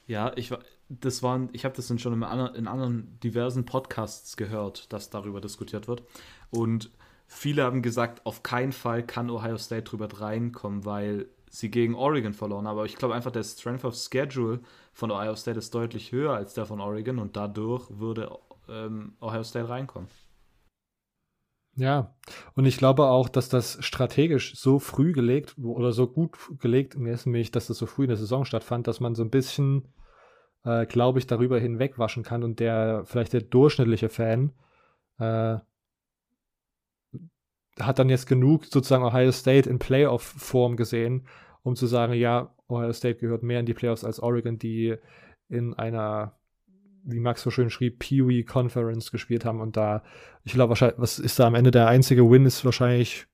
Ja, 0.06 0.34
ich, 0.36 0.52
das 1.00 1.24
waren, 1.24 1.50
ich 1.54 1.64
habe 1.64 1.76
das 1.76 1.88
dann 1.88 2.00
schon 2.00 2.14
in 2.14 2.24
anderen, 2.24 2.56
in 2.56 2.68
anderen 2.68 3.20
diversen 3.22 3.66
Podcasts 3.66 4.36
gehört, 4.36 4.92
dass 4.92 5.10
darüber 5.10 5.40
diskutiert 5.40 5.88
wird. 5.88 6.04
Und 6.50 6.92
viele 7.28 7.64
haben 7.64 7.82
gesagt, 7.82 8.26
auf 8.26 8.44
keinen 8.44 8.74
Fall 8.74 9.04
kann 9.06 9.30
Ohio 9.30 9.58
State 9.58 9.84
drüber 9.84 10.10
reinkommen, 10.20 10.86
weil 10.86 11.28
sie 11.50 11.72
gegen 11.72 11.96
Oregon 11.96 12.34
verloren 12.34 12.68
haben. 12.68 12.78
Aber 12.78 12.86
ich 12.86 12.98
glaube 12.98 13.16
einfach, 13.16 13.32
der 13.32 13.44
Strength 13.44 13.86
of 13.86 13.96
Schedule 13.96 14.60
von 14.94 15.12
Ohio 15.12 15.36
State 15.36 15.60
ist 15.60 15.74
deutlich 15.74 16.12
höher 16.12 16.34
als 16.34 16.54
der 16.54 16.66
von 16.66 16.82
Oregon 16.82 17.20
und 17.20 17.38
dadurch 17.38 17.88
würde 17.90 18.38
ähm, 18.68 19.14
Ohio 19.22 19.44
State 19.44 19.70
reinkommen. 19.70 20.10
Ja, 21.76 22.14
und 22.56 22.66
ich 22.66 22.78
glaube 22.78 23.06
auch, 23.06 23.30
dass 23.30 23.48
das 23.48 23.78
strategisch 23.80 24.56
so 24.58 24.78
früh 24.80 25.14
gelegt 25.14 25.56
oder 25.58 25.94
so 25.94 26.06
gut 26.06 26.38
gelegt 26.60 26.96
ist, 26.96 27.26
nämlich, 27.26 27.52
dass 27.52 27.68
das 27.68 27.78
so 27.78 27.86
früh 27.86 28.04
in 28.04 28.10
der 28.10 28.18
Saison 28.18 28.44
stattfand, 28.44 28.88
dass 28.88 29.00
man 29.00 29.16
so 29.16 29.24
ein 29.24 29.30
bisschen 29.30 29.88
äh, 30.64 30.86
glaube 30.86 31.20
ich, 31.20 31.28
darüber 31.28 31.60
hinwegwaschen 31.60 32.24
kann 32.24 32.44
und 32.44 32.60
der 32.60 33.04
vielleicht 33.06 33.34
der 33.34 33.42
durchschnittliche 33.42 34.10
Fan 34.10 34.52
äh, 35.20 35.58
hat 37.80 38.00
dann 38.00 38.10
jetzt 38.10 38.28
genug 38.28 38.66
sozusagen 38.66 39.04
Ohio 39.04 39.32
State 39.32 39.70
in 39.70 39.80
Playoff-Form 39.80 40.76
gesehen, 40.76 41.28
um 41.64 41.76
zu 41.76 41.88
sagen, 41.88 42.14
ja, 42.14 42.54
Ohio 42.68 42.94
State 42.94 43.20
gehört 43.20 43.44
mehr 43.44 43.60
in 43.60 43.66
die 43.66 43.74
Playoffs 43.74 44.04
als 44.04 44.22
Oregon, 44.22 44.58
die 44.58 44.96
in 45.50 45.74
einer, 45.74 46.38
wie 47.04 47.20
Max 47.20 47.42
so 47.42 47.50
schön 47.50 47.70
schrieb, 47.70 48.00
Pee-Wee 48.00 48.44
Conference 48.44 49.12
gespielt 49.12 49.46
haben 49.46 49.62
und 49.62 49.78
da, 49.78 50.04
ich 50.44 50.54
glaube 50.54 50.70
wahrscheinlich, 50.70 51.00
was 51.00 51.20
ist 51.20 51.40
da 51.40 51.48
am 51.48 51.56
Ende 51.56 51.72
der 51.72 51.88
einzige 51.88 52.30
Win, 52.30 52.46
ist 52.46 52.64
wahrscheinlich 52.66 53.28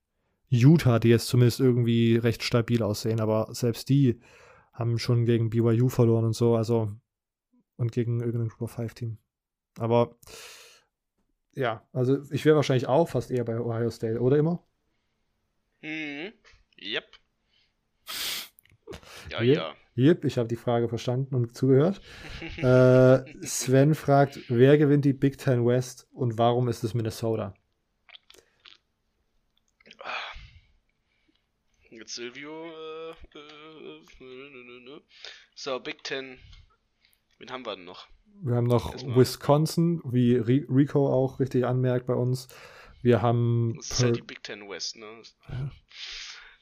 Utah, 0.48 0.98
die 0.98 1.08
jetzt 1.08 1.28
zumindest 1.28 1.60
irgendwie 1.60 2.16
recht 2.16 2.42
stabil 2.42 2.82
aussehen, 2.82 3.20
aber 3.20 3.48
selbst 3.50 3.88
die 3.88 4.20
haben 4.72 4.98
schon 4.98 5.26
gegen 5.26 5.50
BYU 5.50 5.88
verloren 5.88 6.24
und 6.24 6.34
so, 6.34 6.56
also 6.56 6.90
und 7.78 7.92
gegen 7.92 8.20
irgendein 8.20 8.48
Group 8.48 8.62
of 8.62 8.72
Five 8.72 8.92
Team. 8.92 9.16
Aber 9.78 10.18
ja, 11.54 11.88
also 11.92 12.22
ich 12.30 12.44
wäre 12.44 12.56
wahrscheinlich 12.56 12.86
auch 12.86 13.08
fast 13.08 13.30
eher 13.30 13.44
bei 13.44 13.58
Ohio 13.58 13.90
State, 13.90 14.20
oder 14.20 14.36
immer? 14.36 14.62
Mhm. 15.80 16.32
Yep. 16.80 17.04
Ja, 19.30 19.42
yep, 19.42 19.56
ja. 19.56 19.74
Yep, 19.96 20.24
ich 20.24 20.38
habe 20.38 20.48
die 20.48 20.56
Frage 20.56 20.88
verstanden 20.88 21.34
und 21.34 21.56
zugehört. 21.56 22.00
äh, 22.58 23.24
Sven 23.44 23.94
fragt, 23.94 24.38
wer 24.48 24.78
gewinnt 24.78 25.04
die 25.04 25.12
Big 25.12 25.38
Ten 25.38 25.66
West 25.66 26.06
und 26.12 26.38
warum 26.38 26.68
ist 26.68 26.84
es 26.84 26.94
Minnesota? 26.94 27.54
Jetzt 31.90 32.14
Silvio. 32.14 32.66
Äh, 32.66 33.10
äh, 33.34 34.24
äh, 34.24 35.00
so, 35.54 35.80
Big 35.80 36.04
Ten 36.04 36.38
Wen 37.38 37.50
haben 37.50 37.64
wir 37.64 37.76
denn 37.76 37.84
noch? 37.84 38.08
Wir 38.40 38.56
haben 38.56 38.66
noch 38.66 38.92
Erstmal. 38.92 39.16
Wisconsin, 39.16 40.00
wie 40.04 40.36
Rico 40.36 41.12
auch 41.12 41.40
richtig 41.40 41.64
anmerkt 41.64 42.06
bei 42.06 42.14
uns. 42.14 42.48
Wir 43.02 43.22
haben. 43.22 43.74
Das 43.76 43.90
ist 43.92 44.02
ja 44.02 44.10
die 44.10 44.22
Big 44.22 44.42
Ten 44.42 44.68
West, 44.68 44.96
ne? 44.96 45.22
Ja. 45.48 45.70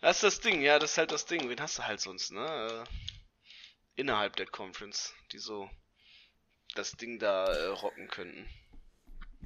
Das 0.01 0.17
ist 0.17 0.23
das 0.23 0.41
Ding, 0.41 0.63
ja, 0.63 0.79
das 0.79 0.93
ist 0.93 0.99
halt 0.99 1.13
das 1.13 1.27
Ding. 1.27 1.49
Wen 1.49 1.61
hast 1.61 1.79
du 1.79 1.83
halt 1.83 2.01
sonst, 2.01 2.33
ne? 2.33 2.47
Äh, 2.47 4.01
innerhalb 4.01 4.37
der 4.37 4.47
Conference, 4.47 5.15
die 5.33 5.39
so 5.39 5.69
das 6.75 6.93
Ding 6.93 7.19
da 7.19 7.47
äh, 7.47 7.67
rocken 7.69 8.09
könnten. 8.09 8.47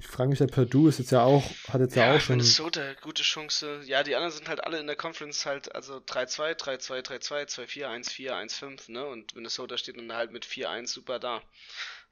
Ich 0.01 0.07
frage 0.07 0.29
mich, 0.31 0.39
der 0.39 0.47
Purdue 0.47 0.89
ist 0.89 0.97
jetzt 0.97 1.11
ja 1.11 1.21
auch, 1.21 1.43
hat 1.67 1.79
jetzt 1.79 1.95
ja, 1.95 2.07
Ja, 2.07 2.15
auch 2.15 2.19
schon. 2.19 2.37
Minnesota, 2.37 2.93
gute 3.01 3.21
Chance. 3.21 3.83
Ja, 3.85 4.01
die 4.01 4.15
anderen 4.15 4.33
sind 4.33 4.49
halt 4.49 4.63
alle 4.63 4.79
in 4.79 4.87
der 4.87 4.95
Conference 4.95 5.45
halt, 5.45 5.75
also 5.75 5.97
3-2, 5.97 6.55
3-2, 6.55 7.05
3-2, 7.05 7.45
2-4, 7.45 7.85
1-4, 7.85 8.31
1-5, 8.31 8.91
ne? 8.91 9.05
Und 9.05 9.35
Minnesota 9.35 9.77
steht 9.77 9.97
dann 9.97 10.11
halt 10.11 10.31
mit 10.31 10.43
4-1 10.43 10.87
super 10.87 11.19
da. 11.19 11.43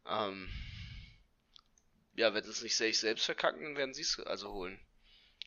Ähm, 0.08 0.52
ja, 2.16 2.32
wenn 2.36 2.44
sie 2.44 2.52
es 2.52 2.62
nicht 2.62 2.76
sich 2.76 3.00
selbst 3.00 3.26
verkacken, 3.26 3.64
dann 3.64 3.76
werden 3.76 3.96
sie 3.96 4.04
es 4.04 4.20
also 4.20 4.52
holen. 4.52 4.80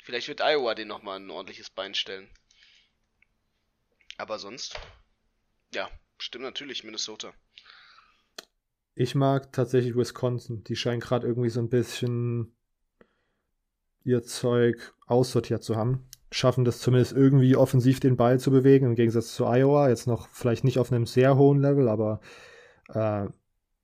Vielleicht 0.02 0.26
wird 0.26 0.40
Iowa 0.40 0.74
den 0.74 0.88
nochmal 0.88 1.20
ein 1.20 1.30
ordentliches 1.30 1.70
Bein 1.70 1.94
stellen. 1.94 2.28
Aber 4.16 4.40
sonst, 4.40 4.74
ja, 5.72 5.88
stimmt 6.18 6.42
natürlich, 6.42 6.82
Minnesota. 6.82 7.32
Ich 8.94 9.14
mag 9.14 9.52
tatsächlich 9.52 9.96
Wisconsin. 9.96 10.64
Die 10.64 10.76
scheinen 10.76 11.00
gerade 11.00 11.26
irgendwie 11.26 11.48
so 11.48 11.60
ein 11.60 11.68
bisschen 11.68 12.54
ihr 14.04 14.22
Zeug 14.22 14.94
aussortiert 15.06 15.62
zu 15.62 15.76
haben. 15.76 16.06
Schaffen 16.30 16.64
das 16.64 16.80
zumindest 16.80 17.12
irgendwie 17.12 17.56
offensiv 17.56 18.00
den 18.00 18.16
Ball 18.16 18.40
zu 18.40 18.50
bewegen, 18.50 18.86
im 18.86 18.94
Gegensatz 18.94 19.34
zu 19.34 19.46
Iowa. 19.46 19.88
Jetzt 19.88 20.06
noch 20.06 20.28
vielleicht 20.28 20.64
nicht 20.64 20.78
auf 20.78 20.92
einem 20.92 21.06
sehr 21.06 21.36
hohen 21.36 21.60
Level, 21.60 21.88
aber 21.88 22.20
äh, 22.88 23.26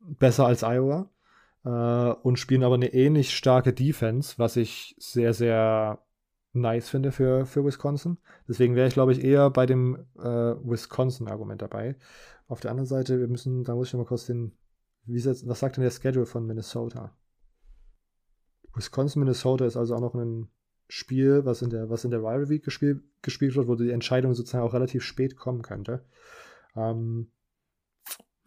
besser 0.00 0.46
als 0.46 0.62
Iowa. 0.62 1.10
Äh, 1.64 1.68
und 2.22 2.38
spielen 2.38 2.64
aber 2.64 2.74
eine 2.74 2.92
ähnlich 2.92 3.36
starke 3.36 3.72
Defense, 3.72 4.34
was 4.38 4.56
ich 4.56 4.94
sehr, 4.98 5.34
sehr 5.34 6.00
nice 6.52 6.88
finde 6.88 7.12
für, 7.12 7.46
für 7.46 7.64
Wisconsin. 7.64 8.18
Deswegen 8.48 8.74
wäre 8.74 8.88
ich, 8.88 8.94
glaube 8.94 9.12
ich, 9.12 9.22
eher 9.22 9.50
bei 9.50 9.66
dem 9.66 10.06
äh, 10.18 10.22
Wisconsin-Argument 10.22 11.62
dabei. 11.62 11.96
Auf 12.46 12.60
der 12.60 12.70
anderen 12.70 12.86
Seite, 12.86 13.20
wir 13.20 13.28
müssen, 13.28 13.64
da 13.64 13.74
muss 13.74 13.88
ich 13.88 13.92
noch 13.94 14.00
mal 14.00 14.06
kurz 14.06 14.26
den, 14.26 14.52
jetzt, 15.08 15.46
was 15.46 15.60
sagt 15.60 15.76
denn 15.76 15.84
der 15.84 15.90
Schedule 15.90 16.26
von 16.26 16.46
Minnesota? 16.46 17.16
Wisconsin, 18.74 19.20
Minnesota 19.20 19.66
ist 19.66 19.76
also 19.76 19.94
auch 19.94 20.00
noch 20.00 20.14
ein 20.14 20.48
Spiel, 20.88 21.44
was 21.44 21.62
in 21.62 21.70
der, 21.70 21.90
was 21.90 22.04
in 22.04 22.10
der 22.10 22.20
Rivalry 22.20 22.48
Week 22.48 22.64
gespielt, 22.64 23.02
gespielt 23.22 23.56
wird, 23.56 23.68
wo 23.68 23.74
die 23.74 23.90
Entscheidung 23.90 24.34
sozusagen 24.34 24.64
auch 24.64 24.72
relativ 24.72 25.02
spät 25.02 25.36
kommen 25.36 25.62
könnte. 25.62 26.04
Ähm, 26.76 27.30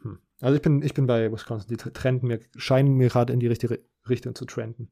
hm. 0.01 0.19
Also 0.39 0.55
ich 0.55 0.61
bin, 0.61 0.81
ich 0.81 0.93
bin 0.93 1.05
bei 1.05 1.31
Wisconsin. 1.31 1.67
Die 1.69 1.77
trenden 1.77 2.27
mir, 2.27 2.39
scheinen 2.55 2.95
mir 2.95 3.09
gerade 3.09 3.33
in 3.33 3.39
die 3.39 3.47
richtige 3.47 3.83
Richtung 4.09 4.33
zu 4.33 4.45
trenden. 4.45 4.89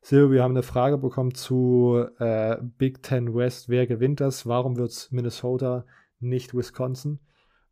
Silvio, 0.00 0.32
wir 0.32 0.42
haben 0.42 0.52
eine 0.52 0.62
Frage 0.62 0.98
bekommen 0.98 1.34
zu 1.34 2.04
äh, 2.18 2.56
Big 2.60 3.02
Ten 3.02 3.34
West. 3.34 3.68
Wer 3.68 3.86
gewinnt 3.86 4.20
das? 4.20 4.46
Warum 4.46 4.76
wird 4.76 4.90
es 4.90 5.10
Minnesota, 5.12 5.86
nicht 6.20 6.54
Wisconsin? 6.54 7.20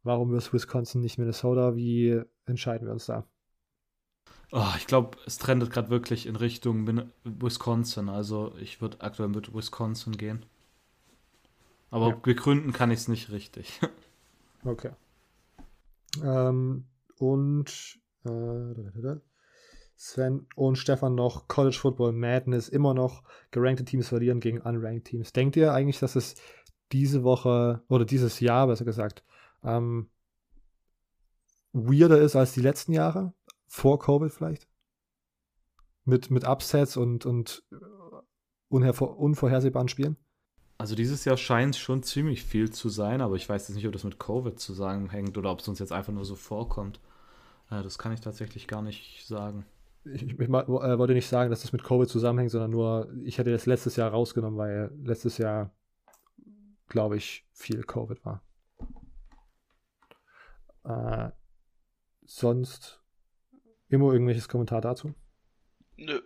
Warum 0.02 0.30
wird 0.30 0.42
es 0.42 0.52
Wisconsin, 0.52 1.02
nicht 1.02 1.18
Minnesota? 1.18 1.74
Wie 1.74 2.20
entscheiden 2.46 2.86
wir 2.86 2.92
uns 2.92 3.06
da? 3.06 3.26
Oh, 4.52 4.72
ich 4.76 4.86
glaube, 4.86 5.16
es 5.26 5.38
trendet 5.38 5.70
gerade 5.70 5.90
wirklich 5.90 6.26
in 6.26 6.36
Richtung 6.36 7.04
Wisconsin. 7.24 8.08
Also 8.08 8.54
ich 8.60 8.80
würde 8.80 9.00
aktuell 9.00 9.28
mit 9.28 9.54
Wisconsin 9.54 10.16
gehen. 10.16 10.44
Aber 11.90 12.08
Ja. 12.08 12.14
begründen 12.16 12.72
kann 12.72 12.90
ich 12.90 13.00
es 13.00 13.08
nicht 13.08 13.30
richtig. 13.30 13.80
Okay. 14.62 14.90
Ähm, 16.22 16.84
und 17.16 17.98
äh. 18.26 19.16
Sven 19.96 20.46
und 20.54 20.76
Stefan 20.76 21.14
noch 21.14 21.48
College 21.48 21.78
Football 21.80 22.12
Madness 22.12 22.68
immer 22.68 22.92
noch 22.92 23.22
gerankte 23.52 23.86
Teams 23.86 24.08
verlieren 24.08 24.40
gegen 24.40 24.60
unranked 24.60 25.06
Teams. 25.06 25.32
Denkt 25.32 25.56
ihr 25.56 25.72
eigentlich, 25.72 25.98
dass 25.98 26.16
es 26.16 26.34
diese 26.92 27.22
Woche 27.22 27.82
oder 27.88 28.04
dieses 28.04 28.40
Jahr, 28.40 28.66
besser 28.66 28.84
gesagt, 28.84 29.24
ähm, 29.64 30.10
weirder 31.72 32.20
ist 32.20 32.36
als 32.36 32.52
die 32.52 32.60
letzten 32.62 32.92
Jahre? 32.92 33.32
Vor 33.72 34.00
Covid 34.00 34.32
vielleicht? 34.32 34.66
Mit, 36.04 36.28
mit 36.28 36.44
Upsets 36.44 36.96
und, 36.96 37.24
und 37.24 37.62
äh, 37.70 37.76
unvorhersehbaren 38.68 39.86
Spielen? 39.86 40.16
Also 40.76 40.96
dieses 40.96 41.24
Jahr 41.24 41.36
scheint 41.36 41.76
es 41.76 41.80
schon 41.80 42.02
ziemlich 42.02 42.42
viel 42.42 42.72
zu 42.72 42.88
sein, 42.88 43.20
aber 43.20 43.36
ich 43.36 43.48
weiß 43.48 43.68
jetzt 43.68 43.76
nicht, 43.76 43.86
ob 43.86 43.92
das 43.92 44.02
mit 44.02 44.18
Covid 44.18 44.58
zusammenhängt 44.58 45.38
oder 45.38 45.52
ob 45.52 45.60
es 45.60 45.68
uns 45.68 45.78
jetzt 45.78 45.92
einfach 45.92 46.12
nur 46.12 46.24
so 46.24 46.34
vorkommt. 46.34 46.98
Äh, 47.70 47.84
das 47.84 47.96
kann 47.96 48.10
ich 48.10 48.20
tatsächlich 48.20 48.66
gar 48.66 48.82
nicht 48.82 49.24
sagen. 49.28 49.64
ich, 50.04 50.24
ich 50.24 50.40
äh, 50.40 50.48
wollte 50.50 51.14
nicht 51.14 51.28
sagen, 51.28 51.50
dass 51.50 51.62
das 51.62 51.72
mit 51.72 51.84
Covid 51.84 52.08
zusammenhängt, 52.08 52.50
sondern 52.50 52.72
nur, 52.72 53.14
ich 53.22 53.38
hätte 53.38 53.52
das 53.52 53.66
letztes 53.66 53.94
Jahr 53.94 54.10
rausgenommen, 54.10 54.58
weil 54.58 54.90
letztes 55.00 55.38
Jahr, 55.38 55.70
glaube 56.88 57.18
ich, 57.18 57.46
viel 57.52 57.84
Covid 57.84 58.24
war. 58.24 58.42
Äh, 60.82 61.30
sonst 62.24 62.99
immer 63.90 64.12
irgendwelches 64.12 64.48
Kommentar 64.48 64.80
dazu? 64.80 65.14
Nö. 65.96 66.20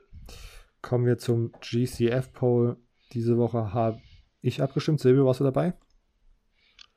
Kommen 0.82 1.06
wir 1.06 1.18
zum 1.18 1.52
GCF-Poll. 1.60 2.76
Diese 3.12 3.36
Woche 3.36 3.72
habe 3.72 4.00
ich 4.40 4.62
abgestimmt. 4.62 5.00
Silvio, 5.00 5.26
warst 5.26 5.40
du 5.40 5.44
dabei? 5.44 5.74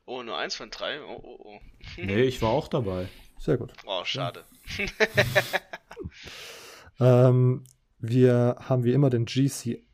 Oh, 0.05 0.21
nur 0.23 0.37
eins 0.37 0.55
von 0.55 0.69
drei? 0.69 1.01
Oh, 1.03 1.19
oh, 1.21 1.39
oh. 1.43 1.59
Nee, 1.97 2.23
ich 2.23 2.41
war 2.41 2.49
auch 2.49 2.67
dabei. 2.67 3.07
Sehr 3.39 3.57
gut. 3.57 3.73
Oh, 3.85 4.03
schade. 4.05 4.45
Ähm, 6.99 7.63
wir 7.99 8.55
haben 8.59 8.83
wie 8.83 8.93
immer 8.93 9.09
den 9.09 9.25
GCF-Poll. 9.25 9.85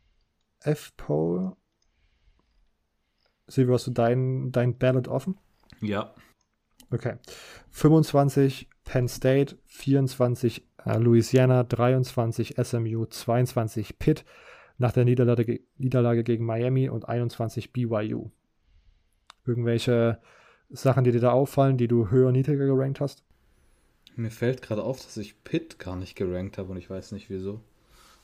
Silvio, 3.46 3.74
hast 3.74 3.86
du 3.86 3.90
dein, 3.90 4.52
dein 4.52 4.78
Ballot 4.78 5.08
offen? 5.08 5.38
Ja. 5.80 6.14
Okay. 6.90 7.18
25 7.70 8.70
Penn 8.84 9.08
State, 9.08 9.56
24 9.66 10.62
äh, 10.84 10.98
Louisiana, 10.98 11.64
23 11.64 12.56
SMU, 12.62 13.06
22 13.06 13.98
Pitt 13.98 14.24
nach 14.78 14.92
der 14.92 15.04
Niederlage, 15.04 15.44
ge- 15.44 15.60
Niederlage 15.78 16.24
gegen 16.24 16.44
Miami 16.44 16.88
und 16.88 17.08
21 17.08 17.72
BYU. 17.72 18.30
Irgendwelche 19.46 20.20
Sachen, 20.70 21.04
die 21.04 21.12
dir 21.12 21.20
da 21.20 21.30
auffallen, 21.32 21.76
die 21.76 21.88
du 21.88 22.10
höher, 22.10 22.32
niedriger 22.32 22.66
gerankt 22.66 23.00
hast? 23.00 23.22
Mir 24.16 24.30
fällt 24.30 24.62
gerade 24.62 24.82
auf, 24.82 25.02
dass 25.02 25.16
ich 25.16 25.42
Pitt 25.44 25.78
gar 25.78 25.96
nicht 25.96 26.14
gerankt 26.16 26.58
habe 26.58 26.70
und 26.72 26.76
ich 26.78 26.88
weiß 26.88 27.12
nicht 27.12 27.30
wieso. 27.30 27.60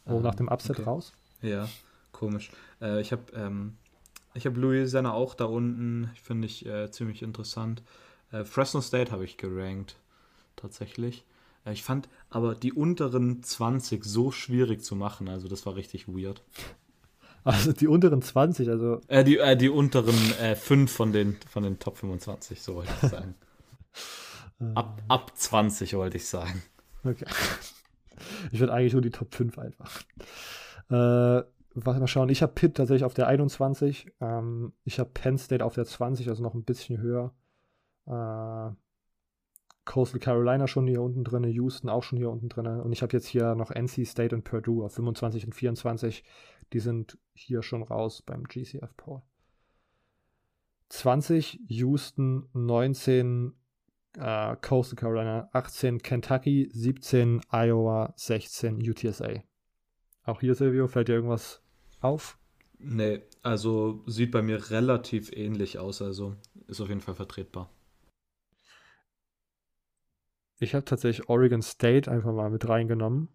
Oh, 0.06 0.16
Ähm, 0.16 0.22
nach 0.22 0.34
dem 0.34 0.48
Upset 0.48 0.78
okay. 0.78 0.82
raus? 0.82 1.12
Ja, 1.42 1.68
komisch. 2.12 2.50
Äh, 2.80 3.00
ich 3.00 3.12
habe 3.12 3.22
ähm, 3.34 3.76
ich 4.34 4.46
hab 4.46 4.56
Louisiana 4.56 5.12
auch 5.12 5.34
da 5.34 5.44
unten, 5.46 6.10
finde 6.22 6.46
ich 6.46 6.64
äh, 6.66 6.90
ziemlich 6.90 7.22
interessant. 7.22 7.82
Äh, 8.32 8.44
Fresno 8.44 8.80
State 8.80 9.10
habe 9.10 9.24
ich 9.24 9.36
gerankt, 9.36 9.96
tatsächlich. 10.60 11.24
Äh, 11.64 11.72
ich 11.72 11.82
fand 11.82 12.08
aber 12.28 12.54
die 12.54 12.72
unteren 12.72 13.42
20 13.42 14.04
so 14.04 14.30
schwierig 14.30 14.82
zu 14.82 14.96
machen, 14.96 15.28
also 15.28 15.48
das 15.48 15.66
war 15.66 15.76
richtig 15.76 16.08
weird. 16.08 16.42
Also 17.42 17.72
die 17.72 17.86
unteren 17.86 18.20
20, 18.20 18.68
also 18.68 19.00
Äh, 19.08 19.24
die, 19.24 19.38
äh, 19.38 19.56
die 19.56 19.70
unteren 19.70 20.14
äh, 20.40 20.54
5 20.54 20.92
von 20.92 21.12
den, 21.12 21.38
von 21.48 21.62
den 21.62 21.78
Top 21.78 21.96
25, 21.96 22.60
so 22.60 22.74
wollte 22.74 22.92
ich 23.02 23.08
sagen. 23.08 23.34
Ab, 24.74 25.00
ab 25.08 25.32
20 25.34 25.94
wollte 25.94 26.18
ich 26.18 26.28
sagen. 26.28 26.62
Okay. 27.02 27.24
Ich 28.52 28.60
würde 28.60 28.74
eigentlich 28.74 28.92
nur 28.92 29.00
die 29.00 29.10
Top 29.10 29.34
5 29.34 29.58
einfach. 29.58 30.02
Äh, 30.90 31.42
mal 31.74 32.06
schauen. 32.06 32.28
Ich 32.28 32.42
habe 32.42 32.52
Pitt 32.52 32.76
tatsächlich 32.76 33.04
auf 33.04 33.14
der 33.14 33.26
21. 33.26 34.12
Ähm, 34.20 34.74
ich 34.84 34.98
habe 34.98 35.10
Penn 35.14 35.38
State 35.38 35.64
auf 35.64 35.74
der 35.74 35.86
20, 35.86 36.28
also 36.28 36.42
noch 36.42 36.52
ein 36.52 36.64
bisschen 36.64 36.98
höher. 36.98 37.32
Äh, 38.06 38.74
Coastal 39.84 40.20
Carolina 40.20 40.66
schon 40.66 40.86
hier 40.86 41.02
unten 41.02 41.24
drin, 41.24 41.44
Houston 41.44 41.88
auch 41.88 42.02
schon 42.02 42.18
hier 42.18 42.30
unten 42.30 42.48
drin. 42.48 42.66
Und 42.66 42.92
ich 42.92 43.02
habe 43.02 43.12
jetzt 43.12 43.26
hier 43.26 43.54
noch 43.54 43.70
NC 43.70 44.06
State 44.06 44.34
und 44.34 44.44
Purdue 44.44 44.84
auf 44.84 44.94
25 44.94 45.46
und 45.46 45.54
24. 45.54 46.22
Die 46.72 46.80
sind 46.80 47.18
hier 47.34 47.62
schon 47.62 47.82
raus 47.82 48.22
beim 48.22 48.44
GCF 48.44 48.96
Poll. 48.96 49.22
20 50.90 51.60
Houston, 51.68 52.48
19 52.52 53.54
äh, 54.16 54.56
Coastal 54.56 54.96
Carolina, 54.96 55.48
18 55.52 56.02
Kentucky, 56.02 56.68
17 56.72 57.40
Iowa, 57.50 58.12
16 58.16 58.76
UTSA. 58.76 59.42
Auch 60.24 60.40
hier, 60.40 60.54
Silvio, 60.54 60.88
fällt 60.88 61.08
dir 61.08 61.14
irgendwas 61.14 61.62
auf? 62.00 62.38
Nee, 62.78 63.22
also 63.42 64.02
sieht 64.06 64.30
bei 64.30 64.42
mir 64.42 64.70
relativ 64.70 65.30
ähnlich 65.32 65.78
aus, 65.78 66.00
also 66.00 66.36
ist 66.66 66.80
auf 66.80 66.88
jeden 66.88 67.00
Fall 67.00 67.14
vertretbar. 67.14 67.70
Ich 70.60 70.74
habe 70.74 70.84
tatsächlich 70.84 71.28
Oregon 71.30 71.62
State 71.62 72.10
einfach 72.10 72.32
mal 72.34 72.50
mit 72.50 72.68
reingenommen 72.68 73.28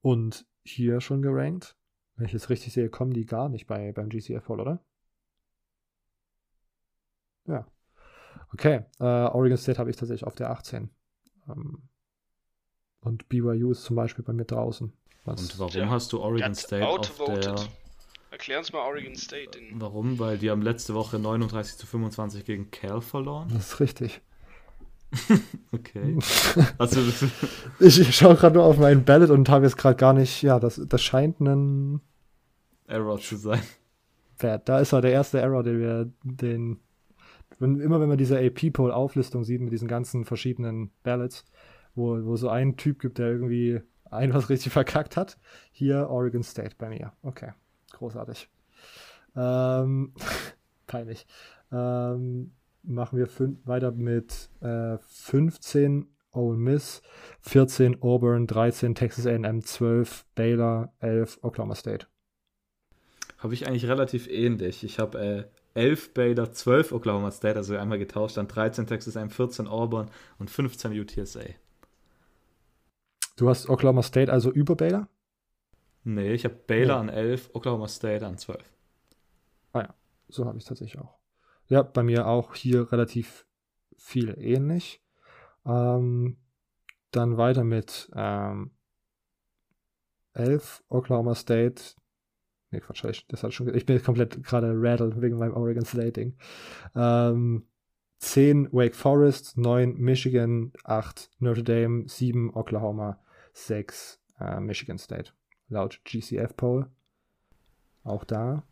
und 0.00 0.46
hier 0.62 1.00
schon 1.00 1.22
gerankt. 1.22 1.76
Wenn 2.14 2.26
ich 2.26 2.34
es 2.34 2.48
richtig 2.50 2.72
sehe, 2.72 2.88
kommen 2.88 3.12
die 3.12 3.26
gar 3.26 3.48
nicht 3.48 3.66
bei, 3.66 3.90
beim 3.92 4.08
GCF 4.08 4.44
voll, 4.44 4.60
oder? 4.60 4.80
Ja. 7.46 7.66
Okay, 8.52 8.84
äh, 9.00 9.04
Oregon 9.04 9.58
State 9.58 9.80
habe 9.80 9.90
ich 9.90 9.96
tatsächlich 9.96 10.24
auf 10.24 10.36
der 10.36 10.50
18. 10.50 10.88
Ähm, 11.48 11.82
und 13.00 13.28
BYU 13.28 13.72
ist 13.72 13.82
zum 13.82 13.96
Beispiel 13.96 14.24
bei 14.24 14.32
mir 14.32 14.44
draußen. 14.44 14.92
Was, 15.24 15.40
Und 15.40 15.58
warum 15.58 15.74
Ja. 15.74 15.90
hast 15.90 16.12
du 16.12 16.20
Oregon 16.20 16.54
State 16.54 16.86
auf 16.86 17.24
der... 17.24 17.56
Erklär 18.30 18.58
uns 18.58 18.72
mal 18.72 18.86
Oregon 18.86 19.16
State. 19.16 19.58
Den 19.58 19.80
Warum? 19.80 20.18
Weil 20.20 20.38
die 20.38 20.50
haben 20.50 20.62
letzte 20.62 20.94
Woche 20.94 21.18
39 21.18 21.76
zu 21.76 21.86
25 21.86 22.44
gegen 22.44 22.70
Cal 22.70 23.00
verloren. 23.00 23.48
Das 23.52 23.72
ist 23.72 23.80
richtig. 23.80 24.22
Okay. 25.72 26.18
Also, 26.78 27.00
Ich, 27.80 28.00
ich 28.00 28.16
schaue 28.16 28.36
gerade 28.36 28.56
nur 28.56 28.64
auf 28.64 28.78
meinen 28.78 29.04
Ballot 29.04 29.30
und 29.30 29.48
habe 29.48 29.64
jetzt 29.64 29.76
gerade 29.76 29.96
gar 29.96 30.12
nicht, 30.12 30.42
ja, 30.42 30.60
das, 30.60 30.80
das 30.86 31.02
scheint 31.02 31.40
ein 31.40 32.00
Error 32.86 33.18
zu 33.18 33.36
sein. 33.36 33.62
Wert. 34.38 34.68
Da 34.68 34.80
ist 34.80 34.92
halt 34.92 35.04
der 35.04 35.12
erste 35.12 35.40
Error, 35.40 35.62
den 35.62 35.78
wir, 35.78 36.12
den, 36.22 36.80
wenn, 37.58 37.80
immer 37.80 38.00
wenn 38.00 38.08
man 38.08 38.18
diese 38.18 38.38
AP-Poll-Auflistung 38.38 39.44
sieht 39.44 39.60
mit 39.60 39.72
diesen 39.72 39.88
ganzen 39.88 40.24
verschiedenen 40.24 40.90
Ballots, 41.02 41.44
wo, 41.94 42.24
wo 42.24 42.36
so 42.36 42.48
ein 42.48 42.76
Typ 42.76 43.00
gibt, 43.00 43.18
der 43.18 43.28
irgendwie 43.28 43.80
ein 44.10 44.34
was 44.34 44.48
richtig 44.48 44.72
verkackt 44.72 45.16
hat. 45.16 45.38
Hier 45.72 46.08
Oregon 46.08 46.42
State 46.42 46.76
bei 46.78 46.88
mir. 46.88 47.12
Okay, 47.22 47.52
großartig. 47.92 48.48
Ähm, 49.36 50.12
peinlich. 50.86 51.26
Ähm, 51.72 52.52
machen 52.84 53.18
wir 53.18 53.28
weiter 53.64 53.92
mit 53.92 54.50
äh, 54.60 54.98
15 54.98 56.06
Ole 56.32 56.56
Miss, 56.56 57.02
14 57.42 58.02
Auburn, 58.02 58.46
13 58.46 58.94
Texas 58.94 59.26
A&M, 59.26 59.62
12 59.62 60.24
Baylor, 60.34 60.92
11 61.00 61.38
Oklahoma 61.42 61.74
State. 61.74 62.06
Habe 63.38 63.54
ich 63.54 63.66
eigentlich 63.68 63.86
relativ 63.86 64.26
ähnlich. 64.28 64.82
Ich 64.84 64.98
habe 64.98 65.48
äh, 65.74 65.80
11 65.80 66.14
Baylor, 66.14 66.52
12 66.52 66.92
Oklahoma 66.92 67.30
State, 67.30 67.56
also 67.56 67.76
einmal 67.76 67.98
getauscht, 67.98 68.36
dann 68.36 68.48
13 68.48 68.86
Texas 68.86 69.16
A&M, 69.16 69.30
14 69.30 69.66
Auburn 69.68 70.10
und 70.38 70.50
15 70.50 70.98
UTSA. 70.98 71.40
Du 73.36 73.48
hast 73.48 73.68
Oklahoma 73.68 74.02
State 74.02 74.32
also 74.32 74.50
über 74.50 74.76
Baylor? 74.76 75.08
Nee, 76.04 76.32
ich 76.32 76.44
habe 76.44 76.54
Baylor 76.54 76.94
Ja. 76.96 77.00
an 77.00 77.08
11, 77.08 77.50
Oklahoma 77.54 77.88
State 77.88 78.24
an 78.26 78.38
12. 78.38 78.62
So 80.28 80.46
habe 80.46 80.56
ich 80.56 80.64
es 80.64 80.68
tatsächlich 80.68 81.00
auch. 81.00 81.18
Ja, 81.66 81.82
bei 81.82 82.02
mir 82.02 82.26
auch 82.26 82.54
hier 82.54 82.92
relativ 82.92 83.46
viel 83.96 84.34
ähnlich. 84.38 85.02
Ähm, 85.66 86.36
dann 87.10 87.36
weiter 87.36 87.64
mit 87.64 88.10
ähm, 88.14 88.72
11 90.34 90.84
Oklahoma 90.88 91.34
State. 91.34 91.82
Nee, 92.70 92.80
Quatsch, 92.80 93.04
ich, 93.04 93.26
das 93.28 93.42
hat 93.42 93.54
schon, 93.54 93.72
ich 93.74 93.86
bin 93.86 94.02
komplett 94.02 94.42
gerade 94.42 94.72
rattled 94.74 95.20
wegen 95.22 95.38
meinem 95.38 95.54
Oregon 95.54 95.84
State 95.84 96.12
Ding. 96.12 96.36
Ähm, 96.94 97.66
10 98.18 98.72
Wake 98.72 98.96
Forest, 98.96 99.56
9 99.56 99.94
Michigan, 99.96 100.72
8 100.84 101.30
Notre 101.38 101.62
Dame, 101.62 102.08
7 102.08 102.54
Oklahoma, 102.54 103.20
6 103.52 104.20
äh, 104.40 104.60
Michigan 104.60 104.98
State. 104.98 105.32
Laut 105.68 106.00
GCF 106.04 106.56
Poll. 106.56 106.90
Auch 108.02 108.24
da 108.24 108.64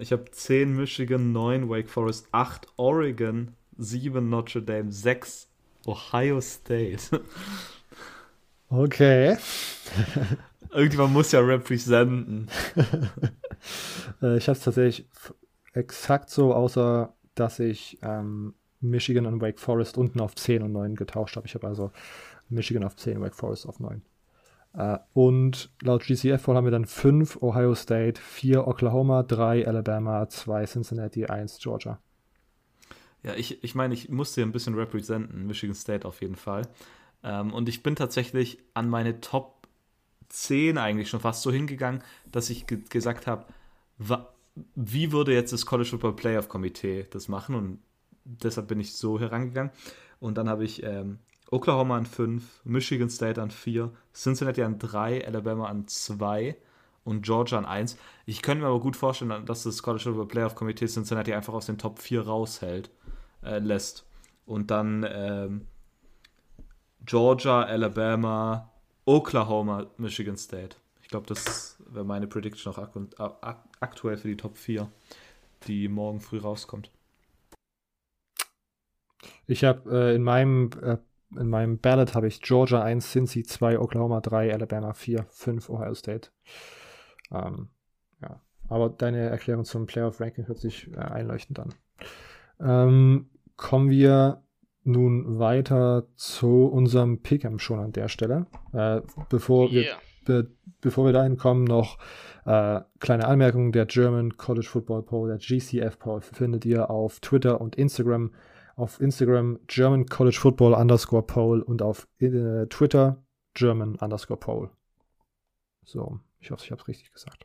Ich 0.00 0.12
habe 0.12 0.30
10 0.30 0.74
Michigan, 0.74 1.32
9 1.32 1.68
Wake 1.68 1.88
Forest, 1.90 2.28
8 2.32 2.66
Oregon, 2.76 3.54
7 3.76 4.28
Notre 4.28 4.62
Dame, 4.62 4.90
6 4.90 5.48
Ohio 5.86 6.40
State. 6.40 7.20
Okay. 8.72 9.36
Irgendjemand 10.70 11.12
muss 11.12 11.32
ja 11.32 11.40
representen. 11.40 12.48
Äh, 14.22 14.38
ich 14.38 14.48
habe 14.48 14.56
es 14.56 14.64
tatsächlich 14.64 15.06
exakt 15.74 16.30
so, 16.30 16.54
außer 16.54 17.14
dass 17.34 17.58
ich 17.58 17.98
ähm, 18.02 18.54
Michigan 18.80 19.26
und 19.26 19.40
Wake 19.42 19.58
Forest 19.58 19.98
unten 19.98 20.20
auf 20.20 20.34
10 20.34 20.62
und 20.62 20.72
9 20.72 20.94
getauscht 20.94 21.36
habe. 21.36 21.46
Ich 21.46 21.54
habe 21.54 21.66
also 21.66 21.90
Michigan 22.48 22.84
auf 22.84 22.96
10, 22.96 23.20
Wake 23.20 23.34
Forest 23.34 23.66
auf 23.66 23.80
9. 23.80 24.02
Äh, 24.72 24.98
und 25.12 25.70
laut 25.82 26.04
GCF 26.04 26.46
haben 26.46 26.64
wir 26.64 26.70
dann 26.70 26.86
5 26.86 27.42
Ohio 27.42 27.74
State, 27.74 28.20
4 28.20 28.66
Oklahoma, 28.66 29.22
3 29.22 29.66
Alabama, 29.66 30.28
2 30.28 30.66
Cincinnati, 30.66 31.26
1 31.26 31.58
Georgia. 31.58 31.98
Ja, 33.22 33.34
ich, 33.34 33.62
ich 33.62 33.74
meine, 33.74 33.94
ich 33.94 34.08
musste 34.08 34.42
ein 34.42 34.52
bisschen 34.52 34.74
representen, 34.74 35.46
Michigan 35.46 35.74
State 35.74 36.06
auf 36.06 36.22
jeden 36.22 36.36
Fall. 36.36 36.62
Ähm, 37.22 37.52
und 37.52 37.68
ich 37.68 37.82
bin 37.82 37.96
tatsächlich 37.96 38.58
an 38.74 38.88
meine 38.88 39.20
Top 39.20 39.66
10 40.28 40.78
eigentlich 40.78 41.10
schon 41.10 41.20
fast 41.20 41.42
so 41.42 41.50
hingegangen, 41.50 42.02
dass 42.30 42.50
ich 42.50 42.66
ge 42.66 42.78
gesagt 42.88 43.26
habe, 43.26 43.46
wie 44.74 45.12
würde 45.12 45.34
jetzt 45.34 45.52
das 45.52 45.66
College 45.66 45.90
Football 45.90 46.16
Playoff 46.16 46.48
Komitee 46.48 47.06
das 47.10 47.28
machen? 47.28 47.54
Und 47.54 47.78
deshalb 48.24 48.68
bin 48.68 48.80
ich 48.80 48.94
so 48.94 49.20
herangegangen. 49.20 49.72
Und 50.18 50.38
dann 50.38 50.48
habe 50.48 50.64
ich 50.64 50.82
ähm, 50.82 51.18
Oklahoma 51.50 51.96
an 51.96 52.06
5, 52.06 52.62
Michigan 52.64 53.10
State 53.10 53.40
an 53.40 53.50
4, 53.50 53.90
Cincinnati 54.14 54.62
an 54.62 54.78
3, 54.78 55.26
Alabama 55.26 55.66
an 55.66 55.88
2 55.88 56.56
und 57.04 57.22
Georgia 57.22 57.58
an 57.58 57.64
1. 57.64 57.96
Ich 58.26 58.42
könnte 58.42 58.62
mir 58.62 58.68
aber 58.68 58.80
gut 58.80 58.96
vorstellen, 58.96 59.44
dass 59.46 59.64
das 59.64 59.82
College 59.82 60.04
Football 60.04 60.28
Playoff 60.28 60.54
Komitee 60.54 60.86
Cincinnati 60.86 61.34
einfach 61.34 61.54
aus 61.54 61.66
den 61.66 61.78
Top 61.78 61.98
4 61.98 62.22
raushält, 62.22 62.90
äh, 63.42 63.58
lässt. 63.58 64.06
Und 64.46 64.70
dann 64.70 65.06
ähm, 65.10 65.66
Georgia, 67.04 67.62
Alabama, 67.62 68.70
Oklahoma, 69.04 69.86
Michigan 69.96 70.36
State. 70.36 70.76
Ich 71.02 71.08
glaube, 71.08 71.26
das 71.26 71.76
wäre 71.86 72.04
meine 72.04 72.28
Prediction 72.28 72.72
auch 72.72 72.78
ak 72.78 72.94
ak 73.40 73.64
aktuell 73.80 74.16
für 74.16 74.28
die 74.28 74.36
Top 74.36 74.56
4, 74.56 74.88
die 75.66 75.88
morgen 75.88 76.20
früh 76.20 76.38
rauskommt. 76.38 76.90
Ich 79.48 79.64
habe 79.64 79.90
äh, 79.90 80.14
in 80.14 80.22
meinem 80.22 80.70
äh, 80.80 80.98
in 81.38 81.48
meinem 81.48 81.78
Ballot 81.78 82.14
habe 82.14 82.26
ich 82.26 82.42
Georgia 82.42 82.82
1, 82.82 83.12
Cincy 83.12 83.44
2, 83.44 83.78
Oklahoma 83.78 84.20
3, 84.20 84.52
Alabama 84.52 84.92
4, 84.92 85.26
5 85.28 85.70
Ohio 85.70 85.94
State. 85.94 86.30
Ähm, 87.32 87.68
ja, 88.20 88.40
aber 88.68 88.90
deine 88.90 89.28
Erklärung 89.28 89.64
zum 89.64 89.86
Playoff 89.86 90.20
Ranking 90.20 90.46
hört 90.46 90.58
sich 90.58 90.90
äh, 90.92 90.96
einleuchtend 90.96 91.60
an. 91.60 91.74
Ähm, 92.60 93.30
kommen 93.56 93.90
wir 93.90 94.42
nun 94.82 95.38
weiter 95.38 96.06
zu 96.16 96.66
unserem 96.66 97.18
Pick'em 97.22 97.58
schon 97.58 97.78
an 97.78 97.92
der 97.92 98.08
Stelle. 98.08 98.46
Äh, 98.72 99.02
bevor 99.28 99.70
wir 99.70 99.82
Yeah. 99.82 99.96
Be 100.24 100.50
bevor 100.82 101.06
wir 101.06 101.12
dahin 101.12 101.36
kommen, 101.36 101.64
noch 101.64 101.98
äh, 102.44 102.80
kleine 102.98 103.26
Anmerkung: 103.26 103.72
Der 103.72 103.86
German 103.86 104.36
College 104.36 104.66
Football 104.66 105.02
Poll, 105.02 105.28
der 105.28 105.38
GCF 105.38 105.98
Poll, 105.98 106.20
findet 106.20 106.64
ihr 106.64 106.90
auf 106.90 107.20
Twitter 107.20 107.60
und 107.60 107.76
Instagram. 107.76 108.32
Auf 108.80 108.98
Instagram 108.98 109.60
German 109.66 110.06
College 110.06 110.38
Football 110.40 110.72
underscore 110.72 111.22
Poll 111.22 111.60
und 111.60 111.82
auf 111.82 112.08
äh, 112.18 112.66
Twitter 112.68 113.22
German 113.52 113.96
underscore 113.96 114.40
Poll. 114.40 114.70
So, 115.84 116.18
ich 116.38 116.50
hoffe, 116.50 116.64
ich 116.64 116.70
habe 116.70 116.80
es 116.80 116.88
richtig 116.88 117.12
gesagt. 117.12 117.44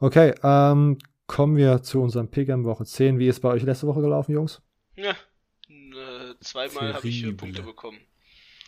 Okay, 0.00 0.34
ähm, 0.42 0.98
kommen 1.28 1.56
wir 1.56 1.80
zu 1.84 2.02
unserem 2.02 2.26
Pick'em 2.26 2.64
Woche 2.64 2.84
10. 2.84 3.20
Wie 3.20 3.28
ist 3.28 3.38
bei 3.38 3.50
euch 3.50 3.62
letzte 3.62 3.86
Woche 3.86 4.00
gelaufen, 4.00 4.32
Jungs? 4.32 4.62
Ja, 4.96 5.12
äh, 5.68 6.34
zweimal 6.40 6.92
habe 6.94 7.06
ich 7.06 7.22
äh. 7.22 7.32
Punkte 7.32 7.62
bekommen. 7.62 8.00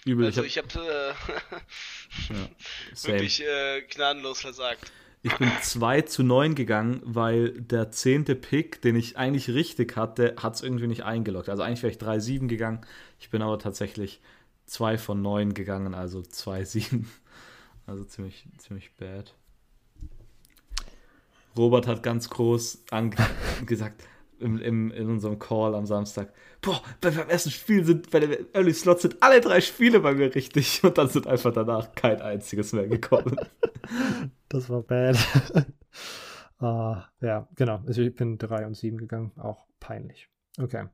Übel, 0.04 0.26
Also 0.26 0.44
ich 0.44 0.58
habe 0.58 0.68
äh, 0.68 1.12
habe 2.34 2.48
wirklich 3.02 3.42
äh, 3.42 3.82
gnadenlos 3.82 4.42
versagt. 4.42 4.92
Ich 5.22 5.36
bin 5.36 5.50
2 5.62 6.02
zu 6.02 6.22
9 6.22 6.54
gegangen, 6.54 7.00
weil 7.04 7.60
der 7.60 7.90
zehnte 7.90 8.34
Pick, 8.36 8.80
den 8.82 8.94
ich 8.94 9.16
eigentlich 9.16 9.48
richtig 9.48 9.96
hatte, 9.96 10.36
hat 10.38 10.54
es 10.54 10.62
irgendwie 10.62 10.86
nicht 10.86 11.04
eingeloggt. 11.04 11.48
Also 11.48 11.62
eigentlich 11.62 11.82
wäre 11.82 11.92
ich 11.92 11.98
3-7 11.98 12.46
gegangen. 12.46 12.80
Ich 13.18 13.30
bin 13.30 13.42
aber 13.42 13.58
tatsächlich 13.58 14.20
2 14.66 14.96
von 14.96 15.20
9 15.20 15.54
gegangen, 15.54 15.94
also 15.94 16.20
2-7. 16.20 17.04
Also 17.86 18.04
ziemlich, 18.04 18.46
ziemlich 18.58 18.94
bad. 18.96 19.34
Robert 21.56 21.86
hat 21.86 22.02
ganz 22.02 22.28
groß 22.28 22.84
gesagt 23.64 24.04
im, 24.40 24.58
im, 24.60 24.90
in 24.90 25.08
unserem 25.08 25.38
Call 25.38 25.74
am 25.74 25.86
Samstag, 25.86 26.32
boah, 26.60 26.82
bei, 27.00 27.10
beim 27.10 27.28
ersten 27.28 27.50
Spiel 27.50 27.84
sind, 27.84 28.10
bei 28.10 28.20
dem 28.20 28.46
Early 28.52 28.74
Slot 28.74 29.00
sind 29.00 29.22
alle 29.22 29.40
drei 29.40 29.62
Spiele 29.62 30.00
bei 30.00 30.12
mir 30.12 30.34
richtig 30.34 30.84
und 30.84 30.98
dann 30.98 31.08
sind 31.08 31.26
einfach 31.26 31.52
danach 31.52 31.94
kein 31.94 32.20
einziges 32.20 32.74
mehr 32.74 32.88
gekommen. 32.88 33.36
Das 34.48 34.68
war 34.70 34.82
bad. 34.82 35.16
Ah, 36.60 37.04
ja, 37.20 37.46
genau. 37.54 37.82
Also 37.86 38.02
ich 38.02 38.14
bin 38.14 38.36
3 38.36 38.66
und 38.66 38.74
7 38.74 38.98
gegangen. 38.98 39.30
Auch 39.36 39.66
peinlich. 39.78 40.28
Okay. 40.60 40.88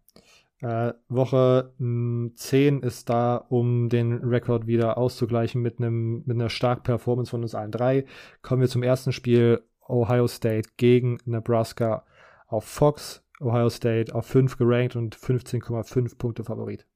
Äh, 0.60 0.92
Woche 1.08 1.72
mh, 1.78 2.34
10 2.36 2.82
ist 2.82 3.08
da, 3.08 3.36
um 3.36 3.88
den 3.88 4.12
Rekord 4.12 4.66
wieder 4.66 4.98
auszugleichen 4.98 5.62
mit, 5.62 5.78
einem, 5.78 6.22
mit 6.26 6.36
einer 6.36 6.50
starken 6.50 6.82
Performance 6.82 7.30
von 7.30 7.42
uns 7.42 7.54
allen 7.54 7.72
drei. 7.72 8.04
Kommen 8.42 8.60
wir 8.60 8.68
zum 8.68 8.82
ersten 8.82 9.12
Spiel. 9.12 9.62
Ohio 9.86 10.26
State 10.28 10.70
gegen 10.76 11.18
Nebraska 11.24 12.06
auf 12.46 12.64
Fox. 12.64 13.22
Ohio 13.40 13.68
State 13.68 14.14
auf 14.14 14.26
5 14.26 14.56
gerankt 14.56 14.96
und 14.96 15.16
15,5 15.16 16.16
Punkte 16.16 16.44
Favorit. 16.44 16.86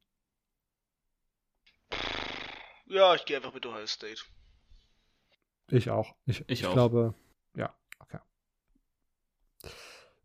Ja, 2.86 3.14
ich 3.14 3.24
gehe 3.26 3.36
einfach 3.36 3.52
mit 3.52 3.66
Ohio 3.66 3.86
State. 3.86 4.22
Ich 5.70 5.90
auch. 5.90 6.14
Ich, 6.26 6.40
Ich 6.40 6.60
ich 6.60 6.66
auch. 6.66 6.72
glaube, 6.72 7.14
ja, 7.56 7.74
okay. 8.00 8.18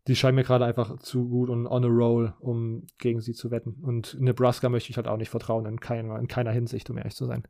Die 0.06 0.16
scheinen 0.16 0.36
mir 0.36 0.44
gerade 0.44 0.64
einfach 0.64 0.98
zu 0.98 1.28
gut 1.28 1.48
und 1.48 1.66
on 1.66 1.84
a 1.84 1.88
roll, 1.88 2.34
um 2.40 2.86
gegen 2.98 3.20
sie 3.20 3.32
zu 3.32 3.50
wetten. 3.50 3.78
Und 3.82 4.16
Nebraska 4.20 4.68
möchte 4.68 4.90
ich 4.90 4.96
halt 4.96 5.08
auch 5.08 5.16
nicht 5.16 5.30
vertrauen, 5.30 5.66
in 5.66 5.80
keiner, 5.80 6.18
in 6.18 6.28
keiner 6.28 6.52
Hinsicht, 6.52 6.90
um 6.90 6.98
ehrlich 6.98 7.14
zu 7.14 7.26
sein. 7.26 7.44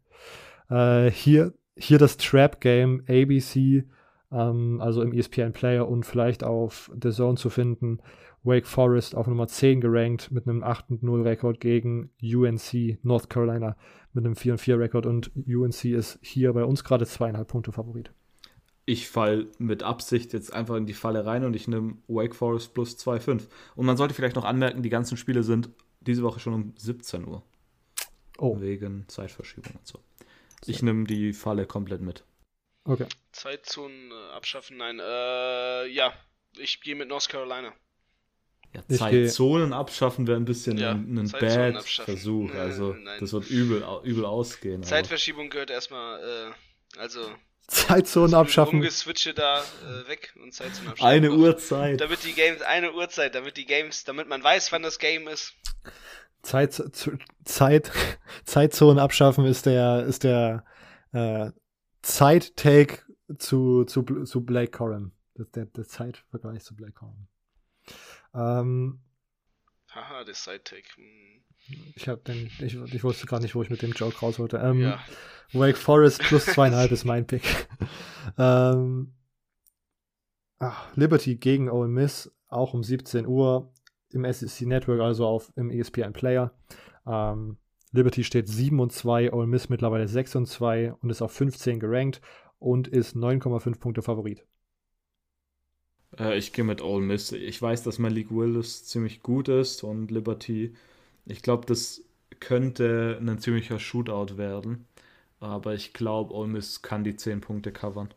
Äh, 0.70 1.10
hier, 1.10 1.54
hier 1.76 1.98
das 1.98 2.16
Trap 2.16 2.60
Game 2.60 3.02
ABC 3.08 3.84
ähm, 4.34 4.80
also 4.80 5.02
im 5.02 5.12
ESPN 5.12 5.52
Player 5.52 5.88
und 5.88 6.04
vielleicht 6.04 6.44
auf 6.44 6.90
The 7.00 7.10
Zone 7.10 7.36
zu 7.36 7.50
finden. 7.50 8.00
Wake 8.42 8.66
Forest 8.66 9.14
auf 9.14 9.26
Nummer 9.26 9.46
10 9.46 9.80
gerankt 9.80 10.30
mit 10.30 10.46
einem 10.46 10.62
8-0-Rekord 10.62 11.60
gegen 11.60 12.10
UNC 12.22 12.98
North 13.02 13.30
Carolina 13.30 13.74
mit 14.14 14.24
einem 14.24 14.34
4-4-Rekord 14.34 15.06
und 15.06 15.30
UNC 15.36 15.84
ist 15.86 16.18
hier 16.22 16.52
bei 16.52 16.64
uns 16.64 16.84
gerade 16.84 17.06
zweieinhalb 17.06 17.48
Punkte 17.48 17.72
Favorit. 17.72 18.10
Ich 18.86 19.08
fall 19.08 19.48
mit 19.58 19.82
Absicht 19.82 20.32
jetzt 20.32 20.52
einfach 20.52 20.76
in 20.76 20.86
die 20.86 20.92
Falle 20.92 21.26
rein 21.26 21.44
und 21.44 21.54
ich 21.54 21.68
nehme 21.68 21.96
Wake 22.06 22.34
Forest 22.34 22.74
plus 22.74 22.96
2-5. 22.98 23.48
Und 23.76 23.86
man 23.86 23.96
sollte 23.96 24.14
vielleicht 24.14 24.36
noch 24.36 24.44
anmerken, 24.44 24.82
die 24.82 24.90
ganzen 24.90 25.16
Spiele 25.16 25.42
sind 25.42 25.70
diese 26.00 26.22
Woche 26.22 26.38
schon 26.38 26.54
um 26.54 26.74
17 26.76 27.26
Uhr. 27.26 27.42
Oh. 28.38 28.60
Wegen 28.60 29.08
Zeitverschiebung 29.08 29.74
und 29.76 29.86
so. 29.86 30.00
Ich 30.66 30.82
nehme 30.82 31.04
die 31.04 31.32
Falle 31.32 31.66
komplett 31.66 32.00
mit. 32.00 32.24
Okay. 32.84 33.06
Zeitzonen 33.32 34.10
äh, 34.10 34.32
abschaffen, 34.32 34.76
nein. 34.76 34.98
Äh, 35.00 35.86
ja, 35.88 36.12
ich 36.56 36.80
gehe 36.82 36.94
mit 36.94 37.08
North 37.08 37.28
Carolina. 37.28 37.72
Ja, 38.74 38.96
Zeitzonen 38.96 39.72
abschaffen 39.72 40.26
wäre 40.26 40.36
ein 40.36 40.44
bisschen 40.44 40.78
ja, 40.78 40.92
ein, 40.92 41.16
ein 41.16 41.30
bad 41.30 41.82
Versuch. 41.84 42.52
Also, 42.54 42.92
nein. 42.94 43.18
das 43.20 43.32
wird 43.32 43.48
übel, 43.48 43.84
übel 44.02 44.24
ausgehen. 44.24 44.82
Zeitverschiebung 44.82 45.48
gehört 45.48 45.70
erstmal, 45.70 46.20
äh, 46.20 46.98
also. 46.98 47.20
Zeitzonen 47.68 48.34
abschaffen. 48.34 48.80
Umgeswitche 48.80 49.32
da 49.32 49.60
äh, 49.60 50.08
weg 50.08 50.34
und 50.42 50.52
Zeitzonen 50.52 50.90
abschaffen. 50.90 51.08
Eine 51.08 51.32
Uhrzeit. 51.32 52.00
Damit 52.00 52.24
die 52.24 52.34
Games, 52.34 52.62
eine 52.62 52.92
Uhrzeit, 52.92 53.34
damit 53.34 53.56
die 53.56 53.64
Games, 53.64 54.04
damit 54.04 54.28
man 54.28 54.42
weiß, 54.42 54.72
wann 54.72 54.82
das 54.82 54.98
Game 54.98 55.28
ist. 55.28 55.54
Zeit, 56.42 56.82
Zeit, 57.44 57.92
Zeitzonen 58.44 58.98
abschaffen 58.98 59.46
ist 59.46 59.66
der, 59.66 60.04
ist 60.04 60.24
der 60.24 60.64
äh, 61.12 61.50
Zeit-Take 62.02 62.98
zu, 63.38 63.84
zu, 63.84 64.02
zu 64.02 64.44
Blake 64.44 64.72
Coram. 64.72 65.12
Der, 65.36 65.64
der 65.64 65.84
Zeitvergleich 65.84 66.62
zu 66.62 66.76
Blake 66.76 66.92
Coram. 66.92 67.28
Ähm, 68.34 69.00
Haha, 69.94 70.24
der 70.24 70.34
Side-Take. 70.34 70.88
Hm. 70.96 71.44
Ich, 71.94 72.08
hab 72.08 72.24
den, 72.24 72.50
ich, 72.60 72.74
ich 72.74 73.04
wusste 73.04 73.26
gerade 73.26 73.42
nicht, 73.42 73.54
wo 73.54 73.62
ich 73.62 73.70
mit 73.70 73.82
dem 73.82 73.92
Joke 73.92 74.18
raus 74.18 74.38
wollte. 74.38 74.58
Ähm, 74.58 74.80
ja. 74.80 74.98
Wake 75.52 75.78
Forest 75.78 76.20
plus 76.20 76.46
zweieinhalb 76.54 76.90
ist 76.90 77.04
mein 77.04 77.26
Pick. 77.26 77.68
ähm, 78.38 79.14
ach, 80.58 80.94
Liberty 80.96 81.36
gegen 81.36 81.70
Ole 81.70 81.88
Miss, 81.88 82.32
auch 82.48 82.74
um 82.74 82.82
17 82.82 83.26
Uhr 83.26 83.72
im 84.10 84.30
SEC 84.30 84.66
Network, 84.66 85.00
also 85.00 85.26
auf 85.26 85.52
im 85.56 85.70
ESPN 85.70 86.12
Player. 86.12 86.52
Ähm, 87.06 87.58
Liberty 87.92 88.24
steht 88.24 88.48
7 88.48 88.80
und 88.80 88.92
2, 88.92 89.32
Ole 89.32 89.46
Miss 89.46 89.68
mittlerweile 89.68 90.08
6 90.08 90.36
und 90.36 90.46
2 90.46 90.94
und 90.94 91.10
ist 91.10 91.22
auf 91.22 91.32
15 91.32 91.78
gerankt 91.78 92.20
und 92.58 92.88
ist 92.88 93.14
9,5 93.14 93.78
Punkte 93.78 94.02
Favorit. 94.02 94.44
Äh, 96.18 96.38
ich 96.38 96.52
gehe 96.52 96.64
mit 96.64 96.82
Ole 96.82 97.04
Miss. 97.04 97.32
Ich 97.32 97.60
weiß, 97.60 97.82
dass 97.82 97.98
Malik 97.98 98.30
Willis 98.30 98.84
ziemlich 98.84 99.22
gut 99.22 99.48
ist 99.48 99.82
und 99.82 100.10
Liberty. 100.10 100.74
Ich 101.26 101.42
glaube, 101.42 101.66
das 101.66 102.02
könnte 102.40 103.18
ein 103.20 103.38
ziemlicher 103.38 103.78
Shootout 103.78 104.36
werden. 104.36 104.86
Aber 105.40 105.74
ich 105.74 105.92
glaube, 105.92 106.32
Ole 106.34 106.48
Miss 106.48 106.82
kann 106.82 107.04
die 107.04 107.16
10 107.16 107.40
Punkte 107.40 107.72
covern. 107.72 108.12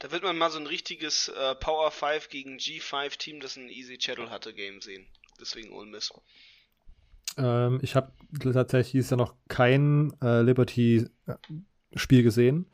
Da 0.00 0.10
wird 0.10 0.22
man 0.22 0.36
mal 0.36 0.50
so 0.50 0.58
ein 0.58 0.66
richtiges 0.66 1.28
äh, 1.28 1.54
Power 1.54 1.90
5 1.90 2.28
gegen 2.28 2.56
G5 2.56 3.16
Team, 3.18 3.40
das 3.40 3.56
ein 3.56 3.68
Easy 3.68 3.98
Chattel 3.98 4.30
hatte, 4.30 4.52
Game 4.52 4.80
sehen. 4.80 5.06
Deswegen 5.40 5.72
Ole 5.72 5.86
Miss. 5.86 6.12
Ähm, 7.36 7.78
ich 7.82 7.94
habe 7.94 8.12
tatsächlich 8.42 8.92
dieses 8.92 9.10
Jahr 9.10 9.18
noch 9.18 9.34
kein 9.48 10.12
äh, 10.20 10.42
Liberty-Spiel 10.42 12.22
gesehen. 12.22 12.66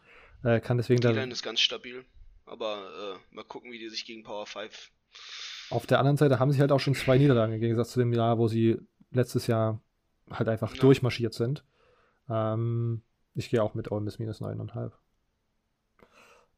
Äh, 0.43 0.60
kann 0.60 0.78
deswegen 0.78 1.01
die 1.01 1.09
Line 1.09 1.32
ist 1.32 1.43
ganz 1.43 1.60
stabil. 1.60 2.05
Aber 2.47 3.18
äh, 3.32 3.35
mal 3.35 3.44
gucken, 3.44 3.73
wie 3.73 3.78
die 3.78 3.89
sich 3.89 4.06
gegen 4.06 4.23
Power 4.23 4.47
5. 4.47 4.90
Auf 5.70 5.86
der 5.86 5.98
anderen 5.98 6.16
Seite 6.16 6.39
haben 6.39 6.52
sie 6.52 6.60
halt 6.60 6.73
auch 6.73 6.81
schon 6.81 6.94
zwei 6.94 7.18
Niederlagen 7.18 7.52
im 7.52 7.60
Gegensatz 7.60 7.90
zu 7.90 7.98
dem 7.98 8.12
Jahr, 8.12 8.39
wo 8.39 8.47
sie 8.47 8.78
letztes 9.10 9.47
Jahr 9.47 9.81
halt 10.31 10.48
einfach 10.48 10.74
ja. 10.74 10.81
durchmarschiert 10.81 11.35
sind. 11.35 11.64
Ähm, 12.28 13.02
ich 13.35 13.51
gehe 13.51 13.62
auch 13.62 13.74
mit 13.74 13.90
Ole 13.90 14.02
Miss 14.02 14.18
minus 14.18 14.40
9,5. 14.40 14.93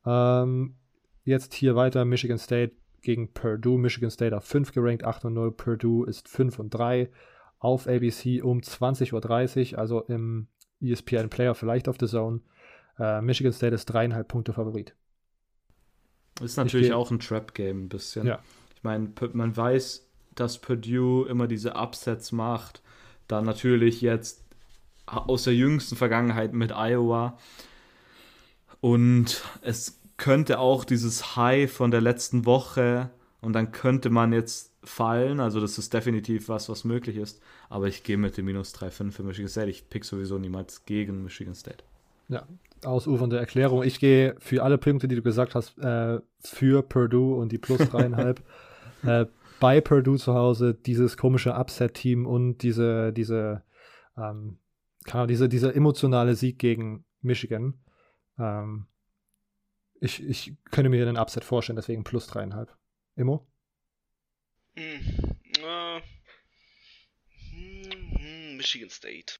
Ähm, 0.07 0.77
jetzt 1.25 1.55
hier 1.55 1.75
weiter 1.75 2.05
Michigan 2.05 2.39
State 2.39 2.75
gegen 3.03 3.33
Purdue. 3.33 3.79
Michigan 3.79 4.11
State 4.11 4.37
auf 4.37 4.45
5 4.45 4.73
gerankt, 4.73 5.05
8 5.05 5.27
und 5.27 5.35
0. 5.35 5.53
Purdue 5.53 6.07
ist 6.09 6.29
5 6.29 6.59
und 6.59 6.71
3 6.71 7.11
auf 7.59 7.89
ABC 7.89 8.43
um 8.43 8.61
20.30 8.61 9.73
Uhr, 9.73 9.79
also 9.79 10.03
im 10.03 10.49
ESPN 10.81 11.29
Player, 11.29 11.55
vielleicht 11.55 11.89
auf 11.89 11.97
The 11.99 12.07
Zone. 12.07 12.41
Äh, 12.99 13.21
Michigan 13.21 13.53
State 13.53 13.75
ist 13.75 13.87
dreieinhalb 13.87 14.29
Punkte 14.29 14.53
Favorit. 14.53 14.95
Ist 16.41 16.57
natürlich 16.57 16.93
auch 16.93 17.11
ein 17.11 17.19
Trap-Game 17.19 17.85
ein 17.85 17.89
bisschen. 17.89 18.27
Ja. 18.27 18.41
Ich 18.75 18.83
meine, 18.83 19.13
man 19.33 19.57
weiß, 19.57 20.07
dass 20.35 20.59
Purdue 20.59 21.29
immer 21.29 21.49
diese 21.49 21.75
Upsets 21.75 22.33
macht. 22.33 22.83
Dann 23.27 23.45
natürlich 23.45 24.01
jetzt 24.01 24.43
aus 25.07 25.45
der 25.45 25.55
jüngsten 25.55 25.97
Vergangenheit 25.97 26.53
mit 26.53 26.73
Iowa. 26.73 27.39
Und 28.81 29.43
es 29.63 30.01
könnte 30.17 30.59
auch 30.59 30.85
dieses 30.85 31.37
High 31.37 31.71
von 31.71 31.91
der 31.91 32.01
letzten 32.01 32.45
Woche 32.45 33.11
und 33.41 33.53
dann 33.53 33.73
könnte 33.73 34.11
man 34.11 34.33
jetzt 34.33 34.73
fallen. 34.85 35.41
Also 35.41 35.61
das 35.61 35.79
ist 35.79 35.93
definitiv 35.93 36.49
was, 36.49 36.69
was 36.69 36.85
möglich 36.85 37.17
ist. 37.17 37.41
Aber 37.69 37.87
ich 37.89 38.03
gehe 38.03 38.17
mit 38.17 38.37
dem 38.37 38.47
minus 38.47 38.75
3,5 38.75 39.11
für 39.13 39.23
Michigan 39.23 39.49
State. 39.49 39.71
Ich 39.71 39.89
pick 39.91 40.05
sowieso 40.05 40.39
niemals 40.39 40.85
gegen 40.85 41.23
Michigan 41.23 41.55
State. 41.55 41.85
Ja, 42.29 42.47
ausufernde 42.85 43.39
Erklärung. 43.39 43.83
Ich 43.83 44.01
gehe 44.01 44.37
für 44.39 44.63
alle 44.63 44.79
Punkte, 44.79 45.09
die 45.09 45.17
du 45.17 45.23
gesagt 45.23 45.55
hast, 45.55 45.79
äh, 45.79 46.21
für 46.41 46.83
Purdue 46.83 47.37
und 47.37 47.53
die 47.53 47.59
plus 47.59 47.79
dreieinhalb. 47.91 48.43
äh, 49.03 49.27
bei 49.61 49.81
Purdue 49.81 50.19
zu 50.19 50.35
Hause 50.35 50.75
dieses 50.75 51.17
komische 51.17 51.55
Upset-Team 51.55 52.27
und 52.27 52.59
diese, 52.59 53.13
diese, 53.13 53.65
ähm, 54.17 54.59
kann 55.05 55.29
diese, 55.29 55.49
dieser 55.49 55.75
emotionale 55.75 56.35
Sieg 56.35 56.59
gegen 56.59 57.05
Michigan. 57.21 57.75
Ähm, 58.39 58.87
ich, 60.01 60.23
ich 60.23 60.55
könnte 60.71 60.91
mir 60.91 61.05
den 61.05 61.17
Upset 61.17 61.45
vorstellen, 61.45 61.77
deswegen 61.77 62.05
plus 62.05 62.27
dreieinhalb. 62.29 62.77
Immo? 63.17 63.47
Hm, 64.77 65.01
äh, 65.65 66.01
hm, 67.51 68.57
Michigan 68.57 68.91
State. 68.91 69.35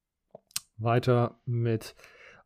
Weiter 0.79 1.41
mit 1.45 1.95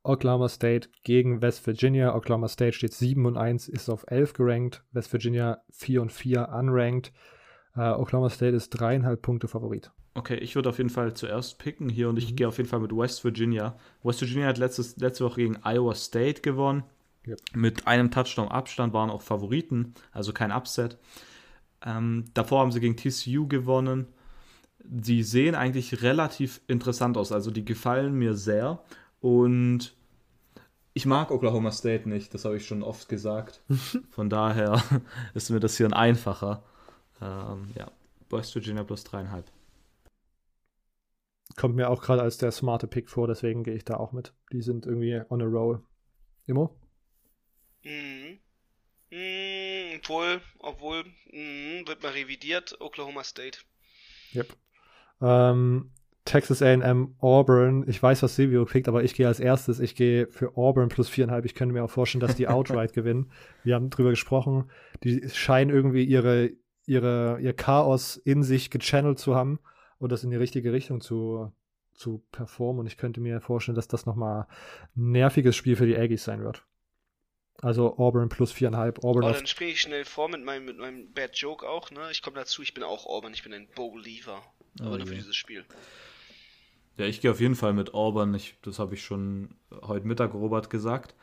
Oklahoma 0.04 0.48
State 0.48 0.88
gegen 1.04 1.42
West 1.42 1.66
Virginia. 1.66 2.14
Oklahoma 2.14 2.48
State 2.48 2.72
steht 2.72 2.92
7 2.92 3.24
und 3.24 3.36
1, 3.36 3.68
ist 3.68 3.88
auf 3.88 4.04
11 4.08 4.32
gerankt. 4.32 4.82
West 4.92 5.12
Virginia 5.12 5.62
4 5.70 6.02
und 6.02 6.12
4 6.12 6.48
unranked. 6.48 7.12
Uh, 7.76 7.98
Oklahoma 7.98 8.28
State 8.28 8.54
ist 8.54 8.70
dreieinhalb 8.70 9.22
Punkte 9.22 9.48
Favorit. 9.48 9.92
Okay, 10.14 10.36
ich 10.36 10.54
würde 10.54 10.68
auf 10.68 10.78
jeden 10.78 10.90
Fall 10.90 11.14
zuerst 11.14 11.58
picken 11.58 11.88
hier 11.88 12.10
und 12.10 12.18
ich 12.18 12.32
mhm. 12.32 12.36
gehe 12.36 12.48
auf 12.48 12.58
jeden 12.58 12.68
Fall 12.68 12.80
mit 12.80 12.94
West 12.94 13.24
Virginia. 13.24 13.76
West 14.02 14.20
Virginia 14.20 14.46
hat 14.46 14.58
letztes, 14.58 14.96
letzte 14.98 15.24
Woche 15.24 15.40
gegen 15.40 15.58
Iowa 15.64 15.94
State 15.94 16.42
gewonnen. 16.42 16.84
Yep. 17.26 17.40
Mit 17.54 17.86
einem 17.86 18.10
Touchdown 18.10 18.48
Abstand 18.48 18.92
waren 18.92 19.08
auch 19.08 19.22
Favoriten, 19.22 19.94
also 20.10 20.32
kein 20.32 20.52
Upset. 20.52 20.98
Ähm, 21.84 22.26
davor 22.34 22.60
haben 22.60 22.72
sie 22.72 22.80
gegen 22.80 22.96
TCU 22.96 23.46
gewonnen. 23.46 24.08
Sie 24.84 25.22
sehen 25.22 25.54
eigentlich 25.54 26.02
relativ 26.02 26.60
interessant 26.66 27.16
aus, 27.16 27.32
also 27.32 27.50
die 27.50 27.64
gefallen 27.64 28.14
mir 28.14 28.34
sehr. 28.34 28.82
Und 29.22 29.96
ich 30.94 31.06
mag 31.06 31.30
Oklahoma 31.30 31.70
State 31.70 32.08
nicht, 32.08 32.34
das 32.34 32.44
habe 32.44 32.56
ich 32.56 32.66
schon 32.66 32.82
oft 32.82 33.08
gesagt. 33.08 33.62
Von 34.10 34.28
daher 34.28 34.82
ist 35.34 35.48
mir 35.48 35.60
das 35.60 35.76
hier 35.76 35.86
ein 35.86 35.92
einfacher. 35.92 36.64
Ähm, 37.20 37.70
ja, 37.76 37.90
West 38.30 38.54
Virginia 38.54 38.82
plus 38.82 39.04
dreieinhalb. 39.04 39.46
Kommt 41.56 41.76
mir 41.76 41.88
auch 41.88 42.02
gerade 42.02 42.22
als 42.22 42.36
der 42.38 42.50
smarte 42.50 42.88
Pick 42.88 43.08
vor, 43.10 43.28
deswegen 43.28 43.62
gehe 43.62 43.74
ich 43.74 43.84
da 43.84 43.96
auch 43.96 44.10
mit. 44.10 44.34
Die 44.52 44.62
sind 44.62 44.86
irgendwie 44.86 45.22
on 45.28 45.40
a 45.40 45.44
roll. 45.44 45.82
Immo? 46.46 46.74
Mhm. 47.84 48.40
Mhm, 49.10 49.98
obwohl, 49.98 50.40
obwohl, 50.58 51.04
mh, 51.30 51.86
wird 51.86 52.02
mal 52.02 52.12
revidiert, 52.12 52.80
Oklahoma 52.80 53.22
State. 53.22 53.60
Yep. 54.34 54.56
Ähm, 55.20 55.92
Texas 56.24 56.62
AM 56.62 57.16
Auburn. 57.18 57.84
Ich 57.88 58.00
weiß, 58.00 58.22
was 58.22 58.36
Silvio 58.36 58.64
kriegt, 58.64 58.88
aber 58.88 59.02
ich 59.02 59.14
gehe 59.14 59.26
als 59.26 59.40
erstes. 59.40 59.80
Ich 59.80 59.96
gehe 59.96 60.28
für 60.28 60.56
Auburn 60.56 60.88
plus 60.88 61.08
viereinhalb. 61.08 61.44
Ich 61.44 61.54
könnte 61.54 61.72
mir 61.72 61.84
auch 61.84 61.90
vorstellen, 61.90 62.20
dass 62.20 62.36
die 62.36 62.48
outright 62.48 62.92
gewinnen. 62.94 63.32
Wir 63.64 63.74
haben 63.74 63.90
drüber 63.90 64.10
gesprochen. 64.10 64.70
Die 65.02 65.28
scheinen 65.30 65.70
irgendwie 65.70 66.04
ihre, 66.04 66.50
ihre, 66.86 67.38
ihr 67.40 67.52
Chaos 67.54 68.16
in 68.16 68.42
sich 68.44 68.70
gechannelt 68.70 69.18
zu 69.18 69.34
haben 69.34 69.58
und 69.98 70.12
das 70.12 70.22
in 70.22 70.30
die 70.30 70.36
richtige 70.36 70.72
Richtung 70.72 71.00
zu, 71.00 71.52
zu 71.92 72.22
performen. 72.30 72.80
Und 72.80 72.86
ich 72.86 72.96
könnte 72.96 73.20
mir 73.20 73.40
vorstellen, 73.40 73.76
dass 73.76 73.88
das 73.88 74.06
nochmal 74.06 74.46
ein 74.96 75.10
nerviges 75.10 75.56
Spiel 75.56 75.74
für 75.74 75.86
die 75.86 75.96
Aggies 75.96 76.22
sein 76.22 76.44
wird. 76.44 76.64
Also 77.60 77.98
Auburn 77.98 78.28
plus 78.28 78.52
viereinhalb. 78.52 79.04
Auburn 79.04 79.24
oh, 79.24 79.32
dann 79.32 79.46
springe 79.46 79.72
ich 79.72 79.80
schnell 79.80 80.04
vor 80.04 80.28
mit 80.28 80.44
meinem, 80.44 80.64
mit 80.66 80.78
meinem 80.78 81.12
Bad 81.12 81.36
Joke 81.36 81.68
auch. 81.68 81.90
Ne? 81.90 82.08
Ich 82.10 82.22
komme 82.22 82.36
dazu, 82.36 82.62
ich 82.62 82.74
bin 82.74 82.84
auch 82.84 83.06
Auburn, 83.06 83.34
ich 83.34 83.42
bin 83.42 83.52
ein 83.52 83.68
Believer. 83.74 84.42
Aber 84.80 84.92
oh, 84.92 84.96
nur 84.96 85.06
für 85.06 85.14
dieses 85.14 85.36
Spiel. 85.36 85.64
Ja, 86.98 87.06
ich 87.06 87.20
gehe 87.20 87.30
auf 87.30 87.40
jeden 87.40 87.56
Fall 87.56 87.72
mit 87.72 87.94
Auburn. 87.94 88.34
Ich, 88.34 88.56
das 88.62 88.78
habe 88.78 88.94
ich 88.94 89.02
schon 89.02 89.50
heute 89.82 90.06
Mittag 90.06 90.34
Robert 90.34 90.70
gesagt. 90.70 91.14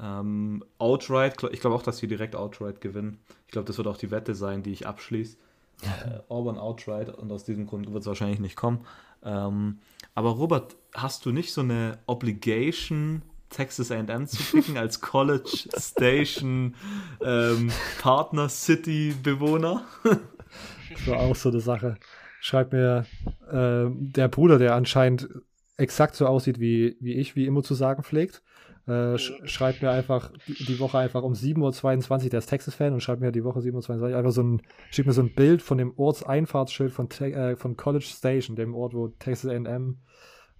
Ähm, 0.00 0.64
outright, 0.78 1.42
ich 1.50 1.60
glaube 1.60 1.76
auch, 1.76 1.82
dass 1.82 1.98
sie 1.98 2.06
direkt 2.06 2.36
outright 2.36 2.80
gewinnen. 2.80 3.18
Ich 3.46 3.52
glaube, 3.52 3.66
das 3.66 3.78
wird 3.78 3.88
auch 3.88 3.96
die 3.96 4.10
Wette 4.10 4.34
sein, 4.34 4.62
die 4.62 4.72
ich 4.72 4.86
abschließe. 4.86 5.36
Äh, 5.80 6.18
Auburn 6.28 6.58
outright 6.58 7.08
und 7.08 7.30
aus 7.30 7.44
diesem 7.44 7.68
Grund 7.68 7.92
wird 7.92 8.00
es 8.00 8.08
wahrscheinlich 8.08 8.40
nicht 8.40 8.56
kommen. 8.56 8.84
Ähm, 9.22 9.78
aber 10.16 10.30
Robert, 10.30 10.74
hast 10.92 11.24
du 11.24 11.30
nicht 11.30 11.52
so 11.52 11.60
eine 11.60 11.98
Obligation, 12.06 13.22
Texas 13.48 13.92
AM 13.92 14.26
zu 14.26 14.42
picken 14.42 14.76
als 14.76 15.00
College 15.00 15.68
Station 15.76 16.74
ähm, 17.20 17.70
Partner 18.00 18.48
City 18.48 19.14
Bewohner? 19.22 19.84
das 20.02 21.06
war 21.06 21.20
auch 21.20 21.36
so 21.36 21.50
eine 21.50 21.60
Sache. 21.60 21.96
Schreibt 22.40 22.72
mir 22.72 23.04
äh, 23.50 23.90
der 23.90 24.28
Bruder, 24.28 24.58
der 24.58 24.74
anscheinend 24.74 25.28
exakt 25.76 26.14
so 26.14 26.26
aussieht 26.26 26.60
wie, 26.60 26.96
wie 27.00 27.14
ich, 27.14 27.36
wie 27.36 27.46
immer 27.46 27.62
zu 27.62 27.74
sagen 27.74 28.02
pflegt. 28.02 28.42
Äh, 28.86 29.18
sch 29.18 29.32
schreibt 29.44 29.82
mir 29.82 29.90
einfach 29.90 30.32
die, 30.46 30.64
die, 30.64 30.78
Woche 30.78 30.98
einfach 30.98 31.22
um 31.22 31.34
7.22 31.34 32.24
Uhr, 32.24 32.30
der 32.30 32.38
ist 32.38 32.46
Texas-Fan 32.46 32.94
und 32.94 33.02
schreibt 33.02 33.20
mir 33.20 33.32
die 33.32 33.44
Woche 33.44 33.60
7.22 33.60 34.00
Uhr 34.00 34.16
einfach 34.16 34.32
so 34.32 34.42
ein, 34.42 34.62
schickt 34.90 35.06
mir 35.06 35.12
so 35.12 35.22
ein 35.22 35.34
Bild 35.34 35.60
von 35.60 35.76
dem 35.76 35.92
Ortseinfahrtsschild 35.96 36.92
von, 36.92 37.10
äh, 37.20 37.56
von 37.56 37.76
College 37.76 38.06
Station, 38.06 38.56
dem 38.56 38.74
Ort, 38.74 38.94
wo 38.94 39.08
Texas 39.08 39.50
AM 39.50 39.98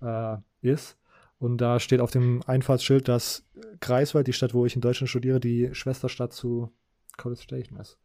äh, 0.02 0.36
ist. 0.60 0.98
Und 1.38 1.58
da 1.58 1.78
steht 1.80 2.00
auf 2.00 2.10
dem 2.10 2.42
Einfahrtsschild, 2.46 3.08
dass 3.08 3.46
Greifswald, 3.80 4.26
die 4.26 4.32
Stadt, 4.32 4.54
wo 4.54 4.66
ich 4.66 4.74
in 4.74 4.80
Deutschland 4.80 5.08
studiere, 5.08 5.40
die 5.40 5.70
Schwesterstadt 5.72 6.32
zu 6.32 6.72
College 7.16 7.42
Station 7.42 7.78
ist. 7.78 7.98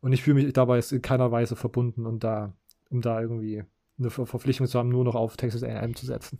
Und 0.00 0.12
ich 0.12 0.22
fühle 0.22 0.42
mich 0.42 0.52
dabei 0.52 0.80
in 0.90 1.02
keiner 1.02 1.32
Weise 1.32 1.56
verbunden 1.56 2.06
und 2.06 2.22
da, 2.22 2.54
um 2.90 3.00
da 3.00 3.20
irgendwie 3.20 3.64
eine 3.98 4.10
Verpflichtung 4.10 4.66
zu 4.66 4.78
haben, 4.78 4.88
nur 4.88 5.04
noch 5.04 5.14
auf 5.14 5.36
Texas 5.36 5.62
AM 5.62 5.94
zu 5.94 6.06
setzen. 6.06 6.38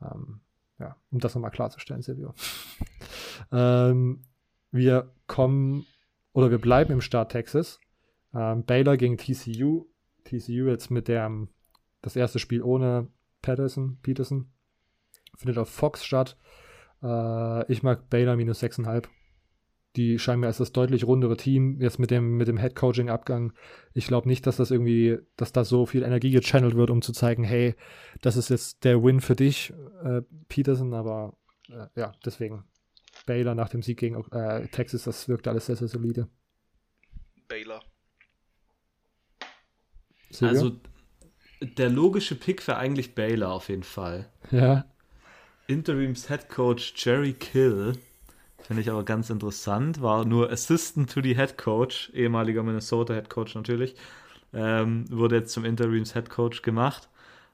Ähm, 0.00 0.40
ja, 0.78 0.96
um 1.10 1.18
das 1.18 1.34
nochmal 1.34 1.50
klarzustellen, 1.50 2.02
Silvio. 2.02 2.34
ähm, 3.52 4.24
wir 4.70 5.12
kommen 5.26 5.86
oder 6.32 6.50
wir 6.50 6.58
bleiben 6.58 6.92
im 6.92 7.00
Staat 7.00 7.32
Texas. 7.32 7.80
Ähm, 8.34 8.64
Baylor 8.64 8.96
gegen 8.96 9.16
TCU. 9.16 9.86
TCU 10.24 10.68
jetzt 10.68 10.90
mit 10.90 11.08
der 11.08 11.30
das 12.02 12.16
erste 12.16 12.38
Spiel 12.38 12.62
ohne 12.62 13.08
Patterson, 13.42 13.98
Peterson. 14.02 14.50
Findet 15.36 15.58
auf 15.58 15.68
Fox 15.68 16.04
statt. 16.04 16.36
Äh, 17.02 17.70
ich 17.72 17.82
mag 17.82 18.08
Baylor 18.10 18.36
minus 18.36 18.62
6,5 18.62 19.06
die 19.96 20.18
scheinen 20.18 20.40
mir 20.40 20.48
als 20.48 20.58
das 20.58 20.72
deutlich 20.72 21.04
rundere 21.04 21.36
Team 21.36 21.80
jetzt 21.80 21.98
mit 21.98 22.10
dem, 22.10 22.36
mit 22.36 22.48
dem 22.48 22.58
Head-Coaching-Abgang. 22.58 23.52
Ich 23.92 24.06
glaube 24.06 24.28
nicht, 24.28 24.46
dass 24.46 24.56
das 24.56 24.70
irgendwie, 24.70 25.18
dass 25.36 25.52
da 25.52 25.64
so 25.64 25.86
viel 25.86 26.02
Energie 26.02 26.30
gechannelt 26.30 26.74
wird, 26.74 26.90
um 26.90 27.00
zu 27.00 27.12
zeigen, 27.12 27.44
hey, 27.44 27.74
das 28.20 28.36
ist 28.36 28.50
jetzt 28.50 28.84
der 28.84 29.02
Win 29.02 29.20
für 29.20 29.36
dich, 29.36 29.72
äh, 30.02 30.22
Peterson, 30.48 30.94
aber 30.94 31.36
äh, 31.68 31.86
ja, 31.94 32.12
deswegen. 32.24 32.64
Baylor 33.26 33.54
nach 33.54 33.68
dem 33.68 33.82
Sieg 33.82 33.98
gegen 33.98 34.22
äh, 34.32 34.66
Texas, 34.68 35.04
das 35.04 35.28
wirkt 35.28 35.46
alles 35.46 35.66
sehr, 35.66 35.76
sehr 35.76 35.88
solide. 35.88 36.28
Baylor. 37.46 37.80
Silvio? 40.30 40.48
Also, 40.48 40.80
der 41.60 41.88
logische 41.88 42.34
Pick 42.34 42.66
wäre 42.66 42.78
eigentlich 42.78 43.14
Baylor 43.14 43.52
auf 43.52 43.68
jeden 43.68 43.84
Fall. 43.84 44.30
Ja. 44.50 44.84
Interims 45.68 46.28
Head 46.28 46.48
Coach 46.48 46.92
Jerry 46.96 47.32
Kill 47.32 47.94
Finde 48.66 48.80
ich 48.80 48.90
aber 48.90 49.04
ganz 49.04 49.28
interessant. 49.30 50.00
War 50.00 50.24
nur 50.24 50.50
Assistant 50.50 51.12
to 51.12 51.20
the 51.22 51.36
Head 51.36 51.58
Coach, 51.58 52.10
ehemaliger 52.14 52.62
Minnesota 52.62 53.14
Head 53.14 53.28
Coach 53.28 53.54
natürlich. 53.54 53.94
Ähm, 54.54 55.04
wurde 55.10 55.36
jetzt 55.36 55.52
zum 55.52 55.64
Interims 55.66 56.14
Head 56.14 56.30
Coach 56.30 56.62
gemacht. 56.62 57.08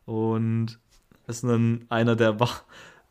Und 0.06 0.78
ist 1.26 1.44
ein, 1.44 1.86
einer, 1.88 2.16
der 2.16 2.38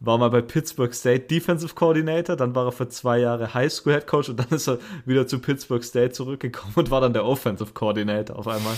war, 0.01 0.17
mal 0.17 0.29
bei 0.29 0.41
Pittsburgh 0.41 0.93
State 0.93 1.25
Defensive 1.25 1.75
Coordinator, 1.75 2.35
dann 2.35 2.55
war 2.55 2.65
er 2.65 2.71
für 2.71 2.87
zwei 2.87 3.19
Jahre 3.19 3.53
High 3.53 3.71
School 3.71 3.93
Head 3.93 4.07
Coach 4.07 4.29
und 4.29 4.39
dann 4.39 4.47
ist 4.49 4.67
er 4.67 4.79
wieder 5.05 5.27
zu 5.27 5.39
Pittsburgh 5.39 5.83
State 5.83 6.11
zurückgekommen 6.11 6.73
und 6.75 6.89
war 6.89 7.01
dann 7.01 7.13
der 7.13 7.25
Offensive 7.25 7.73
Coordinator 7.73 8.37
auf 8.37 8.47
einmal. 8.47 8.75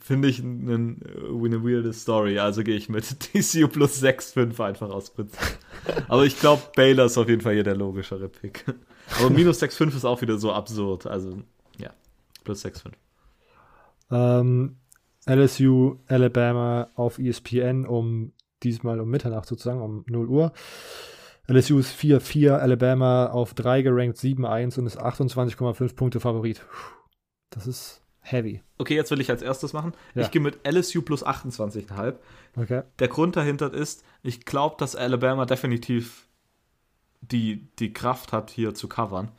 Finde 0.00 0.28
ich 0.28 0.42
eine, 0.42 0.74
eine 0.74 1.62
weirde 1.62 1.92
Story. 1.92 2.38
Also 2.38 2.62
gehe 2.62 2.76
ich 2.76 2.88
mit 2.88 3.04
TCU 3.20 3.68
plus 3.68 4.02
6,5 4.02 4.64
einfach 4.64 4.90
aus 4.90 5.10
Prinzip. 5.10 5.38
Aber 6.08 6.24
ich 6.24 6.40
glaube, 6.40 6.62
Baylor 6.74 7.06
ist 7.06 7.18
auf 7.18 7.28
jeden 7.28 7.42
Fall 7.42 7.54
hier 7.54 7.64
der 7.64 7.76
logischere 7.76 8.28
Pick. 8.28 8.64
Aber 9.20 9.28
minus 9.28 9.62
6,5 9.62 9.96
ist 9.96 10.04
auch 10.06 10.22
wieder 10.22 10.38
so 10.38 10.52
absurd. 10.52 11.06
Also 11.06 11.42
ja, 11.78 11.90
plus 12.44 12.64
6,5. 12.64 12.92
Ähm, 14.10 14.76
LSU, 15.26 15.98
Alabama 16.06 16.88
auf 16.94 17.18
ESPN 17.18 17.86
um 17.86 18.32
diesmal 18.62 19.00
um 19.00 19.08
Mitternacht 19.08 19.48
sozusagen, 19.48 19.80
um 19.80 20.04
0 20.06 20.28
Uhr. 20.28 20.52
LSU 21.48 21.78
ist 21.78 21.94
4-4, 21.94 22.52
Alabama 22.52 23.26
auf 23.26 23.54
3 23.54 23.82
gerankt, 23.82 24.16
7-1 24.16 24.78
und 24.78 24.86
ist 24.86 25.00
28,5 25.00 25.94
Punkte 25.96 26.20
Favorit. 26.20 26.64
Das 27.50 27.66
ist 27.66 28.02
heavy. 28.20 28.62
Okay, 28.78 28.94
jetzt 28.94 29.10
will 29.10 29.20
ich 29.20 29.30
als 29.30 29.42
erstes 29.42 29.72
machen. 29.72 29.92
Ja. 30.14 30.22
Ich 30.22 30.30
gehe 30.30 30.40
mit 30.40 30.66
LSU 30.66 31.02
plus 31.02 31.26
28,5. 31.26 32.14
Okay. 32.56 32.82
Der 32.98 33.08
Grund 33.08 33.36
dahinter 33.36 33.72
ist, 33.72 34.04
ich 34.22 34.44
glaube, 34.44 34.76
dass 34.78 34.96
Alabama 34.96 35.44
definitiv 35.44 36.28
die, 37.20 37.68
die 37.78 37.92
Kraft 37.92 38.32
hat, 38.32 38.50
hier 38.50 38.74
zu 38.74 38.88
covern. 38.88 39.30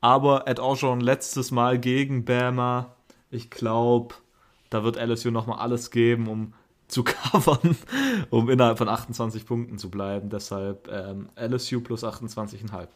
Aber 0.00 0.46
Ed 0.46 0.60
Orgeron 0.60 1.00
letztes 1.00 1.50
Mal 1.50 1.78
gegen 1.78 2.24
Bama, 2.24 2.94
ich 3.30 3.50
glaube, 3.50 4.14
da 4.70 4.84
wird 4.84 4.96
LSU 4.96 5.30
nochmal 5.30 5.58
alles 5.58 5.90
geben, 5.90 6.28
um 6.28 6.54
zu 6.88 7.04
covern, 7.04 7.76
um 8.30 8.50
innerhalb 8.50 8.78
von 8.78 8.88
28 8.88 9.46
Punkten 9.46 9.78
zu 9.78 9.90
bleiben. 9.90 10.30
Deshalb 10.30 10.88
ähm, 10.88 11.28
LSU 11.36 11.80
plus 11.80 12.04
28,5. 12.04 12.88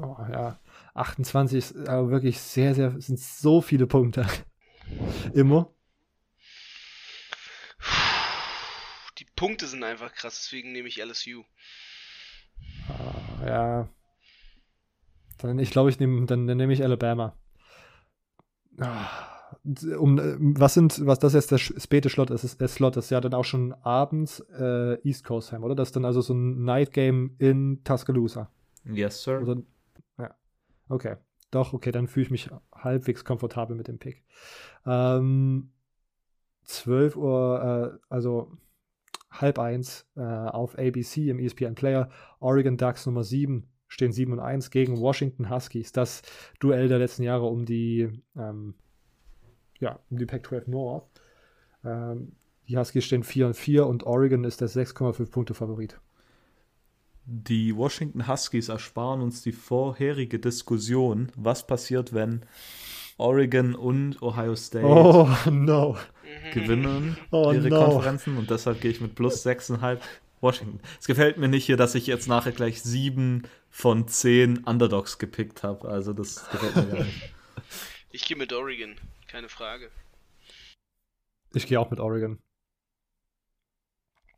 Oh 0.00 0.16
ja, 0.30 0.58
28 0.94 1.58
ist 1.58 1.88
aber 1.88 2.10
wirklich 2.10 2.40
sehr, 2.40 2.74
sehr, 2.74 3.00
sind 3.00 3.20
so 3.20 3.60
viele 3.60 3.86
Punkte. 3.86 4.26
Immer. 5.34 5.70
Die 9.18 9.26
Punkte 9.36 9.66
sind 9.66 9.84
einfach 9.84 10.12
krass, 10.12 10.40
deswegen 10.42 10.72
nehme 10.72 10.88
ich 10.88 11.04
LSU. 11.04 11.44
Ah, 12.88 13.46
ja. 13.46 13.88
Dann, 15.38 15.58
ich 15.58 15.70
glaube, 15.70 15.90
ich 15.90 15.98
nehme, 16.00 16.26
dann, 16.26 16.46
dann 16.46 16.56
nehme 16.56 16.72
ich 16.72 16.82
Alabama. 16.82 17.36
Ah 18.80 19.33
um, 19.64 20.18
äh, 20.18 20.36
was 20.38 20.74
sind, 20.74 21.06
was 21.06 21.18
das 21.18 21.32
jetzt 21.32 21.50
der 21.50 21.58
späte 21.58 22.08
Slot 22.08 22.30
ist, 22.30 22.60
der 22.60 22.68
Slot 22.68 22.96
ist 22.96 23.10
ja 23.10 23.20
dann 23.20 23.34
auch 23.34 23.44
schon 23.44 23.72
abends 23.72 24.40
äh, 24.58 24.98
East 25.02 25.24
Coast 25.24 25.50
Time, 25.50 25.64
oder? 25.64 25.74
Das 25.74 25.88
ist 25.88 25.96
dann 25.96 26.04
also 26.04 26.20
so 26.20 26.34
ein 26.34 26.64
Night 26.64 26.92
Game 26.92 27.34
in 27.38 27.82
Tuscaloosa. 27.84 28.50
Yes, 28.84 29.22
sir. 29.22 29.40
Oder, 29.40 29.62
ja. 30.18 30.34
Okay. 30.88 31.16
Doch, 31.50 31.72
okay, 31.72 31.92
dann 31.92 32.08
fühle 32.08 32.24
ich 32.24 32.30
mich 32.30 32.50
halbwegs 32.74 33.24
komfortabel 33.24 33.76
mit 33.76 33.88
dem 33.88 33.98
Pick. 33.98 34.24
Ähm, 34.84 35.70
12 36.64 37.16
Uhr, 37.16 37.98
äh, 38.00 38.12
also 38.12 38.50
halb 39.30 39.58
eins 39.58 40.06
äh, 40.16 40.20
auf 40.20 40.78
ABC 40.78 41.28
im 41.28 41.38
ESPN 41.38 41.74
Player. 41.74 42.08
Oregon 42.40 42.76
Ducks 42.76 43.06
Nummer 43.06 43.24
7 43.24 43.68
stehen 43.88 44.12
7 44.12 44.32
und 44.32 44.40
1 44.40 44.70
gegen 44.70 44.98
Washington 44.98 45.48
Huskies. 45.48 45.92
Das 45.92 46.22
Duell 46.58 46.88
der 46.88 46.98
letzten 46.98 47.22
Jahre 47.22 47.46
um 47.46 47.64
die 47.64 48.10
ähm, 48.36 48.74
ja, 49.80 49.98
um 50.10 50.18
die 50.18 50.26
Pac-12 50.26 50.70
North. 50.70 51.04
Ähm, 51.84 52.32
die 52.68 52.78
Huskies 52.78 53.04
stehen 53.04 53.24
4 53.24 53.48
und 53.48 53.54
4 53.54 53.86
und 53.86 54.04
Oregon 54.04 54.44
ist 54.44 54.60
der 54.60 54.68
6,5 54.68 55.30
Punkte 55.30 55.54
Favorit. 55.54 55.98
Die 57.26 57.74
Washington 57.76 58.28
Huskies 58.28 58.68
ersparen 58.68 59.20
uns 59.20 59.42
die 59.42 59.52
vorherige 59.52 60.38
Diskussion, 60.38 61.32
was 61.36 61.66
passiert, 61.66 62.12
wenn 62.12 62.42
Oregon 63.16 63.74
und 63.74 64.20
Ohio 64.22 64.56
State 64.56 64.86
oh, 64.86 65.28
no. 65.50 65.96
gewinnen 66.52 67.16
oh, 67.30 67.52
ihre 67.52 67.68
no. 67.68 67.84
Konferenzen 67.84 68.36
und 68.36 68.50
deshalb 68.50 68.80
gehe 68.80 68.90
ich 68.90 69.00
mit 69.00 69.14
plus 69.14 69.46
6,5 69.46 70.00
Washington. 70.40 70.80
Es 71.00 71.06
gefällt 71.06 71.38
mir 71.38 71.48
nicht 71.48 71.64
hier, 71.64 71.76
dass 71.76 71.94
ich 71.94 72.06
jetzt 72.06 72.28
nachher 72.28 72.52
gleich 72.52 72.82
sieben 72.82 73.44
von 73.70 74.08
zehn 74.08 74.58
Underdogs 74.58 75.18
gepickt 75.18 75.62
habe. 75.62 75.88
Also 75.88 76.12
das 76.12 76.48
gefällt 76.50 76.76
mir 76.76 76.86
gar 76.86 77.04
nicht. 77.04 77.34
Ich 78.10 78.26
gehe 78.26 78.36
mit 78.36 78.52
Oregon 78.52 78.94
keine 79.34 79.48
Frage. 79.48 79.90
Ich 81.54 81.66
gehe 81.66 81.80
auch 81.80 81.90
mit 81.90 81.98
Oregon. 81.98 82.38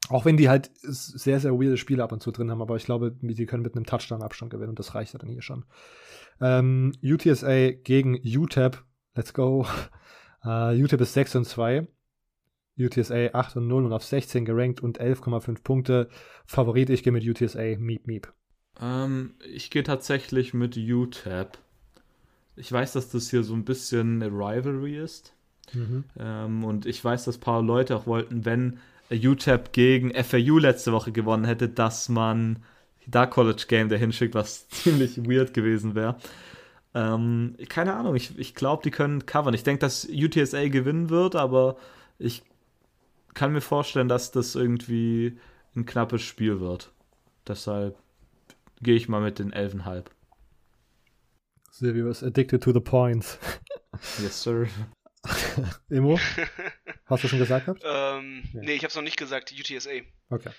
Auch 0.09 0.25
wenn 0.25 0.39
die 0.39 0.49
halt 0.49 0.71
sehr, 0.81 1.39
sehr 1.39 1.53
weirde 1.53 1.77
Spiele 1.77 2.03
ab 2.03 2.13
und 2.13 2.23
zu 2.23 2.31
drin 2.31 2.51
haben, 2.51 2.63
aber 2.63 2.77
ich 2.77 2.85
glaube, 2.85 3.13
die 3.21 3.45
können 3.45 3.63
mit 3.63 3.75
einem 3.75 3.85
Touchdown-Abstand 3.85 4.51
gewinnen 4.51 4.71
und 4.71 4.79
das 4.79 4.95
reicht 4.95 5.13
ja 5.13 5.19
dann 5.19 5.29
hier 5.29 5.43
schon. 5.43 5.67
Ähm, 6.41 6.93
UTSA 7.03 7.73
gegen 7.73 8.19
UTEP. 8.25 8.83
Let's 9.15 9.33
go. 9.35 9.67
Uh, 10.45 10.71
UTEP 10.71 11.01
ist 11.01 11.15
6 11.15 11.37
und 11.37 11.45
2. 11.45 11.89
UTSA 12.79 13.31
8 13.33 13.57
und 13.57 13.67
0 13.67 13.87
und 13.87 13.93
auf 13.93 14.05
16 14.05 14.45
gerankt 14.45 14.81
und 14.81 15.01
11,5 15.01 15.65
Punkte. 15.65 16.09
Favorit, 16.45 16.89
ich 16.89 17.03
gehe 17.03 17.13
mit 17.13 17.27
UTSA. 17.27 17.77
Meep, 17.79 18.07
meep. 18.07 18.33
Ähm, 18.81 19.35
ich 19.41 19.73
gehe 19.73 19.83
tatsächlich 19.83 20.55
mit 20.55 20.77
UTEP. 20.77 21.59
Ich 22.57 22.73
weiß, 22.73 22.93
dass 22.93 23.11
das 23.11 23.31
hier 23.31 23.43
so 23.43 23.55
ein 23.55 23.65
bisschen 23.65 24.23
eine 24.23 24.33
Rivalry 24.33 24.97
ist. 24.97 25.35
Mhm. 25.73 26.05
Ähm, 26.19 26.65
und 26.65 26.87
ich 26.87 27.05
weiß, 27.05 27.25
dass 27.25 27.39
ein 27.39 27.41
paar 27.41 27.63
Leute 27.63 27.97
auch 27.97 28.07
wollten, 28.07 28.45
wenn 28.45 28.79
UTEP 29.11 29.73
gegen 29.73 30.13
FAU 30.25 30.59
letzte 30.59 30.93
Woche 30.93 31.13
gewonnen 31.13 31.45
hätte, 31.45 31.69
dass 31.69 32.09
man 32.09 32.61
Dark 33.07 33.33
College 33.33 33.65
Game 33.69 33.89
der 33.89 33.99
hinschickt, 33.99 34.35
was 34.35 34.69
ziemlich 34.69 35.19
weird 35.29 35.55
gewesen 35.55 35.95
wäre. 35.95 36.17
Ähm, 36.95 37.57
keine 37.69 37.95
Ahnung, 37.95 38.17
ich, 38.17 38.39
ich 38.39 38.55
glaube, 38.55 38.83
die 38.83 38.91
können 38.91 39.27
covern. 39.27 39.55
Ich 39.55 39.63
denke, 39.63 39.81
dass 39.81 40.09
UTSA 40.11 40.69
gewinnen 40.69 41.11
wird, 41.11 41.37
aber 41.37 41.77
ich 42.19 42.43
kann 43.35 43.53
mir 43.53 43.61
vorstellen, 43.61 44.09
dass 44.09 44.33
das 44.33 44.55
irgendwie 44.55 45.39
ein 45.77 45.85
knappes 45.85 46.23
Spiel 46.23 46.59
wird. 46.59 46.91
Deshalb 47.47 47.97
gehe 48.81 48.97
ich 48.97 49.09
mal 49.09 49.21
mit 49.21 49.39
den 49.39 49.53
11,5. 49.53 50.05
Silvio 51.79 52.09
ist 52.09 52.23
addicted 52.23 52.63
to 52.63 52.73
the 52.73 52.81
points. 52.81 53.39
Yes, 54.23 54.43
sir. 54.43 54.67
Immo? 55.91 56.19
Hast 57.05 57.23
du 57.23 57.29
schon 57.29 57.39
gesagt 57.39 57.67
gehabt? 57.67 57.83
Ähm, 57.85 58.45
ja. 58.55 58.61
Nee, 58.63 58.73
ich 58.73 58.79
habe 58.79 58.89
es 58.89 58.95
noch 58.95 59.03
nicht 59.03 59.19
gesagt, 59.19 59.53
UTSA. 59.53 59.91
Okay. 60.31 60.51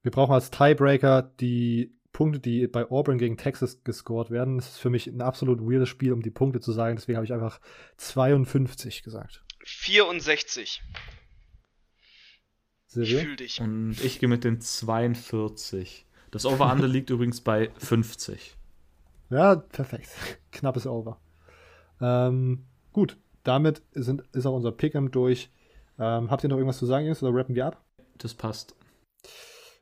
Wir 0.00 0.10
brauchen 0.10 0.32
als 0.32 0.50
Tiebreaker 0.50 1.34
die 1.38 1.94
Punkte, 2.12 2.40
die 2.40 2.66
bei 2.66 2.90
Auburn 2.90 3.18
gegen 3.18 3.36
Texas 3.36 3.84
gescored 3.84 4.30
werden. 4.30 4.56
Das 4.56 4.70
ist 4.70 4.78
für 4.78 4.88
mich 4.88 5.06
ein 5.06 5.20
absolut 5.20 5.60
weirdes 5.60 5.90
Spiel, 5.90 6.14
um 6.14 6.22
die 6.22 6.30
Punkte 6.30 6.60
zu 6.60 6.72
sagen. 6.72 6.96
Deswegen 6.96 7.16
habe 7.16 7.26
ich 7.26 7.34
einfach 7.34 7.60
52 7.98 9.02
gesagt. 9.02 9.44
64. 9.64 10.82
Silvio? 12.86 13.18
Ich 13.18 13.24
fühl 13.24 13.36
dich. 13.36 13.60
Und 13.60 14.02
ich 14.02 14.18
gehe 14.18 14.30
mit 14.30 14.44
den 14.44 14.62
42. 14.62 16.06
Das 16.30 16.46
Over-Under 16.46 16.88
liegt 16.88 17.10
übrigens 17.10 17.42
bei 17.42 17.70
50. 17.76 18.56
Ja, 19.30 19.56
perfekt. 19.56 20.08
Knappes 20.52 20.86
Over. 20.86 21.20
Ähm, 22.00 22.66
gut, 22.92 23.18
damit 23.42 23.82
sind, 23.92 24.22
ist 24.32 24.46
auch 24.46 24.54
unser 24.54 24.70
Pick'em 24.70 25.10
durch. 25.10 25.50
Ähm, 25.98 26.30
habt 26.30 26.42
ihr 26.42 26.48
noch 26.48 26.56
irgendwas 26.56 26.78
zu 26.78 26.86
sagen, 26.86 27.06
Jungs, 27.06 27.22
oder 27.22 27.34
rappen 27.34 27.54
wir 27.54 27.66
ab? 27.66 27.84
Das 28.18 28.34
passt. 28.34 28.74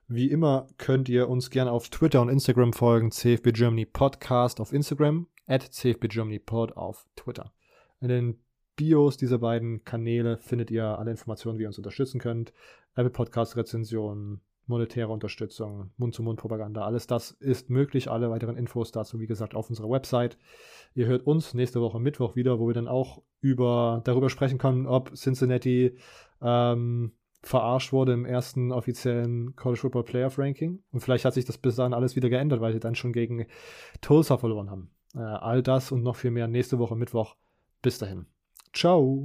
Wie 0.09 0.31
immer 0.31 0.67
könnt 0.79 1.09
ihr 1.09 1.29
uns 1.29 1.49
gerne 1.51 1.71
auf 1.71 1.89
Twitter 1.89 2.21
und 2.21 2.29
Instagram 2.29 2.73
folgen. 2.73 3.11
CFB 3.11 3.53
Germany 3.53 3.87
Podcast 3.87 4.61
auf 4.61 4.73
Instagram, 4.73 5.27
at 5.47 5.63
CFB 5.63 6.09
Germany 6.09 6.39
Pod 6.39 6.77
auf 6.77 7.07
Twitter. 7.17 7.53
In 8.01 8.09
den 8.09 8.41
Bios 8.77 9.17
dieser 9.17 9.39
beiden 9.39 9.85
Kanäle 9.85 10.39
findet 10.39 10.71
ihr 10.71 10.85
alle 10.85 11.11
Informationen, 11.11 11.59
wie 11.59 11.63
ihr 11.63 11.69
uns 11.69 11.79
unterstützen 11.79 12.21
könnt. 12.21 12.53
Apple 12.95 13.11
Podcast 13.11 13.57
Rezensionen, 13.57 14.41
monetäre 14.73 15.09
Unterstützung, 15.09 15.91
Mund-zu-Mund-Propaganda, 15.97 16.85
alles 16.85 17.07
das 17.07 17.31
ist 17.31 17.71
möglich. 17.71 18.11
Alle 18.11 18.31
weiteren 18.31 18.57
Infos 18.57 18.91
dazu, 18.91 19.21
wie 19.21 19.27
gesagt, 19.27 19.55
auf 19.55 19.69
unserer 19.69 19.91
Website. 19.91 20.37
Ihr 20.95 21.07
hört 21.07 21.27
uns 21.27 21.55
nächste 21.55 21.81
Woche 21.81 22.01
Mittwoch 22.01 22.35
wieder, 22.35 22.59
wo 22.59 22.67
wir 22.67 22.75
dann 22.75 22.89
auch 22.89 23.23
über, 23.41 24.03
darüber 24.05 24.29
sprechen 24.29 24.59
können, 24.59 24.87
ob 24.87 25.15
Cincinnati 25.15 25.97
ähm, 26.41 27.13
verarscht 27.43 27.93
wurde 27.93 28.13
im 28.13 28.25
ersten 28.25 28.73
offiziellen 28.73 29.57
College 29.57 29.81
Football 29.81 30.05
Playoff 30.05 30.39
Ranking. 30.39 30.83
Und 30.93 31.01
vielleicht 31.01 31.25
hat 31.25 31.35
sich 31.35 31.45
das 31.45 31.59
bis 31.59 31.77
dahin 31.77 31.95
alles 31.95 32.17
wieder 32.17 32.29
geändert, 32.29 32.61
weil 32.61 32.73
sie 32.73 32.81
dann 32.81 32.95
schon 32.95 33.13
gegen 33.13 33.47
Tulsa 34.01 34.39
verloren 34.39 34.71
haben. 34.71 34.91
Äh, 35.15 35.19
all 35.19 35.63
das 35.63 35.93
und 35.93 36.03
noch 36.03 36.17
viel 36.17 36.31
mehr 36.31 36.49
nächste 36.49 36.79
Woche 36.79 36.97
Mittwoch. 36.97 37.37
Bis 37.83 37.99
dahin. 37.99 38.27
Ciao. 38.73 39.21